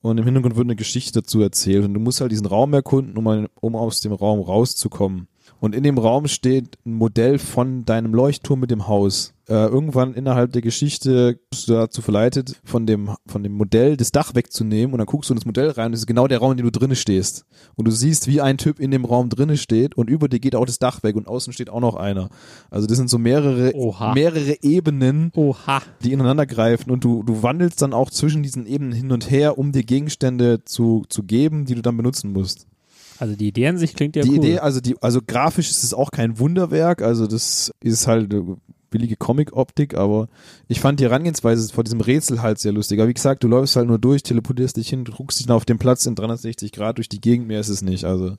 Und 0.00 0.18
im 0.18 0.24
Hintergrund 0.24 0.56
wird 0.56 0.66
eine 0.66 0.76
Geschichte 0.76 1.20
dazu 1.20 1.40
erzählt. 1.40 1.84
Und 1.84 1.94
du 1.94 2.00
musst 2.00 2.20
halt 2.20 2.30
diesen 2.30 2.46
Raum 2.46 2.72
erkunden, 2.72 3.16
um, 3.16 3.48
um 3.60 3.76
aus 3.76 4.00
dem 4.00 4.12
Raum 4.12 4.40
rauszukommen. 4.40 5.28
Und 5.60 5.74
in 5.74 5.82
dem 5.82 5.98
Raum 5.98 6.28
steht 6.28 6.78
ein 6.86 6.94
Modell 6.94 7.38
von 7.38 7.84
deinem 7.84 8.14
Leuchtturm 8.14 8.60
mit 8.60 8.70
dem 8.70 8.86
Haus. 8.86 9.34
Äh, 9.48 9.66
irgendwann 9.66 10.12
innerhalb 10.12 10.52
der 10.52 10.60
Geschichte 10.60 11.40
bist 11.50 11.68
du 11.68 11.72
dazu 11.72 12.02
verleitet, 12.02 12.60
von 12.64 12.86
dem, 12.86 13.14
von 13.26 13.42
dem 13.42 13.52
Modell 13.52 13.96
das 13.96 14.12
Dach 14.12 14.34
wegzunehmen 14.34 14.92
und 14.92 14.98
dann 14.98 15.06
guckst 15.06 15.30
du 15.30 15.34
in 15.34 15.38
das 15.38 15.46
Modell 15.46 15.70
rein 15.70 15.86
und 15.86 15.92
das 15.92 16.00
ist 16.00 16.06
genau 16.06 16.28
der 16.28 16.38
Raum, 16.38 16.50
in 16.52 16.58
dem 16.58 16.70
du 16.70 16.78
drinnen 16.78 16.96
stehst. 16.96 17.46
Und 17.74 17.86
du 17.86 17.90
siehst, 17.90 18.26
wie 18.26 18.42
ein 18.42 18.58
Typ 18.58 18.78
in 18.78 18.90
dem 18.90 19.06
Raum 19.06 19.30
drinnen 19.30 19.56
steht 19.56 19.96
und 19.96 20.10
über 20.10 20.28
dir 20.28 20.38
geht 20.38 20.54
auch 20.54 20.66
das 20.66 20.78
Dach 20.78 21.02
weg 21.02 21.16
und 21.16 21.26
außen 21.26 21.54
steht 21.54 21.70
auch 21.70 21.80
noch 21.80 21.96
einer. 21.96 22.28
Also 22.70 22.86
das 22.86 22.98
sind 22.98 23.08
so 23.08 23.16
mehrere, 23.16 23.74
Oha. 23.74 24.12
mehrere 24.12 24.62
Ebenen, 24.62 25.32
Oha. 25.34 25.80
die 26.04 26.12
ineinander 26.12 26.44
greifen 26.44 26.90
und 26.90 27.02
du, 27.02 27.22
du 27.22 27.42
wandelst 27.42 27.80
dann 27.80 27.94
auch 27.94 28.10
zwischen 28.10 28.42
diesen 28.42 28.66
Ebenen 28.66 28.92
hin 28.92 29.10
und 29.12 29.30
her, 29.30 29.56
um 29.56 29.72
dir 29.72 29.82
Gegenstände 29.82 30.64
zu, 30.64 31.04
zu 31.08 31.22
geben, 31.22 31.64
die 31.64 31.74
du 31.74 31.80
dann 31.80 31.96
benutzen 31.96 32.32
musst. 32.34 32.66
Also 33.18 33.34
die 33.34 33.48
Idee 33.48 33.68
an 33.68 33.78
sich 33.78 33.94
klingt 33.94 34.16
ja 34.16 34.22
die 34.22 34.30
cool. 34.30 34.36
Idee, 34.36 34.58
also 34.58 34.80
die, 34.80 35.00
also 35.02 35.20
grafisch 35.26 35.70
ist 35.70 35.84
es 35.84 35.94
auch 35.94 36.10
kein 36.10 36.38
Wunderwerk, 36.38 37.02
also 37.02 37.26
das 37.26 37.72
ist 37.80 38.06
halt 38.06 38.32
billige 38.90 39.16
Comic-Optik, 39.16 39.94
aber 39.96 40.28
ich 40.66 40.80
fand 40.80 41.00
die 41.00 41.04
Herangehensweise 41.04 41.72
vor 41.72 41.84
diesem 41.84 42.00
Rätsel 42.00 42.42
halt 42.42 42.58
sehr 42.58 42.72
lustig. 42.72 42.98
Aber 43.00 43.08
wie 43.08 43.14
gesagt, 43.14 43.44
du 43.44 43.48
läufst 43.48 43.76
halt 43.76 43.86
nur 43.86 43.98
durch, 43.98 44.22
teleportierst 44.22 44.76
dich 44.76 44.88
hin, 44.88 45.04
druckst 45.04 45.38
dich 45.38 45.46
dann 45.46 45.56
auf 45.56 45.64
den 45.64 45.78
Platz 45.78 46.06
in 46.06 46.14
360 46.14 46.72
Grad 46.72 46.96
durch 46.96 47.08
die 47.08 47.20
Gegend, 47.20 47.48
mehr 47.48 47.60
ist 47.60 47.68
es 47.68 47.82
nicht. 47.82 48.04
Also 48.04 48.36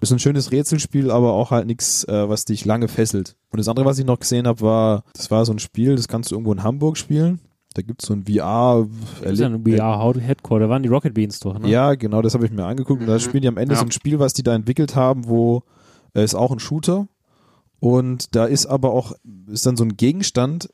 ist 0.00 0.12
ein 0.12 0.18
schönes 0.18 0.52
Rätselspiel, 0.52 1.10
aber 1.10 1.32
auch 1.32 1.50
halt 1.50 1.66
nichts, 1.66 2.04
äh, 2.04 2.28
was 2.28 2.44
dich 2.44 2.64
lange 2.64 2.88
fesselt. 2.88 3.36
Und 3.50 3.58
das 3.58 3.68
andere, 3.68 3.86
was 3.86 3.98
ich 3.98 4.04
noch 4.04 4.20
gesehen 4.20 4.46
habe, 4.46 4.60
war, 4.60 5.04
das 5.14 5.30
war 5.30 5.44
so 5.44 5.52
ein 5.52 5.58
Spiel, 5.58 5.96
das 5.96 6.08
kannst 6.08 6.30
du 6.30 6.34
irgendwo 6.34 6.52
in 6.52 6.62
Hamburg 6.62 6.96
spielen. 6.98 7.40
Da 7.76 7.82
gibt's 7.82 8.06
so 8.06 8.14
ein 8.14 8.24
VR. 8.24 8.86
Das 9.22 9.32
ist 9.32 9.40
ja 9.40 9.48
ein 9.48 9.62
VR 9.62 9.98
How 9.98 10.16
Headquarter, 10.16 10.70
waren 10.70 10.82
die 10.82 10.88
Rocket 10.88 11.12
Beans 11.12 11.40
doch, 11.40 11.58
ne? 11.58 11.68
Ja, 11.68 11.94
genau, 11.94 12.22
das 12.22 12.32
habe 12.32 12.46
ich 12.46 12.50
mir 12.52 12.64
angeguckt. 12.64 13.02
Und 13.02 13.06
da 13.06 13.18
spielen 13.18 13.42
die 13.42 13.48
am 13.48 13.58
Ende 13.58 13.74
Ja. 13.74 13.80
so 13.80 13.84
ein 13.86 13.92
Spiel, 13.92 14.18
was 14.18 14.32
die 14.32 14.42
da 14.42 14.54
entwickelt 14.54 14.96
haben, 14.96 15.26
wo 15.28 15.62
äh, 16.14 16.24
ist 16.24 16.34
auch 16.34 16.52
ein 16.52 16.58
Shooter. 16.58 17.06
Und 17.78 18.34
da 18.34 18.46
ist 18.46 18.64
aber 18.64 18.92
auch, 18.94 19.12
ist 19.48 19.66
dann 19.66 19.76
so 19.76 19.84
ein 19.84 19.98
Gegenstand, 19.98 20.70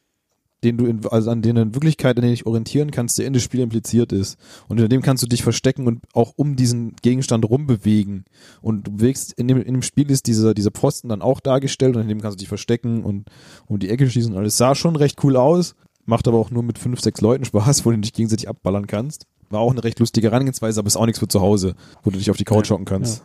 den 0.62 0.76
du 0.76 0.84
in, 0.86 1.04
also 1.08 1.30
an 1.32 1.42
den 1.42 1.56
du 1.56 1.62
in 1.62 1.74
Wirklichkeit, 1.74 2.16
an 2.16 2.22
den 2.22 2.30
dich 2.30 2.46
orientieren 2.46 2.92
kannst, 2.92 3.18
der 3.18 3.26
in 3.26 3.32
das 3.32 3.42
Spiel 3.42 3.58
impliziert 3.58 4.12
ist. 4.12 4.38
Und 4.68 4.78
in 4.78 4.88
dem 4.88 5.02
kannst 5.02 5.24
du 5.24 5.26
dich 5.26 5.42
verstecken 5.42 5.88
und 5.88 6.02
auch 6.12 6.34
um 6.36 6.54
diesen 6.54 6.94
Gegenstand 7.02 7.44
rumbewegen. 7.50 8.26
Und 8.60 8.86
du 8.86 8.92
bewegst, 8.92 9.32
in 9.32 9.48
dem, 9.48 9.60
in 9.60 9.74
dem 9.74 9.82
Spiel 9.82 10.08
ist 10.12 10.28
dieser, 10.28 10.54
dieser 10.54 10.70
Pfosten 10.70 11.08
dann 11.08 11.20
auch 11.20 11.40
dargestellt 11.40 11.96
und 11.96 12.02
in 12.02 12.08
dem 12.08 12.20
kannst 12.20 12.36
du 12.38 12.42
dich 12.42 12.48
verstecken 12.48 13.02
und 13.02 13.24
um 13.66 13.80
die 13.80 13.90
Ecke 13.90 14.08
schießen 14.08 14.32
und 14.32 14.38
alles. 14.38 14.56
Sah 14.56 14.76
schon 14.76 14.94
recht 14.94 15.24
cool 15.24 15.36
aus, 15.36 15.74
macht 16.04 16.26
aber 16.28 16.38
auch 16.38 16.50
nur 16.50 16.62
mit 16.62 16.78
fünf, 16.78 17.00
sechs 17.00 17.20
Leuten 17.20 17.44
Spaß, 17.44 17.84
wo 17.86 17.90
du 17.90 17.98
dich 17.98 18.12
gegenseitig 18.12 18.48
abballern 18.48 18.86
kannst. 18.86 19.26
War 19.50 19.60
auch 19.60 19.70
eine 19.72 19.84
recht 19.84 19.98
lustige 20.00 20.30
Herangehensweise, 20.30 20.80
aber 20.80 20.86
ist 20.86 20.96
auch 20.96 21.06
nichts 21.06 21.18
für 21.18 21.28
zu 21.28 21.40
Hause, 21.40 21.74
wo 22.02 22.10
du 22.10 22.18
dich 22.18 22.30
auf 22.30 22.36
die 22.36 22.44
Couch 22.44 22.70
hocken 22.70 22.86
kannst. 22.86 23.22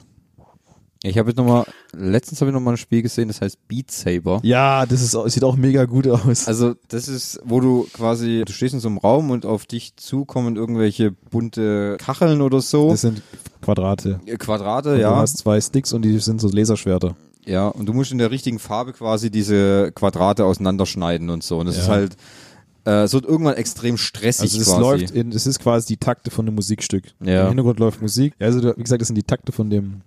Ich 1.04 1.18
habe 1.20 1.30
jetzt 1.30 1.38
nochmal, 1.38 1.64
letztens 1.96 2.42
habe 2.42 2.50
ich 2.50 2.54
nochmal 2.56 2.74
ein 2.74 2.78
Spiel 2.78 3.04
gesehen, 3.04 3.28
das 3.28 3.40
heißt 3.40 3.68
Beat 3.68 3.92
Saber. 3.92 4.40
Ja, 4.44 4.86
das 4.88 5.02
ist, 5.04 5.12
sieht 5.32 5.44
auch 5.44 5.56
mega 5.56 5.86
gut 5.86 6.08
aus. 6.08 6.48
Also 6.48 6.74
das 6.88 7.08
ist, 7.08 7.40
wo 7.46 7.60
du 7.60 7.88
quasi, 7.94 8.42
du 8.46 8.52
stehst 8.52 8.74
in 8.74 8.80
so 8.80 8.88
einem 8.90 8.98
Raum 8.98 9.30
und 9.30 9.46
auf 9.46 9.68
dich 9.68 9.96
zukommen 9.96 10.56
irgendwelche 10.56 11.12
bunte 11.12 11.98
Kacheln 12.00 12.42
oder 12.42 12.62
so. 12.62 12.90
Das 12.90 13.02
sind 13.02 13.22
Quadrate. 13.62 14.20
Äh, 14.26 14.38
Quadrate, 14.38 14.90
Und 14.94 14.96
Du 14.98 15.02
ja. 15.02 15.16
hast 15.16 15.38
zwei 15.38 15.62
Sticks 15.62 15.94
und 15.94 16.02
die 16.02 16.18
sind 16.20 16.42
so 16.42 16.50
Laserschwerter. 16.50 17.16
Ja, 17.46 17.68
und 17.68 17.86
du 17.86 17.94
musst 17.94 18.12
in 18.12 18.18
der 18.18 18.32
richtigen 18.32 18.58
Farbe 18.60 18.92
quasi 18.92 19.30
diese 19.30 19.92
Quadrate 19.94 20.46
auseinanderschneiden 20.46 21.30
und 21.30 21.44
so. 21.44 21.60
Und 21.60 21.68
das 21.68 21.78
Ja. 21.78 21.84
ist 21.84 21.90
halt, 21.90 22.18
äh, 22.88 23.04
es 23.04 23.14
wird 23.14 23.26
irgendwann 23.26 23.56
extrem 23.56 23.98
stressig 23.98 24.44
Also 24.44 24.62
es 24.62 24.68
quasi. 24.68 24.82
läuft 24.82 25.12
in, 25.12 25.32
es 25.32 25.46
ist 25.46 25.60
quasi 25.60 25.88
die 25.88 25.98
Takte 25.98 26.32
von 26.32 26.48
einem 26.48 26.56
Musikstück. 26.56 27.04
Ja. 27.24 27.44
Im 27.44 27.48
Hintergrund 27.50 27.80
läuft 27.80 28.02
Musik. 28.02 28.34
Ja, 28.40 28.48
Also 28.48 28.64
wie 28.78 28.82
gesagt, 28.84 29.02
das 29.02 29.08
sind 29.10 29.18
die 29.18 29.24
Takte 29.24 29.52
von 29.52 29.70
dem 29.70 30.02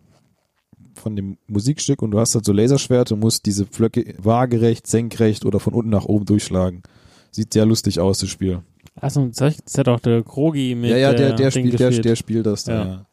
von 0.95 1.17
dem 1.17 1.39
Musikstück 1.47 2.03
und 2.03 2.11
du 2.11 2.19
hast 2.19 2.35
halt 2.35 2.45
so 2.45 2.53
Laserschwerte 2.53 3.15
und 3.15 3.21
musst 3.21 3.47
diese 3.47 3.65
Flöcke 3.65 4.15
waagerecht, 4.19 4.87
senkrecht 4.87 5.47
oder 5.47 5.59
von 5.59 5.73
unten 5.73 5.91
nach 5.91 6.05
oben 6.05 6.27
durchschlagen. 6.27 6.83
Sieht 7.31 7.53
sehr 7.55 7.65
lustig 7.65 8.01
aus, 8.01 8.19
das 8.19 8.29
Spiel. 8.29 8.61
Achso, 9.01 9.27
das 9.35 9.57
hat 9.79 9.89
auch 9.89 10.01
der 10.01 10.23
Krogi 10.23 10.75
mit 10.75 10.91
ja, 10.91 10.97
ja, 10.97 11.13
der, 11.15 11.33
der, 11.35 11.51
Ding 11.51 11.69
spielt, 11.69 11.81
der, 11.81 11.91
der 11.91 12.17
spielt 12.17 12.45
das 12.45 12.65
da, 12.65 12.73
Ja. 12.73 12.85
ja. 12.85 13.07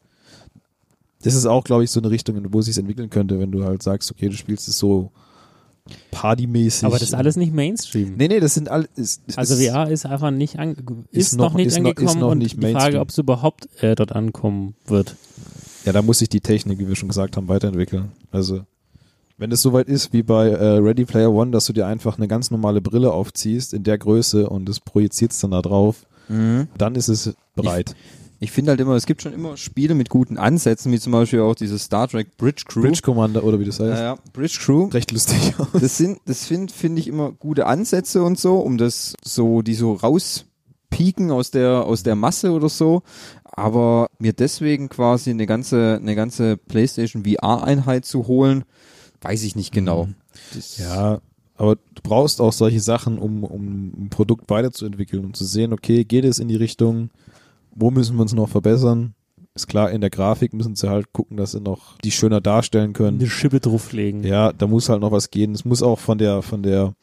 Das 1.22 1.34
ist 1.34 1.46
auch, 1.46 1.64
glaube 1.64 1.82
ich, 1.84 1.90
so 1.90 2.00
eine 2.00 2.10
Richtung, 2.10 2.40
wo 2.52 2.60
es 2.60 2.66
sich 2.66 2.78
entwickeln 2.78 3.10
könnte, 3.10 3.38
wenn 3.40 3.50
du 3.50 3.64
halt 3.64 3.82
sagst, 3.82 4.10
okay, 4.10 4.28
du 4.28 4.36
spielst 4.36 4.68
es 4.68 4.78
so 4.78 5.10
partymäßig. 6.10 6.84
Aber 6.84 6.98
das 6.98 7.08
ist 7.08 7.14
alles 7.14 7.36
nicht 7.36 7.52
Mainstream. 7.52 8.14
Nee, 8.16 8.28
nee, 8.28 8.40
das 8.40 8.54
sind 8.54 8.68
alle. 8.70 8.88
Ist, 8.96 9.22
Also 9.36 9.56
VR 9.56 9.88
ist 9.90 10.06
einfach 10.06 10.30
nicht 10.30 10.58
an, 10.58 10.72
ist, 11.10 11.32
Ist 11.32 11.36
noch, 11.38 11.50
noch- 11.52 11.56
nicht 11.56 11.66
ist 11.68 11.74
noch- 11.78 11.90
angekommen 11.90 12.08
ist 12.08 12.14
noch 12.16 12.30
und 12.30 12.38
nicht 12.38 12.56
die 12.56 12.60
Frage, 12.60 12.74
Mainstream. 12.74 13.00
ob 13.02 13.08
es 13.10 13.18
überhaupt 13.18 13.68
äh, 13.82 13.94
dort 13.94 14.12
ankommen 14.12 14.74
wird. 14.86 15.16
Ja, 15.84 15.92
da 15.92 16.02
muss 16.02 16.18
sich 16.18 16.28
die 16.28 16.40
Technik, 16.40 16.78
wie 16.78 16.88
wir 16.88 16.96
schon 16.96 17.08
gesagt 17.08 17.36
haben, 17.36 17.48
weiterentwickeln. 17.48 18.12
Also, 18.30 18.62
wenn 19.38 19.52
es 19.52 19.62
soweit 19.62 19.88
ist 19.88 20.12
wie 20.12 20.22
bei 20.22 20.48
äh, 20.48 20.78
Ready 20.78 21.04
Player 21.04 21.32
One, 21.32 21.50
dass 21.52 21.66
du 21.66 21.72
dir 21.72 21.86
einfach 21.86 22.18
eine 22.18 22.28
ganz 22.28 22.50
normale 22.50 22.80
Brille 22.80 23.12
aufziehst 23.12 23.72
in 23.72 23.84
der 23.84 23.96
Größe 23.96 24.48
und 24.50 24.68
das 24.68 24.80
projizierst 24.80 25.42
dann 25.44 25.52
da 25.52 25.62
drauf, 25.62 26.04
Mhm. 26.28 26.68
dann 26.76 26.94
ist 26.94 27.08
es 27.08 27.32
bereit. 27.54 27.94
Ich 28.40 28.52
finde 28.52 28.70
halt 28.70 28.80
immer, 28.80 28.94
es 28.94 29.06
gibt 29.06 29.22
schon 29.22 29.32
immer 29.32 29.56
Spiele 29.56 29.94
mit 29.94 30.10
guten 30.10 30.38
Ansätzen, 30.38 30.92
wie 30.92 31.00
zum 31.00 31.12
Beispiel 31.12 31.40
auch 31.40 31.56
dieses 31.56 31.84
Star 31.84 32.06
Trek 32.06 32.36
Bridge 32.36 32.64
Crew. 32.66 32.82
Bridge 32.82 33.00
Commander 33.02 33.42
oder 33.42 33.58
wie 33.58 33.64
das 33.64 33.80
heißt. 33.80 33.98
ja, 33.98 34.14
ja, 34.14 34.18
Bridge 34.32 34.58
Crew. 34.60 34.86
Recht 34.88 35.10
lustig 35.10 35.54
aus. 35.58 35.68
Das 35.80 35.96
sind, 35.96 36.20
das 36.26 36.46
finde 36.46 36.72
finde 36.72 37.00
ich 37.00 37.08
immer 37.08 37.32
gute 37.32 37.66
Ansätze 37.66 38.22
und 38.22 38.38
so, 38.38 38.58
um 38.58 38.78
das 38.78 39.14
so, 39.24 39.62
die 39.62 39.74
so 39.74 39.94
rauspieken 39.94 41.32
aus 41.32 41.50
der, 41.50 41.84
aus 41.84 42.04
der 42.04 42.14
Masse 42.14 42.52
oder 42.52 42.68
so. 42.68 43.02
Aber 43.44 44.06
mir 44.20 44.32
deswegen 44.32 44.88
quasi 44.88 45.30
eine 45.30 45.46
ganze, 45.46 45.98
eine 46.00 46.14
ganze 46.14 46.56
PlayStation 46.56 47.24
VR-Einheit 47.24 48.04
zu 48.04 48.28
holen, 48.28 48.64
weiß 49.20 49.42
ich 49.42 49.56
nicht 49.56 49.72
genau. 49.72 50.08
Das, 50.54 50.78
Ja, 50.78 51.20
aber 51.56 51.74
du 51.74 52.02
brauchst 52.04 52.40
auch 52.40 52.52
solche 52.52 52.80
Sachen, 52.80 53.18
um, 53.18 53.42
um 53.42 54.04
ein 54.04 54.10
Produkt 54.10 54.48
weiterzuentwickeln, 54.48 55.24
um 55.24 55.34
zu 55.34 55.44
sehen, 55.44 55.72
okay, 55.72 56.04
geht 56.04 56.24
es 56.24 56.38
in 56.38 56.46
die 56.46 56.56
Richtung, 56.56 57.10
wo 57.74 57.90
müssen 57.90 58.16
wir 58.16 58.22
uns 58.22 58.32
noch 58.32 58.48
verbessern? 58.48 59.14
Ist 59.54 59.66
klar, 59.66 59.90
in 59.90 60.00
der 60.00 60.10
Grafik 60.10 60.52
müssen 60.52 60.76
sie 60.76 60.88
halt 60.88 61.12
gucken, 61.12 61.36
dass 61.36 61.52
sie 61.52 61.60
noch 61.60 61.98
die 61.98 62.12
schöner 62.12 62.40
darstellen 62.40 62.92
können. 62.92 63.18
Eine 63.18 63.28
Schippe 63.28 63.60
drauflegen. 63.60 64.22
Ja, 64.22 64.52
da 64.52 64.66
muss 64.66 64.88
halt 64.88 65.00
noch 65.00 65.10
was 65.10 65.30
gehen. 65.30 65.52
Es 65.52 65.64
muss 65.64 65.82
auch 65.82 65.98
von 65.98 66.18
der, 66.18 66.42
von 66.42 66.62
der, 66.62 66.94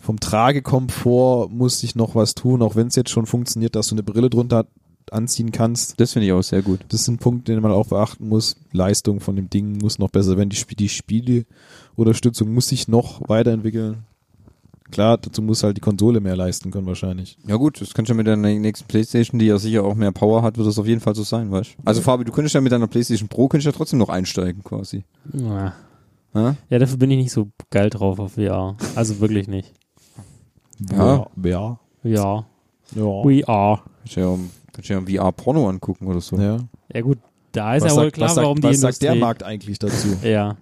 vom 0.00 0.20
Tragekomfort 0.20 1.48
muss 1.50 1.80
sich 1.80 1.96
noch 1.96 2.14
was 2.14 2.34
tun, 2.34 2.62
auch 2.62 2.76
wenn 2.76 2.86
es 2.86 2.96
jetzt 2.96 3.10
schon 3.10 3.26
funktioniert, 3.26 3.74
dass 3.74 3.88
du 3.88 3.96
eine 3.96 4.04
Brille 4.04 4.30
drunter 4.30 4.66
anziehen 5.10 5.50
kannst. 5.50 5.98
das 6.00 6.12
finde 6.12 6.26
ich 6.26 6.32
auch 6.32 6.42
sehr 6.42 6.62
gut. 6.62 6.80
Das 6.88 7.04
sind 7.04 7.20
Punkte, 7.20 7.52
den 7.52 7.62
man 7.62 7.72
auch 7.72 7.88
beachten 7.88 8.28
muss. 8.28 8.56
Leistung 8.72 9.20
von 9.20 9.36
dem 9.36 9.50
Ding 9.50 9.78
muss 9.78 9.98
noch 9.98 10.10
besser 10.10 10.36
werden. 10.36 10.50
Die, 10.50 10.56
Sp 10.56 10.76
die 10.78 10.88
Spieleunterstützung 10.88 12.52
muss 12.52 12.68
sich 12.68 12.88
noch 12.88 13.28
weiterentwickeln. 13.28 14.04
Klar, 14.90 15.18
dazu 15.18 15.42
muss 15.42 15.62
halt 15.62 15.76
die 15.76 15.80
Konsole 15.80 16.20
mehr 16.20 16.36
leisten 16.36 16.70
können 16.70 16.86
wahrscheinlich. 16.86 17.36
Ja 17.46 17.56
gut, 17.56 17.80
das 17.80 17.94
könnte 17.94 18.10
ja 18.10 18.16
mit 18.16 18.26
der 18.26 18.36
nächsten 18.36 18.86
Playstation, 18.88 19.38
die 19.38 19.46
ja 19.46 19.58
sicher 19.58 19.84
auch 19.84 19.94
mehr 19.94 20.12
Power 20.12 20.42
hat, 20.42 20.56
wird 20.58 20.66
das 20.66 20.78
auf 20.78 20.86
jeden 20.86 21.00
Fall 21.00 21.14
so 21.14 21.22
sein, 21.22 21.50
weißt 21.50 21.70
du? 21.78 21.82
Also 21.84 22.00
Fabi, 22.00 22.24
du 22.24 22.32
könntest 22.32 22.54
ja 22.54 22.60
mit 22.60 22.72
deiner 22.72 22.86
Playstation 22.86 23.28
Pro 23.28 23.48
könntest 23.48 23.66
ja 23.66 23.72
trotzdem 23.72 23.98
noch 23.98 24.08
einsteigen 24.08 24.62
quasi. 24.64 25.04
Ja. 25.32 25.74
Ja? 26.34 26.54
ja, 26.68 26.78
dafür 26.78 26.96
bin 26.96 27.10
ich 27.10 27.18
nicht 27.18 27.32
so 27.32 27.48
geil 27.70 27.90
drauf 27.90 28.18
auf 28.20 28.32
VR. 28.34 28.76
Also 28.94 29.20
wirklich 29.20 29.48
nicht. 29.48 29.72
Ja. 30.92 31.26
Ja. 31.44 31.78
Ja, 32.02 32.44
Ja. 32.94 33.02
we 33.24 33.46
are. 33.46 33.80
Kannst 34.00 34.16
ja, 34.16 34.36
kannst 34.72 34.88
ja 34.88 35.00
VR-Porno 35.00 35.68
angucken 35.68 36.06
oder 36.06 36.20
so. 36.20 36.36
ja. 36.36 36.58
Ja 36.92 37.00
gut, 37.02 37.18
da 37.52 37.74
ist 37.76 37.82
was 37.84 37.92
ja 37.92 37.96
wohl 37.96 38.04
sagt, 38.04 38.14
klar, 38.14 38.28
was 38.28 38.34
sagt, 38.36 38.44
warum 38.44 38.60
die 38.60 38.62
was 38.68 38.76
Industrie... 38.76 38.92
sagt 38.92 39.02
der 39.02 39.14
Markt 39.20 39.42
eigentlich 39.42 39.78
dazu? 39.78 40.08
Ja. 40.22 40.56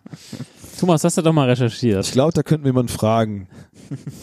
Thomas, 0.78 1.04
hast 1.04 1.18
du 1.18 1.22
doch 1.22 1.32
mal 1.32 1.44
Ich 1.52 1.60
recherchiert. 1.60 2.10
glaube, 2.12 2.32
da 2.32 2.42
könnten 2.42 2.64
wir 2.64 2.70
jemanden 2.70 2.92
fragen. 2.92 3.48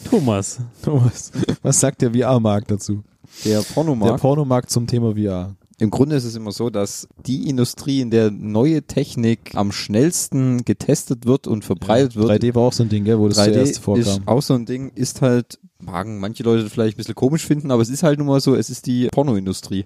Thomas. 0.09 0.59
Thomas, 0.83 1.31
was 1.61 1.79
sagt 1.79 2.01
der 2.01 2.13
VR-Markt 2.13 2.71
dazu? 2.71 3.03
Der 3.43 3.59
Der 3.59 3.65
Pornomarkt. 3.73 4.21
Pornomarkt 4.21 4.69
zum 4.69 4.87
Thema 4.87 5.15
VR. 5.15 5.55
Im 5.77 5.89
Grunde 5.89 6.15
ist 6.15 6.23
es 6.23 6.35
immer 6.35 6.53
so, 6.53 6.69
dass 6.69 7.07
die 7.25 7.49
Industrie, 7.49 7.99
in 7.99 8.09
der 8.09 8.31
neue 8.31 8.83
Technik 8.83 9.55
am 9.55 9.73
schnellsten 9.73 10.63
getestet 10.63 11.25
wird 11.25 11.47
und 11.47 11.65
verbreitet 11.65 12.15
wird, 12.15 12.29
3D 12.31 12.55
war 12.55 12.63
auch 12.63 12.73
so 12.73 12.83
ein 12.83 12.89
Ding, 12.89 13.03
gell, 13.03 13.19
wo 13.19 13.27
das 13.27 13.37
3D 13.39 13.53
zuerst 13.53 13.79
vorkam. 13.79 14.01
ist 14.03 14.21
auch 14.25 14.41
so 14.41 14.53
ein 14.53 14.65
Ding, 14.65 14.89
ist 14.95 15.21
halt, 15.21 15.59
magen 15.81 16.19
manche 16.19 16.41
Leute 16.43 16.69
vielleicht 16.69 16.95
ein 16.95 16.97
bisschen 16.97 17.15
komisch 17.15 17.45
finden, 17.45 17.69
aber 17.69 17.81
es 17.81 17.89
ist 17.89 18.01
halt 18.03 18.17
nun 18.17 18.27
mal 18.27 18.39
so, 18.39 18.55
es 18.55 18.69
ist 18.69 18.85
die 18.85 19.07
Pornoindustrie. 19.07 19.85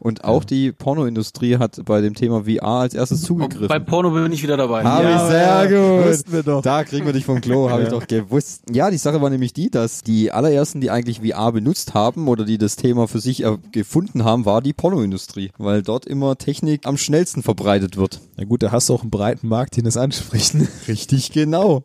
Und 0.00 0.24
auch 0.24 0.44
die 0.44 0.72
Pornoindustrie 0.72 1.58
hat 1.58 1.84
bei 1.84 2.00
dem 2.00 2.14
Thema 2.14 2.44
VR 2.44 2.64
als 2.64 2.94
erstes 2.94 3.22
zugegriffen. 3.22 3.68
Bei 3.68 3.78
Porno 3.78 4.10
bin 4.10 4.32
ich 4.32 4.42
wieder 4.42 4.56
dabei. 4.56 4.82
Hab 4.82 5.02
Ja, 5.02 5.14
ich 5.24 5.30
sehr 5.30 5.40
ja, 5.42 5.64
gut. 5.98 6.06
wussten 6.08 6.32
wir 6.32 6.42
doch. 6.42 6.62
Da 6.62 6.84
kriegen 6.84 7.04
wir 7.06 7.12
dich 7.12 7.24
vom 7.26 7.40
Klo, 7.40 7.68
habe 7.70 7.82
ich 7.82 7.88
Ja. 7.90 7.98
doch 7.98 8.06
gewusst. 8.06 8.62
Ja, 8.72 8.90
die 8.90 8.96
Sache 8.98 9.20
war 9.20 9.30
nämlich 9.30 9.52
die, 9.52 9.70
dass 9.70 10.02
die 10.02 10.32
allerersten, 10.32 10.80
die 10.80 10.90
eigentlich 10.90 11.20
VR 11.20 11.52
benutzt 11.52 11.94
haben 11.94 12.28
oder 12.28 12.44
die 12.44 12.58
das 12.58 12.76
Thema 12.76 13.06
für 13.06 13.20
sich 13.20 13.44
gefunden 13.72 14.24
haben, 14.24 14.46
war 14.46 14.62
die 14.62 14.72
Pornoindustrie, 14.72 15.50
weil 15.58 15.82
dort 15.82 16.06
immer 16.06 16.36
Technik 16.38 16.86
am 16.86 16.96
schnellsten 16.96 17.42
verbreitet 17.42 17.96
wird. 17.96 18.20
Na 18.36 18.44
gut, 18.44 18.62
da 18.62 18.72
hast 18.72 18.88
du 18.88 18.94
auch 18.94 19.02
einen 19.02 19.10
breiten 19.10 19.48
Markt, 19.48 19.76
den 19.76 19.84
das 19.84 19.96
anspricht. 19.96 20.54
Richtig 20.88 21.30
genau. 21.32 21.82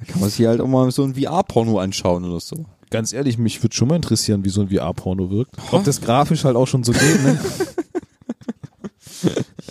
Da 0.00 0.04
kann 0.12 0.20
man 0.20 0.30
sich 0.30 0.44
halt 0.46 0.60
auch 0.60 0.66
mal 0.66 0.90
so 0.90 1.04
ein 1.04 1.14
VR-Porno 1.14 1.78
anschauen 1.78 2.24
oder 2.24 2.40
so. 2.40 2.64
Ganz 2.92 3.12
ehrlich, 3.12 3.38
mich 3.38 3.62
würde 3.62 3.74
schon 3.74 3.88
mal 3.88 3.96
interessieren, 3.96 4.44
wie 4.44 4.48
so 4.50 4.60
ein 4.60 4.68
VR-Porno 4.68 5.30
wirkt. 5.30 5.56
Ob 5.72 5.82
das 5.84 6.00
grafisch 6.00 6.44
halt 6.44 6.54
auch 6.56 6.66
schon 6.66 6.84
so 6.84 6.92
geht, 6.92 7.22
ne? 7.24 7.38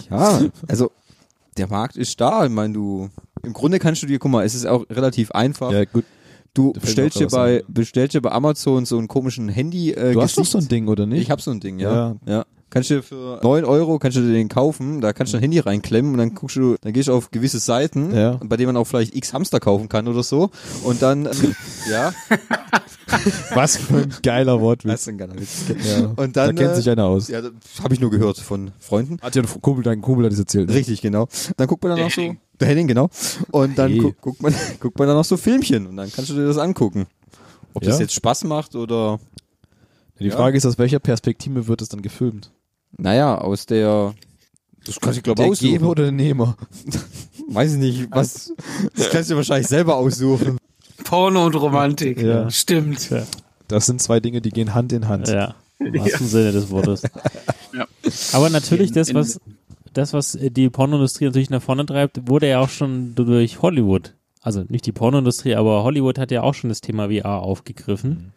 Ja, 0.09 0.41
also 0.67 0.91
der 1.57 1.67
Markt 1.69 1.95
ist 1.95 2.19
da. 2.19 2.45
Ich 2.45 2.51
meine, 2.51 2.73
du 2.73 3.09
im 3.43 3.53
Grunde 3.53 3.79
kannst 3.79 4.03
du 4.03 4.07
dir, 4.07 4.19
guck 4.19 4.31
mal, 4.31 4.45
es 4.45 4.55
ist 4.55 4.65
auch 4.65 4.85
relativ 4.89 5.31
einfach. 5.31 5.71
ja, 5.71 5.85
gut. 5.85 6.03
du 6.53 6.73
bestellst 6.73 7.19
dir 7.19 7.27
bei 7.27 7.63
bestellst 7.67 8.13
dir 8.15 8.21
bei 8.21 8.31
Amazon 8.31 8.85
so 8.85 8.97
einen 8.97 9.07
komischen 9.07 9.47
Handy. 9.49 9.91
Äh, 9.91 10.13
Du 10.13 10.21
hast 10.21 10.37
doch 10.37 10.45
so 10.45 10.57
ein 10.57 10.67
Ding, 10.67 10.87
oder 10.87 11.05
nicht? 11.05 11.21
Ich 11.21 11.31
habe 11.31 11.41
so 11.41 11.51
ein 11.51 11.59
Ding, 11.59 11.79
ja. 11.79 11.93
Ja. 11.93 12.15
ja. 12.25 12.45
Kannst 12.69 12.89
du 12.89 12.95
dir 12.95 13.03
für 13.03 13.39
9 13.43 13.65
Euro 13.65 13.99
kannst 13.99 14.15
du 14.17 14.21
dir 14.21 14.31
den 14.31 14.47
kaufen, 14.47 15.01
da 15.01 15.11
kannst 15.11 15.33
du 15.33 15.37
dein 15.37 15.41
Handy 15.43 15.59
reinklemmen 15.59 16.13
und 16.13 16.17
dann 16.19 16.33
guckst 16.35 16.55
du, 16.55 16.75
dann 16.79 16.93
gehst 16.93 17.09
du 17.09 17.13
auf 17.13 17.29
gewisse 17.31 17.59
Seiten, 17.59 18.15
Ja. 18.15 18.39
bei 18.43 18.55
denen 18.55 18.67
man 18.67 18.77
auch 18.77 18.85
vielleicht 18.87 19.13
X 19.13 19.33
Hamster 19.33 19.59
kaufen 19.59 19.89
kann 19.89 20.07
oder 20.07 20.23
so. 20.23 20.51
Und 20.85 21.01
dann, 21.01 21.27
ja, 21.91 22.13
Was 23.53 23.77
für 23.77 23.97
ein 23.97 24.13
geiler 24.23 24.53
das 24.53 24.61
Wortwitz. 24.61 24.93
ist 25.01 25.07
ein 25.09 25.17
geiler 25.17 25.35
Witz. 25.35 25.65
Ja. 25.85 26.05
Und 26.15 26.35
dann, 26.37 26.55
da 26.55 26.63
kennt 26.63 26.73
äh, 26.73 26.75
sich 26.75 26.89
einer 26.89 27.05
aus. 27.05 27.27
Ja, 27.27 27.41
das 27.41 27.51
habe 27.83 27.93
ich 27.93 27.99
nur 27.99 28.09
gehört 28.11 28.37
von 28.37 28.71
Freunden. 28.79 29.17
Hat 29.21 29.35
ja 29.35 29.41
ein 29.43 29.61
Kumpel, 29.61 29.83
dein 29.83 30.01
Kumpel 30.01 30.25
hat 30.25 30.31
das 30.31 30.39
erzählt. 30.39 30.69
ne? 30.69 30.75
Richtig, 30.75 31.01
genau. 31.01 31.27
Dann 31.57 31.67
guckt 31.67 31.83
man 31.83 31.95
dann 31.95 32.05
noch 32.05 32.11
so, 32.11 32.35
der 32.59 32.67
Henning, 32.67 32.87
genau. 32.87 33.09
Und 33.51 33.77
dann 33.77 33.91
Hey. 33.91 33.99
gu 33.99 34.11
guckt 34.19 34.41
man, 34.41 34.53
guckt 34.79 34.97
man 34.99 35.07
dann 35.07 35.17
noch 35.17 35.25
so 35.25 35.37
Filmchen 35.37 35.87
und 35.87 35.97
dann 35.97 36.11
kannst 36.11 36.29
du 36.29 36.35
dir 36.35 36.45
das 36.45 36.57
angucken. 36.57 37.07
Ob 37.73 37.83
das 37.83 37.95
Ja. 37.95 38.01
jetzt 38.01 38.13
Spaß 38.13 38.43
macht 38.45 38.75
oder, 38.75 39.19
Die 40.19 40.27
Ja. 40.27 40.35
Frage 40.35 40.57
ist, 40.57 40.65
aus 40.65 40.77
welcher 40.77 40.99
Perspektive 40.99 41.67
wird 41.67 41.81
es 41.81 41.89
dann 41.89 42.01
gefilmt? 42.01 42.51
naja, 42.97 43.37
aus 43.37 43.65
der, 43.65 44.13
das 44.85 44.99
kannst 44.99 45.17
du 45.19 45.21
glaube 45.23 45.41
Der 45.41 45.51
aussuchen. 45.51 45.71
Geber 45.71 45.89
oder 45.89 46.03
der 46.03 46.11
Nehmer? 46.11 46.57
Weiß 47.47 47.73
ich 47.73 47.79
nicht, 47.79 48.07
was, 48.11 48.53
das 48.95 49.09
kannst 49.09 49.29
du 49.31 49.35
wahrscheinlich 49.35 49.67
selber 49.67 49.95
aussuchen. 49.95 50.57
Porno 51.03 51.45
und 51.45 51.55
Romantik. 51.55 52.21
Ja. 52.21 52.49
Stimmt. 52.49 53.09
Das 53.67 53.85
sind 53.85 54.01
zwei 54.01 54.19
Dinge, 54.19 54.41
die 54.41 54.49
gehen 54.49 54.73
Hand 54.73 54.91
in 54.93 55.07
Hand. 55.07 55.27
Ja, 55.29 55.55
im 55.79 55.93
wahrsten 55.93 56.27
Sinne 56.27 56.51
des 56.51 56.69
Wortes. 56.69 57.03
Ja. 57.73 57.85
Aber 58.33 58.49
natürlich, 58.49 58.89
In- 58.89 58.95
das, 58.95 59.13
was, 59.13 59.39
das, 59.93 60.11
was 60.11 60.37
die 60.41 60.69
Pornoindustrie 60.69 61.23
natürlich 61.23 61.49
nach 61.49 61.61
vorne 61.61 61.85
treibt, 61.85 62.27
wurde 62.27 62.49
ja 62.49 62.59
auch 62.59 62.67
schon 62.67 63.15
durch 63.15 63.61
Hollywood. 63.61 64.13
Also 64.41 64.65
nicht 64.67 64.85
die 64.85 64.91
Pornoindustrie, 64.91 65.55
aber 65.55 65.83
Hollywood 65.83 66.17
hat 66.19 66.31
ja 66.31 66.41
auch 66.43 66.53
schon 66.53 66.67
das 66.69 66.81
Thema 66.81 67.07
VR 67.09 67.39
aufgegriffen. 67.41 68.33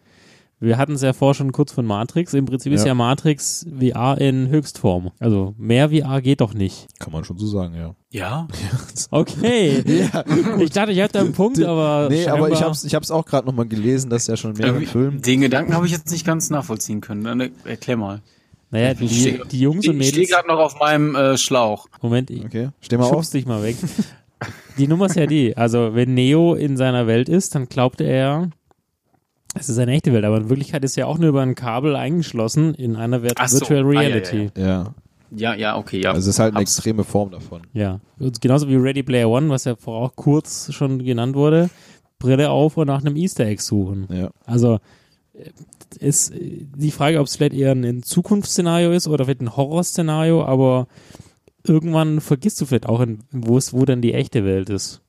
Wir 0.61 0.77
hatten 0.77 0.93
es 0.93 1.01
ja 1.01 1.11
vorher 1.13 1.33
schon 1.33 1.51
kurz 1.51 1.73
von 1.73 1.85
Matrix. 1.85 2.33
Im 2.33 2.45
Prinzip 2.45 2.71
ist 2.71 2.81
Ja. 2.81 2.87
ja 2.89 2.93
Matrix 2.93 3.65
VR 3.77 4.17
in 4.19 4.47
Höchstform. 4.47 5.11
Also 5.19 5.53
mehr 5.57 5.89
VR 5.89 6.21
geht 6.21 6.39
doch 6.41 6.53
nicht. 6.53 6.87
Kann 6.99 7.11
man 7.11 7.23
schon 7.25 7.37
so 7.37 7.45
sagen, 7.45 7.75
ja. 7.75 7.93
Ja. 8.09 8.47
Okay. 9.11 9.83
Ich 10.59 10.69
dachte, 10.71 10.91
ich 10.93 11.01
hatte 11.01 11.19
einen 11.19 11.33
Punkt, 11.33 11.61
aber. 11.61 12.07
nee, 12.09 12.25
aber 12.27 12.49
ich 12.49 12.61
hab's, 12.61 12.83
ich 12.85 12.95
hab's 12.95 13.11
auch 13.11 13.25
gerade 13.25 13.45
nochmal 13.47 13.67
gelesen, 13.67 14.09
dass 14.09 14.27
ja 14.27 14.37
schon 14.37 14.53
mehrere 14.53 14.75
Irgendwie- 14.75 14.85
Filme. 14.87 15.19
Den 15.19 15.41
Gedanken 15.41 15.73
habe 15.73 15.85
ich 15.85 15.91
jetzt 15.91 16.09
nicht 16.11 16.25
ganz 16.25 16.49
nachvollziehen 16.49 17.01
können. 17.01 17.23
Dann 17.25 17.51
erklär 17.65 17.97
mal. 17.97 18.21
Naja, 18.71 18.91
Ich 18.93 18.97
die, 18.99 19.09
stehe- 19.09 19.41
die 19.51 19.59
Jungs 19.59 19.87
und 19.87 19.99
Ich 20.01 20.07
stehe 20.07 20.21
Mädels. 20.23 20.29
gerade 20.35 20.47
noch 20.47 20.59
auf 20.59 20.79
meinem 20.79 21.15
äh, 21.15 21.37
Schlauch. 21.37 21.87
Moment, 22.01 22.29
ich, 22.31 22.43
Okay, 22.45 22.69
steh 22.81 22.97
mal 22.97 23.03
auf. 23.05 23.11
schubst 23.11 23.33
dich 23.33 23.45
mal 23.45 23.61
weg. 23.61 23.75
Die 24.77 24.87
Nummer 24.87 25.05
ist 25.05 25.15
ja 25.15 25.27
die. 25.27 25.55
Also, 25.55 25.95
wenn 25.95 26.13
Neo 26.13 26.55
in 26.55 26.75
seiner 26.77 27.07
Welt 27.07 27.29
ist, 27.29 27.55
dann 27.55 27.67
glaubt 27.69 28.01
er, 28.01 28.49
es 29.55 29.69
ist 29.69 29.77
eine 29.79 29.91
echte 29.93 30.13
Welt. 30.13 30.23
Aber 30.25 30.37
in 30.37 30.49
Wirklichkeit 30.49 30.83
ist 30.83 30.97
er 30.97 31.07
auch 31.07 31.17
nur 31.17 31.29
über 31.29 31.41
ein 31.41 31.55
Kabel 31.55 31.95
eingeschlossen 31.95 32.73
in 32.75 32.95
einer 32.95 33.21
Vir 33.23 33.31
Ach 33.35 33.47
so. 33.47 33.59
Virtual 33.61 33.79
Ah, 33.85 33.91
ja, 33.93 33.99
Reality. 33.99 34.51
ja, 34.57 34.63
Ja, 34.65 34.93
Ja, 35.35 35.53
ja, 35.55 35.77
okay, 35.77 36.01
ja. 36.01 36.09
also 36.11 36.19
es 36.29 36.35
ist 36.35 36.39
halt 36.39 36.53
eine 36.53 36.61
Hab's. 36.61 36.75
extreme 36.77 37.03
Form 37.03 37.31
davon. 37.31 37.61
Ja. 37.73 37.99
Und 38.19 38.39
genauso 38.41 38.67
wie 38.69 38.75
Ready 38.75 39.03
Player 39.03 39.29
One, 39.29 39.49
was 39.49 39.63
ja 39.65 39.75
vorher 39.75 40.07
auch 40.09 40.15
kurz 40.15 40.71
schon 40.73 41.03
genannt 41.03 41.35
wurde. 41.35 41.69
Brille 42.19 42.49
auf 42.49 42.77
und 42.77 42.87
nach 42.87 43.01
einem 43.01 43.15
Easter 43.17 43.45
Egg 43.45 43.61
suchen. 43.61 44.07
Ja. 44.11 44.29
Also 44.45 44.79
ist 45.99 46.31
äh, 46.33 46.65
die 46.75 46.91
Frage, 46.91 47.19
ob 47.19 47.27
es 47.27 47.35
vielleicht 47.35 47.53
eher 47.55 47.71
ein 47.73 48.03
Zukunftsszenario 48.03 48.91
ist 48.91 49.07
oder 49.07 49.25
vielleicht 49.25 49.41
ein 49.41 49.55
Horrorszenario, 49.57 50.43
aber 50.45 50.87
irgendwann 51.63 52.21
vergisst 52.21 52.61
du 52.61 52.65
vielleicht 52.65 52.87
auch, 52.87 53.01
in, 53.01 53.19
wo 53.31 53.57
es, 53.57 53.73
wo 53.73 53.83
dann 53.85 54.01
die 54.01 54.13
echte 54.13 54.45
Welt 54.45 54.69
ist. 54.69 55.01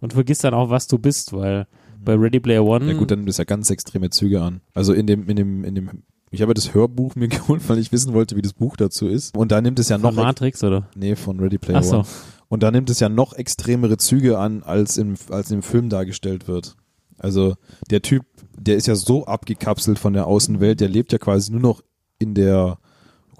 Und 0.00 0.12
vergisst 0.14 0.44
dann 0.44 0.54
auch, 0.54 0.70
was 0.70 0.86
du 0.86 0.98
bist, 0.98 1.32
weil 1.32 1.66
bei 2.04 2.14
Ready 2.14 2.40
Player 2.40 2.64
One. 2.64 2.86
Ja 2.86 2.94
gut, 2.94 3.10
dann 3.10 3.20
nimmt 3.20 3.30
es 3.30 3.38
ja 3.38 3.44
ganz 3.44 3.70
extreme 3.70 4.10
Züge 4.10 4.42
an. 4.42 4.60
Also 4.74 4.92
in 4.92 5.06
dem, 5.06 5.28
in 5.28 5.36
dem, 5.36 5.64
in 5.64 5.74
dem, 5.74 6.02
ich 6.30 6.42
habe 6.42 6.54
das 6.54 6.74
Hörbuch 6.74 7.14
mir 7.14 7.28
geholt, 7.28 7.68
weil 7.68 7.78
ich 7.78 7.92
wissen 7.92 8.12
wollte, 8.14 8.36
wie 8.36 8.42
das 8.42 8.52
Buch 8.52 8.76
dazu 8.76 9.08
ist. 9.08 9.36
Und 9.36 9.52
da 9.52 9.60
nimmt 9.60 9.78
es 9.78 9.88
ja 9.88 9.98
von 9.98 10.14
noch, 10.14 10.22
Matrix, 10.22 10.62
oder? 10.64 10.88
nee, 10.94 11.16
von 11.16 11.38
Ready 11.40 11.58
Player 11.58 11.78
Ach 11.78 11.84
so. 11.84 11.96
One. 11.96 12.06
Und 12.48 12.62
da 12.62 12.70
nimmt 12.70 12.90
es 12.90 12.98
ja 12.98 13.08
noch 13.08 13.34
extremere 13.34 13.96
Züge 13.96 14.38
an, 14.38 14.62
als 14.62 14.98
im, 14.98 15.14
als 15.30 15.50
im 15.50 15.62
Film 15.62 15.88
dargestellt 15.88 16.48
wird. 16.48 16.76
Also 17.16 17.54
der 17.90 18.02
Typ, 18.02 18.24
der 18.58 18.76
ist 18.76 18.86
ja 18.86 18.96
so 18.96 19.26
abgekapselt 19.26 19.98
von 19.98 20.14
der 20.14 20.26
Außenwelt, 20.26 20.80
der 20.80 20.88
lebt 20.88 21.12
ja 21.12 21.18
quasi 21.18 21.52
nur 21.52 21.60
noch 21.60 21.82
in 22.18 22.34
der, 22.34 22.78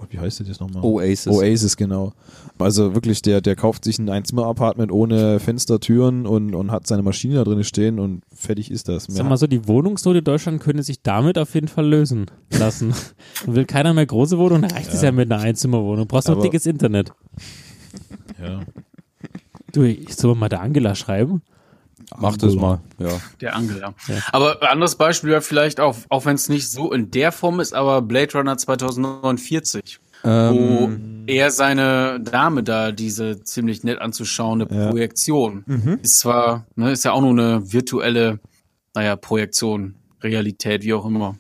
Gott, 0.01 0.09
wie 0.13 0.19
heißt 0.19 0.41
der 0.41 0.47
jetzt 0.47 0.63
nochmal? 0.63 0.83
Oasis. 0.83 1.27
Oasis, 1.27 1.77
genau. 1.77 2.15
Also 2.59 2.95
wirklich, 2.95 3.21
der, 3.21 3.43
der 3.43 3.55
kauft 3.55 3.85
sich 3.85 3.99
ein 3.99 4.09
Einzimmer-Apartment 4.09 4.91
ohne 4.91 5.39
Fenster, 5.41 5.79
Türen 5.79 6.27
und, 6.27 6.55
und 6.55 6.71
hat 6.71 6.87
seine 6.87 7.03
Maschine 7.03 7.35
da 7.35 7.45
drin 7.45 7.63
stehen 7.65 7.99
und 7.99 8.23
fertig 8.35 8.71
ist 8.71 8.89
das. 8.89 9.05
Sag 9.05 9.29
mal 9.29 9.37
so, 9.37 9.47
die 9.47 9.69
Wohnungsnot 9.69 10.17
in 10.17 10.25
Deutschland 10.25 10.63
könnte 10.63 10.83
sich 10.83 11.03
damit 11.03 11.37
auf 11.37 11.55
jeden 11.55 11.69
Fall 11.69 11.87
lösen 11.87 12.27
lassen. 12.51 12.95
Und 13.47 13.55
will 13.55 13.67
keiner 13.67 13.93
mehr 13.95 14.07
große 14.07 14.39
Wohnung, 14.39 14.63
dann 14.63 14.71
reicht 14.71 14.93
es 14.93 15.03
ja 15.03 15.13
mit 15.13 15.31
einer 15.31 15.43
Einzimmerwohnung. 15.43 16.07
Brauchst 16.07 16.29
noch 16.29 16.41
dickes 16.41 16.67
Internet. 16.67 17.13
ja. 18.43 18.61
Du, 19.73 19.83
ich 19.83 20.15
soll 20.17 20.35
mal 20.35 20.49
der 20.49 20.63
Angela 20.63 20.95
schreiben? 20.95 21.43
Mach 22.19 22.37
das 22.37 22.55
mal, 22.55 22.81
ja. 22.99 23.21
Der 23.41 23.55
Angel, 23.57 23.79
ja. 23.79 23.95
Ja. 24.09 24.23
Aber 24.33 24.63
ein 24.63 24.69
anderes 24.69 24.97
Beispiel 24.97 25.31
wäre 25.31 25.43
vielleicht 25.43 25.81
auch, 25.81 25.97
auch 26.09 26.25
wenn 26.27 26.35
es 26.35 26.49
nicht 26.49 26.71
so 26.71 26.93
in 26.93 27.11
der 27.11 27.33
Form 27.33 27.61
ist, 27.61 27.73
aber 27.75 28.03
Blade 28.03 28.33
Runner 28.35 28.57
2049. 28.57 30.01
wo 30.23 30.29
Ähm, 30.29 31.25
er 31.27 31.51
seine 31.51 32.21
Dame 32.21 32.63
da, 32.63 32.93
diese 32.93 33.43
ziemlich 33.43 33.85
nett 33.85 34.01
anzuschauende 34.01 34.67
Ja. 34.71 34.89
Projektion, 34.91 35.65
ist 36.03 36.19
zwar, 36.19 36.67
ne, 36.77 36.93
ist 36.93 37.05
ja 37.05 37.13
auch 37.13 37.21
nur 37.23 37.31
eine 37.31 37.73
virtuelle, 37.73 38.39
naja, 38.95 39.17
Projektion, 39.17 39.95
Realität, 40.23 40.83
wie 40.83 40.93
auch 40.93 41.07
immer. 41.07 41.37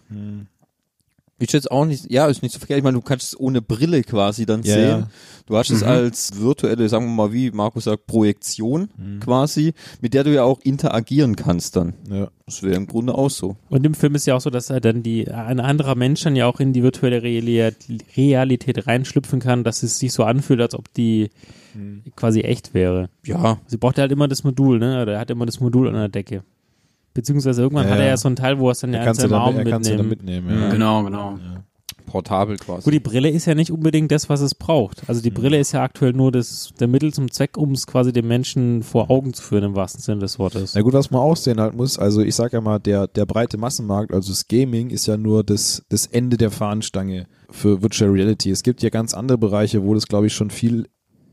Ist 1.40 1.52
jetzt 1.52 1.70
auch 1.70 1.84
nicht, 1.84 2.10
ja, 2.10 2.26
ist 2.26 2.42
nicht 2.42 2.52
so 2.52 2.58
verkehrt. 2.58 2.78
Ich 2.78 2.84
meine, 2.84 2.96
du 2.96 3.02
kannst 3.02 3.28
es 3.32 3.40
ohne 3.40 3.60
Brille 3.62 4.02
quasi 4.02 4.46
dann 4.46 4.62
Ja, 4.62 4.74
sehen. 4.74 4.88
ja. 4.88 5.08
Du 5.46 5.56
hast 5.56 5.70
es 5.70 5.82
als 5.82 6.38
virtuelle, 6.40 6.88
sagen 6.88 7.06
wir 7.06 7.12
mal, 7.14 7.32
wie 7.32 7.50
Markus 7.50 7.84
sagt, 7.84 8.06
Projektion 8.06 8.88
quasi, 9.20 9.72
mit 10.00 10.14
der 10.14 10.22
du 10.22 10.32
ja 10.32 10.44
auch 10.44 10.60
interagieren 10.62 11.34
kannst 11.34 11.74
dann. 11.76 11.94
ja. 12.08 12.28
Das 12.46 12.62
wäre 12.64 12.74
im 12.74 12.86
Grunde 12.88 13.14
auch 13.14 13.30
so. 13.30 13.56
Und 13.68 13.86
im 13.86 13.94
Film 13.94 14.16
ist 14.16 14.26
ja 14.26 14.34
auch 14.36 14.40
so, 14.40 14.50
dass 14.50 14.70
er 14.70 14.80
dann 14.80 15.02
die, 15.04 15.28
ein 15.30 15.60
anderer 15.60 15.94
Mensch 15.94 16.22
dann 16.24 16.34
ja 16.36 16.46
auch 16.46 16.58
in 16.60 16.72
die 16.72 16.82
virtuelle 16.82 17.22
Reali- 17.22 17.72
Realität 18.16 18.86
reinschlüpfen 18.88 19.38
kann, 19.40 19.62
dass 19.64 19.82
es 19.84 19.98
sich 19.98 20.12
so 20.12 20.24
anfühlt, 20.24 20.60
als 20.60 20.74
ob 20.74 20.92
die 20.94 21.30
quasi 22.16 22.40
echt 22.40 22.74
wäre. 22.74 23.08
Ja, 23.24 23.58
Sie 23.68 23.76
braucht 23.76 23.98
halt 23.98 24.10
immer 24.10 24.26
das 24.26 24.42
Modul, 24.42 24.80
ne? 24.80 25.00
Oder 25.02 25.12
er 25.14 25.20
hat 25.20 25.30
immer 25.30 25.46
das 25.46 25.60
Modul 25.60 25.86
an 25.86 25.94
der 25.94 26.08
Decke. 26.08 26.42
Beziehungsweise 27.14 27.62
irgendwann 27.62 27.86
Ja, 27.86 27.92
hat 27.92 27.98
er 27.98 28.04
ja. 28.04 28.10
ja 28.10 28.16
so 28.16 28.28
einen 28.28 28.36
Teil, 28.36 28.58
wo 28.58 28.68
er 28.68 28.72
es 28.72 28.80
dann 28.80 28.92
ja 28.92 29.02
in 29.04 29.14
seinem 29.14 29.32
Arm 29.34 29.56
er 29.56 29.64
kannst 29.64 29.90
du 29.90 30.02
mitnehmen. 30.02 30.46
mitnehmen. 30.46 30.62
Ja. 30.62 30.70
Genau, 30.70 31.02
genau. 31.04 31.38
Portabel 32.10 32.56
quasi. 32.56 32.84
Gut, 32.84 32.92
die 32.92 33.00
Brille 33.00 33.30
ist 33.30 33.46
ja 33.46 33.54
nicht 33.54 33.70
unbedingt 33.70 34.10
das, 34.10 34.28
was 34.28 34.40
es 34.40 34.54
braucht. 34.54 35.02
Also 35.08 35.22
die 35.22 35.30
Brille 35.30 35.58
ist 35.58 35.72
ja 35.72 35.82
aktuell 35.82 36.12
nur 36.12 36.32
das, 36.32 36.72
der 36.80 36.88
Mittel 36.88 37.14
zum 37.14 37.30
Zweck, 37.30 37.56
um 37.56 37.72
es 37.72 37.86
quasi 37.86 38.12
den 38.12 38.26
Menschen 38.26 38.82
vor 38.82 39.10
Augen 39.10 39.32
zu 39.32 39.42
führen, 39.42 39.62
im 39.62 39.76
wahrsten 39.76 40.02
Sinne 40.02 40.20
des 40.20 40.38
Wortes. 40.38 40.74
Na 40.74 40.82
gut, 40.82 40.92
was 40.92 41.10
man 41.10 41.20
auch 41.20 41.36
sehen 41.36 41.60
halt 41.60 41.74
muss, 41.74 41.98
also 41.98 42.20
ich 42.20 42.34
sag 42.34 42.52
ja 42.52 42.60
mal, 42.60 42.80
der, 42.80 43.06
der 43.06 43.26
breite 43.26 43.58
Massenmarkt, 43.58 44.12
also 44.12 44.30
das 44.32 44.48
Gaming 44.48 44.90
ist 44.90 45.06
ja 45.06 45.16
nur 45.16 45.44
das, 45.44 45.84
das 45.88 46.06
Ende 46.06 46.36
der 46.36 46.50
Fahnenstange 46.50 47.26
für 47.50 47.80
Virtual 47.82 48.10
Reality. 48.10 48.50
Es 48.50 48.64
gibt 48.64 48.82
ja 48.82 48.90
ganz 48.90 49.14
andere 49.14 49.38
Bereiche, 49.38 49.84
wo 49.84 49.94
das 49.94 50.06
glaube 50.08 50.26
ich 50.26 50.34
schon 50.34 50.50
viel 50.50 50.86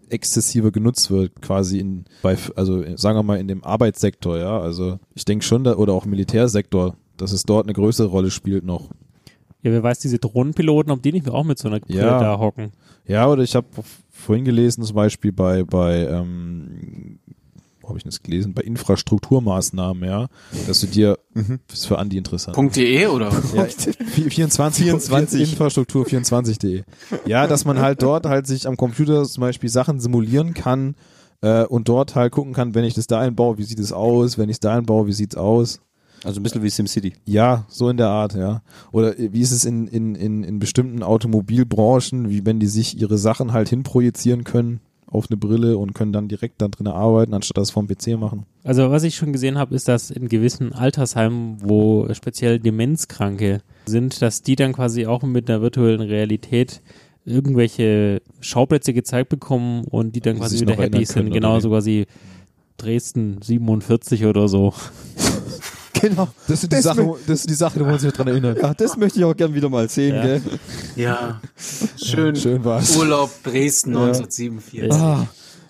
exzessiver 0.10 0.72
genutzt 0.72 1.12
wird, 1.12 1.41
quasi 1.41 1.80
in, 1.80 2.05
bei, 2.22 2.38
also 2.55 2.84
sagen 2.97 3.18
wir 3.18 3.24
mal 3.24 3.39
in 3.39 3.47
dem 3.47 3.64
Arbeitssektor, 3.64 4.38
ja, 4.38 4.60
also 4.60 4.99
ich 5.16 5.26
denke 5.26 5.43
schon, 5.45 5.64
da, 5.64 5.76
oder 5.76 5.93
auch 5.93 6.05
im 6.05 6.12
Militärsektor, 6.12 6.95
dass 7.18 7.32
es 7.32 7.43
dort 7.43 7.66
eine 7.66 7.74
größere 7.74 8.08
Rolle 8.08 8.32
spielt 8.32 8.64
noch. 8.64 8.89
Ja, 9.64 9.72
wer 9.72 9.84
weiß, 9.84 9.99
diese 9.99 10.20
Drohnenpiloten, 10.20 10.91
ob 10.91 11.01
die 11.01 11.12
nicht 11.12 11.30
auch 11.30 11.43
mit 11.43 11.58
so 11.58 11.68
einer 11.68 11.80
Brille 11.80 11.99
Ja. 12.01 12.20
da 12.20 12.39
hocken. 12.39 12.72
Ja, 13.05 13.28
oder 13.28 13.43
ich 13.43 13.55
habe 13.55 13.68
vorhin 14.10 14.45
gelesen, 14.45 14.84
zum 14.84 14.95
Beispiel 14.95 15.32
bei, 15.32 15.64
bei 15.64 16.05
ähm, 16.08 17.20
wo 17.88 17.92
habe 17.92 18.00
ich 18.00 18.04
das 18.04 18.22
gelesen? 18.22 18.54
Bei 18.54 18.64
Infrastrukturmaßnahmen, 18.64 20.04
ja, 20.04 20.28
dass 20.68 20.82
du 20.82 20.88
dir, 20.88 21.18
das 21.68 21.80
ist 21.80 21.86
für 21.86 21.98
Andi 21.98 22.18
interessant. 22.18 22.76
.de 22.76 23.08
oder? 23.08 23.32
Ja, 23.56 23.66
24, 23.66 24.84
24. 24.84 25.52
Infrastruktur 25.52 26.06
24.de. 26.06 26.84
Ja, 27.26 27.48
dass 27.48 27.64
man 27.64 27.80
halt 27.80 28.02
dort 28.02 28.26
halt 28.26 28.46
sich 28.46 28.68
am 28.68 28.76
Computer 28.76 29.24
zum 29.24 29.42
Beispiel 29.42 29.70
Sachen 29.70 30.02
simulieren 30.02 30.54
kann 30.54 30.96
äh, 31.42 31.64
und 31.64 31.88
dort 31.88 32.16
halt 32.16 32.34
gucken 32.34 32.52
kann, 32.52 32.76
wenn 32.76 32.84
ich 32.84 32.94
das 32.94 33.08
da 33.08 33.22
einbaue, 33.22 33.58
wie 33.58 33.64
sieht 33.64 33.80
es 33.80 33.94
aus, 33.94 34.38
wenn 34.38 34.50
ich 34.50 34.56
es 34.56 34.60
da 34.60 34.76
einbaue, 34.76 35.08
wie 35.08 35.14
sieht's 35.14 35.38
aus. 35.38 35.80
Also 36.26 36.42
ein 36.42 36.44
bisschen 36.44 36.64
wie 36.64 36.70
SimCity. 36.70 37.14
Ja, 37.26 37.66
so 37.70 37.90
in 37.90 37.96
der 37.96 38.10
Art, 38.10 38.34
ja. 38.34 38.64
Oder 38.92 39.18
äh, 39.18 39.32
wie 39.32 39.42
ist 39.42 39.52
es 39.52 39.64
in, 39.64 39.88
in, 39.88 40.16
in, 40.16 40.44
in 40.44 40.60
bestimmten 40.60 41.04
Automobilbranchen, 41.04 42.30
wie 42.30 42.46
wenn 42.46 42.60
die 42.60 42.68
sich 42.68 43.00
ihre 43.00 43.18
Sachen 43.18 43.54
halt 43.54 43.70
hinprojizieren 43.70 44.44
können 44.44 44.82
auf 45.08 45.28
eine 45.30 45.38
Brille 45.38 45.78
und 45.78 45.93
können 45.93 46.12
dann 46.12 46.28
direkt 46.28 46.62
da 46.62 46.68
drin 46.68 46.88
arbeiten, 46.88 47.34
anstatt 47.34 47.58
das 47.58 47.72
vom 47.72 47.88
PC 47.88 48.20
machen. 48.20 48.45
Also 48.64 48.91
was 48.91 49.03
ich 49.03 49.16
schon 49.16 49.32
gesehen 49.32 49.58
habe, 49.58 49.74
ist, 49.74 49.88
dass 49.88 50.12
in 50.12 50.28
gewissen 50.28 50.74
Altersheimen, 50.74 51.58
wo 51.62 52.08
speziell 52.14 52.60
Demenzkranke 52.60 53.62
sind, 53.86 54.22
dass 54.22 54.41
die 54.41 54.58
dann 54.58 54.74
quasi 54.74 55.05
auch 55.05 55.24
mit 55.24 55.49
einer 55.49 55.62
virtuellen 55.62 56.01
Realität 56.01 56.82
irgendwelche 57.24 58.22
Schauplätze 58.41 58.93
gezeigt 58.93 59.30
bekommen 59.30 59.86
und 59.86 60.16
die 60.16 60.22
dann 60.22 60.38
quasi 60.38 60.60
wieder 60.62 60.76
happy 60.76 61.05
sind. 61.05 61.32
Genau, 61.32 61.60
so 61.60 61.70
quasi 61.70 62.05
Dresden 62.78 63.41
47 63.41 64.26
oder 64.26 64.47
so. 64.47 64.74
Genau. 66.02 66.28
Das 66.48 66.64
ist 66.64 66.72
die 66.72 66.82
Sache, 66.82 67.16
das 67.26 67.39
ist 67.41 67.50
die 67.50 67.54
Sache, 67.54 67.80
wo 67.80 67.86
man 67.86 67.98
sich 68.00 68.12
dran 68.14 68.28
erinnert. 68.28 68.60
Ja, 68.62 68.74
das 68.74 68.98
möchte 68.98 69.20
ich 69.20 69.26
auch 69.26 69.36
gern 69.36 69.54
wieder 69.54 69.70
mal 69.70 69.89
sehen, 69.89 70.16
Ja. 70.16 70.22
gell? 70.24 70.41
Ja. 70.95 71.41
Schön. 72.04 72.36
Schön 72.36 72.64
war's. 72.64 72.95
Urlaub 72.98 73.32
Dresden 73.43 73.95
1947. 73.95 74.89
Ja. 74.91 74.95
Ah, 74.95 75.28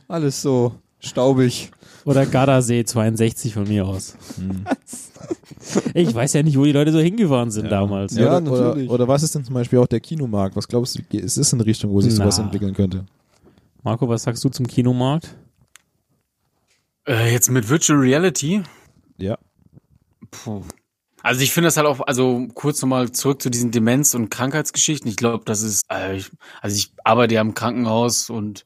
alles 0.07 0.41
so 0.41 0.73
staubig. 0.99 1.71
Oder 2.05 2.25
Gardasee 2.25 2.84
62 2.86 3.53
von 3.53 3.67
mir 3.67 3.86
aus. 3.86 4.15
Hm. 4.38 4.65
Ich 5.93 6.13
weiß 6.13 6.32
ja 6.34 6.43
nicht, 6.43 6.57
wo 6.57 6.63
die 6.63 6.71
Leute 6.71 6.93
so 6.93 6.99
hingefahren 6.99 7.51
sind 7.51 7.69
damals. 7.69 8.15
Ja, 8.15 8.28
oder, 8.28 8.39
natürlich. 8.39 8.88
Oder, 8.89 8.93
oder 9.03 9.07
was 9.09 9.23
ist 9.23 9.36
denn 9.36 9.43
zum 9.43 9.53
Beispiel 9.53 9.80
auch 9.80 9.88
der 9.88 9.99
Kinomarkt? 9.99 10.55
Was 10.55 10.65
glaubst 10.67 10.97
du, 10.97 11.17
ist 11.17 11.38
das 11.38 11.53
eine 11.53 11.65
Richtung, 11.65 11.91
wo 11.91 11.99
sich 11.99 12.13
sowas 12.15 12.38
Na. 12.38 12.45
entwickeln 12.45 12.73
könnte? 12.73 13.05
Marco, 13.84 14.07
was 14.07 14.23
sagst 14.23 14.43
du 14.45 14.49
zum 14.49 14.65
Kinomarkt? 14.65 15.36
Äh, 17.05 17.34
jetzt 17.34 17.49
mit 17.49 17.67
Virtual 17.67 17.99
Reality. 17.99 18.63
Ja. 19.17 19.38
Puh. 20.32 20.63
Also 21.23 21.41
ich 21.41 21.51
finde 21.51 21.67
das 21.67 21.78
halt 21.78 21.88
auch, 21.88 22.01
also 22.01 22.47
kurz 22.53 22.82
nochmal 22.82 23.11
zurück 23.11 23.41
zu 23.41 23.49
diesen 23.49 23.71
Demenz- 23.71 24.15
und 24.15 24.30
Krankheitsgeschichten. 24.30 25.09
Ich 25.09 25.17
glaube, 25.17 25.43
das 25.45 25.61
ist, 25.61 25.84
äh, 25.91 26.15
ich, 26.15 26.32
also 26.61 26.75
ich 26.75 26.93
arbeite 27.03 27.36
ja 27.36 27.41
im 27.41 27.53
Krankenhaus 27.53 28.30
und 28.30 28.65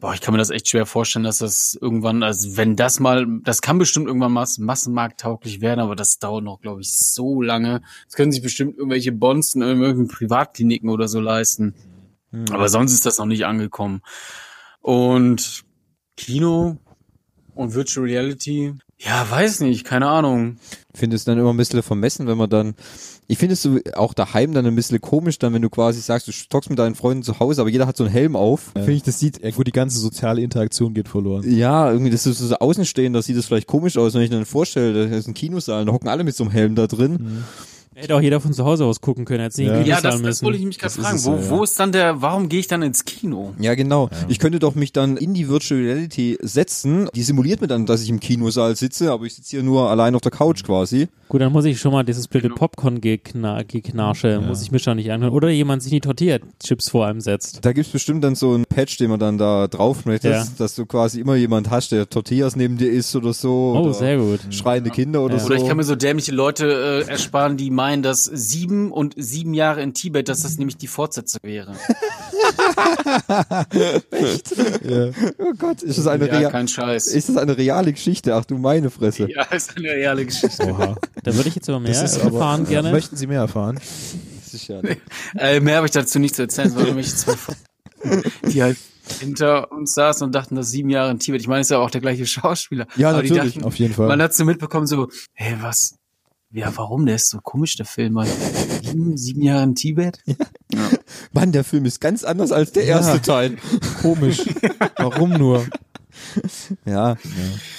boah, 0.00 0.12
ich 0.12 0.20
kann 0.20 0.32
mir 0.32 0.38
das 0.38 0.50
echt 0.50 0.68
schwer 0.68 0.84
vorstellen, 0.84 1.24
dass 1.24 1.38
das 1.38 1.78
irgendwann, 1.80 2.24
also 2.24 2.56
wenn 2.56 2.74
das 2.74 2.98
mal, 2.98 3.24
das 3.44 3.62
kann 3.62 3.78
bestimmt 3.78 4.08
irgendwann 4.08 4.32
mass 4.32 4.58
massenmarkttauglich 4.58 5.60
werden, 5.60 5.78
aber 5.78 5.94
das 5.94 6.18
dauert 6.18 6.42
noch, 6.42 6.60
glaube 6.60 6.80
ich, 6.80 6.92
so 6.92 7.40
lange. 7.40 7.82
Das 8.06 8.16
können 8.16 8.32
sich 8.32 8.42
bestimmt 8.42 8.76
irgendwelche 8.76 9.12
Bonzen 9.12 9.62
in 9.62 9.68
irgendwelchen 9.68 10.08
Privatkliniken 10.08 10.90
oder 10.90 11.06
so 11.06 11.20
leisten. 11.20 11.74
Aber 12.50 12.68
sonst 12.68 12.94
ist 12.94 13.06
das 13.06 13.18
noch 13.18 13.26
nicht 13.26 13.46
angekommen. 13.46 14.02
Und 14.80 15.64
Kino 16.16 16.78
und 17.54 17.74
Virtual 17.74 18.04
Reality, 18.04 18.74
ja, 19.04 19.28
weiß 19.28 19.60
nicht, 19.60 19.84
keine 19.84 20.06
Ahnung. 20.08 20.56
Ich 20.92 21.00
finde 21.00 21.16
es 21.16 21.24
dann 21.24 21.38
immer 21.38 21.52
ein 21.52 21.56
bisschen 21.56 21.82
vermessen, 21.82 22.26
wenn 22.26 22.36
man 22.36 22.50
dann, 22.50 22.74
ich 23.26 23.38
finde 23.38 23.54
es 23.54 23.62
so 23.62 23.78
auch 23.94 24.14
daheim 24.14 24.52
dann 24.52 24.66
ein 24.66 24.76
bisschen 24.76 25.00
komisch, 25.00 25.38
dann 25.38 25.54
wenn 25.54 25.62
du 25.62 25.70
quasi 25.70 26.00
sagst, 26.00 26.28
du 26.28 26.32
zockst 26.32 26.70
mit 26.70 26.78
deinen 26.78 26.94
Freunden 26.94 27.22
zu 27.22 27.40
Hause, 27.40 27.62
aber 27.62 27.70
jeder 27.70 27.86
hat 27.86 27.96
so 27.96 28.04
einen 28.04 28.12
Helm 28.12 28.36
auf. 28.36 28.72
Finde 28.74 28.92
ich, 28.92 29.02
das 29.02 29.18
sieht, 29.18 29.42
Ja 29.42 29.50
gut, 29.50 29.66
die 29.66 29.72
ganze 29.72 29.98
soziale 29.98 30.42
Interaktion 30.42 30.94
geht 30.94 31.08
verloren. 31.08 31.50
ja, 31.50 31.90
irgendwie, 31.90 32.10
das 32.10 32.26
ist 32.26 32.38
so 32.38 32.54
außenstehend, 32.54 33.16
da 33.16 33.22
sieht 33.22 33.36
das 33.36 33.46
vielleicht 33.46 33.66
komisch 33.66 33.96
aus, 33.96 34.14
wenn 34.14 34.22
ich 34.22 34.30
dann 34.30 34.44
vorstelle, 34.44 35.08
da 35.08 35.16
ist 35.16 35.26
ein 35.26 35.34
Kinosaal, 35.34 35.84
da 35.84 35.92
hocken 35.92 36.08
alle 36.08 36.24
mit 36.24 36.36
so 36.36 36.44
einem 36.44 36.52
Helm 36.52 36.74
da 36.74 36.86
drin. 36.86 37.44
Hätte 37.94 38.16
auch 38.16 38.20
jeder 38.20 38.40
von 38.40 38.52
zu 38.52 38.64
Hause 38.64 38.84
aus 38.84 39.00
gucken 39.00 39.24
können, 39.24 39.42
jetzt 39.44 39.58
nicht 39.58 39.68
Ja. 39.68 39.80
Ja, 39.82 40.00
das, 40.00 40.20
das 40.22 40.42
wollte 40.42 40.58
ich 40.58 40.64
mich 40.64 40.78
gerade 40.78 40.94
fragen. 40.94 41.16
es 41.16 41.24
wo, 41.26 41.32
ja, 41.34 41.40
ja. 41.40 41.50
wo 41.50 41.62
ist 41.64 41.78
dann 41.78 41.92
der, 41.92 42.22
warum 42.22 42.48
gehe 42.48 42.60
ich 42.60 42.66
dann 42.66 42.82
ins 42.82 43.04
Kino? 43.04 43.54
Ja, 43.58 43.74
genau. 43.74 44.08
Ich 44.28 44.38
könnte 44.38 44.58
doch 44.58 44.74
mich 44.74 44.92
dann 44.92 45.16
in 45.16 45.34
die 45.34 45.48
Virtual 45.48 45.80
Reality 45.80 46.38
setzen. 46.40 47.08
Die 47.14 47.22
simuliert 47.22 47.60
mir 47.60 47.66
dann, 47.68 47.86
dass 47.86 48.02
ich 48.02 48.08
im 48.08 48.20
Kinosaal 48.20 48.76
sitze, 48.76 49.12
aber 49.12 49.24
ich 49.26 49.34
sitze 49.34 49.50
hier 49.50 49.62
nur 49.62 49.90
allein 49.90 50.14
auf 50.14 50.20
der 50.22 50.30
Couch 50.32 50.64
quasi. 50.64 51.08
Gut, 51.28 51.40
dann 51.40 51.52
muss 51.52 51.64
ich 51.64 51.80
schon 51.80 51.92
mal 51.92 52.02
dieses 52.04 52.28
blöde 52.28 52.48
Genau. 52.48 52.56
Popcorn-Geknarsche, 52.58 54.40
muss 54.46 54.62
ich 54.62 54.70
mir 54.70 54.78
schon 54.78 54.96
nicht 54.96 55.10
anhören. 55.10 55.32
Oder 55.32 55.48
jemand 55.50 55.82
sich 55.82 55.90
die 55.92 56.00
Tortilla-Chips 56.00 56.90
vor 56.90 57.06
einem 57.06 57.20
setzt. 57.20 57.64
Da 57.64 57.72
gibt's 57.72 57.90
bestimmt 57.92 58.22
dann 58.24 58.34
so 58.34 58.52
einen 58.52 58.64
Patch, 58.66 58.98
den 58.98 59.10
man 59.10 59.18
dann 59.18 59.38
da 59.38 59.66
drauf 59.68 60.04
möchte, 60.04 60.28
Ja. 60.30 60.46
dass 60.58 60.74
du 60.74 60.86
quasi 60.86 61.20
immer 61.20 61.36
jemand 61.36 61.70
hast, 61.70 61.92
der 61.92 62.08
Tortillas 62.08 62.56
neben 62.56 62.76
dir 62.78 62.90
isst 62.90 63.14
oder 63.16 63.32
so. 63.32 63.74
Oh, 63.76 63.80
oder 63.84 63.94
sehr 63.94 64.18
gut. 64.18 64.40
Schreiende 64.50 64.90
Kinder 64.90 65.22
oder 65.22 65.34
Ja. 65.34 65.40
so. 65.40 65.46
Oder 65.46 65.56
ich 65.56 65.66
kann 65.66 65.76
mir 65.76 65.84
so 65.84 65.94
dämliche 65.96 66.32
Leute 66.32 67.04
äh, 67.06 67.10
ersparen, 67.10 67.56
die 67.56 67.70
meinen, 67.82 68.02
dass 68.04 68.24
sieben 68.24 68.92
und 68.92 69.14
sieben 69.16 69.54
Jahre 69.54 69.82
in 69.82 69.92
Tibet, 69.92 70.28
dass 70.28 70.42
das 70.42 70.56
nämlich 70.56 70.76
die 70.76 70.86
Fortsetzung 70.86 71.40
wäre. 71.42 71.74
Ja. 74.84 75.10
oh 75.38 75.52
Gott, 75.58 75.82
ist 75.82 75.98
das 75.98 76.06
eine, 76.06 76.26
ja, 76.26 76.38
rea 76.38 76.50
kein 76.50 76.68
Scheiß. 76.68 77.06
ist 77.08 77.28
das 77.28 77.36
eine 77.36 77.56
reale 77.56 77.92
Geschichte? 77.92 78.34
Ach 78.34 78.44
du 78.44 78.58
meine 78.58 78.90
Fresse. 78.90 79.28
ja, 79.30 79.42
ist 79.44 79.76
eine 79.76 79.90
reale 79.90 80.24
Geschichte. 80.26 80.64
Oha. 80.70 80.96
Da 81.22 81.34
würde 81.34 81.48
ich 81.48 81.54
jetzt 81.54 81.68
aber 81.68 81.80
mehr 81.80 81.92
Das 81.92 82.02
ist 82.02 82.20
aber, 82.20 82.34
erfahren 82.34 82.66
gerne. 82.66 82.90
Möchten 82.90 83.16
Sie 83.16 83.26
mehr 83.26 83.40
erfahren? 83.40 83.78
Ist 84.52 84.68
ja 84.68 84.80
Äh, 85.36 85.60
mehr 85.60 85.76
habe 85.76 85.86
ich 85.86 85.92
dazu 85.92 86.18
nicht 86.18 86.34
zu 86.36 86.42
erzählen, 86.42 86.68
sondern 86.70 86.88
nämlich 86.88 87.14
zwei 87.14 87.36
Freunde, 87.36 88.30
die 88.48 88.62
halt 88.62 88.76
hinter 89.20 89.72
uns 89.72 89.94
saßen 89.94 90.24
und 90.26 90.34
dachten, 90.34 90.54
dass 90.54 90.70
sieben 90.70 90.90
Jahre 90.90 91.10
in 91.10 91.18
Tibet. 91.18 91.40
Ich 91.40 91.48
meine, 91.48 91.60
es 91.60 91.66
ist 91.66 91.70
ja 91.72 91.78
auch 91.78 91.90
der 91.90 92.00
gleiche 92.00 92.26
Schauspieler. 92.26 92.86
Ja, 92.96 93.10
Aber 93.10 93.22
die 93.22 93.30
natürlich, 93.30 93.54
dachten, 93.54 93.66
Auf 93.66 93.76
jeden 93.76 93.94
Fall. 93.94 94.08
Man 94.08 94.22
hat 94.22 94.34
so 94.34 94.44
mitbekommen, 94.44 94.86
so, 94.86 95.08
hey, 95.34 95.56
was? 95.60 95.96
Ja, 96.52 96.70
warum? 96.76 97.06
Der 97.06 97.16
ist 97.16 97.30
so 97.30 97.38
komisch, 97.40 97.76
der 97.76 97.86
Film. 97.86 98.12
Mann. 98.14 98.28
Sieben, 98.82 99.16
sieben 99.16 99.42
Jahre 99.42 99.62
in 99.64 99.74
Tibet? 99.74 100.18
Mann, 101.32 101.52
der 101.52 101.64
Film 101.64 101.86
ist 101.86 102.00
ganz 102.00 102.24
anders 102.24 102.52
als 102.52 102.72
der 102.72 102.84
erste 102.84 103.22
Teil. 103.22 103.56
Komisch. 104.02 104.42
Warum 104.96 105.30
nur? 105.30 105.64
Ja. 106.84 107.16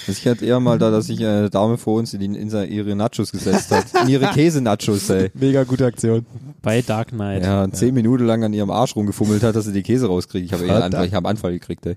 Das 0.06 0.18
ich 0.18 0.26
hatte 0.26 0.44
eher 0.44 0.58
mal 0.58 0.78
da, 0.78 0.90
dass 0.90 1.06
sich 1.06 1.20
eine 1.20 1.50
Dame 1.50 1.78
vor 1.78 1.98
uns 1.98 2.12
in, 2.14 2.20
die, 2.20 2.26
in 2.26 2.50
ihre 2.50 2.96
Nachos 2.96 3.30
gesetzt 3.30 3.70
hat. 3.70 3.86
In 4.02 4.08
ihre 4.08 4.26
Käse-Nachos, 4.32 5.08
ey. 5.10 5.30
Mega 5.34 5.62
gute 5.62 5.86
Aktion. 5.86 6.26
Bei 6.60 6.82
Dark 6.82 7.08
Knight. 7.08 7.44
Ja, 7.44 7.62
und 7.64 7.76
zehn 7.76 7.94
Minuten 7.94 8.26
lang 8.26 8.42
an 8.42 8.52
ihrem 8.52 8.70
Arsch 8.70 8.96
rumgefummelt 8.96 9.42
hat, 9.44 9.54
dass 9.54 9.66
sie 9.66 9.72
die 9.72 9.82
Käse 9.82 10.08
rauskriegt. 10.08 10.46
Ich 10.46 10.52
habe 10.52 10.64
eher 10.64 10.72
Verdammt. 10.72 10.94
Anfall, 10.94 11.06
ich 11.06 11.14
habe 11.14 11.28
einen 11.28 11.36
Anfall 11.36 11.52
gekriegt, 11.52 11.86
ey. 11.86 11.96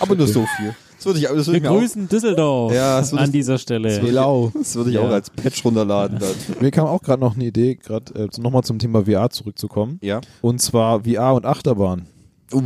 Aber 0.00 0.14
nur 0.14 0.26
so 0.26 0.44
viel. 0.56 0.74
Das 0.96 1.06
würde 1.06 1.18
ich, 1.20 1.26
das 1.26 1.34
würde 1.46 1.52
Wir 1.52 1.56
ich 1.58 1.62
mir 1.62 1.70
auch, 1.70 1.78
grüßen 1.78 2.08
Düsseldorf 2.08 2.72
Ja, 2.74 2.98
das 2.98 3.12
würde 3.12 3.22
an 3.22 3.28
ich- 3.28 3.32
dieser 3.32 3.58
Stelle. 3.58 4.00
Genau. 4.00 4.50
das 4.52 4.74
würde 4.74 4.90
ich 4.90 4.96
Ja. 4.96 5.02
auch 5.02 5.10
als 5.10 5.30
Patch 5.30 5.64
runterladen. 5.64 6.18
Dann. 6.18 6.34
Mir 6.60 6.70
kam 6.72 6.86
auch 6.88 7.02
gerade 7.02 7.20
noch 7.20 7.36
eine 7.36 7.44
Idee, 7.44 7.76
gerade 7.76 8.14
äh, 8.14 8.40
nochmal 8.40 8.64
zum 8.64 8.78
Thema 8.80 9.04
VR 9.04 9.30
zurückzukommen. 9.30 9.98
Ja. 10.02 10.20
Und 10.42 10.60
zwar 10.60 11.04
VR 11.04 11.34
und 11.34 11.46
Achterbahn. 11.46 12.06
Uh, 12.52 12.62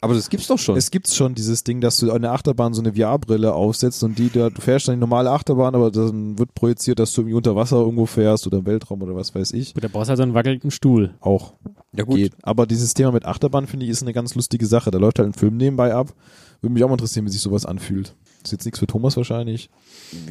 aber 0.00 0.14
das 0.14 0.28
gibt's 0.30 0.46
doch 0.48 0.58
schon. 0.58 0.76
Es 0.76 0.90
gibt 0.90 1.06
schon 1.08 1.34
dieses 1.34 1.62
Ding, 1.62 1.80
dass 1.80 1.98
du 1.98 2.10
an 2.12 2.22
der 2.22 2.32
Achterbahn 2.32 2.72
so 2.74 2.80
eine 2.82 2.94
VR-Brille 2.94 3.52
aufsetzt 3.52 4.02
und 4.02 4.18
die 4.18 4.30
da, 4.30 4.48
du 4.50 4.60
fährst 4.60 4.88
dann 4.88 4.94
die 4.96 5.00
normale 5.00 5.30
Achterbahn, 5.30 5.74
aber 5.74 5.90
dann 5.90 6.38
wird 6.38 6.54
projiziert, 6.54 6.98
dass 6.98 7.12
du 7.12 7.20
irgendwie 7.20 7.34
unter 7.36 7.54
Wasser 7.54 7.76
irgendwo 7.76 8.06
fährst 8.06 8.46
oder 8.46 8.58
im 8.58 8.66
Weltraum 8.66 9.02
oder 9.02 9.14
was 9.14 9.34
weiß 9.34 9.52
ich. 9.52 9.74
Gut, 9.74 9.84
da 9.84 9.88
brauchst 9.88 10.06
du 10.06 10.10
halt 10.10 10.16
so 10.16 10.22
einen 10.22 10.34
wackelnden 10.34 10.70
Stuhl. 10.70 11.14
Auch 11.20 11.52
ja 11.92 12.04
gut. 12.04 12.16
geht. 12.16 12.32
Aber 12.42 12.66
dieses 12.66 12.94
Thema 12.94 13.12
mit 13.12 13.24
Achterbahn, 13.24 13.66
finde 13.66 13.84
ich, 13.86 13.90
ist 13.92 14.02
eine 14.02 14.12
ganz 14.12 14.34
lustige 14.34 14.66
Sache. 14.66 14.90
Da 14.90 14.98
läuft 14.98 15.18
halt 15.18 15.28
ein 15.28 15.34
Film 15.34 15.56
nebenbei 15.56 15.94
ab. 15.94 16.14
Würde 16.60 16.72
mich 16.72 16.82
auch 16.82 16.88
mal 16.88 16.94
interessieren, 16.94 17.24
wie 17.26 17.30
sich 17.30 17.40
sowas 17.40 17.66
anfühlt. 17.66 18.14
Ist 18.42 18.52
jetzt 18.52 18.64
nichts 18.64 18.78
für 18.78 18.86
Thomas 18.86 19.16
wahrscheinlich. 19.16 19.68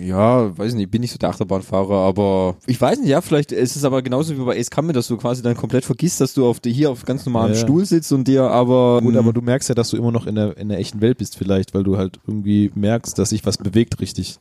Ja, 0.02 0.58
weiß 0.58 0.74
nicht, 0.74 0.90
bin 0.90 1.02
nicht 1.02 1.12
so 1.12 1.18
der 1.18 1.30
Achterbahnfahrer, 1.30 1.94
aber 1.94 2.56
ich 2.66 2.80
weiß 2.80 2.99
nicht, 2.99 3.10
ja, 3.10 3.22
vielleicht 3.22 3.52
ist 3.52 3.76
es 3.76 3.84
aber 3.84 4.02
genauso 4.02 4.38
wie 4.38 4.44
bei 4.44 4.58
Ace 4.58 4.70
Campbell, 4.70 4.94
dass 4.94 5.08
du 5.08 5.18
quasi 5.18 5.41
dann 5.41 5.56
komplett 5.56 5.86
vergisst, 5.86 6.20
dass 6.22 6.34
du 6.34 6.45
auf 6.48 6.60
die, 6.60 6.72
hier 6.72 6.90
auf 6.90 7.06
ganz 7.06 7.26
normalem 7.26 7.54
Ja. 7.54 7.60
Stuhl 7.60 7.86
sitzt 7.86 8.12
und 8.12 8.28
dir 8.28 8.44
aber 8.44 9.02
Gut, 9.02 9.16
aber 9.16 9.34
du 9.34 9.41
merkst 9.41 9.70
ja, 9.70 9.76
dass 9.76 9.90
du 9.90 9.98
immer 9.98 10.12
noch 10.12 10.26
in 10.26 10.36
der, 10.36 10.58
in 10.58 10.70
der 10.70 10.80
echten 10.80 11.02
Welt 11.02 11.18
bist 11.18 11.38
vielleicht, 11.38 11.74
weil 11.74 11.84
du 11.84 11.98
halt 11.98 12.20
irgendwie 12.26 12.72
merkst, 12.76 13.18
dass 13.20 13.30
sich 13.30 13.45
was 13.45 13.58
bewegt 13.58 13.99
richtig. 13.99 14.40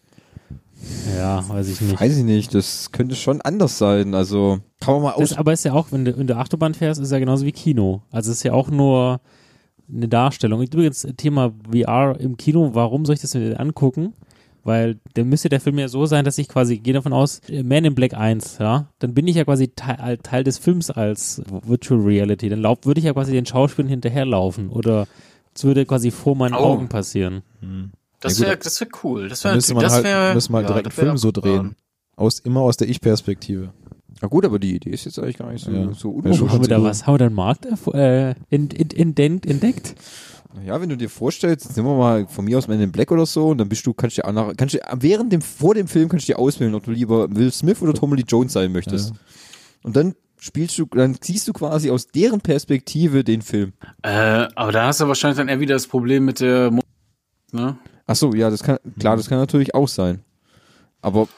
Ja, 1.17 1.49
weiß 1.49 1.69
ich 1.69 1.81
nicht. 1.81 2.01
Weiß 2.01 2.17
ich 2.17 2.25
nicht, 2.25 2.55
das 2.55 2.93
könnte 2.93 3.17
schon 3.17 3.41
anders 3.41 3.79
sein. 3.79 4.15
Also 4.15 4.59
kann 4.81 4.95
man 4.95 5.03
mal 5.05 5.13
aus. 5.13 5.31
Das 5.31 5.39
aber 5.39 5.53
ist 5.53 5.65
ja 5.65 5.73
auch, 5.73 5.89
wenn 5.91 6.05
du 6.05 6.13
in 6.13 6.27
der 6.27 6.39
Achterbahn 6.39 6.75
fährst, 6.75 7.01
ist 7.01 7.13
ja 7.13 7.19
genauso 7.19 7.45
wie 7.45 7.53
Kino. 7.53 8.03
Also 8.11 8.31
es 8.31 8.39
ist 8.39 8.43
ja 8.43 8.53
auch 8.53 8.71
nur 8.71 9.21
eine 9.93 10.09
Darstellung. 10.09 10.63
Übrigens, 10.63 11.07
Thema 11.17 11.53
VR 11.71 12.17
im 12.19 12.37
Kino, 12.37 12.71
warum 12.75 13.05
soll 13.05 13.15
ich 13.15 13.21
das 13.21 13.31
denn 13.33 13.55
angucken? 13.57 14.13
Weil 14.65 14.99
dann 15.15 15.29
müsste 15.29 15.49
der 15.49 15.61
Film 15.61 15.79
ja 15.79 15.87
so 15.87 16.07
sein, 16.07 16.25
dass 16.25 16.39
ich 16.39 16.49
quasi, 16.49 16.79
gehe 16.79 16.93
davon 16.93 17.13
aus, 17.13 17.41
Man 17.63 17.85
in 17.85 17.95
Black 17.95 18.15
1, 18.15 18.59
ja, 18.59 18.89
dann 18.99 19.15
bin 19.15 19.29
ich 19.29 19.37
ja 19.37 19.45
quasi 19.45 19.69
Teil, 19.69 20.19
Teil 20.19 20.43
des 20.43 20.59
Films 20.59 20.91
als 20.91 21.41
Virtual 21.65 22.01
Reality. 22.01 22.49
Dann 22.49 22.61
lauf, 22.63 22.79
würde 22.83 22.99
ich 22.99 23.05
ja 23.05 23.13
quasi 23.13 23.31
den 23.31 23.47
Schauspielern 23.47 23.89
hinterherlaufen 23.89 24.69
oder 24.71 25.07
es 25.55 25.63
würde 25.63 25.87
quasi 25.87 26.11
vor 26.11 26.35
meinen 26.35 26.55
Oh. 26.55 26.59
Augen 26.59 26.89
passieren. 26.89 27.43
Das 28.19 28.39
Ja, 28.39 28.45
gut. 28.45 28.49
wäre 28.49 28.57
das 28.59 28.81
wär 28.81 28.89
cool. 29.05 29.29
Das 29.29 29.43
Dann 29.43 29.51
wäre 29.51 29.57
müsste 29.59 29.75
man 29.75 29.83
das 29.85 29.93
halt, 29.93 30.05
wär, 30.05 30.35
müsste 30.35 30.53
man 30.53 30.63
ja, 30.63 30.67
direkt 30.67 30.87
einen 30.87 30.95
das 30.97 31.05
Film 31.05 31.17
so 31.17 31.31
drehen. 31.31 31.77
Aus, 32.17 32.41
immer 32.41 32.61
aus 32.63 32.77
der 32.77 32.89
Ich-Perspektive. 32.89 33.73
Na 34.23 34.29
gut, 34.29 34.45
aber 34.45 34.59
die 34.59 34.77
Idee 34.77 34.91
ist 34.91 35.05
jetzt 35.05 35.19
eigentlich 35.19 35.37
gar 35.39 35.53
nicht 35.53 35.65
so, 35.65 35.71
Ja. 35.71 35.93
so 35.93 36.23
schon 36.33 36.51
haben 36.51 36.63
wir 36.63 36.69
da 36.69 36.77
gut. 36.77 36.87
was, 36.87 37.07
haben 37.07 37.15
wir 37.15 37.19
da 37.19 37.27
einen 37.27 37.35
Markt 37.35 37.67
äh, 37.95 38.31
in, 38.49 38.69
in, 38.69 39.13
in, 39.13 39.43
entdeckt? 39.43 39.95
Ja, 40.65 40.81
wenn 40.81 40.89
du 40.89 40.97
dir 40.97 41.11
vorstellst, 41.11 41.67
jetzt 41.67 41.77
nehmen 41.77 41.89
wir 41.89 41.99
mal 41.99 42.27
von 42.29 42.47
mir 42.47 42.57
aus 42.57 42.67
Man 42.67 42.81
in 42.81 42.91
Black 42.91 43.13
oder 43.13 43.27
so, 43.27 43.49
und 43.49 43.59
dann 43.59 43.69
bist 43.69 43.87
du, 43.87 43.93
kannst 43.93 44.17
du 44.17 44.23
dir 44.23 44.29
auch 44.29 44.33
nach, 44.33 44.57
kannst 44.57 44.75
du, 44.75 44.79
während 44.95 45.33
dem, 45.33 45.43
vor 45.43 45.75
dem 45.75 45.87
Film 45.87 46.09
kannst 46.09 46.29
du 46.29 46.33
dir 46.33 46.39
auswählen, 46.39 46.75
ob 46.75 46.85
du 46.85 46.93
lieber 46.93 47.35
Will 47.35 47.53
Smith 47.53 47.83
oder 47.83 47.93
Tommy 47.93 48.17
Lee 48.17 48.25
Jones 48.27 48.55
sein 48.55 48.73
möchtest. 48.73 49.11
Ja. 49.11 49.17
Und 49.83 49.97
dann 49.97 50.15
spielst 50.39 50.79
du, 50.79 50.87
dann 50.87 51.17
siehst 51.21 51.47
du 51.49 51.53
quasi 51.53 51.91
aus 51.91 52.07
deren 52.09 52.41
Perspektive 52.41 53.23
den 53.23 53.43
Film. 53.43 53.75
Äh, 54.03 54.49
aber 54.55 54.73
da 54.73 54.87
hast 54.87 55.01
du 55.01 55.09
wahrscheinlich 55.09 55.37
dann 55.37 55.49
eher 55.49 55.61
wieder 55.61 55.75
das 55.75 55.87
Problem 55.87 56.25
mit 56.25 56.41
der 56.41 56.71
Mo 56.71 56.81
ne? 57.53 57.77
Ach 58.07 58.17
so, 58.17 58.33
ja, 58.35 58.49
das 58.51 58.63
kann, 58.63 58.79
klar, 58.99 59.17
das 59.17 59.29
kann 59.29 59.39
natürlich 59.39 59.75
auch 59.75 59.89
sein. 59.89 60.21
Aber 61.03 61.29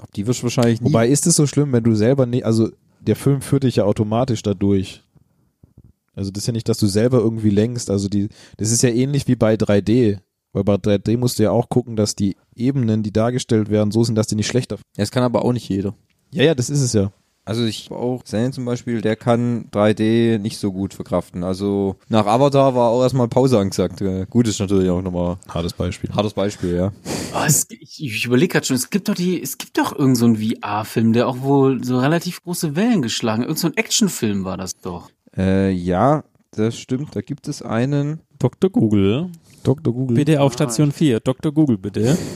ob 0.00 0.12
die 0.12 0.26
wirst 0.26 0.40
du 0.40 0.44
wahrscheinlich 0.44 0.80
nie. 0.80 0.88
Wobei 0.88 1.08
ist 1.08 1.26
es 1.26 1.36
so 1.36 1.46
schlimm, 1.46 1.72
wenn 1.72 1.84
du 1.84 1.94
selber 1.94 2.26
nicht, 2.26 2.44
also 2.44 2.70
der 3.00 3.16
Film 3.16 3.40
führt 3.40 3.64
dich 3.64 3.76
ja 3.76 3.84
automatisch 3.84 4.42
dadurch. 4.42 5.02
Also 6.14 6.30
das 6.30 6.44
ist 6.44 6.46
ja 6.46 6.52
nicht, 6.52 6.68
dass 6.68 6.78
du 6.78 6.86
selber 6.86 7.18
irgendwie 7.18 7.50
lenkst. 7.50 7.90
Also 7.90 8.08
die, 8.08 8.28
das 8.56 8.70
ist 8.70 8.82
ja 8.82 8.88
ähnlich 8.88 9.28
wie 9.28 9.36
bei 9.36 9.54
3D. 9.54 10.18
Weil 10.52 10.64
bei 10.64 10.76
3D 10.76 11.18
musst 11.18 11.38
du 11.38 11.42
ja 11.42 11.50
auch 11.50 11.68
gucken, 11.68 11.96
dass 11.96 12.16
die 12.16 12.34
Ebenen, 12.54 13.02
die 13.02 13.12
dargestellt 13.12 13.68
werden, 13.68 13.90
so 13.90 14.02
sind, 14.04 14.14
dass 14.14 14.26
die 14.26 14.36
nicht 14.36 14.46
schlechter. 14.46 14.76
Ja, 14.76 15.02
das 15.02 15.10
kann 15.10 15.22
aber 15.22 15.44
auch 15.44 15.52
nicht 15.52 15.68
jeder. 15.68 15.94
Ja, 16.32 16.44
ja, 16.44 16.54
das 16.54 16.70
ist 16.70 16.80
es 16.80 16.94
ja. 16.94 17.12
Also 17.46 17.64
ich 17.64 17.92
auch 17.92 18.22
Sam 18.24 18.52
zum 18.52 18.64
Beispiel, 18.64 19.00
der 19.00 19.14
kann 19.14 19.68
3D 19.70 20.38
nicht 20.38 20.58
so 20.58 20.72
gut 20.72 20.92
verkraften. 20.94 21.44
Also 21.44 21.94
nach 22.08 22.26
Avatar 22.26 22.74
war 22.74 22.90
auch 22.90 23.02
erstmal 23.02 23.28
Pause 23.28 23.60
angesagt. 23.60 24.00
Äh, 24.00 24.26
Gut 24.28 24.48
ist 24.48 24.58
natürlich 24.58 24.90
auch 24.90 25.00
nochmal 25.00 25.38
Hartes 25.48 25.72
Beispiel. 25.72 26.10
hartes 26.10 26.34
Beispiel, 26.34 26.74
ja. 26.74 26.92
Oh, 27.32 27.44
es, 27.46 27.68
ich 27.70 28.02
ich 28.02 28.24
überlege 28.24 28.54
gerade 28.54 28.66
schon, 28.66 28.74
es 28.74 28.90
gibt 28.90 29.08
doch 29.08 29.14
die, 29.14 29.40
es 29.40 29.58
gibt 29.58 29.78
doch 29.78 29.92
irgendeinen 29.92 30.16
so 30.16 30.26
einen 30.26 30.36
VR-Film, 30.60 31.12
der 31.12 31.28
auch 31.28 31.40
wohl 31.42 31.84
so 31.84 32.00
relativ 32.00 32.42
große 32.42 32.74
Wellen 32.74 33.00
geschlagen 33.00 33.42
hat. 33.42 33.48
Irgend 33.48 33.60
so 33.60 33.68
ein 33.68 33.76
Actionfilm 33.76 34.44
war 34.44 34.56
das 34.56 34.78
doch. 34.80 35.10
Äh, 35.36 35.70
ja, 35.70 36.24
das 36.50 36.76
stimmt. 36.76 37.14
Da 37.14 37.20
gibt 37.20 37.46
es 37.46 37.62
einen. 37.62 38.22
Dr. 38.40 38.70
Google. 38.70 39.30
Dr. 39.62 39.94
Google. 39.94 40.16
Bitte 40.16 40.40
auf 40.40 40.52
Station 40.54 40.90
4. 40.90 41.20
Dr. 41.20 41.52
Google, 41.52 41.78
bitte. 41.78 42.18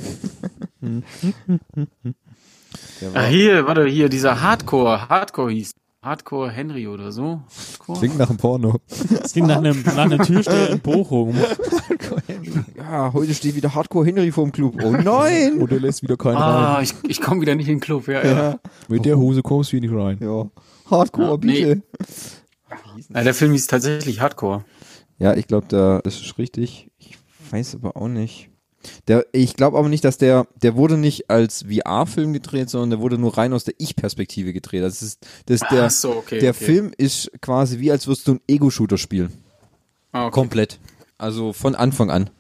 Ah, 3.15 3.24
hier, 3.24 3.66
warte, 3.66 3.86
hier, 3.86 4.09
dieser 4.09 4.40
Hardcore, 4.40 5.09
Hardcore 5.09 5.51
hieß. 5.52 5.73
Hardcore 6.02 6.51
Henry 6.51 6.86
oder 6.89 7.12
so. 7.12 7.43
Hardcore? 7.78 7.98
Klingt 7.98 8.19
nach 8.19 8.28
einem 8.31 8.39
Porno. 8.39 8.77
Das 9.23 9.32
klingt 9.32 9.48
nach 9.48 9.59
einem, 9.59 9.82
nach 9.82 9.97
einem 9.98 10.19
Türsteher 10.23 10.70
in 10.70 10.81
Bochum. 10.81 11.35
ja, 12.77 13.12
heute 13.12 13.35
steht 13.35 13.55
wieder 13.55 13.74
Hardcore 13.74 14.07
Henry 14.07 14.32
vorm 14.32 14.51
Club. 14.52 14.77
Oh 14.82 14.93
nein! 14.93 15.61
Oder 15.61 15.78
lässt 15.78 16.02
wieder 16.02 16.16
keinen 16.16 16.36
Ah, 16.36 16.74
rein. 16.77 16.85
ich, 16.85 16.94
ich 17.09 17.20
komme 17.20 17.40
wieder 17.43 17.55
nicht 17.55 17.69
in 17.69 17.74
den 17.77 17.81
Club, 17.81 18.09
ja, 18.09 18.24
ja. 18.24 18.59
Mit 18.89 19.05
der 19.05 19.19
Hose 19.19 19.43
kommst 19.43 19.73
du 19.73 19.78
hier 19.78 19.81
nicht 19.89 19.94
rein. 19.94 20.19
ja, 20.23 20.47
Hardcore, 20.90 21.28
Ja, 21.31 21.36
bitte. 21.36 21.82
ja. 23.11 23.23
Der 23.23 23.35
Film 23.35 23.52
hieß 23.52 23.66
tatsächlich 23.66 24.20
Hardcore. 24.20 24.65
Ja, 25.19 25.35
ich 25.35 25.47
glaube, 25.47 25.66
da 25.69 26.01
das 26.02 26.15
ist 26.20 26.39
richtig. 26.39 26.90
Ich 26.98 27.19
weiß 27.51 27.74
aber 27.74 27.97
auch 27.97 28.09
nicht. 28.09 28.49
Der, 29.09 29.27
ich 29.32 29.55
glaube 29.55 29.78
aber 29.78 29.89
nicht, 29.89 30.05
dass 30.05 30.19
der, 30.19 30.47
der 30.62 30.74
wurde 30.74 30.97
nicht 30.97 31.31
als 31.31 31.65
VR-Film 31.65 32.32
gedreht, 32.32 32.70
sondern 32.70 32.90
der 32.90 33.01
wurde 33.01 33.19
nur 33.19 33.36
rein 33.36 33.52
aus 33.52 33.65
der 33.65 33.74
Ich-Perspektive 33.78 34.52
gedreht. 34.52 34.82
Das 34.82 35.02
ist, 35.02 35.27
das 35.47 35.62
ist 35.62 35.70
der, 35.70 35.85
Ach 35.86 35.90
so, 35.90 36.11
okay, 36.16 36.39
der 36.40 36.51
okay. 36.51 36.65
Film 36.65 36.93
ist 36.97 37.31
quasi 37.40 37.78
wie 37.78 37.90
als 37.90 38.07
würdest 38.07 38.27
du 38.27 38.32
einen 38.32 38.40
Ego-Shooter 38.48 38.98
spielen. 38.98 39.32
Ah, 40.12 40.27
okay. 40.27 40.35
Komplett. 40.35 40.78
Also 41.19 41.52
von 41.52 41.74
Anfang 41.74 42.11
an. 42.11 42.31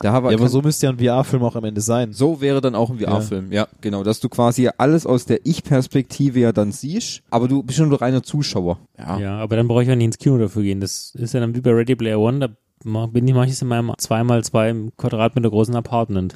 Da 0.00 0.12
Ja, 0.12 0.14
aber 0.14 0.48
so 0.48 0.62
müsste 0.62 0.86
ja 0.86 0.92
ein 0.92 0.98
VR-Film 0.98 1.42
auch 1.42 1.56
am 1.56 1.64
Ende 1.64 1.82
sein. 1.82 2.14
so 2.14 2.40
wäre 2.40 2.62
dann 2.62 2.74
auch 2.74 2.88
ein 2.88 2.98
VR-Film. 2.98 3.52
Ja. 3.52 3.68
genau. 3.82 4.02
Dass 4.02 4.18
du 4.18 4.30
quasi 4.30 4.70
alles 4.78 5.04
aus 5.04 5.26
der 5.26 5.44
Ich-Perspektive 5.44 6.40
ja 6.40 6.52
dann 6.52 6.72
siehst, 6.72 7.20
aber 7.28 7.48
du 7.48 7.62
bist 7.62 7.76
schon 7.78 7.90
nur 7.90 8.00
reiner 8.00 8.22
Zuschauer. 8.22 8.78
Ja. 8.98 9.18
Ja, 9.18 9.38
aber 9.38 9.56
dann 9.56 9.68
brauche 9.68 9.82
ich 9.82 9.88
ja 9.88 9.96
nicht 9.96 10.06
ins 10.06 10.18
Kino 10.18 10.38
dafür 10.38 10.62
gehen. 10.62 10.80
Das 10.80 11.14
ist 11.14 11.34
ja 11.34 11.40
dann 11.40 11.54
wie 11.54 11.60
bei 11.60 11.72
Ready 11.72 11.96
Player 11.96 12.18
One, 12.18 12.38
da 12.38 12.48
bin 12.84 13.28
ich 13.28 13.34
manches 13.34 13.62
in 13.62 13.68
meinem 13.68 13.90
2x2 13.90 14.92
Quadratmeter 14.96 15.50
großen 15.50 15.76
Apartment. 15.76 16.34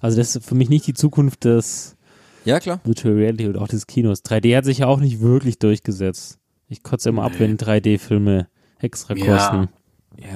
Also 0.00 0.16
das 0.16 0.36
ist 0.36 0.44
für 0.46 0.54
mich 0.54 0.68
nicht 0.68 0.86
die 0.86 0.94
Zukunft 0.94 1.44
des 1.44 1.96
Ja, 2.44 2.60
klar. 2.60 2.80
Virtual 2.84 3.14
Reality 3.14 3.48
oder 3.48 3.62
auch 3.62 3.68
des 3.68 3.86
Kinos. 3.86 4.24
3D 4.24 4.56
hat 4.56 4.64
sich 4.64 4.78
ja 4.78 4.86
auch 4.86 5.00
nicht 5.00 5.20
wirklich 5.20 5.58
durchgesetzt. 5.58 6.38
Ich 6.68 6.82
kotze 6.82 7.10
immer 7.10 7.24
ab, 7.24 7.32
wenn 7.38 7.58
3D-Filme 7.58 8.48
extra 8.78 9.14
kosten. 9.14 9.28
Ja, 9.28 9.68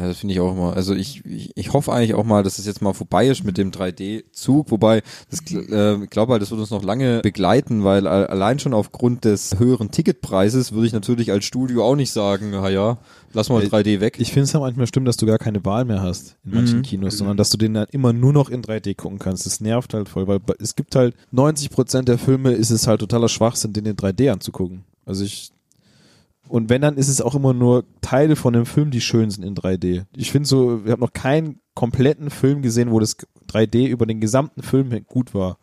das 0.01 0.19
finde 0.19 0.35
ich 0.35 0.41
auch 0.41 0.53
immer. 0.53 0.75
Also 0.75 0.95
ich, 0.95 1.25
ich, 1.25 1.53
ich 1.57 1.73
hoffe 1.73 1.93
eigentlich 1.93 2.15
auch 2.15 2.25
mal, 2.25 2.43
dass 2.43 2.59
es 2.59 2.67
jetzt 2.67 2.83
mal 2.83 2.93
vorbei 2.93 3.29
ist 3.29 3.45
mit 3.45 3.57
dem 3.59 3.71
3D-Zug, 3.71 4.71
wobei 4.71 5.03
das, 5.31 5.41
äh, 5.53 6.03
ich 6.03 6.11
glaube 6.11 6.33
halt, 6.33 6.43
das 6.43 6.51
wird 6.51 6.61
uns 6.61 6.71
noch 6.71 6.83
lange 6.83 7.21
begleiten, 7.21 7.85
weil 7.85 8.07
allein 8.07 8.59
schon 8.59 8.75
aufgrund 8.75 9.25
des 9.25 9.59
höheren 9.59 9.91
Ticketpreises 9.91 10.73
würde 10.73 10.87
ich 10.87 10.93
natürlich 10.93 11.31
als 11.33 11.45
Studio 11.45 11.85
auch 11.85 11.97
nicht 11.97 12.11
sagen, 12.11 12.51
na 12.51 12.69
ja, 12.69 12.99
lass 13.33 13.49
mal 13.49 13.63
Äh, 13.63 13.67
3D 13.67 14.01
weg. 14.01 14.17
Ich 14.19 14.29
finde 14.33 14.45
es 14.45 14.53
ja 14.53 14.61
manchmal 14.61 14.87
stimmt, 14.87 15.09
dass 15.09 15.17
du 15.17 15.27
gar 15.27 15.39
keine 15.39 15.65
Wahl 15.65 15.85
mehr 15.85 16.03
hast 16.03 16.37
in 16.45 16.55
manchen 16.55 16.79
Mhm. 16.79 16.83
Kinos, 16.83 17.19
sondern 17.19 17.37
dass 17.37 17.51
du 17.51 17.57
den 17.57 17.75
dann 17.75 17.87
immer 17.93 18.13
nur 18.13 18.33
noch 18.33 18.49
in 18.49 18.63
3D 18.63 18.95
gucken 18.97 19.19
kannst. 19.19 19.47
Das 19.47 19.61
nervt 19.61 19.95
halt 19.95 20.09
voll, 20.09 20.27
weil 20.27 20.41
es 20.59 20.75
gibt 20.77 20.95
halt 20.97 21.15
90% 21.35 22.03
der 22.03 22.19
Filme 22.19 22.53
ist 22.53 22.71
es 22.71 22.87
halt 22.87 23.01
totaler 23.01 23.29
Schwachsinn, 23.29 23.73
den 23.73 23.87
in 23.87 23.97
3D 23.97 24.31
anzugucken. 24.31 24.85
Also 25.05 25.25
ich 25.25 25.53
und 26.49 26.69
wenn, 26.71 26.83
dann 26.83 26.97
ist 26.97 27.09
es 27.09 27.21
auch 27.21 27.35
immer 27.35 27.53
nur 27.53 27.85
Teile 28.01 28.37
von 28.37 28.53
dem 28.53 28.67
Film, 28.67 28.91
die 28.91 29.01
schön 29.01 29.31
sind 29.31 29.45
in 29.45 29.55
3D. 29.55 30.05
Ich 30.17 30.31
finde 30.31 30.49
so, 30.49 30.81
ich 30.85 30.91
habe 30.91 31.01
noch 31.01 31.13
keinen 31.13 31.61
kompletten 31.75 32.31
Film 32.31 32.63
gesehen, 32.63 32.91
wo 32.91 33.01
das 33.01 33.17
3D 33.51 33.87
über 33.87 34.07
den 34.07 34.21
gesamten 34.21 34.63
Film 34.63 34.91
gut 35.07 35.35
war. 35.35 35.59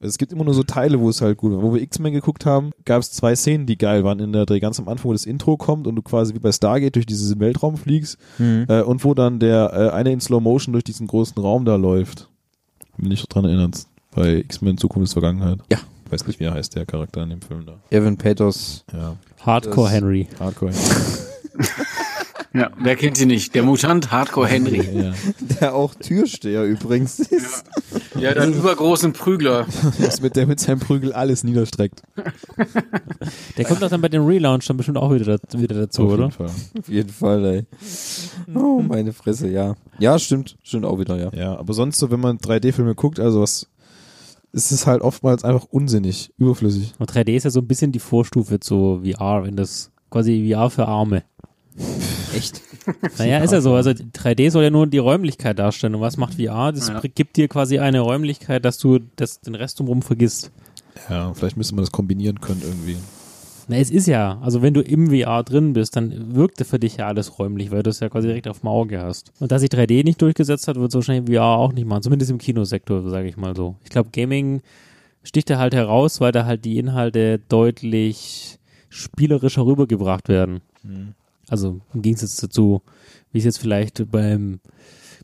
Es 0.00 0.18
gibt 0.18 0.32
immer 0.32 0.44
nur 0.44 0.52
so 0.52 0.62
Teile, 0.64 1.00
wo 1.00 1.08
es 1.08 1.22
halt 1.22 1.38
gut 1.38 1.52
war. 1.52 1.62
Wo 1.62 1.72
wir 1.72 1.80
X-Men 1.80 2.12
geguckt 2.12 2.44
haben, 2.44 2.72
gab 2.84 3.00
es 3.00 3.10
zwei 3.12 3.34
Szenen, 3.34 3.64
die 3.64 3.78
geil 3.78 4.04
waren 4.04 4.18
in 4.18 4.32
der 4.34 4.44
Dreh. 4.44 4.60
Ganz 4.60 4.78
am 4.78 4.86
Anfang, 4.88 5.06
wo 5.08 5.12
das 5.12 5.24
Intro 5.24 5.56
kommt 5.56 5.86
und 5.86 5.96
du 5.96 6.02
quasi 6.02 6.34
wie 6.34 6.40
bei 6.40 6.52
Stargate 6.52 6.94
durch 6.96 7.06
diesen 7.06 7.40
Weltraum 7.40 7.76
fliegst 7.78 8.18
Mhm. 8.38 8.66
äh, 8.68 8.82
und 8.82 9.02
wo 9.04 9.14
dann 9.14 9.38
der 9.38 9.72
äh, 9.72 9.94
eine 9.96 10.12
in 10.12 10.20
Slow 10.20 10.42
Motion 10.42 10.72
durch 10.72 10.84
diesen 10.84 11.06
großen 11.06 11.40
Raum 11.40 11.64
da 11.64 11.76
läuft. 11.76 12.28
Bin 12.98 13.12
ich 13.12 13.26
dran 13.28 13.46
erinnert. 13.46 13.86
Bei 14.14 14.34
X-Men 14.40 14.76
Zukunft 14.76 15.04
ist 15.08 15.12
Vergangenheit. 15.14 15.60
Ja. 15.70 15.78
Ich 16.04 16.12
weiß 16.12 16.26
nicht, 16.26 16.38
wie 16.38 16.44
er 16.44 16.52
heißt, 16.54 16.76
der 16.76 16.84
Charakter 16.84 17.22
in 17.22 17.30
dem 17.30 17.40
Film 17.40 17.64
da. 17.64 17.78
Evan 17.90 18.18
Peters. 18.18 18.84
Ja. 18.92 19.16
Hardcore 19.46 19.90
Henry. 19.90 20.28
Hardcore. 20.40 20.72
Ja, 22.56 22.70
wer 22.80 22.94
kennt 22.94 23.16
sie 23.16 23.26
nicht? 23.26 23.52
Der 23.56 23.64
Mutant 23.64 24.12
Hardcore 24.12 24.46
Henry. 24.46 24.80
ja. 24.96 25.12
Der 25.60 25.74
auch 25.74 25.92
Türsteher 25.96 26.62
übrigens 26.62 27.18
ist. 27.18 27.64
Ja, 28.16 28.32
dann 28.32 28.52
übergroßen 28.54 29.12
Prügler. 29.12 29.66
Das 30.00 30.20
mit 30.20 30.36
der 30.36 30.46
mit 30.46 30.60
seinem 30.60 30.78
Prügel 30.78 31.12
alles 31.12 31.42
niederstreckt. 31.42 32.02
Der 33.58 33.64
kommt 33.64 33.82
doch 33.82 33.90
dann 33.90 34.00
bei 34.00 34.08
dem 34.08 34.24
Relaunch 34.24 34.66
dann 34.68 34.76
bestimmt 34.76 34.98
auch 34.98 35.12
wieder, 35.12 35.36
da- 35.36 35.58
wieder 35.58 35.74
dazu, 35.74 36.02
Auf 36.04 36.12
oder? 36.12 36.22
jeden 36.26 36.32
Fall. 36.32 36.46
Auf 36.78 36.88
jeden 36.88 37.08
Fall, 37.10 37.44
ey. 37.44 37.64
Oh, 38.54 38.80
meine 38.86 39.12
Fresse, 39.12 39.48
ja. 39.48 39.74
Ja, 39.98 40.16
stimmt. 40.20 40.56
Stimmt 40.62 40.84
auch 40.84 41.00
wieder, 41.00 41.16
ja. 41.18 41.30
Ja, 41.36 41.58
aber 41.58 41.74
sonst 41.74 41.98
so, 41.98 42.12
wenn 42.12 42.20
man 42.20 42.38
3D-Filme 42.38 42.94
guckt, 42.94 43.18
also 43.18 43.40
was, 43.42 43.66
ist 44.54 44.70
es 44.72 44.86
halt 44.86 45.02
oftmals 45.02 45.44
einfach 45.44 45.64
unsinnig, 45.70 46.32
überflüssig. 46.38 46.94
Und 46.98 47.10
3D 47.12 47.34
ist 47.36 47.44
ja 47.44 47.50
so 47.50 47.60
ein 47.60 47.66
bisschen 47.66 47.92
die 47.92 47.98
Vorstufe 47.98 48.60
zu 48.60 49.02
VR, 49.04 49.44
wenn 49.44 49.56
das 49.56 49.90
quasi 50.10 50.50
VR 50.50 50.70
für 50.70 50.86
Arme. 50.86 51.24
Echt? 52.34 52.60
Naja, 53.18 53.38
ist 53.38 53.52
ja 53.52 53.62
so. 53.62 53.74
Also 53.74 53.90
3D 53.92 54.50
soll 54.50 54.62
ja 54.64 54.68
nur 54.68 54.86
die 54.86 54.98
Räumlichkeit 54.98 55.58
darstellen. 55.58 55.94
Und 55.94 56.02
was 56.02 56.18
macht 56.18 56.34
VR? 56.34 56.70
Das 56.70 56.88
Ja. 56.88 57.00
gibt 57.00 57.36
dir 57.38 57.48
quasi 57.48 57.78
eine 57.78 58.00
Räumlichkeit, 58.00 58.62
dass 58.62 58.76
du 58.76 58.98
das, 59.16 59.40
den 59.40 59.54
Rest 59.54 59.78
drumherum 59.78 60.02
vergisst. 60.02 60.50
Ja, 61.08 61.32
vielleicht 61.32 61.56
müsste 61.56 61.74
man 61.74 61.82
das 61.84 61.92
kombinieren 61.92 62.42
können 62.42 62.60
irgendwie. 62.62 62.96
Na, 63.66 63.76
es 63.76 63.90
ist 63.90 64.06
ja, 64.06 64.38
also 64.40 64.60
wenn 64.60 64.74
du 64.74 64.82
im 64.82 65.10
VR 65.10 65.42
drin 65.42 65.72
bist, 65.72 65.96
dann 65.96 66.34
wirkt 66.34 66.60
für 66.66 66.78
dich 66.78 66.98
ja 66.98 67.06
alles 67.06 67.38
räumlich, 67.38 67.70
weil 67.70 67.82
du 67.82 67.90
es 67.90 68.00
ja 68.00 68.08
quasi 68.08 68.28
direkt 68.28 68.48
auf 68.48 68.60
dem 68.60 68.68
Auge 68.68 69.00
hast. 69.00 69.32
Und 69.40 69.52
dass 69.52 69.62
sich 69.62 69.70
3D 69.70 70.04
nicht 70.04 70.20
durchgesetzt 70.20 70.68
hat, 70.68 70.76
wird 70.76 70.90
es 70.90 70.94
wahrscheinlich 70.94 71.34
VR 71.34 71.44
auch 71.44 71.72
nicht 71.72 71.86
machen, 71.86 72.02
zumindest 72.02 72.30
im 72.30 72.38
Kinosektor, 72.38 73.08
sage 73.08 73.28
ich 73.28 73.36
mal 73.36 73.56
so. 73.56 73.76
Ich 73.84 73.90
glaube, 73.90 74.10
Gaming 74.12 74.60
sticht 75.22 75.48
da 75.48 75.58
halt 75.58 75.74
heraus, 75.74 76.20
weil 76.20 76.32
da 76.32 76.44
halt 76.44 76.64
die 76.64 76.78
Inhalte 76.78 77.40
deutlich 77.48 78.58
spielerischer 78.90 79.64
rübergebracht 79.64 80.28
werden. 80.28 80.60
Also 81.48 81.80
im 81.94 82.02
Gegensatz 82.02 82.36
dazu, 82.36 82.82
wie 83.32 83.38
es 83.38 83.44
jetzt 83.44 83.58
vielleicht 83.58 84.10
beim 84.10 84.60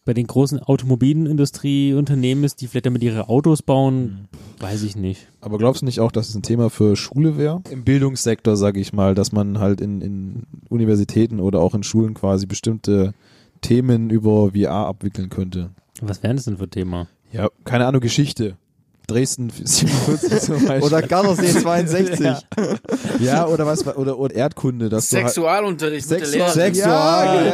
bei 0.04 0.14
den 0.14 0.26
großen 0.26 0.58
Automobilindustrieunternehmen 0.60 2.44
ist, 2.44 2.60
die 2.60 2.66
vielleicht 2.66 2.86
damit 2.86 3.02
ihre 3.02 3.28
Autos 3.28 3.62
bauen, 3.62 4.28
weiß 4.58 4.82
ich 4.82 4.96
nicht. 4.96 5.28
Aber 5.40 5.58
glaubst 5.58 5.82
du 5.82 5.86
nicht 5.86 6.00
auch, 6.00 6.12
dass 6.12 6.28
es 6.28 6.34
ein 6.34 6.42
Thema 6.42 6.70
für 6.70 6.96
Schule 6.96 7.36
wäre? 7.36 7.62
Im 7.70 7.84
Bildungssektor, 7.84 8.56
sage 8.56 8.80
ich 8.80 8.92
mal, 8.92 9.14
dass 9.14 9.32
man 9.32 9.58
halt 9.58 9.80
in, 9.80 10.00
in 10.00 10.46
Universitäten 10.68 11.40
oder 11.40 11.60
auch 11.60 11.74
in 11.74 11.82
Schulen 11.82 12.14
quasi 12.14 12.46
bestimmte 12.46 13.12
Themen 13.60 14.10
über 14.10 14.52
VR 14.52 14.86
abwickeln 14.86 15.28
könnte. 15.28 15.70
Was 16.00 16.22
wären 16.22 16.36
das 16.36 16.46
denn 16.46 16.56
für 16.56 16.68
Thema? 16.68 17.08
Ja, 17.32 17.48
keine 17.64 17.86
Ahnung, 17.86 18.00
Geschichte. 18.00 18.56
Dresden 19.10 19.50
47 19.50 20.40
zum 20.40 20.54
Beispiel. 20.66 20.82
Oder 20.82 21.02
Gardasee 21.02 21.46
62. 21.60 22.20
Ja. 22.20 22.38
ja, 23.20 23.46
oder 23.46 23.66
was, 23.66 23.86
oder, 23.96 24.18
oder 24.18 24.34
Erdkunde, 24.34 24.88
dass 24.88 25.10
du 25.10 25.16
halt, 25.16 25.26
Sexualunterricht 25.28 26.08
mit 26.10 26.20
der 26.20 26.26
Sexual- 26.26 26.46
Lehrerin. 26.54 26.74
Sexual, 26.74 27.26
Ja, 27.36 27.44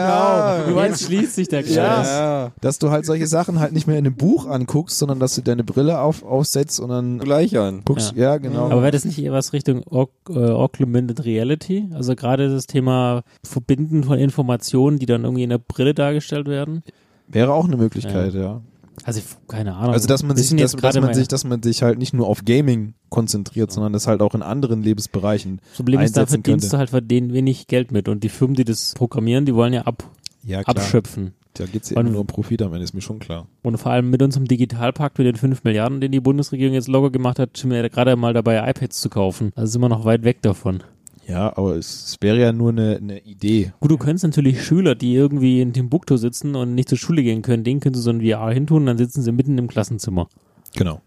ja. 0.58 0.62
genau. 0.66 0.82
Jetzt 0.82 1.02
schließt 1.04 1.34
sich 1.34 1.48
der 1.48 1.62
Kreis. 1.62 1.74
Ja. 1.76 2.52
dass 2.60 2.78
du 2.78 2.90
halt 2.90 3.06
solche 3.06 3.26
Sachen 3.26 3.58
halt 3.60 3.72
nicht 3.72 3.86
mehr 3.86 3.98
in 3.98 4.06
einem 4.06 4.16
Buch 4.16 4.46
anguckst, 4.46 4.98
sondern 4.98 5.18
dass 5.20 5.34
du 5.34 5.42
deine 5.42 5.64
Brille 5.64 6.00
auf, 6.00 6.22
aufsetzt 6.22 6.80
und 6.80 6.88
dann 6.90 7.18
Gleich 7.18 7.58
an. 7.58 7.82
guckst, 7.84 8.14
ja, 8.16 8.36
genau. 8.38 8.66
Aber 8.70 8.82
wäre 8.82 8.92
das 8.92 9.04
nicht 9.04 9.18
eher 9.18 9.32
was 9.32 9.52
Richtung 9.52 9.82
Aug 9.90 10.10
äh, 10.28 10.38
Augmented 10.38 11.24
Reality? 11.24 11.88
Also 11.94 12.14
gerade 12.14 12.48
das 12.50 12.66
Thema 12.66 13.22
Verbinden 13.44 14.04
von 14.04 14.18
Informationen, 14.18 14.98
die 14.98 15.06
dann 15.06 15.24
irgendwie 15.24 15.42
in 15.44 15.50
der 15.50 15.58
Brille 15.58 15.94
dargestellt 15.94 16.46
werden? 16.48 16.82
Wäre 17.28 17.52
auch 17.52 17.64
eine 17.66 17.76
Möglichkeit, 17.76 18.34
ja. 18.34 18.60
Also 19.06 19.20
keine 19.46 19.74
Ahnung. 19.76 19.92
Also 19.92 20.08
dass 20.08 20.24
man 20.24 20.36
sich, 20.36 20.50
dass, 20.56 20.72
dass 20.72 20.96
man 21.00 21.14
sich, 21.14 21.28
dass 21.28 21.44
man 21.44 21.62
sich 21.62 21.82
halt 21.82 21.96
nicht 21.98 22.12
nur 22.12 22.26
auf 22.26 22.44
Gaming 22.44 22.94
konzentriert, 23.08 23.70
sondern 23.70 23.92
das 23.92 24.08
halt 24.08 24.20
auch 24.20 24.34
in 24.34 24.42
anderen 24.42 24.82
Lebensbereichen 24.82 25.60
Das 25.68 25.76
Problem 25.76 26.00
ist, 26.00 26.16
da 26.16 26.26
verdienst 26.26 26.44
könnte. 26.64 26.68
du 26.70 26.78
halt 26.78 26.90
verdienen 26.90 27.32
wenig 27.32 27.68
Geld 27.68 27.92
mit. 27.92 28.08
Und 28.08 28.24
die 28.24 28.28
Firmen, 28.28 28.56
die 28.56 28.64
das 28.64 28.94
programmieren, 28.96 29.46
die 29.46 29.54
wollen 29.54 29.72
ja 29.72 29.82
ab, 29.82 30.02
Ja, 30.44 30.60
abschöpfen. 30.62 31.34
Da 31.54 31.66
geht's 31.66 31.88
ja 31.90 31.96
Und- 31.96 32.02
immer 32.06 32.12
nur 32.14 32.20
um 32.22 32.26
Profit 32.26 32.60
am 32.62 32.72
Ende, 32.72 32.82
ist 32.84 32.94
mir 32.94 33.00
schon 33.00 33.18
klar. 33.20 33.46
Und 33.62 33.78
vor 33.78 33.92
allem 33.92 34.10
mit 34.10 34.20
unserem 34.22 34.46
Digitalpakt 34.46 35.18
mit 35.18 35.26
den 35.26 35.36
5 35.36 35.62
Milliarden, 35.64 36.00
den 36.00 36.10
die 36.12 36.20
Bundesregierung 36.20 36.74
jetzt 36.74 36.88
locker 36.88 37.10
gemacht 37.10 37.38
hat, 37.38 37.56
sind 37.56 37.70
wir 37.70 37.78
ja 37.80 37.88
gerade 37.88 38.14
mal 38.16 38.34
dabei, 38.34 38.58
iPads 38.68 39.00
zu 39.00 39.08
kaufen. 39.08 39.52
Also 39.54 39.70
sind 39.72 39.80
wir 39.82 39.88
noch 39.88 40.04
weit 40.04 40.24
weg 40.24 40.42
davon. 40.42 40.82
Ja, 41.28 41.56
aber 41.56 41.74
es, 41.76 42.04
es 42.04 42.16
wäre 42.20 42.38
ja 42.40 42.52
nur 42.52 42.70
eine, 42.70 42.96
eine 42.96 43.18
Idee. 43.20 43.72
Gut, 43.80 43.90
du 43.90 43.96
könntest 43.98 44.24
natürlich 44.24 44.62
Schüler, 44.64 44.94
die 44.94 45.14
irgendwie 45.14 45.60
in 45.60 45.72
Timbuktu 45.72 46.16
sitzen 46.16 46.54
und 46.54 46.74
nicht 46.74 46.88
zur 46.88 46.98
Schule 46.98 47.22
gehen 47.22 47.42
können, 47.42 47.64
denen 47.64 47.80
könntest 47.80 48.06
du 48.06 48.10
so 48.12 48.16
ein 48.16 48.20
VR 48.20 48.52
hintun 48.52 48.82
und 48.82 48.86
dann 48.86 48.98
sitzen 48.98 49.22
sie 49.22 49.32
mitten 49.32 49.58
im 49.58 49.66
Klassenzimmer. 49.66 50.28
Genau. 50.76 51.00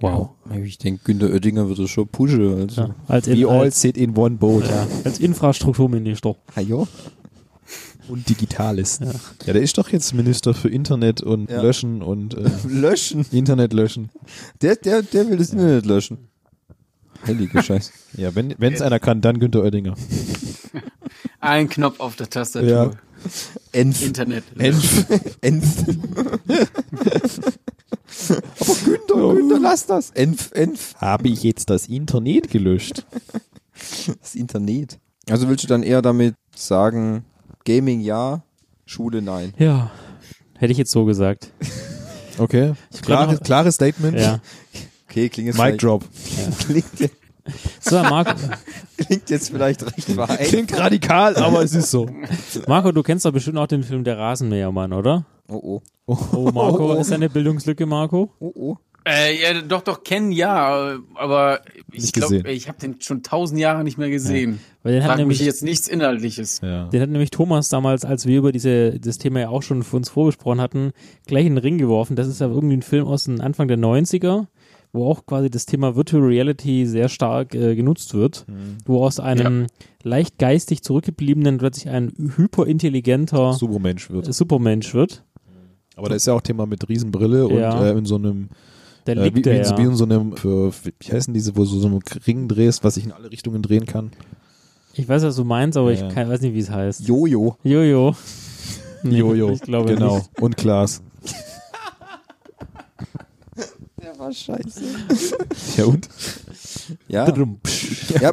Wow. 0.00 0.30
Ich 0.64 0.78
denke, 0.78 1.02
Günter 1.04 1.30
Oettinger 1.30 1.68
würde 1.68 1.88
schon 1.88 2.08
pushen. 2.08 2.54
Also. 2.62 2.80
Ja, 2.82 2.94
als, 3.08 3.26
We 3.28 3.46
all 3.48 3.60
als, 3.64 3.80
sit 3.80 3.96
in 3.96 4.16
one 4.16 4.36
boat. 4.36 4.64
ja, 4.68 4.86
als 5.04 5.18
Infrastrukturminister. 5.18 6.36
Hajo? 6.56 6.86
Und 8.08 8.28
Digitales. 8.28 8.98
Ja. 9.00 9.52
der 9.52 9.62
ist 9.62 9.78
doch 9.78 9.88
jetzt 9.90 10.12
Minister 10.14 10.52
für 10.52 10.68
Internet 10.68 11.22
und 11.22 11.50
Ja. 11.50 11.62
Löschen 11.62 12.02
und 12.02 12.34
äh, 12.34 12.50
Löschen. 12.68 13.24
Internet 13.30 13.72
löschen. 13.72 14.10
Der, 14.62 14.76
der, 14.76 15.02
der 15.02 15.28
will 15.28 15.36
das 15.36 15.50
Internet 15.50 15.86
löschen. 15.86 16.29
Heilige 17.26 17.62
Scheiße. 17.62 17.92
Ja, 18.16 18.34
wenn 18.34 18.54
es 18.72 18.80
einer 18.80 18.98
kann, 18.98 19.20
dann 19.20 19.38
Günther 19.38 19.62
Oettinger. 19.62 19.94
Ein 21.40 21.68
Knopf 21.68 22.00
auf 22.00 22.16
der 22.16 22.28
Tastatur. 22.30 22.68
Ja. 22.68 22.90
Enf. 23.72 24.02
Internet. 24.02 24.44
Enf. 24.58 25.06
Enf. 25.42 25.84
Aber 28.60 28.74
Günther, 28.84 29.34
Günther, 29.34 29.58
lass 29.60 29.86
das. 29.86 30.10
Enf, 30.10 30.50
Enf. 30.52 30.94
Habe 30.96 31.28
ich 31.28 31.42
jetzt 31.42 31.70
das 31.70 31.86
Internet 31.86 32.50
gelöscht? 32.50 33.04
Das 34.20 34.34
Internet. 34.34 34.98
Also 35.28 35.48
willst 35.48 35.64
du 35.64 35.68
dann 35.68 35.82
eher 35.82 36.02
damit 36.02 36.34
sagen, 36.54 37.24
Gaming 37.64 38.00
ja, 38.00 38.42
Schule 38.86 39.22
nein. 39.22 39.52
Ja, 39.58 39.90
hätte 40.58 40.72
ich 40.72 40.78
jetzt 40.78 40.90
so 40.90 41.04
gesagt. 41.04 41.50
Okay. 42.38 42.72
glaub 42.90 43.02
Klare, 43.02 43.32
noch- 43.34 43.42
klares 43.42 43.74
Statement. 43.76 44.18
Ja. 44.18 44.40
Okay, 45.10 45.28
klingt 45.28 45.48
jetzt, 45.48 45.58
Mic 45.58 45.76
drop. 45.76 46.04
klingt, 46.66 46.84
jetzt- 47.00 47.16
So, 47.80 47.96
Marco, 48.00 48.32
klingt 48.96 49.28
jetzt 49.28 49.50
vielleicht 49.50 49.84
recht 49.84 50.16
wahr. 50.16 50.36
Klingt 50.36 50.78
radikal, 50.78 51.36
aber 51.36 51.64
es 51.64 51.74
ist 51.74 51.90
so. 51.90 52.08
Marco, 52.68 52.92
du 52.92 53.02
kennst 53.02 53.24
doch 53.24 53.32
bestimmt 53.32 53.58
auch 53.58 53.66
den 53.66 53.82
Film 53.82 54.04
Der 54.04 54.18
Rasenmähermann, 54.18 54.92
oder? 54.92 55.26
Oh, 55.48 55.80
oh. 56.06 56.16
Oh, 56.32 56.50
Marco, 56.52 56.94
ist 56.94 57.12
eine 57.12 57.28
Bildungslücke, 57.28 57.86
Marco? 57.86 58.30
Oh, 58.38 58.52
oh. 58.54 58.76
Äh, 59.04 59.40
ja, 59.42 59.60
doch, 59.62 59.80
doch, 59.80 60.04
kennen 60.04 60.30
ja, 60.30 60.98
aber 61.14 61.60
ich 61.90 62.12
glaube, 62.12 62.48
ich 62.52 62.68
habe 62.68 62.78
den 62.78 63.00
schon 63.00 63.22
tausend 63.22 63.58
Jahre 63.58 63.82
nicht 63.82 63.96
mehr 63.96 64.10
gesehen. 64.10 64.60
Weil 64.82 64.92
den 64.92 65.02
hat 65.02 65.08
Frag 65.08 65.16
mich 65.18 65.24
nämlich, 65.24 65.40
jetzt 65.40 65.62
nichts 65.64 65.88
Inhaltliches. 65.88 66.60
Ja. 66.62 66.84
den 66.88 67.00
hat 67.00 67.08
nämlich 67.08 67.30
Thomas 67.30 67.70
damals, 67.70 68.04
als 68.04 68.26
wir 68.26 68.38
über 68.38 68.52
diese, 68.52 69.00
das 69.00 69.16
Thema 69.18 69.40
ja 69.40 69.48
auch 69.48 69.62
schon 69.62 69.82
für 69.82 69.96
uns 69.96 70.10
vorbesprochen 70.10 70.60
hatten, 70.60 70.92
gleich 71.26 71.46
in 71.46 71.54
den 71.54 71.62
Ring 71.62 71.78
geworfen. 71.78 72.14
Das 72.14 72.28
ist 72.28 72.40
ja 72.40 72.48
irgendwie 72.48 72.76
ein 72.76 72.82
Film 72.82 73.06
aus 73.06 73.24
dem 73.24 73.40
Anfang 73.40 73.68
der 73.68 73.78
90er, 73.78 74.46
wo 74.92 75.06
auch 75.08 75.24
quasi 75.26 75.50
das 75.50 75.66
Thema 75.66 75.94
Virtual 75.96 76.22
Reality 76.22 76.86
sehr 76.86 77.08
stark 77.08 77.54
äh, 77.54 77.76
genutzt 77.76 78.14
wird, 78.14 78.44
wo 78.86 79.04
aus 79.04 79.20
einem 79.20 79.66
leicht 80.02 80.38
geistig 80.38 80.82
zurückgebliebenen 80.82 81.58
plötzlich 81.58 81.88
ein 81.88 82.12
hyperintelligenter 82.36 83.52
Supermensch 83.54 84.10
wird. 84.10 84.32
Supermensch 84.34 84.94
wird. 84.94 85.24
Aber 85.96 86.08
da 86.08 86.14
ist 86.14 86.26
ja 86.26 86.32
auch 86.34 86.40
Thema 86.40 86.66
mit 86.66 86.88
Riesenbrille 86.88 87.46
und 87.46 87.58
Ja. 87.58 87.84
äh, 87.86 87.98
in 87.98 88.04
so 88.06 88.16
einem 88.16 88.48
Der 89.06 89.16
äh, 89.16 89.24
liegt 89.24 89.36
wie, 89.36 89.42
da 89.42 89.64
so- 89.64 89.72
ja. 89.74 89.78
wie 89.78 89.82
in 89.82 89.94
so 89.96 90.04
einem 90.04 90.36
für, 90.36 90.72
wie 90.72 91.12
heißen 91.12 91.34
diese, 91.34 91.56
wo 91.56 91.60
du 91.60 91.66
so 91.66 91.86
einen 91.86 92.00
Ring 92.26 92.48
drehst, 92.48 92.82
was 92.84 92.94
sich 92.94 93.04
in 93.04 93.12
alle 93.12 93.30
Richtungen 93.30 93.62
drehen 93.62 93.86
kann. 93.86 94.10
Ich 94.94 95.08
weiß, 95.08 95.22
was 95.22 95.36
du 95.36 95.44
meinst, 95.44 95.76
aber 95.78 95.92
Ja. 95.92 96.08
ich 96.08 96.14
kann, 96.14 96.28
weiß 96.28 96.40
nicht, 96.40 96.54
wie 96.54 96.58
es 96.60 96.70
heißt. 96.70 97.06
Jojo. 97.06 97.56
Jojo. 97.62 98.14
Nee, 99.02 99.16
Jojo. 99.16 99.50
Ich 99.52 99.62
glaube 99.62 99.94
genau. 99.94 100.16
nicht. 100.18 100.30
Und 100.42 100.58
Glas. 100.58 101.00
War 104.20 104.32
scheiße. 104.32 104.82
Ja 105.78 105.84
und? 105.86 106.06
Ja. 107.08 107.26
Ja. 108.20 108.32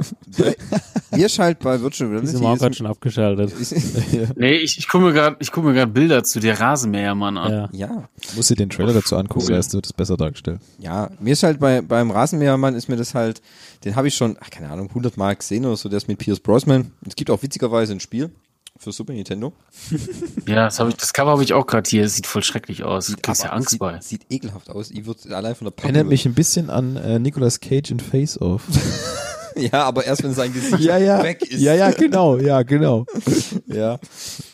Mir 1.12 1.26
ist 1.26 1.40
halt 1.40 1.60
bei 1.60 1.80
Virtual 1.82 2.20
Diese 2.20 2.34
Reality. 2.34 2.44
Marco 2.44 2.66
hat 2.66 2.72
Ist, 2.72 2.78
schon 2.78 2.88
abgeschaltet. 2.88 3.54
Nee, 4.36 4.56
ich, 4.58 4.78
ich 4.78 4.90
gucke 4.90 5.06
mir 5.06 5.14
gerade, 5.14 5.38
ich 5.40 5.50
gucke 5.50 5.68
mir 5.68 5.74
gerade 5.74 5.90
Bilder 5.92 6.26
zu 6.26 6.42
der 6.42 6.60
Rasenmähermann 6.60 7.38
an. 7.38 7.52
Ja. 7.54 7.70
ja. 7.72 8.10
Muss 8.36 8.50
dir 8.50 8.56
den 8.56 8.70
Trailer 8.70 8.92
dazu 8.92 9.16
angucken, 9.16 9.46
Cool. 9.46 9.54
da 9.54 9.60
ist 9.60 9.74
das 9.74 9.94
besser 9.94 10.18
dargestellt. 10.18 10.60
Ja, 10.78 11.10
mir 11.22 11.32
ist 11.32 11.44
halt 11.44 11.62
bei, 11.62 11.82
beim 11.82 12.12
Rasenmähermann 12.12 12.76
ist 12.76 12.90
mir 12.90 12.98
das 12.98 13.16
halt, 13.16 13.42
den 13.86 13.96
habe 13.96 14.10
ich 14.10 14.16
schon, 14.16 14.36
ach, 14.42 14.50
keine 14.50 14.70
Ahnung, 14.70 14.90
100 14.90 15.16
Mal 15.16 15.38
gesehen 15.38 15.66
oder 15.66 15.78
so, 15.78 15.88
der 15.88 15.98
ist 15.98 16.10
mit 16.10 16.18
Pierce 16.18 16.42
Brosnan. 16.42 16.92
Es 17.08 17.16
gibt 17.16 17.30
auch 17.32 17.42
witzigerweise 17.42 17.94
ein 17.94 18.02
Spiel 18.02 18.30
für 18.78 18.92
Super 18.92 19.14
Nintendo. 19.14 19.54
Ja, 20.48 20.66
das, 20.66 20.80
hab 20.80 20.88
ich, 20.88 20.96
das 20.96 21.12
Cover 21.12 21.32
habe 21.32 21.44
ich 21.44 21.54
auch 21.54 21.68
gerade 21.68 21.90
hier. 21.90 22.04
Das 22.04 22.16
sieht 22.16 22.26
voll 22.26 22.42
schrecklich 22.42 22.84
aus. 22.84 23.08
Du 23.08 23.16
kriegst 23.22 23.44
ja 23.44 23.50
Angst 23.50 23.72
sieht, 23.72 23.80
bei. 23.80 24.00
Sieht 24.00 24.22
ekelhaft 24.30 24.70
aus. 24.70 24.92
Ich 24.92 25.06
würde 25.06 25.36
allein 25.36 25.56
von 25.56 25.66
der 25.66 25.72
Pappe. 25.72 25.90
Erinnert 25.90 26.08
mich 26.08 26.26
ein 26.26 26.34
bisschen 26.34 26.70
an 26.70 26.96
äh, 26.96 27.20
Nicolas 27.20 27.60
Cage 27.60 27.92
in 27.92 28.00
Face 28.00 28.40
Off. 28.40 28.64
Ja, 29.58 29.84
aber 29.84 30.06
erst 30.06 30.24
wenn 30.24 30.34
sein 30.34 30.54
Gesicht 30.54 30.80
ja, 30.80 30.98
ja. 30.98 31.24
weg 31.24 31.42
ist. 31.42 31.60
Ja, 31.60 31.74
ja, 31.74 31.92
genau, 31.92 32.38
ja, 32.38 32.62
genau. 32.64 33.06
ja. 33.66 34.00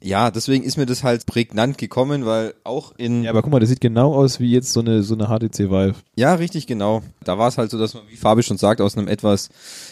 Ja, 0.02 0.32
deswegen 0.32 0.64
ist 0.64 0.78
mir 0.78 0.86
das 0.86 1.04
halt 1.04 1.26
prägnant 1.26 1.78
gekommen, 1.78 2.26
weil 2.26 2.54
auch 2.64 2.94
in, 2.98 3.24
Ja, 3.24 3.32
aber 3.32 3.41
guck 3.41 3.52
mal, 3.52 3.60
das 3.60 3.70
sieht 3.70 3.82
genau 3.82 4.14
aus 4.14 4.40
wie 4.40 4.52
jetzt 4.52 4.72
so 4.72 4.80
eine, 4.80 5.04
so 5.04 5.16
eine 5.16 5.28
HTC 5.28 5.70
Vive. 5.70 5.95
Ja, 6.16 6.36
richtig, 6.36 6.68
genau. 6.68 7.04
Da 7.24 7.38
war 7.38 7.48
es 7.48 7.58
halt 7.58 7.72
so, 7.72 7.78
dass 7.78 7.94
man, 7.94 8.04
wie 8.10 8.16
Fabi 8.16 8.44
schon 8.44 8.58
sagt, 8.58 8.82
aus 8.82 8.98
einem 8.98 9.08
etwas 9.08 9.50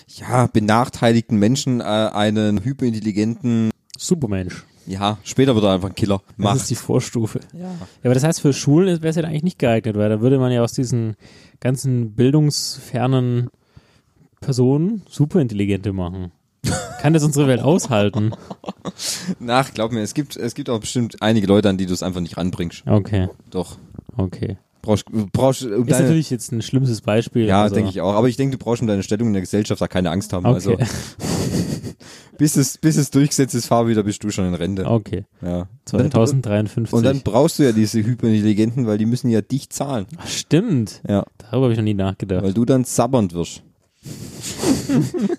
ja, 0.08 0.48
benachteiligten 0.48 1.38
Menschen 1.38 1.82
äh, 1.82 1.84
einen 1.84 2.64
hyperintelligenten, 2.64 3.72
Supermensch. 4.04 4.64
ja, 4.88 5.18
später 5.24 5.54
wird 5.54 5.64
er 5.66 5.74
einfach 5.74 5.90
ein 5.90 5.96
Killer 5.96 6.22
Das 6.30 6.38
macht. 6.38 6.56
ist 6.58 6.70
die 6.72 6.76
Vorstufe. 6.76 7.40
Ja. 7.54 7.60
Ja, 7.60 7.70
aber 8.04 8.14
das 8.16 8.24
heißt, 8.24 8.42
für 8.42 8.52
Schulen 8.52 8.88
wäre 9.02 9.10
es 9.10 9.16
ja 9.16 9.24
eigentlich 9.24 9.44
nicht 9.44 9.60
geeignet, 9.60 9.96
weil 9.96 10.10
da 10.10 10.22
würde 10.22 10.40
man 10.40 10.52
ja 10.52 10.64
aus 10.64 10.74
diesen 10.74 11.16
ganzen 11.60 12.14
bildungsfernen 12.14 13.50
Personen 14.40 15.04
Superintelligente 15.08 15.94
machen. 15.94 16.32
Kann 17.00 17.14
das 17.14 17.24
unsere 17.24 17.48
Welt 17.48 17.62
aushalten? 17.62 18.32
Nach, 19.40 19.72
glaub 19.74 19.92
mir, 19.92 20.02
es 20.02 20.14
gibt, 20.14 20.36
es 20.36 20.54
gibt 20.56 20.70
auch 20.70 20.80
bestimmt 20.80 21.22
einige 21.22 21.48
Leute, 21.48 21.70
an 21.70 21.78
die 21.78 21.86
du 21.86 21.94
es 21.94 22.04
einfach 22.04 22.22
nicht 22.22 22.38
ranbringst. 22.38 22.84
Okay, 22.88 23.30
Doch. 23.50 23.78
okay. 24.18 24.58
Brauchst, 24.84 25.06
brauchst, 25.32 25.64
um 25.64 25.84
Ist 25.84 25.92
deine, 25.92 26.04
natürlich 26.06 26.32
jetzt 26.32 26.52
ein 26.52 26.64
schlimmstes 26.64 27.02
Beispiel. 27.02 27.46
ja, 27.46 27.62
also, 27.62 27.76
denke 27.76 27.92
ich 27.92 28.02
auch. 28.02 28.14
Aber 28.16 28.28
ich 28.30 28.36
denke, 28.38 28.58
du 28.58 28.64
brauchst 28.64 28.82
um 28.82 28.88
deine 28.88 29.04
Stellung 29.04 29.28
in 29.28 29.34
der 29.34 29.42
Gesellschaft 29.44 29.80
da 29.80 29.88
keine 29.88 30.10
Angst 30.10 30.34
haben. 30.34 30.44
Also, 30.48 30.72
Okay, 30.74 30.86
bis 32.42 32.56
es, 32.56 32.80
bis 32.80 32.98
es 32.98 33.12
durchgesetzt 33.12 33.54
ist, 33.54 33.68
Fabi, 33.68 33.94
da 33.94 34.02
bist 34.02 34.24
du 34.24 34.32
schon 34.32 34.48
in 34.48 34.56
Rente. 34.56 34.86
okay. 34.88 35.26
Ja. 35.44 35.68
2053. 35.86 36.92
Und 36.92 37.04
dann 37.04 37.22
brauchst 37.22 37.60
du 37.60 37.64
ja 37.64 37.72
diese 37.72 38.00
Hyperintelligenten, 38.04 38.88
weil 38.88 38.98
die 38.98 39.06
müssen 39.06 39.30
ja 39.30 39.42
dich 39.42 39.70
zahlen. 39.70 40.08
Ach, 40.18 40.26
stimmt. 40.26 41.04
Ja. 41.08 41.24
Darüber 41.38 41.66
habe 41.66 41.74
ich 41.74 41.78
noch 41.78 41.84
nie 41.84 41.94
nachgedacht. 41.94 42.44
Weil 42.44 42.54
du 42.54 42.66
dann 42.66 42.84
sabbernd 42.84 43.36
wirst. 43.36 43.62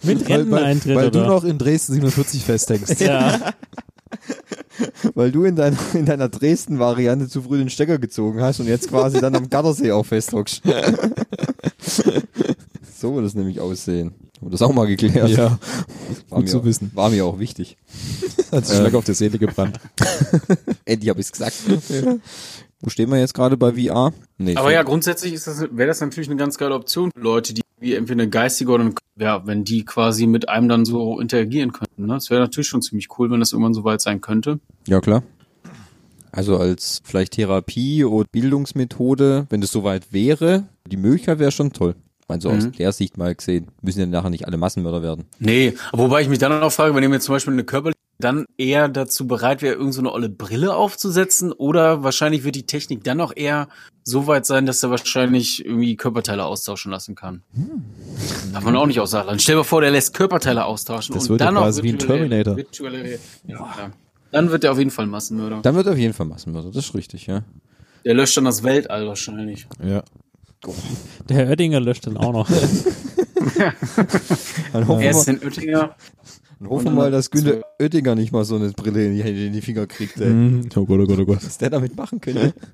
Mit 0.05 0.29
Weil, 0.29 0.49
weil, 0.49 0.62
Renteneintritt 0.62 0.95
weil 0.95 1.11
du 1.11 1.19
noch 1.27 1.43
in 1.43 1.59
Dresden 1.59 1.95
47 1.95 2.45
festhängst. 2.45 3.01
ja. 3.01 3.53
Weil 5.15 5.33
du 5.33 5.45
in 5.45 5.57
deiner, 5.57 5.77
in 5.95 6.07
deiner 6.07 6.29
Dresden-Variante 6.29 7.29
zu 7.29 7.43
früh 7.43 7.59
den 7.59 7.69
Stecker 7.69 7.99
gezogen 7.99 8.41
hast 8.41 8.61
und 8.61 8.69
jetzt 8.69 8.89
quasi 8.89 9.20
dann 9.20 9.35
am 9.35 9.51
Gardasee 9.51 9.91
auch 9.91 10.07
festhockst. 10.07 10.62
so 12.97 13.15
würde 13.15 13.27
es 13.27 13.35
nämlich 13.35 13.59
aussehen. 13.59 14.15
Haben 14.43 14.48
wir 14.48 14.51
das 14.51 14.62
auch 14.62 14.73
mal 14.73 14.89
geklärt. 14.89 15.31
Ja, 15.31 15.56
war 16.28 16.39
gut 16.39 16.47
mir, 16.47 16.51
zu 16.51 16.64
wissen. 16.64 16.90
War 16.94 17.10
mir 17.10 17.24
auch 17.24 17.39
wichtig. 17.39 17.77
hat 18.51 18.66
sich 18.66 18.77
stark 18.77 18.94
auf 18.94 19.05
der 19.05 19.14
Seele 19.14 19.39
gebrannt. 19.39 19.78
Endlich 20.85 21.10
habe 21.10 21.20
ich's 21.20 21.31
gesagt. 21.31 21.55
Wo 22.81 22.90
stehen 22.90 23.09
wir 23.09 23.20
jetzt 23.20 23.35
gerade 23.35 23.56
bei 23.56 23.74
VR? 23.74 24.12
Nee, 24.39 24.56
Aber 24.56 24.73
ja, 24.73 24.82
grundsätzlich 24.82 25.32
ist 25.35 25.47
das, 25.47 25.60
wäre 25.70 25.86
das 25.86 26.01
natürlich 26.01 26.28
eine 26.28 26.39
ganz 26.39 26.59
geile 26.59 26.74
Option 26.74 27.12
für 27.14 27.20
Leute, 27.20 27.55
die 27.55 27.62
wie 27.78 27.94
entweder 27.94 28.23
eine 28.23 28.31
geistige 28.31 28.73
oder 28.73 28.82
eine, 28.82 28.94
ja, 29.16 29.47
wenn 29.47 29.62
die 29.62 29.85
quasi 29.85 30.27
mit 30.27 30.48
einem 30.48 30.69
dann 30.69 30.85
so 30.85 31.20
interagieren 31.20 31.73
könnten. 31.73 32.06
Ne? 32.06 32.14
Das 32.14 32.28
wäre 32.28 32.40
natürlich 32.40 32.66
schon 32.66 32.82
ziemlich 32.82 33.16
cool, 33.19 33.31
wenn 33.31 33.39
das 33.39 33.52
irgendwann 33.52 33.74
so 33.74 33.85
weit 33.85 34.01
sein 34.01 34.20
könnte. 34.20 34.59
Ja, 34.89 35.01
klar. 35.01 35.23
Also 36.32 36.56
als 36.56 37.01
vielleicht 37.05 37.35
Therapie 37.35 38.05
oder 38.05 38.27
Bildungsmethode, 38.32 39.47
wenn 39.51 39.60
das 39.60 39.70
soweit 39.70 40.12
wäre, 40.12 40.64
die 40.90 40.97
Möglichkeit 40.97 41.39
wäre 41.39 41.52
schon 41.52 41.73
toll. 41.73 41.94
Also 42.32 42.50
aus 42.50 42.64
Mhm. 42.64 42.72
der 42.72 42.92
Sicht 42.92 43.16
mal 43.18 43.34
gesehen, 43.34 43.68
müssen 43.82 44.00
ja 44.00 44.06
nachher 44.06 44.30
nicht 44.30 44.46
alle 44.46 44.56
Massenmörder 44.56 45.02
werden. 45.02 45.24
Nee, 45.38 45.74
wobei 45.92 46.22
ich 46.22 46.28
mich 46.28 46.38
dann 46.38 46.52
auch 46.62 46.72
frage, 46.72 46.94
wenn 46.94 47.02
ihr 47.02 47.09
mir 47.09 47.20
zum 47.20 47.34
Beispiel 47.34 47.52
eine 47.52 47.64
Körper 47.64 47.92
dann 48.18 48.46
eher 48.56 48.88
dazu 48.88 49.26
bereit 49.26 49.62
wäre, 49.62 49.74
irgend 49.74 49.94
so 49.94 50.00
eine 50.00 50.12
olle 50.12 50.28
Brille 50.28 50.74
aufzusetzen 50.76 51.50
oder 51.52 52.02
wahrscheinlich 52.04 52.44
wird 52.44 52.54
die 52.54 52.66
Technik 52.66 53.02
dann 53.02 53.20
auch 53.20 53.32
eher 53.34 53.68
so 54.04 54.26
weit 54.26 54.46
sein, 54.46 54.64
dass 54.64 54.82
er 54.82 54.90
wahrscheinlich 54.90 55.64
irgendwie 55.64 55.96
Körperteile 55.96 56.44
austauschen 56.44 56.92
lassen 56.92 57.14
kann. 57.14 57.42
Darf 58.52 58.64
man 58.64 58.76
auch 58.76 58.86
nicht 58.86 58.98
Dann 58.98 59.38
stell 59.38 59.54
dir 59.54 59.60
mal 59.60 59.64
vor, 59.64 59.80
der 59.80 59.90
lässt 59.90 60.14
Körperteile 60.14 60.64
austauschen 60.64 61.14
Das 61.14 61.28
und 61.28 61.40
dann 61.40 61.54
quasi 61.54 61.82
wie 61.82 61.90
ein 61.90 61.98
Terminator. 61.98 62.56
Virtuelle, 62.56 63.18
ja, 63.46 63.56
ja. 63.56 63.90
Dann 64.30 64.50
wird 64.50 64.64
er 64.64 64.72
auf 64.72 64.78
jeden 64.78 64.90
Fall 64.90 65.06
Massenmörder. 65.06 65.60
Dann 65.62 65.74
wird 65.74 65.88
auf 65.88 65.98
jeden 65.98 66.14
Fall 66.14 66.26
Massenmörder, 66.26 66.68
das 66.68 66.86
ist 66.86 66.94
richtig, 66.94 67.26
ja. 67.26 67.42
Der 68.04 68.14
löscht 68.14 68.36
dann 68.36 68.44
das 68.44 68.62
Weltall 68.62 69.06
wahrscheinlich. 69.06 69.66
Ja. 69.84 70.02
Der 71.28 71.36
Herr 71.36 71.48
Oettinger 71.51 71.80
löscht 71.80 72.06
dann 72.06 72.16
auch 72.16 72.32
noch. 72.32 72.48
Dann 74.72 74.86
hoffen, 74.89 75.02
Er 75.02 75.10
ist 75.10 75.26
wir, 75.26 75.34
in 75.34 75.43
Oettinger. 75.43 75.97
dann 76.60 76.68
hoffen 76.68 76.84
wir 76.84 76.90
mal, 76.93 77.10
dass 77.10 77.30
Günther 77.30 77.62
Oettinger 77.80 78.14
nicht 78.14 78.32
mal 78.32 78.44
so 78.44 78.56
eine 78.56 78.70
Brille 78.70 79.06
in 79.06 79.14
die, 79.16 79.47
in 79.47 79.52
die 79.52 79.60
Finger 79.60 79.86
kriegt, 79.86 80.20
ey. 80.20 80.30
Mhm. 80.30 80.68
Oh 80.76 80.84
Gott, 80.84 81.01
oh 81.01 81.06
Gott, 81.06 81.18
oh 81.18 81.24
Gott. 81.26 81.44
Was 81.44 81.59
der 81.59 81.70
damit 81.70 81.97
machen 81.97 82.20
könnte. 82.20 82.55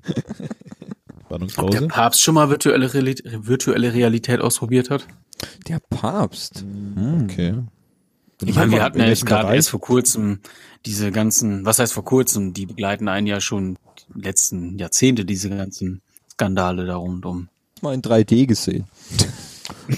Der 1.29 1.35
Spannungspause. 1.35 1.87
Papst 1.87 2.21
schon 2.23 2.33
mal 2.35 2.49
virtuelle, 2.49 2.87
Reali- 2.87 3.21
virtuelle 3.45 3.93
Realität 3.93 4.41
ausprobiert 4.41 4.89
hat. 4.89 5.05
Der 5.67 5.79
Papst. 5.79 6.65
Okay. 7.23 7.53
Ich 8.43 8.55
meine, 8.55 8.71
wir 8.71 8.81
hatten 8.81 8.97
ja 8.99 9.05
jetzt 9.05 9.27
gerade 9.27 9.53
erst 9.55 9.69
vor 9.69 9.79
kurzem 9.79 10.39
diese 10.87 11.11
ganzen, 11.11 11.65
was 11.65 11.77
heißt 11.77 11.93
vor 11.93 12.03
kurzem, 12.03 12.53
die 12.53 12.65
begleiten 12.65 13.07
einen 13.07 13.27
ja 13.27 13.39
schon 13.41 13.77
die 14.15 14.21
letzten 14.21 14.79
Jahrzehnte, 14.79 15.23
diese 15.23 15.49
ganzen 15.51 16.01
Skandale 16.31 16.87
da 16.87 16.95
rundum. 16.95 17.49
Mal 17.81 17.93
in 17.93 18.01
3D 18.01 18.45
gesehen. 18.45 18.85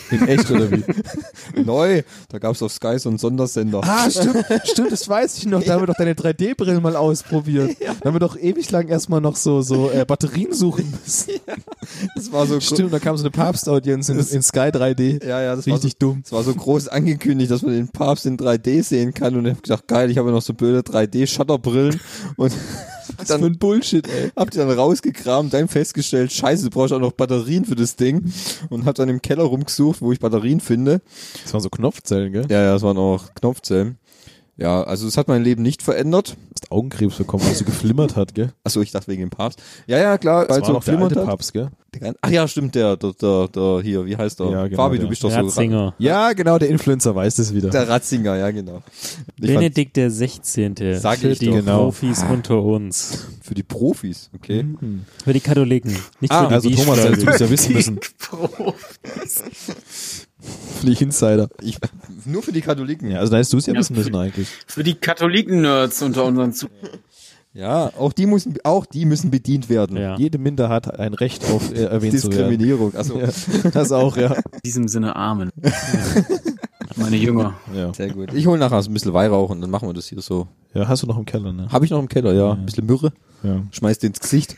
In 0.10 0.28
echt 0.28 0.50
oder 0.50 0.72
wie? 0.72 0.84
Neu, 1.62 2.04
da 2.30 2.40
gab's 2.40 2.62
auf 2.62 2.72
Sky 2.72 2.98
so 2.98 3.10
einen 3.10 3.18
Sondersender. 3.18 3.82
Ah, 3.84 4.10
stimmt, 4.10 4.46
stimmt, 4.66 4.92
das 4.92 5.08
weiß 5.08 5.38
ich 5.38 5.46
noch. 5.46 5.64
Da 5.64 5.74
haben 5.74 5.82
wir 5.82 5.88
doch 5.88 5.98
deine 5.98 6.14
3D-Brillen 6.14 6.82
mal 6.82 6.96
ausprobiert. 6.96 7.78
Da 8.02 8.08
haben 8.08 8.16
wir 8.16 8.20
doch 8.20 8.38
ewig 8.38 8.72
lang 8.72 8.88
erstmal 8.88 9.22
noch 9.22 9.36
so, 9.36 9.62
so 9.62 9.92
äh, 9.92 10.06
Batterien 10.06 10.54
suchen 10.54 10.92
müssen. 10.92 11.34
Das 12.16 12.32
war 12.32 12.48
so 12.48 12.60
Stimmt, 12.60 12.94
da 12.94 13.00
kam 13.00 13.18
so 13.18 13.24
eine 13.24 13.32
Papstaudienz 13.32 14.10
in, 14.10 14.18
in 14.18 14.42
Sky 14.42 14.70
3D. 14.70 15.26
Ja, 15.26 15.42
ja, 15.42 15.56
das 15.56 15.68
war 15.68 15.76
Richtig 15.76 15.94
so, 15.94 16.08
dumm. 16.08 16.22
Es 16.26 16.32
war 16.32 16.44
so 16.44 16.54
groß 16.54 16.88
angekündigt, 16.88 17.52
dass 17.52 17.62
man 17.62 17.74
den 17.74 17.90
Papst 17.90 18.26
in 18.26 18.38
3D 18.38 18.84
sehen 18.84 19.14
kann 19.14 19.36
und 19.36 19.46
ich 19.46 19.52
habe 19.52 19.62
gedacht, 19.62 19.88
geil, 19.88 20.10
ich 20.10 20.18
habe 20.18 20.30
ja 20.30 20.36
noch 20.36 20.42
so 20.42 20.54
blöde 20.54 20.80
3D-Shutterbrillen 20.80 22.00
und 22.38 22.54
Was 23.18 23.28
für 23.28 23.46
ein 23.46 23.58
Bullshit, 23.58 24.08
ey. 24.08 24.32
hab 24.36 24.52
die 24.52 24.58
dann 24.58 24.70
rausgekramt, 24.70 25.54
dann 25.54 25.68
festgestellt, 25.68 26.32
scheiße, 26.32 26.66
du 26.66 26.70
brauchst 26.70 26.94
auch 26.94 27.00
noch 27.00 27.12
Batterien 27.12 27.66
für 27.66 27.76
das 27.76 27.96
Ding 27.96 28.32
und 28.70 28.86
hab 28.86 28.96
dann 28.96 29.10
im 29.10 29.22
Keller 29.22 29.44
rumgesucht, 29.44 29.81
wo 29.82 30.12
ich 30.12 30.20
Batterien 30.20 30.60
finde. 30.60 31.02
Das 31.44 31.54
waren 31.54 31.62
so 31.62 31.70
Knopfzellen, 31.70 32.32
gell? 32.32 32.46
Ja, 32.50 32.62
ja, 32.62 32.74
das 32.74 32.82
waren 32.82 32.98
auch 32.98 33.34
Knopfzellen. 33.36 33.98
Ja, 34.58 34.84
also 34.84 35.08
es 35.08 35.18
hat 35.18 35.28
mein 35.28 35.44
Leben 35.44 35.64
nicht 35.64 35.82
verändert. 35.82 36.32
Du 36.32 36.36
hast 36.54 36.72
Augenkrebs 36.72 37.16
bekommen, 37.16 37.44
weil 37.46 37.56
so 37.56 37.66
geflimmert 37.66 38.16
hat, 38.16 38.36
gell? 38.36 38.52
Achso, 38.64 38.82
ich 38.82 38.92
dachte 38.92 39.08
wegen 39.08 39.22
dem 39.22 39.30
Papst. 39.30 39.62
Ja, 39.88 39.98
ja, 39.98 40.18
klar, 40.18 40.48
weil 40.50 40.64
so 40.64 40.74
noch 40.74 40.84
der 40.84 40.94
geflimmert 40.94 41.12
alte 41.12 41.22
hat. 41.22 41.28
Papst, 41.28 41.54
gell? 41.54 41.70
Der 41.94 42.14
Ach 42.22 42.30
ja, 42.30 42.48
stimmt, 42.48 42.76
der, 42.76 42.96
der, 42.96 43.14
der, 43.14 43.48
der 43.48 43.82
hier, 43.82 44.06
wie 44.06 44.16
heißt 44.16 44.40
der? 44.40 44.50
Ja, 44.50 44.68
genau, 44.68 44.84
Fabi, 44.84 44.98
der. 44.98 45.06
du 45.06 45.10
bist 45.10 45.24
doch 45.24 45.32
so 45.32 45.38
Ratzinger. 45.38 45.94
Ja, 45.98 46.32
genau, 46.34 46.58
der 46.58 46.70
Influencer 46.70 47.16
weiß 47.16 47.36
das 47.36 47.54
wieder. 47.54 47.70
Der 47.70 47.90
Ratzinger, 47.90 48.36
ja, 48.38 48.52
genau. 48.52 48.82
Ich 49.40 49.48
fand, 49.48 49.60
Benedikt 49.60 49.98
der 49.98 50.12
16. 50.12 50.76
Sag 51.00 51.20
für 51.20 51.30
ich 51.30 51.40
die 51.40 51.48
doch. 51.48 51.56
Genau. 51.56 51.84
Profis 51.86 52.24
unter 52.30 52.62
uns. 52.62 53.28
für 53.42 53.56
die 53.56 53.64
Profis, 53.64 54.30
okay. 54.36 54.64
Mhm. 54.64 55.06
Für 55.24 55.34
die 55.34 55.40
Katholiken. 55.42 55.98
Nicht 56.20 56.32
Ah, 56.32 56.44
für 56.44 56.48
die 56.50 56.54
Also 56.54 56.70
Thomas, 56.70 57.02
du 57.02 57.30
es 57.30 57.40
ja 57.40 57.50
wissen 57.50 57.74
müssen. 57.74 58.00
Für 60.80 60.86
die 60.88 61.04
Insider. 61.04 61.48
Ich, 61.62 61.78
nur 62.26 62.42
für 62.42 62.52
die 62.52 62.62
Katholiken. 62.62 63.12
Ja, 63.12 63.20
also 63.20 63.32
da 63.32 63.38
hättest 63.38 63.54
du 63.54 63.58
es 63.58 63.66
ja 63.68 63.74
Ja, 63.74 63.80
wissen 63.80 63.96
müssen 63.96 64.16
eigentlich. 64.16 64.48
Für 64.68 64.84
die 64.84 64.96
Katholiken-Nerds 64.96 66.02
unter 66.02 66.26
unseren 66.26 66.54
Zu 66.54 66.68
Ja, 67.54 67.92
auch 67.98 68.14
die 68.14 68.26
müssen, 68.26 68.58
auch 68.64 68.86
die 68.86 69.06
müssen 69.06 69.30
bedient 69.30 69.70
werden. 69.70 69.98
Ja. 69.98 70.18
Jede 70.18 70.38
Minderheit 70.40 70.88
hat 70.88 71.00
ein 71.00 71.14
Recht 71.14 71.44
auf 71.52 71.72
äh, 71.72 71.84
erwähnt 71.84 72.20
zu 72.20 72.32
werden. 72.32 72.50
Diskriminierung. 72.50 72.96
Also, 72.96 73.20
Ja, 73.20 73.28
das 73.72 73.92
auch, 73.92 74.18
ja. 74.18 74.34
in 74.54 74.60
diesem 74.66 74.88
Sinne 74.88 75.16
Amen. 75.16 75.52
Meine 76.96 77.16
Jünger. 77.18 77.54
ja. 77.74 77.94
sehr 77.94 78.10
gut. 78.10 78.34
Ich 78.34 78.48
hole 78.48 78.58
nachher 78.60 78.78
ein 78.80 78.94
bisschen 78.94 79.14
Weihrauch 79.14 79.50
und 79.52 79.62
dann 79.62 79.70
machen 79.70 79.88
wir 79.88 79.94
das 79.94 80.08
hier 80.08 80.22
so. 80.22 80.48
Ja, 80.74 80.88
hast 80.88 81.04
du 81.04 81.08
noch 81.08 81.18
im 81.18 81.26
Keller, 81.26 81.54
ne? 81.54 81.68
Habe 81.72 81.86
ich 81.86 81.92
noch 81.92 82.00
im 82.00 82.10
Keller, 82.10 82.34
ja. 82.34 82.54
Ein 82.54 82.66
bisschen 82.66 82.86
Myrrhe. 82.86 83.14
Ja. 83.44 83.62
Schmeiß 83.72 84.00
dir 84.00 84.08
ins 84.08 84.20
Gesicht. 84.20 84.56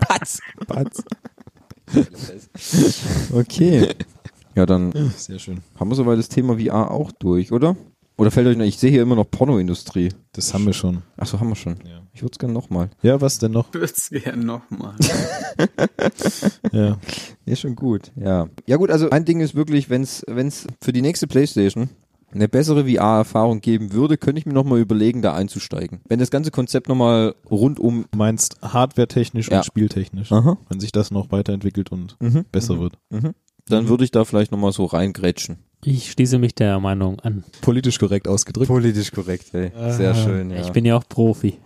Patz. 0.00 0.38
Patz. 0.66 1.02
Okay. 3.32 3.88
Ja, 4.54 4.66
dann 4.66 4.92
Sehr 5.16 5.38
schön. 5.38 5.60
haben 5.78 5.90
wir 5.90 5.94
soweit 5.94 6.18
das 6.18 6.28
Thema 6.28 6.58
VR 6.58 6.90
auch 6.90 7.10
durch, 7.12 7.52
oder? 7.52 7.76
Oder 8.18 8.30
fällt 8.30 8.46
euch 8.46 8.56
noch, 8.58 8.64
ich 8.66 8.78
sehe 8.78 8.90
hier 8.90 9.02
immer 9.02 9.16
noch 9.16 9.28
Pornoindustrie. 9.30 10.10
Das 10.32 10.52
haben 10.52 10.66
wir 10.66 10.74
schon. 10.74 11.02
Achso, 11.16 11.40
haben 11.40 11.48
wir 11.48 11.56
schon. 11.56 11.76
Ja. 11.86 12.02
Ich 12.12 12.20
würde 12.22 12.32
es 12.32 12.38
gerne 12.38 12.52
nochmal. 12.52 12.90
Ja, 13.00 13.20
was 13.22 13.38
denn 13.38 13.52
noch? 13.52 13.72
Würd's 13.72 14.10
gerne 14.10 14.44
nochmal. 14.44 14.94
Ja. 16.72 16.96
Ist 17.44 17.60
schon 17.60 17.76
gut, 17.76 18.12
ja. 18.16 18.48
Ja 18.66 18.76
gut, 18.76 18.90
also 18.90 19.10
ein 19.10 19.24
Ding 19.24 19.40
ist 19.40 19.54
wirklich, 19.54 19.90
wenn 19.90 20.02
es 20.02 20.24
für 20.80 20.92
die 20.92 21.02
nächste 21.02 21.26
Playstation 21.26 21.90
eine 22.32 22.48
bessere 22.48 22.86
VR-Erfahrung 22.88 23.60
geben 23.60 23.92
würde, 23.92 24.16
könnte 24.16 24.38
ich 24.38 24.46
mir 24.46 24.54
nochmal 24.54 24.78
überlegen, 24.80 25.20
da 25.20 25.34
einzusteigen. 25.34 26.00
Wenn 26.08 26.18
das 26.18 26.30
ganze 26.30 26.50
Konzept 26.50 26.88
nochmal 26.88 27.34
rundum... 27.50 28.06
Du 28.10 28.18
meinst 28.18 28.56
hardware-technisch 28.62 29.50
Ja. 29.50 29.58
und 29.58 29.64
spieltechnisch. 29.66 30.32
Aha. 30.32 30.56
Wenn 30.68 30.80
sich 30.80 30.92
das 30.92 31.10
noch 31.10 31.30
weiterentwickelt 31.30 31.92
und 31.92 32.16
Mhm. 32.20 32.44
besser 32.50 32.78
wird. 32.80 32.94
Mhm. 33.10 33.32
Dann 33.68 33.88
würde 33.88 34.04
ich 34.04 34.10
da 34.10 34.24
vielleicht 34.24 34.52
nochmal 34.52 34.72
so 34.72 34.84
reingrätschen. 34.84 35.58
Ich 35.84 36.12
schließe 36.12 36.38
mich 36.38 36.54
der 36.54 36.78
Meinung 36.80 37.18
an. 37.20 37.44
Politisch 37.60 37.98
korrekt 37.98 38.28
ausgedrückt. 38.28 38.68
Politisch 38.68 39.10
korrekt, 39.10 39.52
ey. 39.54 39.72
Sehr 39.90 40.14
schön, 40.14 40.50
ja. 40.50 40.60
Ich 40.60 40.70
bin 40.70 40.84
ja 40.84 40.96
auch 40.96 41.04
Profi. 41.08 41.58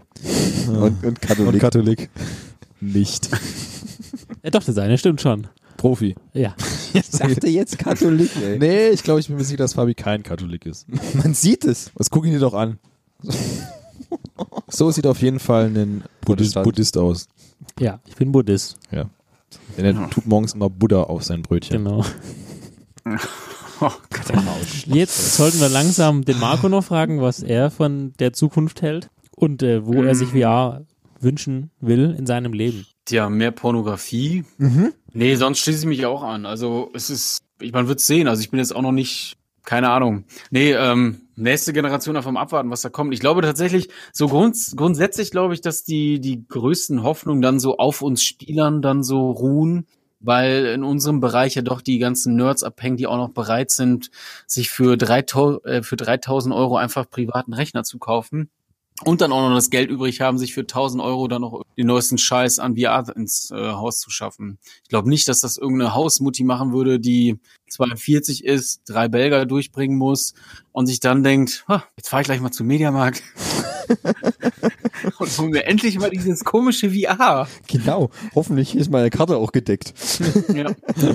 und, 0.69 1.05
und 1.05 1.21
Katholik. 1.21 1.55
Und 1.55 1.59
Katholik. 1.61 2.11
Nicht. 2.81 3.29
Ja, 4.43 4.51
doch, 4.51 4.63
das 4.63 4.79
eine 4.79 4.97
stimmt 4.97 5.21
schon. 5.21 5.49
Profi. 5.77 6.15
Ja. 6.33 6.55
ich 6.95 7.11
dachte 7.11 7.49
jetzt 7.49 7.79
Katholik, 7.81 8.31
ey. 8.41 8.61
Nee, 8.61 8.91
ich 8.91 9.03
glaube, 9.03 9.19
ich 9.19 9.27
bin 9.27 9.37
mir 9.37 9.43
sicher, 9.43 9.57
dass 9.57 9.75
Fabi 9.75 9.95
kein 9.95 10.23
Katholik 10.23 10.67
ist. 10.67 10.87
Man 11.15 11.35
sieht 11.35 11.65
es. 11.65 11.91
Was 11.97 12.11
guck 12.11 12.27
ihn 12.27 12.33
dir 12.33 12.39
doch 12.39 12.55
an. 12.55 12.79
So 14.69 14.93
sieht 14.93 15.07
auf 15.09 15.21
jeden 15.21 15.41
Fall 15.41 15.65
ein 15.65 16.05
Buddhist. 16.21 16.55
Buddhist 16.63 16.97
aus. 16.97 17.27
Ja, 17.81 17.99
ich 18.07 18.15
bin 18.15 18.31
Buddhist. 18.31 18.77
Ja. 18.93 19.11
Denn 19.77 19.85
er 19.85 20.11
tut 20.11 20.27
morgens 20.27 20.55
immer 20.55 20.71
Buddha 20.71 21.03
auf 21.05 21.23
sein 21.25 21.43
Brötchen. 21.43 21.85
Genau. 21.85 22.05
Oh, 23.79 23.91
Jetzt 24.87 25.37
sollten 25.37 25.61
wir 25.61 25.69
langsam 25.69 26.25
den 26.25 26.41
Marco 26.41 26.67
noch 26.71 26.83
fragen, 26.83 27.21
was 27.21 27.43
er 27.43 27.71
von 27.71 28.15
der 28.19 28.33
Zukunft 28.33 28.81
hält 28.81 29.11
und 29.37 29.63
äh, 29.63 29.85
wo 29.85 30.03
er 30.03 30.15
sich 30.15 30.31
VR 30.31 30.87
wünschen 31.21 31.71
will 31.81 32.15
in 32.19 32.25
seinem 32.25 32.55
Leben. 32.55 32.87
Tja, 33.05 33.29
mehr 33.29 33.51
Pornografie. 33.51 34.45
Nee, 35.13 35.35
sonst 35.35 35.59
schließe 35.59 35.81
ich 35.81 35.87
mich 35.87 36.07
auch 36.07 36.23
an. 36.23 36.47
Also 36.47 36.91
es 36.95 37.11
ist, 37.11 37.43
ich, 37.61 37.73
man 37.73 37.87
wird 37.87 38.01
sehen. 38.01 38.29
Also 38.29 38.41
ich 38.41 38.51
bin 38.51 38.59
jetzt 38.59 38.75
auch 38.75 38.83
noch 38.83 38.93
nicht, 38.93 39.37
keine 39.65 39.91
Ahnung. 39.91 40.25
Nee, 40.51 40.73
ähm, 40.73 41.21
nächste 41.37 41.73
Generation 41.73 42.17
einfach 42.17 42.31
mal 42.31 42.41
abwarten, 42.41 42.71
was 42.71 42.83
da 42.83 42.89
kommt. 42.89 43.15
Ich 43.15 43.21
glaube 43.21 43.43
tatsächlich, 43.43 43.89
so 44.13 44.29
grunds 44.29 44.75
grundsätzlich 44.77 45.31
glaube 45.31 45.55
ich, 45.55 45.61
dass 45.61 45.85
die, 45.85 46.21
die 46.21 46.47
größten 46.49 47.03
Hoffnungen 47.03 47.43
dann 47.43 47.61
so 47.61 47.77
auf 47.79 48.03
uns 48.03 48.23
Spielern 48.23 48.83
dann 48.83 49.03
so 49.03 49.31
ruhen, 49.31 49.87
weil 50.21 50.67
in 50.67 50.83
unserem 50.83 51.21
Bereich 51.21 51.55
ja 51.55 51.63
doch 51.63 51.83
die 51.83 51.99
ganzen 51.99 52.37
Nerds 52.37 52.65
abhängen, 52.65 52.97
die 52.97 53.07
auch 53.07 53.19
noch 53.19 53.31
bereit 53.31 53.71
sind, 53.71 54.11
sich 54.47 54.71
für 54.71 54.97
3000, 54.97 55.65
äh, 55.67 55.83
für 55.83 55.97
3000 55.97 56.55
Euro 56.55 56.77
einfach 56.77 57.09
privaten 57.09 57.53
Rechner 57.53 57.85
zu 57.85 57.99
kaufen 57.99 58.51
und 59.05 59.21
dann 59.21 59.33
auch 59.33 59.49
noch 59.49 59.55
das 59.55 59.71
Geld 59.71 59.91
übrig 59.91 60.21
haben, 60.21 60.39
sich 60.39 60.55
für 60.55 60.63
1000 60.63 61.03
Euro 61.03 61.29
dann 61.29 61.43
noch 61.43 61.63
den 61.77 61.87
neuesten 61.87 62.19
Scheiß 62.19 62.59
an 62.59 62.77
VR 62.77 63.05
ins 63.15 63.51
äh, 63.51 63.73
Haus 63.73 63.99
zu 63.99 64.11
schaffen. 64.11 64.59
Ich 64.85 64.89
glaube 64.89 65.09
nicht, 65.09 65.29
dass 65.29 65.41
das 65.41 65.59
irgendeine 65.59 65.95
Hausmutti 65.95 66.45
machen 66.45 66.73
würde, 66.73 66.99
die 66.99 67.39
42 67.69 68.45
ist, 68.45 68.83
drei 68.87 69.09
Belger 69.09 69.47
durchbringen 69.47 69.97
muss 69.97 70.35
und 70.73 70.87
sich 70.87 71.01
dann 71.01 71.23
denkt, 71.23 71.65
"Ha, 71.69 71.85
jetzt 71.97 72.09
fahre 72.09 72.23
ich 72.23 72.27
gleich 72.27 72.41
mal 72.41 72.51
zum 72.53 72.67
Mediamarkt 72.67 73.23
Und 75.19 75.39
holen 75.39 75.53
wir 75.53 75.67
endlich 75.67 75.99
mal 75.99 76.11
dieses 76.11 76.45
komische 76.45 76.91
VR. 76.91 77.49
Genau. 77.69 78.11
Hoffentlich 78.35 78.77
ist 78.77 78.91
meine 78.91 79.11
Karte 79.11 79.37
auch 79.37 79.53
gedeckt. 79.53 79.95
Ja. 80.55 80.73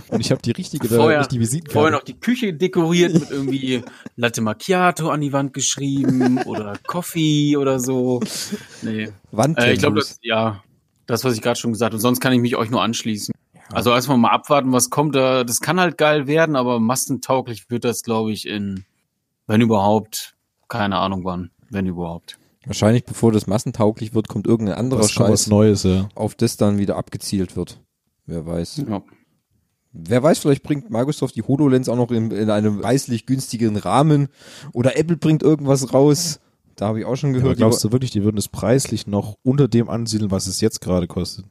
Und 0.10 0.22
ich 0.22 0.32
habe 0.32 0.42
die 0.42 0.52
richtige, 0.52 0.88
Vorher, 0.88 1.20
nicht 1.20 1.32
die 1.32 1.40
Visitenkarte. 1.40 1.74
vorher 1.74 1.92
noch 1.92 2.04
die 2.04 2.20
Küche 2.20 2.54
dekoriert 2.54 3.14
mit 3.14 3.30
irgendwie 3.32 3.84
Latte 4.16 4.42
Macchiato 4.42 5.10
an 5.10 5.22
die 5.22 5.34
Wand 5.34 5.54
geschrieben 5.54 6.40
oder 6.44 6.74
Coffee 6.88 7.58
oder 7.58 7.80
so. 7.80 8.22
Nee. 8.82 9.10
Äh, 9.58 9.74
ich 9.74 9.80
glaube, 9.80 10.00
das, 10.00 10.20
ja, 10.22 10.64
das, 11.06 11.24
was 11.24 11.34
ich 11.36 11.42
gerade 11.42 11.60
schon 11.60 11.72
gesagt 11.72 11.94
habe. 11.94 12.02
Sonst 12.02 12.20
kann 12.20 12.34
ich 12.34 12.40
mich 12.40 12.56
euch 12.56 12.70
nur 12.70 12.82
anschließen. 12.82 13.34
Also 13.74 13.92
erstmal 13.92 14.18
mal 14.18 14.32
abwarten, 14.32 14.72
was 14.72 14.90
kommt. 14.90 15.16
Da, 15.16 15.44
das 15.44 15.62
kann 15.62 15.80
halt 15.80 15.98
geil 15.98 16.28
werden, 16.28 16.56
aber 16.56 16.80
massentauglich 16.80 17.70
wird 17.70 17.84
das, 17.84 18.04
glaube 18.04 18.32
ich, 18.32 18.48
in, 18.48 18.86
wenn 19.48 19.62
überhaupt, 19.62 20.36
keine 20.68 20.98
Ahnung 20.98 21.24
wann, 21.24 21.52
wenn 21.70 21.86
überhaupt. 21.86 22.38
Wahrscheinlich 22.66 23.06
bevor 23.06 23.32
das 23.32 23.48
massentauglich 23.48 24.14
wird, 24.14 24.28
kommt 24.28 24.46
irgendein 24.46 24.76
anderer 24.78 25.02
was, 25.02 25.12
Scheiß, 25.12 25.48
Neues, 25.48 25.84
ja. 25.84 26.10
auf 26.16 26.36
das 26.36 26.58
dann 26.58 26.78
wieder 26.78 26.96
abgezielt 26.96 27.56
wird. 27.56 27.80
Wer 28.26 28.46
weiß. 28.46 28.84
Ja. 28.88 29.02
Wer 29.94 30.24
weiß, 30.24 30.40
vielleicht 30.40 30.64
bringt 30.64 30.90
Microsoft 30.90 31.36
die 31.36 31.42
HoloLens 31.42 31.90
auch 31.90 31.96
noch 31.96 32.12
in, 32.12 32.32
in 32.32 32.50
einem 32.50 32.80
preislich 32.80 33.26
günstigeren 33.26 33.76
Rahmen 33.76 34.30
oder 34.74 34.98
Apple 34.98 35.18
bringt 35.18 35.44
irgendwas 35.44 35.94
raus. 35.94 36.40
Da 36.76 36.88
habe 36.88 37.00
ich 37.00 37.06
auch 37.06 37.16
schon 37.16 37.34
gehört. 37.34 37.58
glaubst 37.58 37.84
du 37.84 37.92
wirklich, 37.92 38.12
die 38.12 38.24
würden 38.24 38.38
es 38.38 38.48
preislich 38.48 39.06
noch 39.06 39.38
unter 39.44 39.68
dem 39.68 39.90
ansiedeln, 39.90 40.32
was 40.32 40.48
es 40.48 40.62
jetzt 40.62 40.80
gerade 40.82 41.08
kostet? 41.08 41.46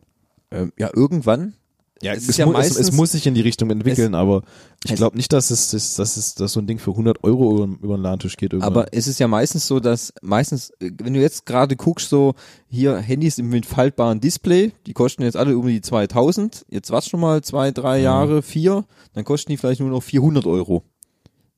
ähm, 0.51 0.73
ja, 0.79 0.91
irgendwann. 0.95 1.55
Ja, 2.03 2.15
Es 2.15 2.29
es, 2.29 2.39
ja 2.39 2.47
mu 2.47 2.55
es, 2.55 2.77
es 2.77 2.93
muss 2.93 3.13
sich 3.13 3.27
in 3.27 3.35
die 3.35 3.43
Richtung 3.43 3.71
entwickeln, 3.71 4.15
aber 4.15 4.43
ich 4.85 4.95
glaube 4.95 5.19
nicht, 5.19 5.33
dass 5.35 5.51
es, 5.51 5.71
dass, 5.71 5.97
dass 5.97 6.17
es 6.17 6.35
dass 6.35 6.55
so 6.55 6.61
ein 6.61 6.67
Ding 6.67 6.79
für 6.79 6.93
100 6.93 7.23
Euro 7.25 7.65
über, 7.65 7.77
über 7.83 7.97
den 7.99 8.03
Ladentisch 8.03 8.39
geht. 8.39 8.55
Irgendwann. 8.55 8.73
Aber 8.73 8.95
es 8.95 9.07
ist 9.07 9.21
ja 9.21 9.29
meistens 9.29 9.67
so, 9.67 9.81
dass 9.81 10.15
meistens, 10.23 10.73
wenn 10.81 11.13
du 11.13 11.21
jetzt 11.21 11.45
gerade 11.45 11.77
guckst, 11.77 12.09
so 12.09 12.35
hier 12.69 12.97
Handys 12.97 13.37
mit 13.39 13.67
faltbaren 13.67 14.21
Display, 14.21 14.73
die 14.87 14.95
kosten 14.95 15.25
jetzt 15.25 15.37
alle 15.37 15.59
um 15.59 15.67
die 15.67 15.83
2000. 15.83 16.65
Jetzt 16.71 16.91
war's 16.91 17.07
schon 17.07 17.21
mal 17.21 17.43
zwei, 17.43 17.71
drei 17.71 18.01
Jahre, 18.01 18.41
vier, 18.41 18.85
dann 19.13 19.25
kosten 19.25 19.51
die 19.51 19.59
vielleicht 19.59 19.81
nur 19.81 19.91
noch 19.91 20.03
400 20.03 20.47
Euro. 20.47 20.83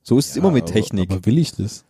So 0.02 0.18
ist 0.18 0.30
es 0.30 0.36
immer 0.36 0.50
mit 0.50 0.64
aber, 0.64 0.72
Technik. 0.72 1.10
Aber 1.12 1.24
will 1.24 1.38
ich 1.38 1.52
das? 1.52 1.84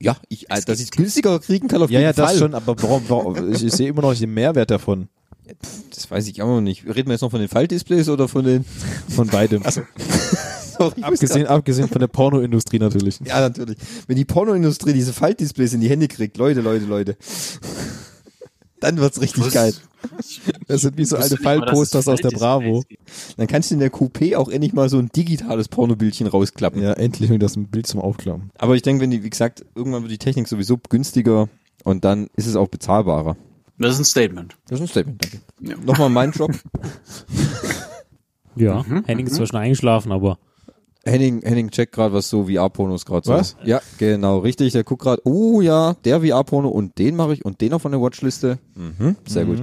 ja, 0.00 0.16
ich, 0.28 0.50
äh, 0.50 0.60
dass 0.60 0.78
ich 0.78 0.86
es 0.86 0.90
günstiger 0.90 1.38
kriegen 1.38 1.68
kann 1.68 1.82
auf 1.82 1.90
Ja, 1.90 2.00
jeden 2.00 2.08
ja, 2.10 2.12
das 2.12 2.32
Fall. 2.32 2.38
schon, 2.38 2.54
aber 2.54 2.76
warum, 2.82 3.02
warum 3.08 3.52
ich, 3.52 3.64
ich 3.64 3.72
sehe 3.72 3.88
immer 3.88 4.02
noch 4.02 4.10
nicht 4.10 4.22
den 4.22 4.34
Mehrwert 4.34 4.70
davon. 4.70 5.08
Das 5.90 6.10
weiß 6.10 6.26
ich 6.28 6.42
auch 6.42 6.48
noch 6.48 6.60
nicht. 6.60 6.84
Reden 6.86 7.08
wir 7.08 7.12
jetzt 7.12 7.22
noch 7.22 7.30
von 7.30 7.40
den 7.40 7.48
Faltdisplays 7.48 8.08
oder 8.08 8.28
von 8.28 8.44
den? 8.44 8.64
Von 9.08 9.28
beidem. 9.28 9.62
Sorry, 10.78 11.02
abgesehen, 11.02 11.46
abgesehen 11.46 11.88
von 11.88 12.00
der 12.00 12.08
Pornoindustrie 12.08 12.78
natürlich. 12.78 13.18
Ja, 13.24 13.40
natürlich. 13.40 13.78
Wenn 14.06 14.16
die 14.16 14.24
Pornoindustrie 14.24 14.92
diese 14.92 15.12
Faltdisplays 15.12 15.72
in 15.72 15.80
die 15.80 15.88
Hände 15.88 16.08
kriegt, 16.08 16.36
Leute, 16.36 16.60
Leute, 16.60 16.84
Leute. 16.84 17.16
Dann 18.80 18.98
wird's 18.98 19.20
richtig 19.20 19.46
Was? 19.46 19.54
geil. 19.54 19.74
Das 20.68 20.82
sind 20.82 20.98
wie 20.98 21.04
so 21.04 21.16
alte 21.16 21.36
Fallposters 21.36 22.06
aus 22.08 22.20
der 22.20 22.30
Bravo. 22.30 22.84
Dann 23.36 23.46
kannst 23.46 23.70
du 23.70 23.74
in 23.74 23.80
der 23.80 23.90
Coupé 23.90 24.36
auch 24.36 24.48
endlich 24.48 24.72
mal 24.72 24.88
so 24.88 24.98
ein 24.98 25.08
digitales 25.08 25.68
Pornobildchen 25.68 26.26
rausklappen. 26.26 26.82
Ja, 26.82 26.92
endlich 26.92 27.30
mir 27.30 27.38
das 27.38 27.56
ein 27.56 27.68
Bild 27.68 27.86
zum 27.86 28.00
Aufklappen. 28.00 28.50
Aber 28.58 28.76
ich 28.76 28.82
denke, 28.82 29.02
wenn 29.02 29.10
die, 29.10 29.24
wie 29.24 29.30
gesagt, 29.30 29.64
irgendwann 29.74 30.02
wird 30.02 30.12
die 30.12 30.18
Technik 30.18 30.46
sowieso 30.46 30.78
günstiger 30.88 31.48
und 31.84 32.04
dann 32.04 32.28
ist 32.36 32.46
es 32.46 32.56
auch 32.56 32.68
bezahlbarer. 32.68 33.36
Das 33.78 33.92
ist 33.92 33.98
ein 34.00 34.04
Statement. 34.04 34.56
Das 34.68 34.80
ist 34.80 34.86
ein 34.86 34.88
Statement, 34.88 35.22
danke. 35.22 35.40
Ja. 35.60 35.76
Nochmal 35.84 36.08
mein 36.08 36.32
Drop. 36.32 36.52
Ja, 38.54 38.84
Henning 39.04 39.26
ist 39.26 39.34
zwar 39.34 39.46
schon 39.46 39.58
eingeschlafen, 39.58 40.12
aber 40.12 40.38
Henning, 41.04 41.42
Henning 41.42 41.70
checkt 41.70 41.92
gerade, 41.92 42.12
was 42.12 42.28
so 42.28 42.46
VR-Pornos 42.46 43.04
gerade 43.04 43.26
so. 43.26 43.32
Was? 43.32 43.56
Ja, 43.64 43.80
genau, 43.98 44.38
richtig. 44.38 44.72
Der 44.72 44.82
guckt 44.82 45.02
gerade, 45.02 45.22
oh 45.24 45.60
ja, 45.60 45.94
der 46.04 46.20
VR-Porno 46.20 46.68
und 46.68 46.98
den 46.98 47.14
mache 47.16 47.34
ich 47.34 47.44
und 47.44 47.60
den 47.60 47.70
noch 47.70 47.80
von 47.80 47.92
der 47.92 48.00
Watchliste. 48.00 48.58
Mhm, 48.74 49.16
sehr 49.26 49.44
gut. 49.44 49.62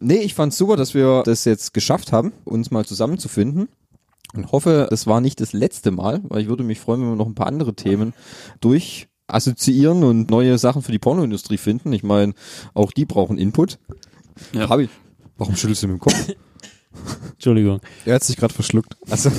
Nee, 0.00 0.16
ich 0.16 0.34
fand's 0.34 0.58
super, 0.58 0.76
dass 0.76 0.94
wir 0.94 1.22
das 1.24 1.44
jetzt 1.44 1.72
geschafft 1.72 2.10
haben, 2.12 2.32
uns 2.44 2.70
mal 2.70 2.84
zusammenzufinden. 2.84 3.68
Und 4.34 4.50
hoffe, 4.50 4.86
das 4.88 5.06
war 5.06 5.20
nicht 5.20 5.40
das 5.40 5.52
letzte 5.52 5.90
Mal, 5.90 6.22
weil 6.24 6.40
ich 6.40 6.48
würde 6.48 6.64
mich 6.64 6.80
freuen, 6.80 7.02
wenn 7.02 7.10
wir 7.10 7.16
noch 7.16 7.26
ein 7.26 7.34
paar 7.34 7.48
andere 7.48 7.74
Themen 7.74 8.14
durch 8.60 9.08
assoziieren 9.32 10.04
und 10.04 10.30
neue 10.30 10.58
Sachen 10.58 10.82
für 10.82 10.92
die 10.92 10.98
Pornoindustrie 10.98 11.56
finden. 11.58 11.92
Ich 11.92 12.02
meine, 12.02 12.34
auch 12.74 12.92
die 12.92 13.04
brauchen 13.04 13.38
Input. 13.38 13.78
Ja. 14.52 14.68
Hab 14.68 14.80
ich. 14.80 14.90
Warum 15.38 15.56
schüttelst 15.56 15.82
du 15.82 15.88
mit 15.88 15.96
dem 15.96 16.00
Kopf? 16.00 16.28
Entschuldigung. 17.32 17.80
Er 18.04 18.16
hat 18.16 18.24
sich 18.24 18.36
gerade 18.36 18.52
verschluckt. 18.52 18.96
Also. 19.10 19.30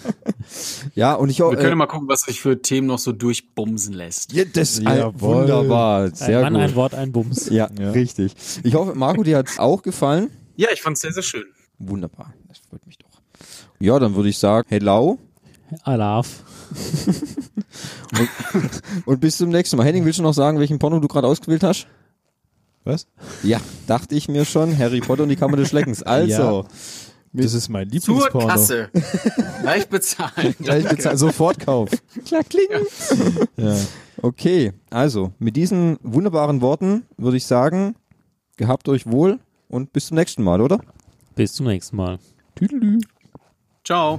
ja, 0.94 1.14
und 1.14 1.30
ich 1.30 1.42
auch. 1.42 1.50
Wir 1.50 1.58
können 1.58 1.78
mal 1.78 1.86
gucken, 1.86 2.08
was 2.08 2.22
sich 2.22 2.40
für 2.40 2.60
Themen 2.60 2.86
noch 2.86 2.98
so 2.98 3.12
durchbumsen 3.12 3.94
lässt. 3.94 4.32
ja, 4.32 4.44
das 4.44 4.78
Jawohl. 4.80 5.38
wunderbar, 5.42 6.14
sehr 6.14 6.40
ein 6.40 6.44
gut. 6.44 6.52
Mann, 6.52 6.60
ein 6.70 6.74
Wort, 6.74 6.94
ein 6.94 7.12
Bums. 7.12 7.48
Ja, 7.48 7.68
Ja. 7.78 7.90
richtig. 7.92 8.34
Ich 8.62 8.74
hoffe, 8.74 8.94
Marco, 8.94 9.22
dir 9.22 9.38
hat's 9.38 9.58
auch 9.58 9.82
gefallen. 9.82 10.30
Ja, 10.56 10.68
ich 10.72 10.82
fand's 10.82 11.00
sehr, 11.00 11.12
sehr 11.12 11.22
schön. 11.22 11.44
Wunderbar, 11.78 12.34
das 12.48 12.58
freut 12.58 12.86
mich 12.86 12.98
doch. 12.98 13.08
Ja, 13.78 13.98
dann 13.98 14.14
würde 14.14 14.28
ich 14.28 14.38
sagen, 14.38 14.66
hello 14.70 15.18
Alaf. 15.82 16.44
Und 19.04 19.20
bis 19.20 19.36
zum 19.36 19.50
nächsten 19.50 19.76
Mal. 19.76 19.84
Henning, 19.84 20.04
willst 20.04 20.18
du 20.18 20.22
noch 20.22 20.34
sagen, 20.34 20.58
welchen 20.58 20.78
Porno 20.78 20.98
du 21.00 21.08
gerade 21.08 21.26
ausgewählt 21.26 21.62
hast? 21.62 21.86
Was? 22.84 23.06
Ja, 23.42 23.60
dachte 23.86 24.14
ich 24.14 24.28
mir 24.28 24.44
schon. 24.44 24.76
Harry 24.78 25.00
Potter 25.00 25.24
und 25.24 25.28
die 25.28 25.36
Kammer 25.36 25.56
des 25.56 25.68
Schleckens. 25.68 26.02
Also, 26.06 26.66
Das 27.32 27.52
ist 27.52 27.68
mein 27.68 27.90
Zur 27.90 28.14
Lieblingsporno. 28.14 28.46
Kasse. 28.48 28.90
Gleich 29.62 29.88
bezahlen. 29.90 30.54
Gleich 30.60 30.88
bezahlen, 30.88 31.16
sofort 31.18 31.58
Kauf. 31.58 31.90
klack, 32.24 32.48
kling. 32.48 32.68
Ja. 33.56 33.76
Okay, 34.22 34.72
also, 34.88 35.32
mit 35.38 35.56
diesen 35.56 35.98
wunderbaren 36.02 36.60
Worten 36.62 37.02
würde 37.18 37.36
ich 37.36 37.44
sagen, 37.46 37.96
gehabt 38.56 38.88
euch 38.88 39.06
wohl 39.06 39.38
und 39.68 39.92
bis 39.92 40.06
zum 40.06 40.16
nächsten 40.16 40.42
Mal, 40.42 40.60
oder? 40.60 40.80
Bis 41.34 41.52
zum 41.52 41.66
nächsten 41.66 41.96
Mal. 41.96 42.18
Tüdelü. 42.54 43.00
Ciao. 43.84 44.18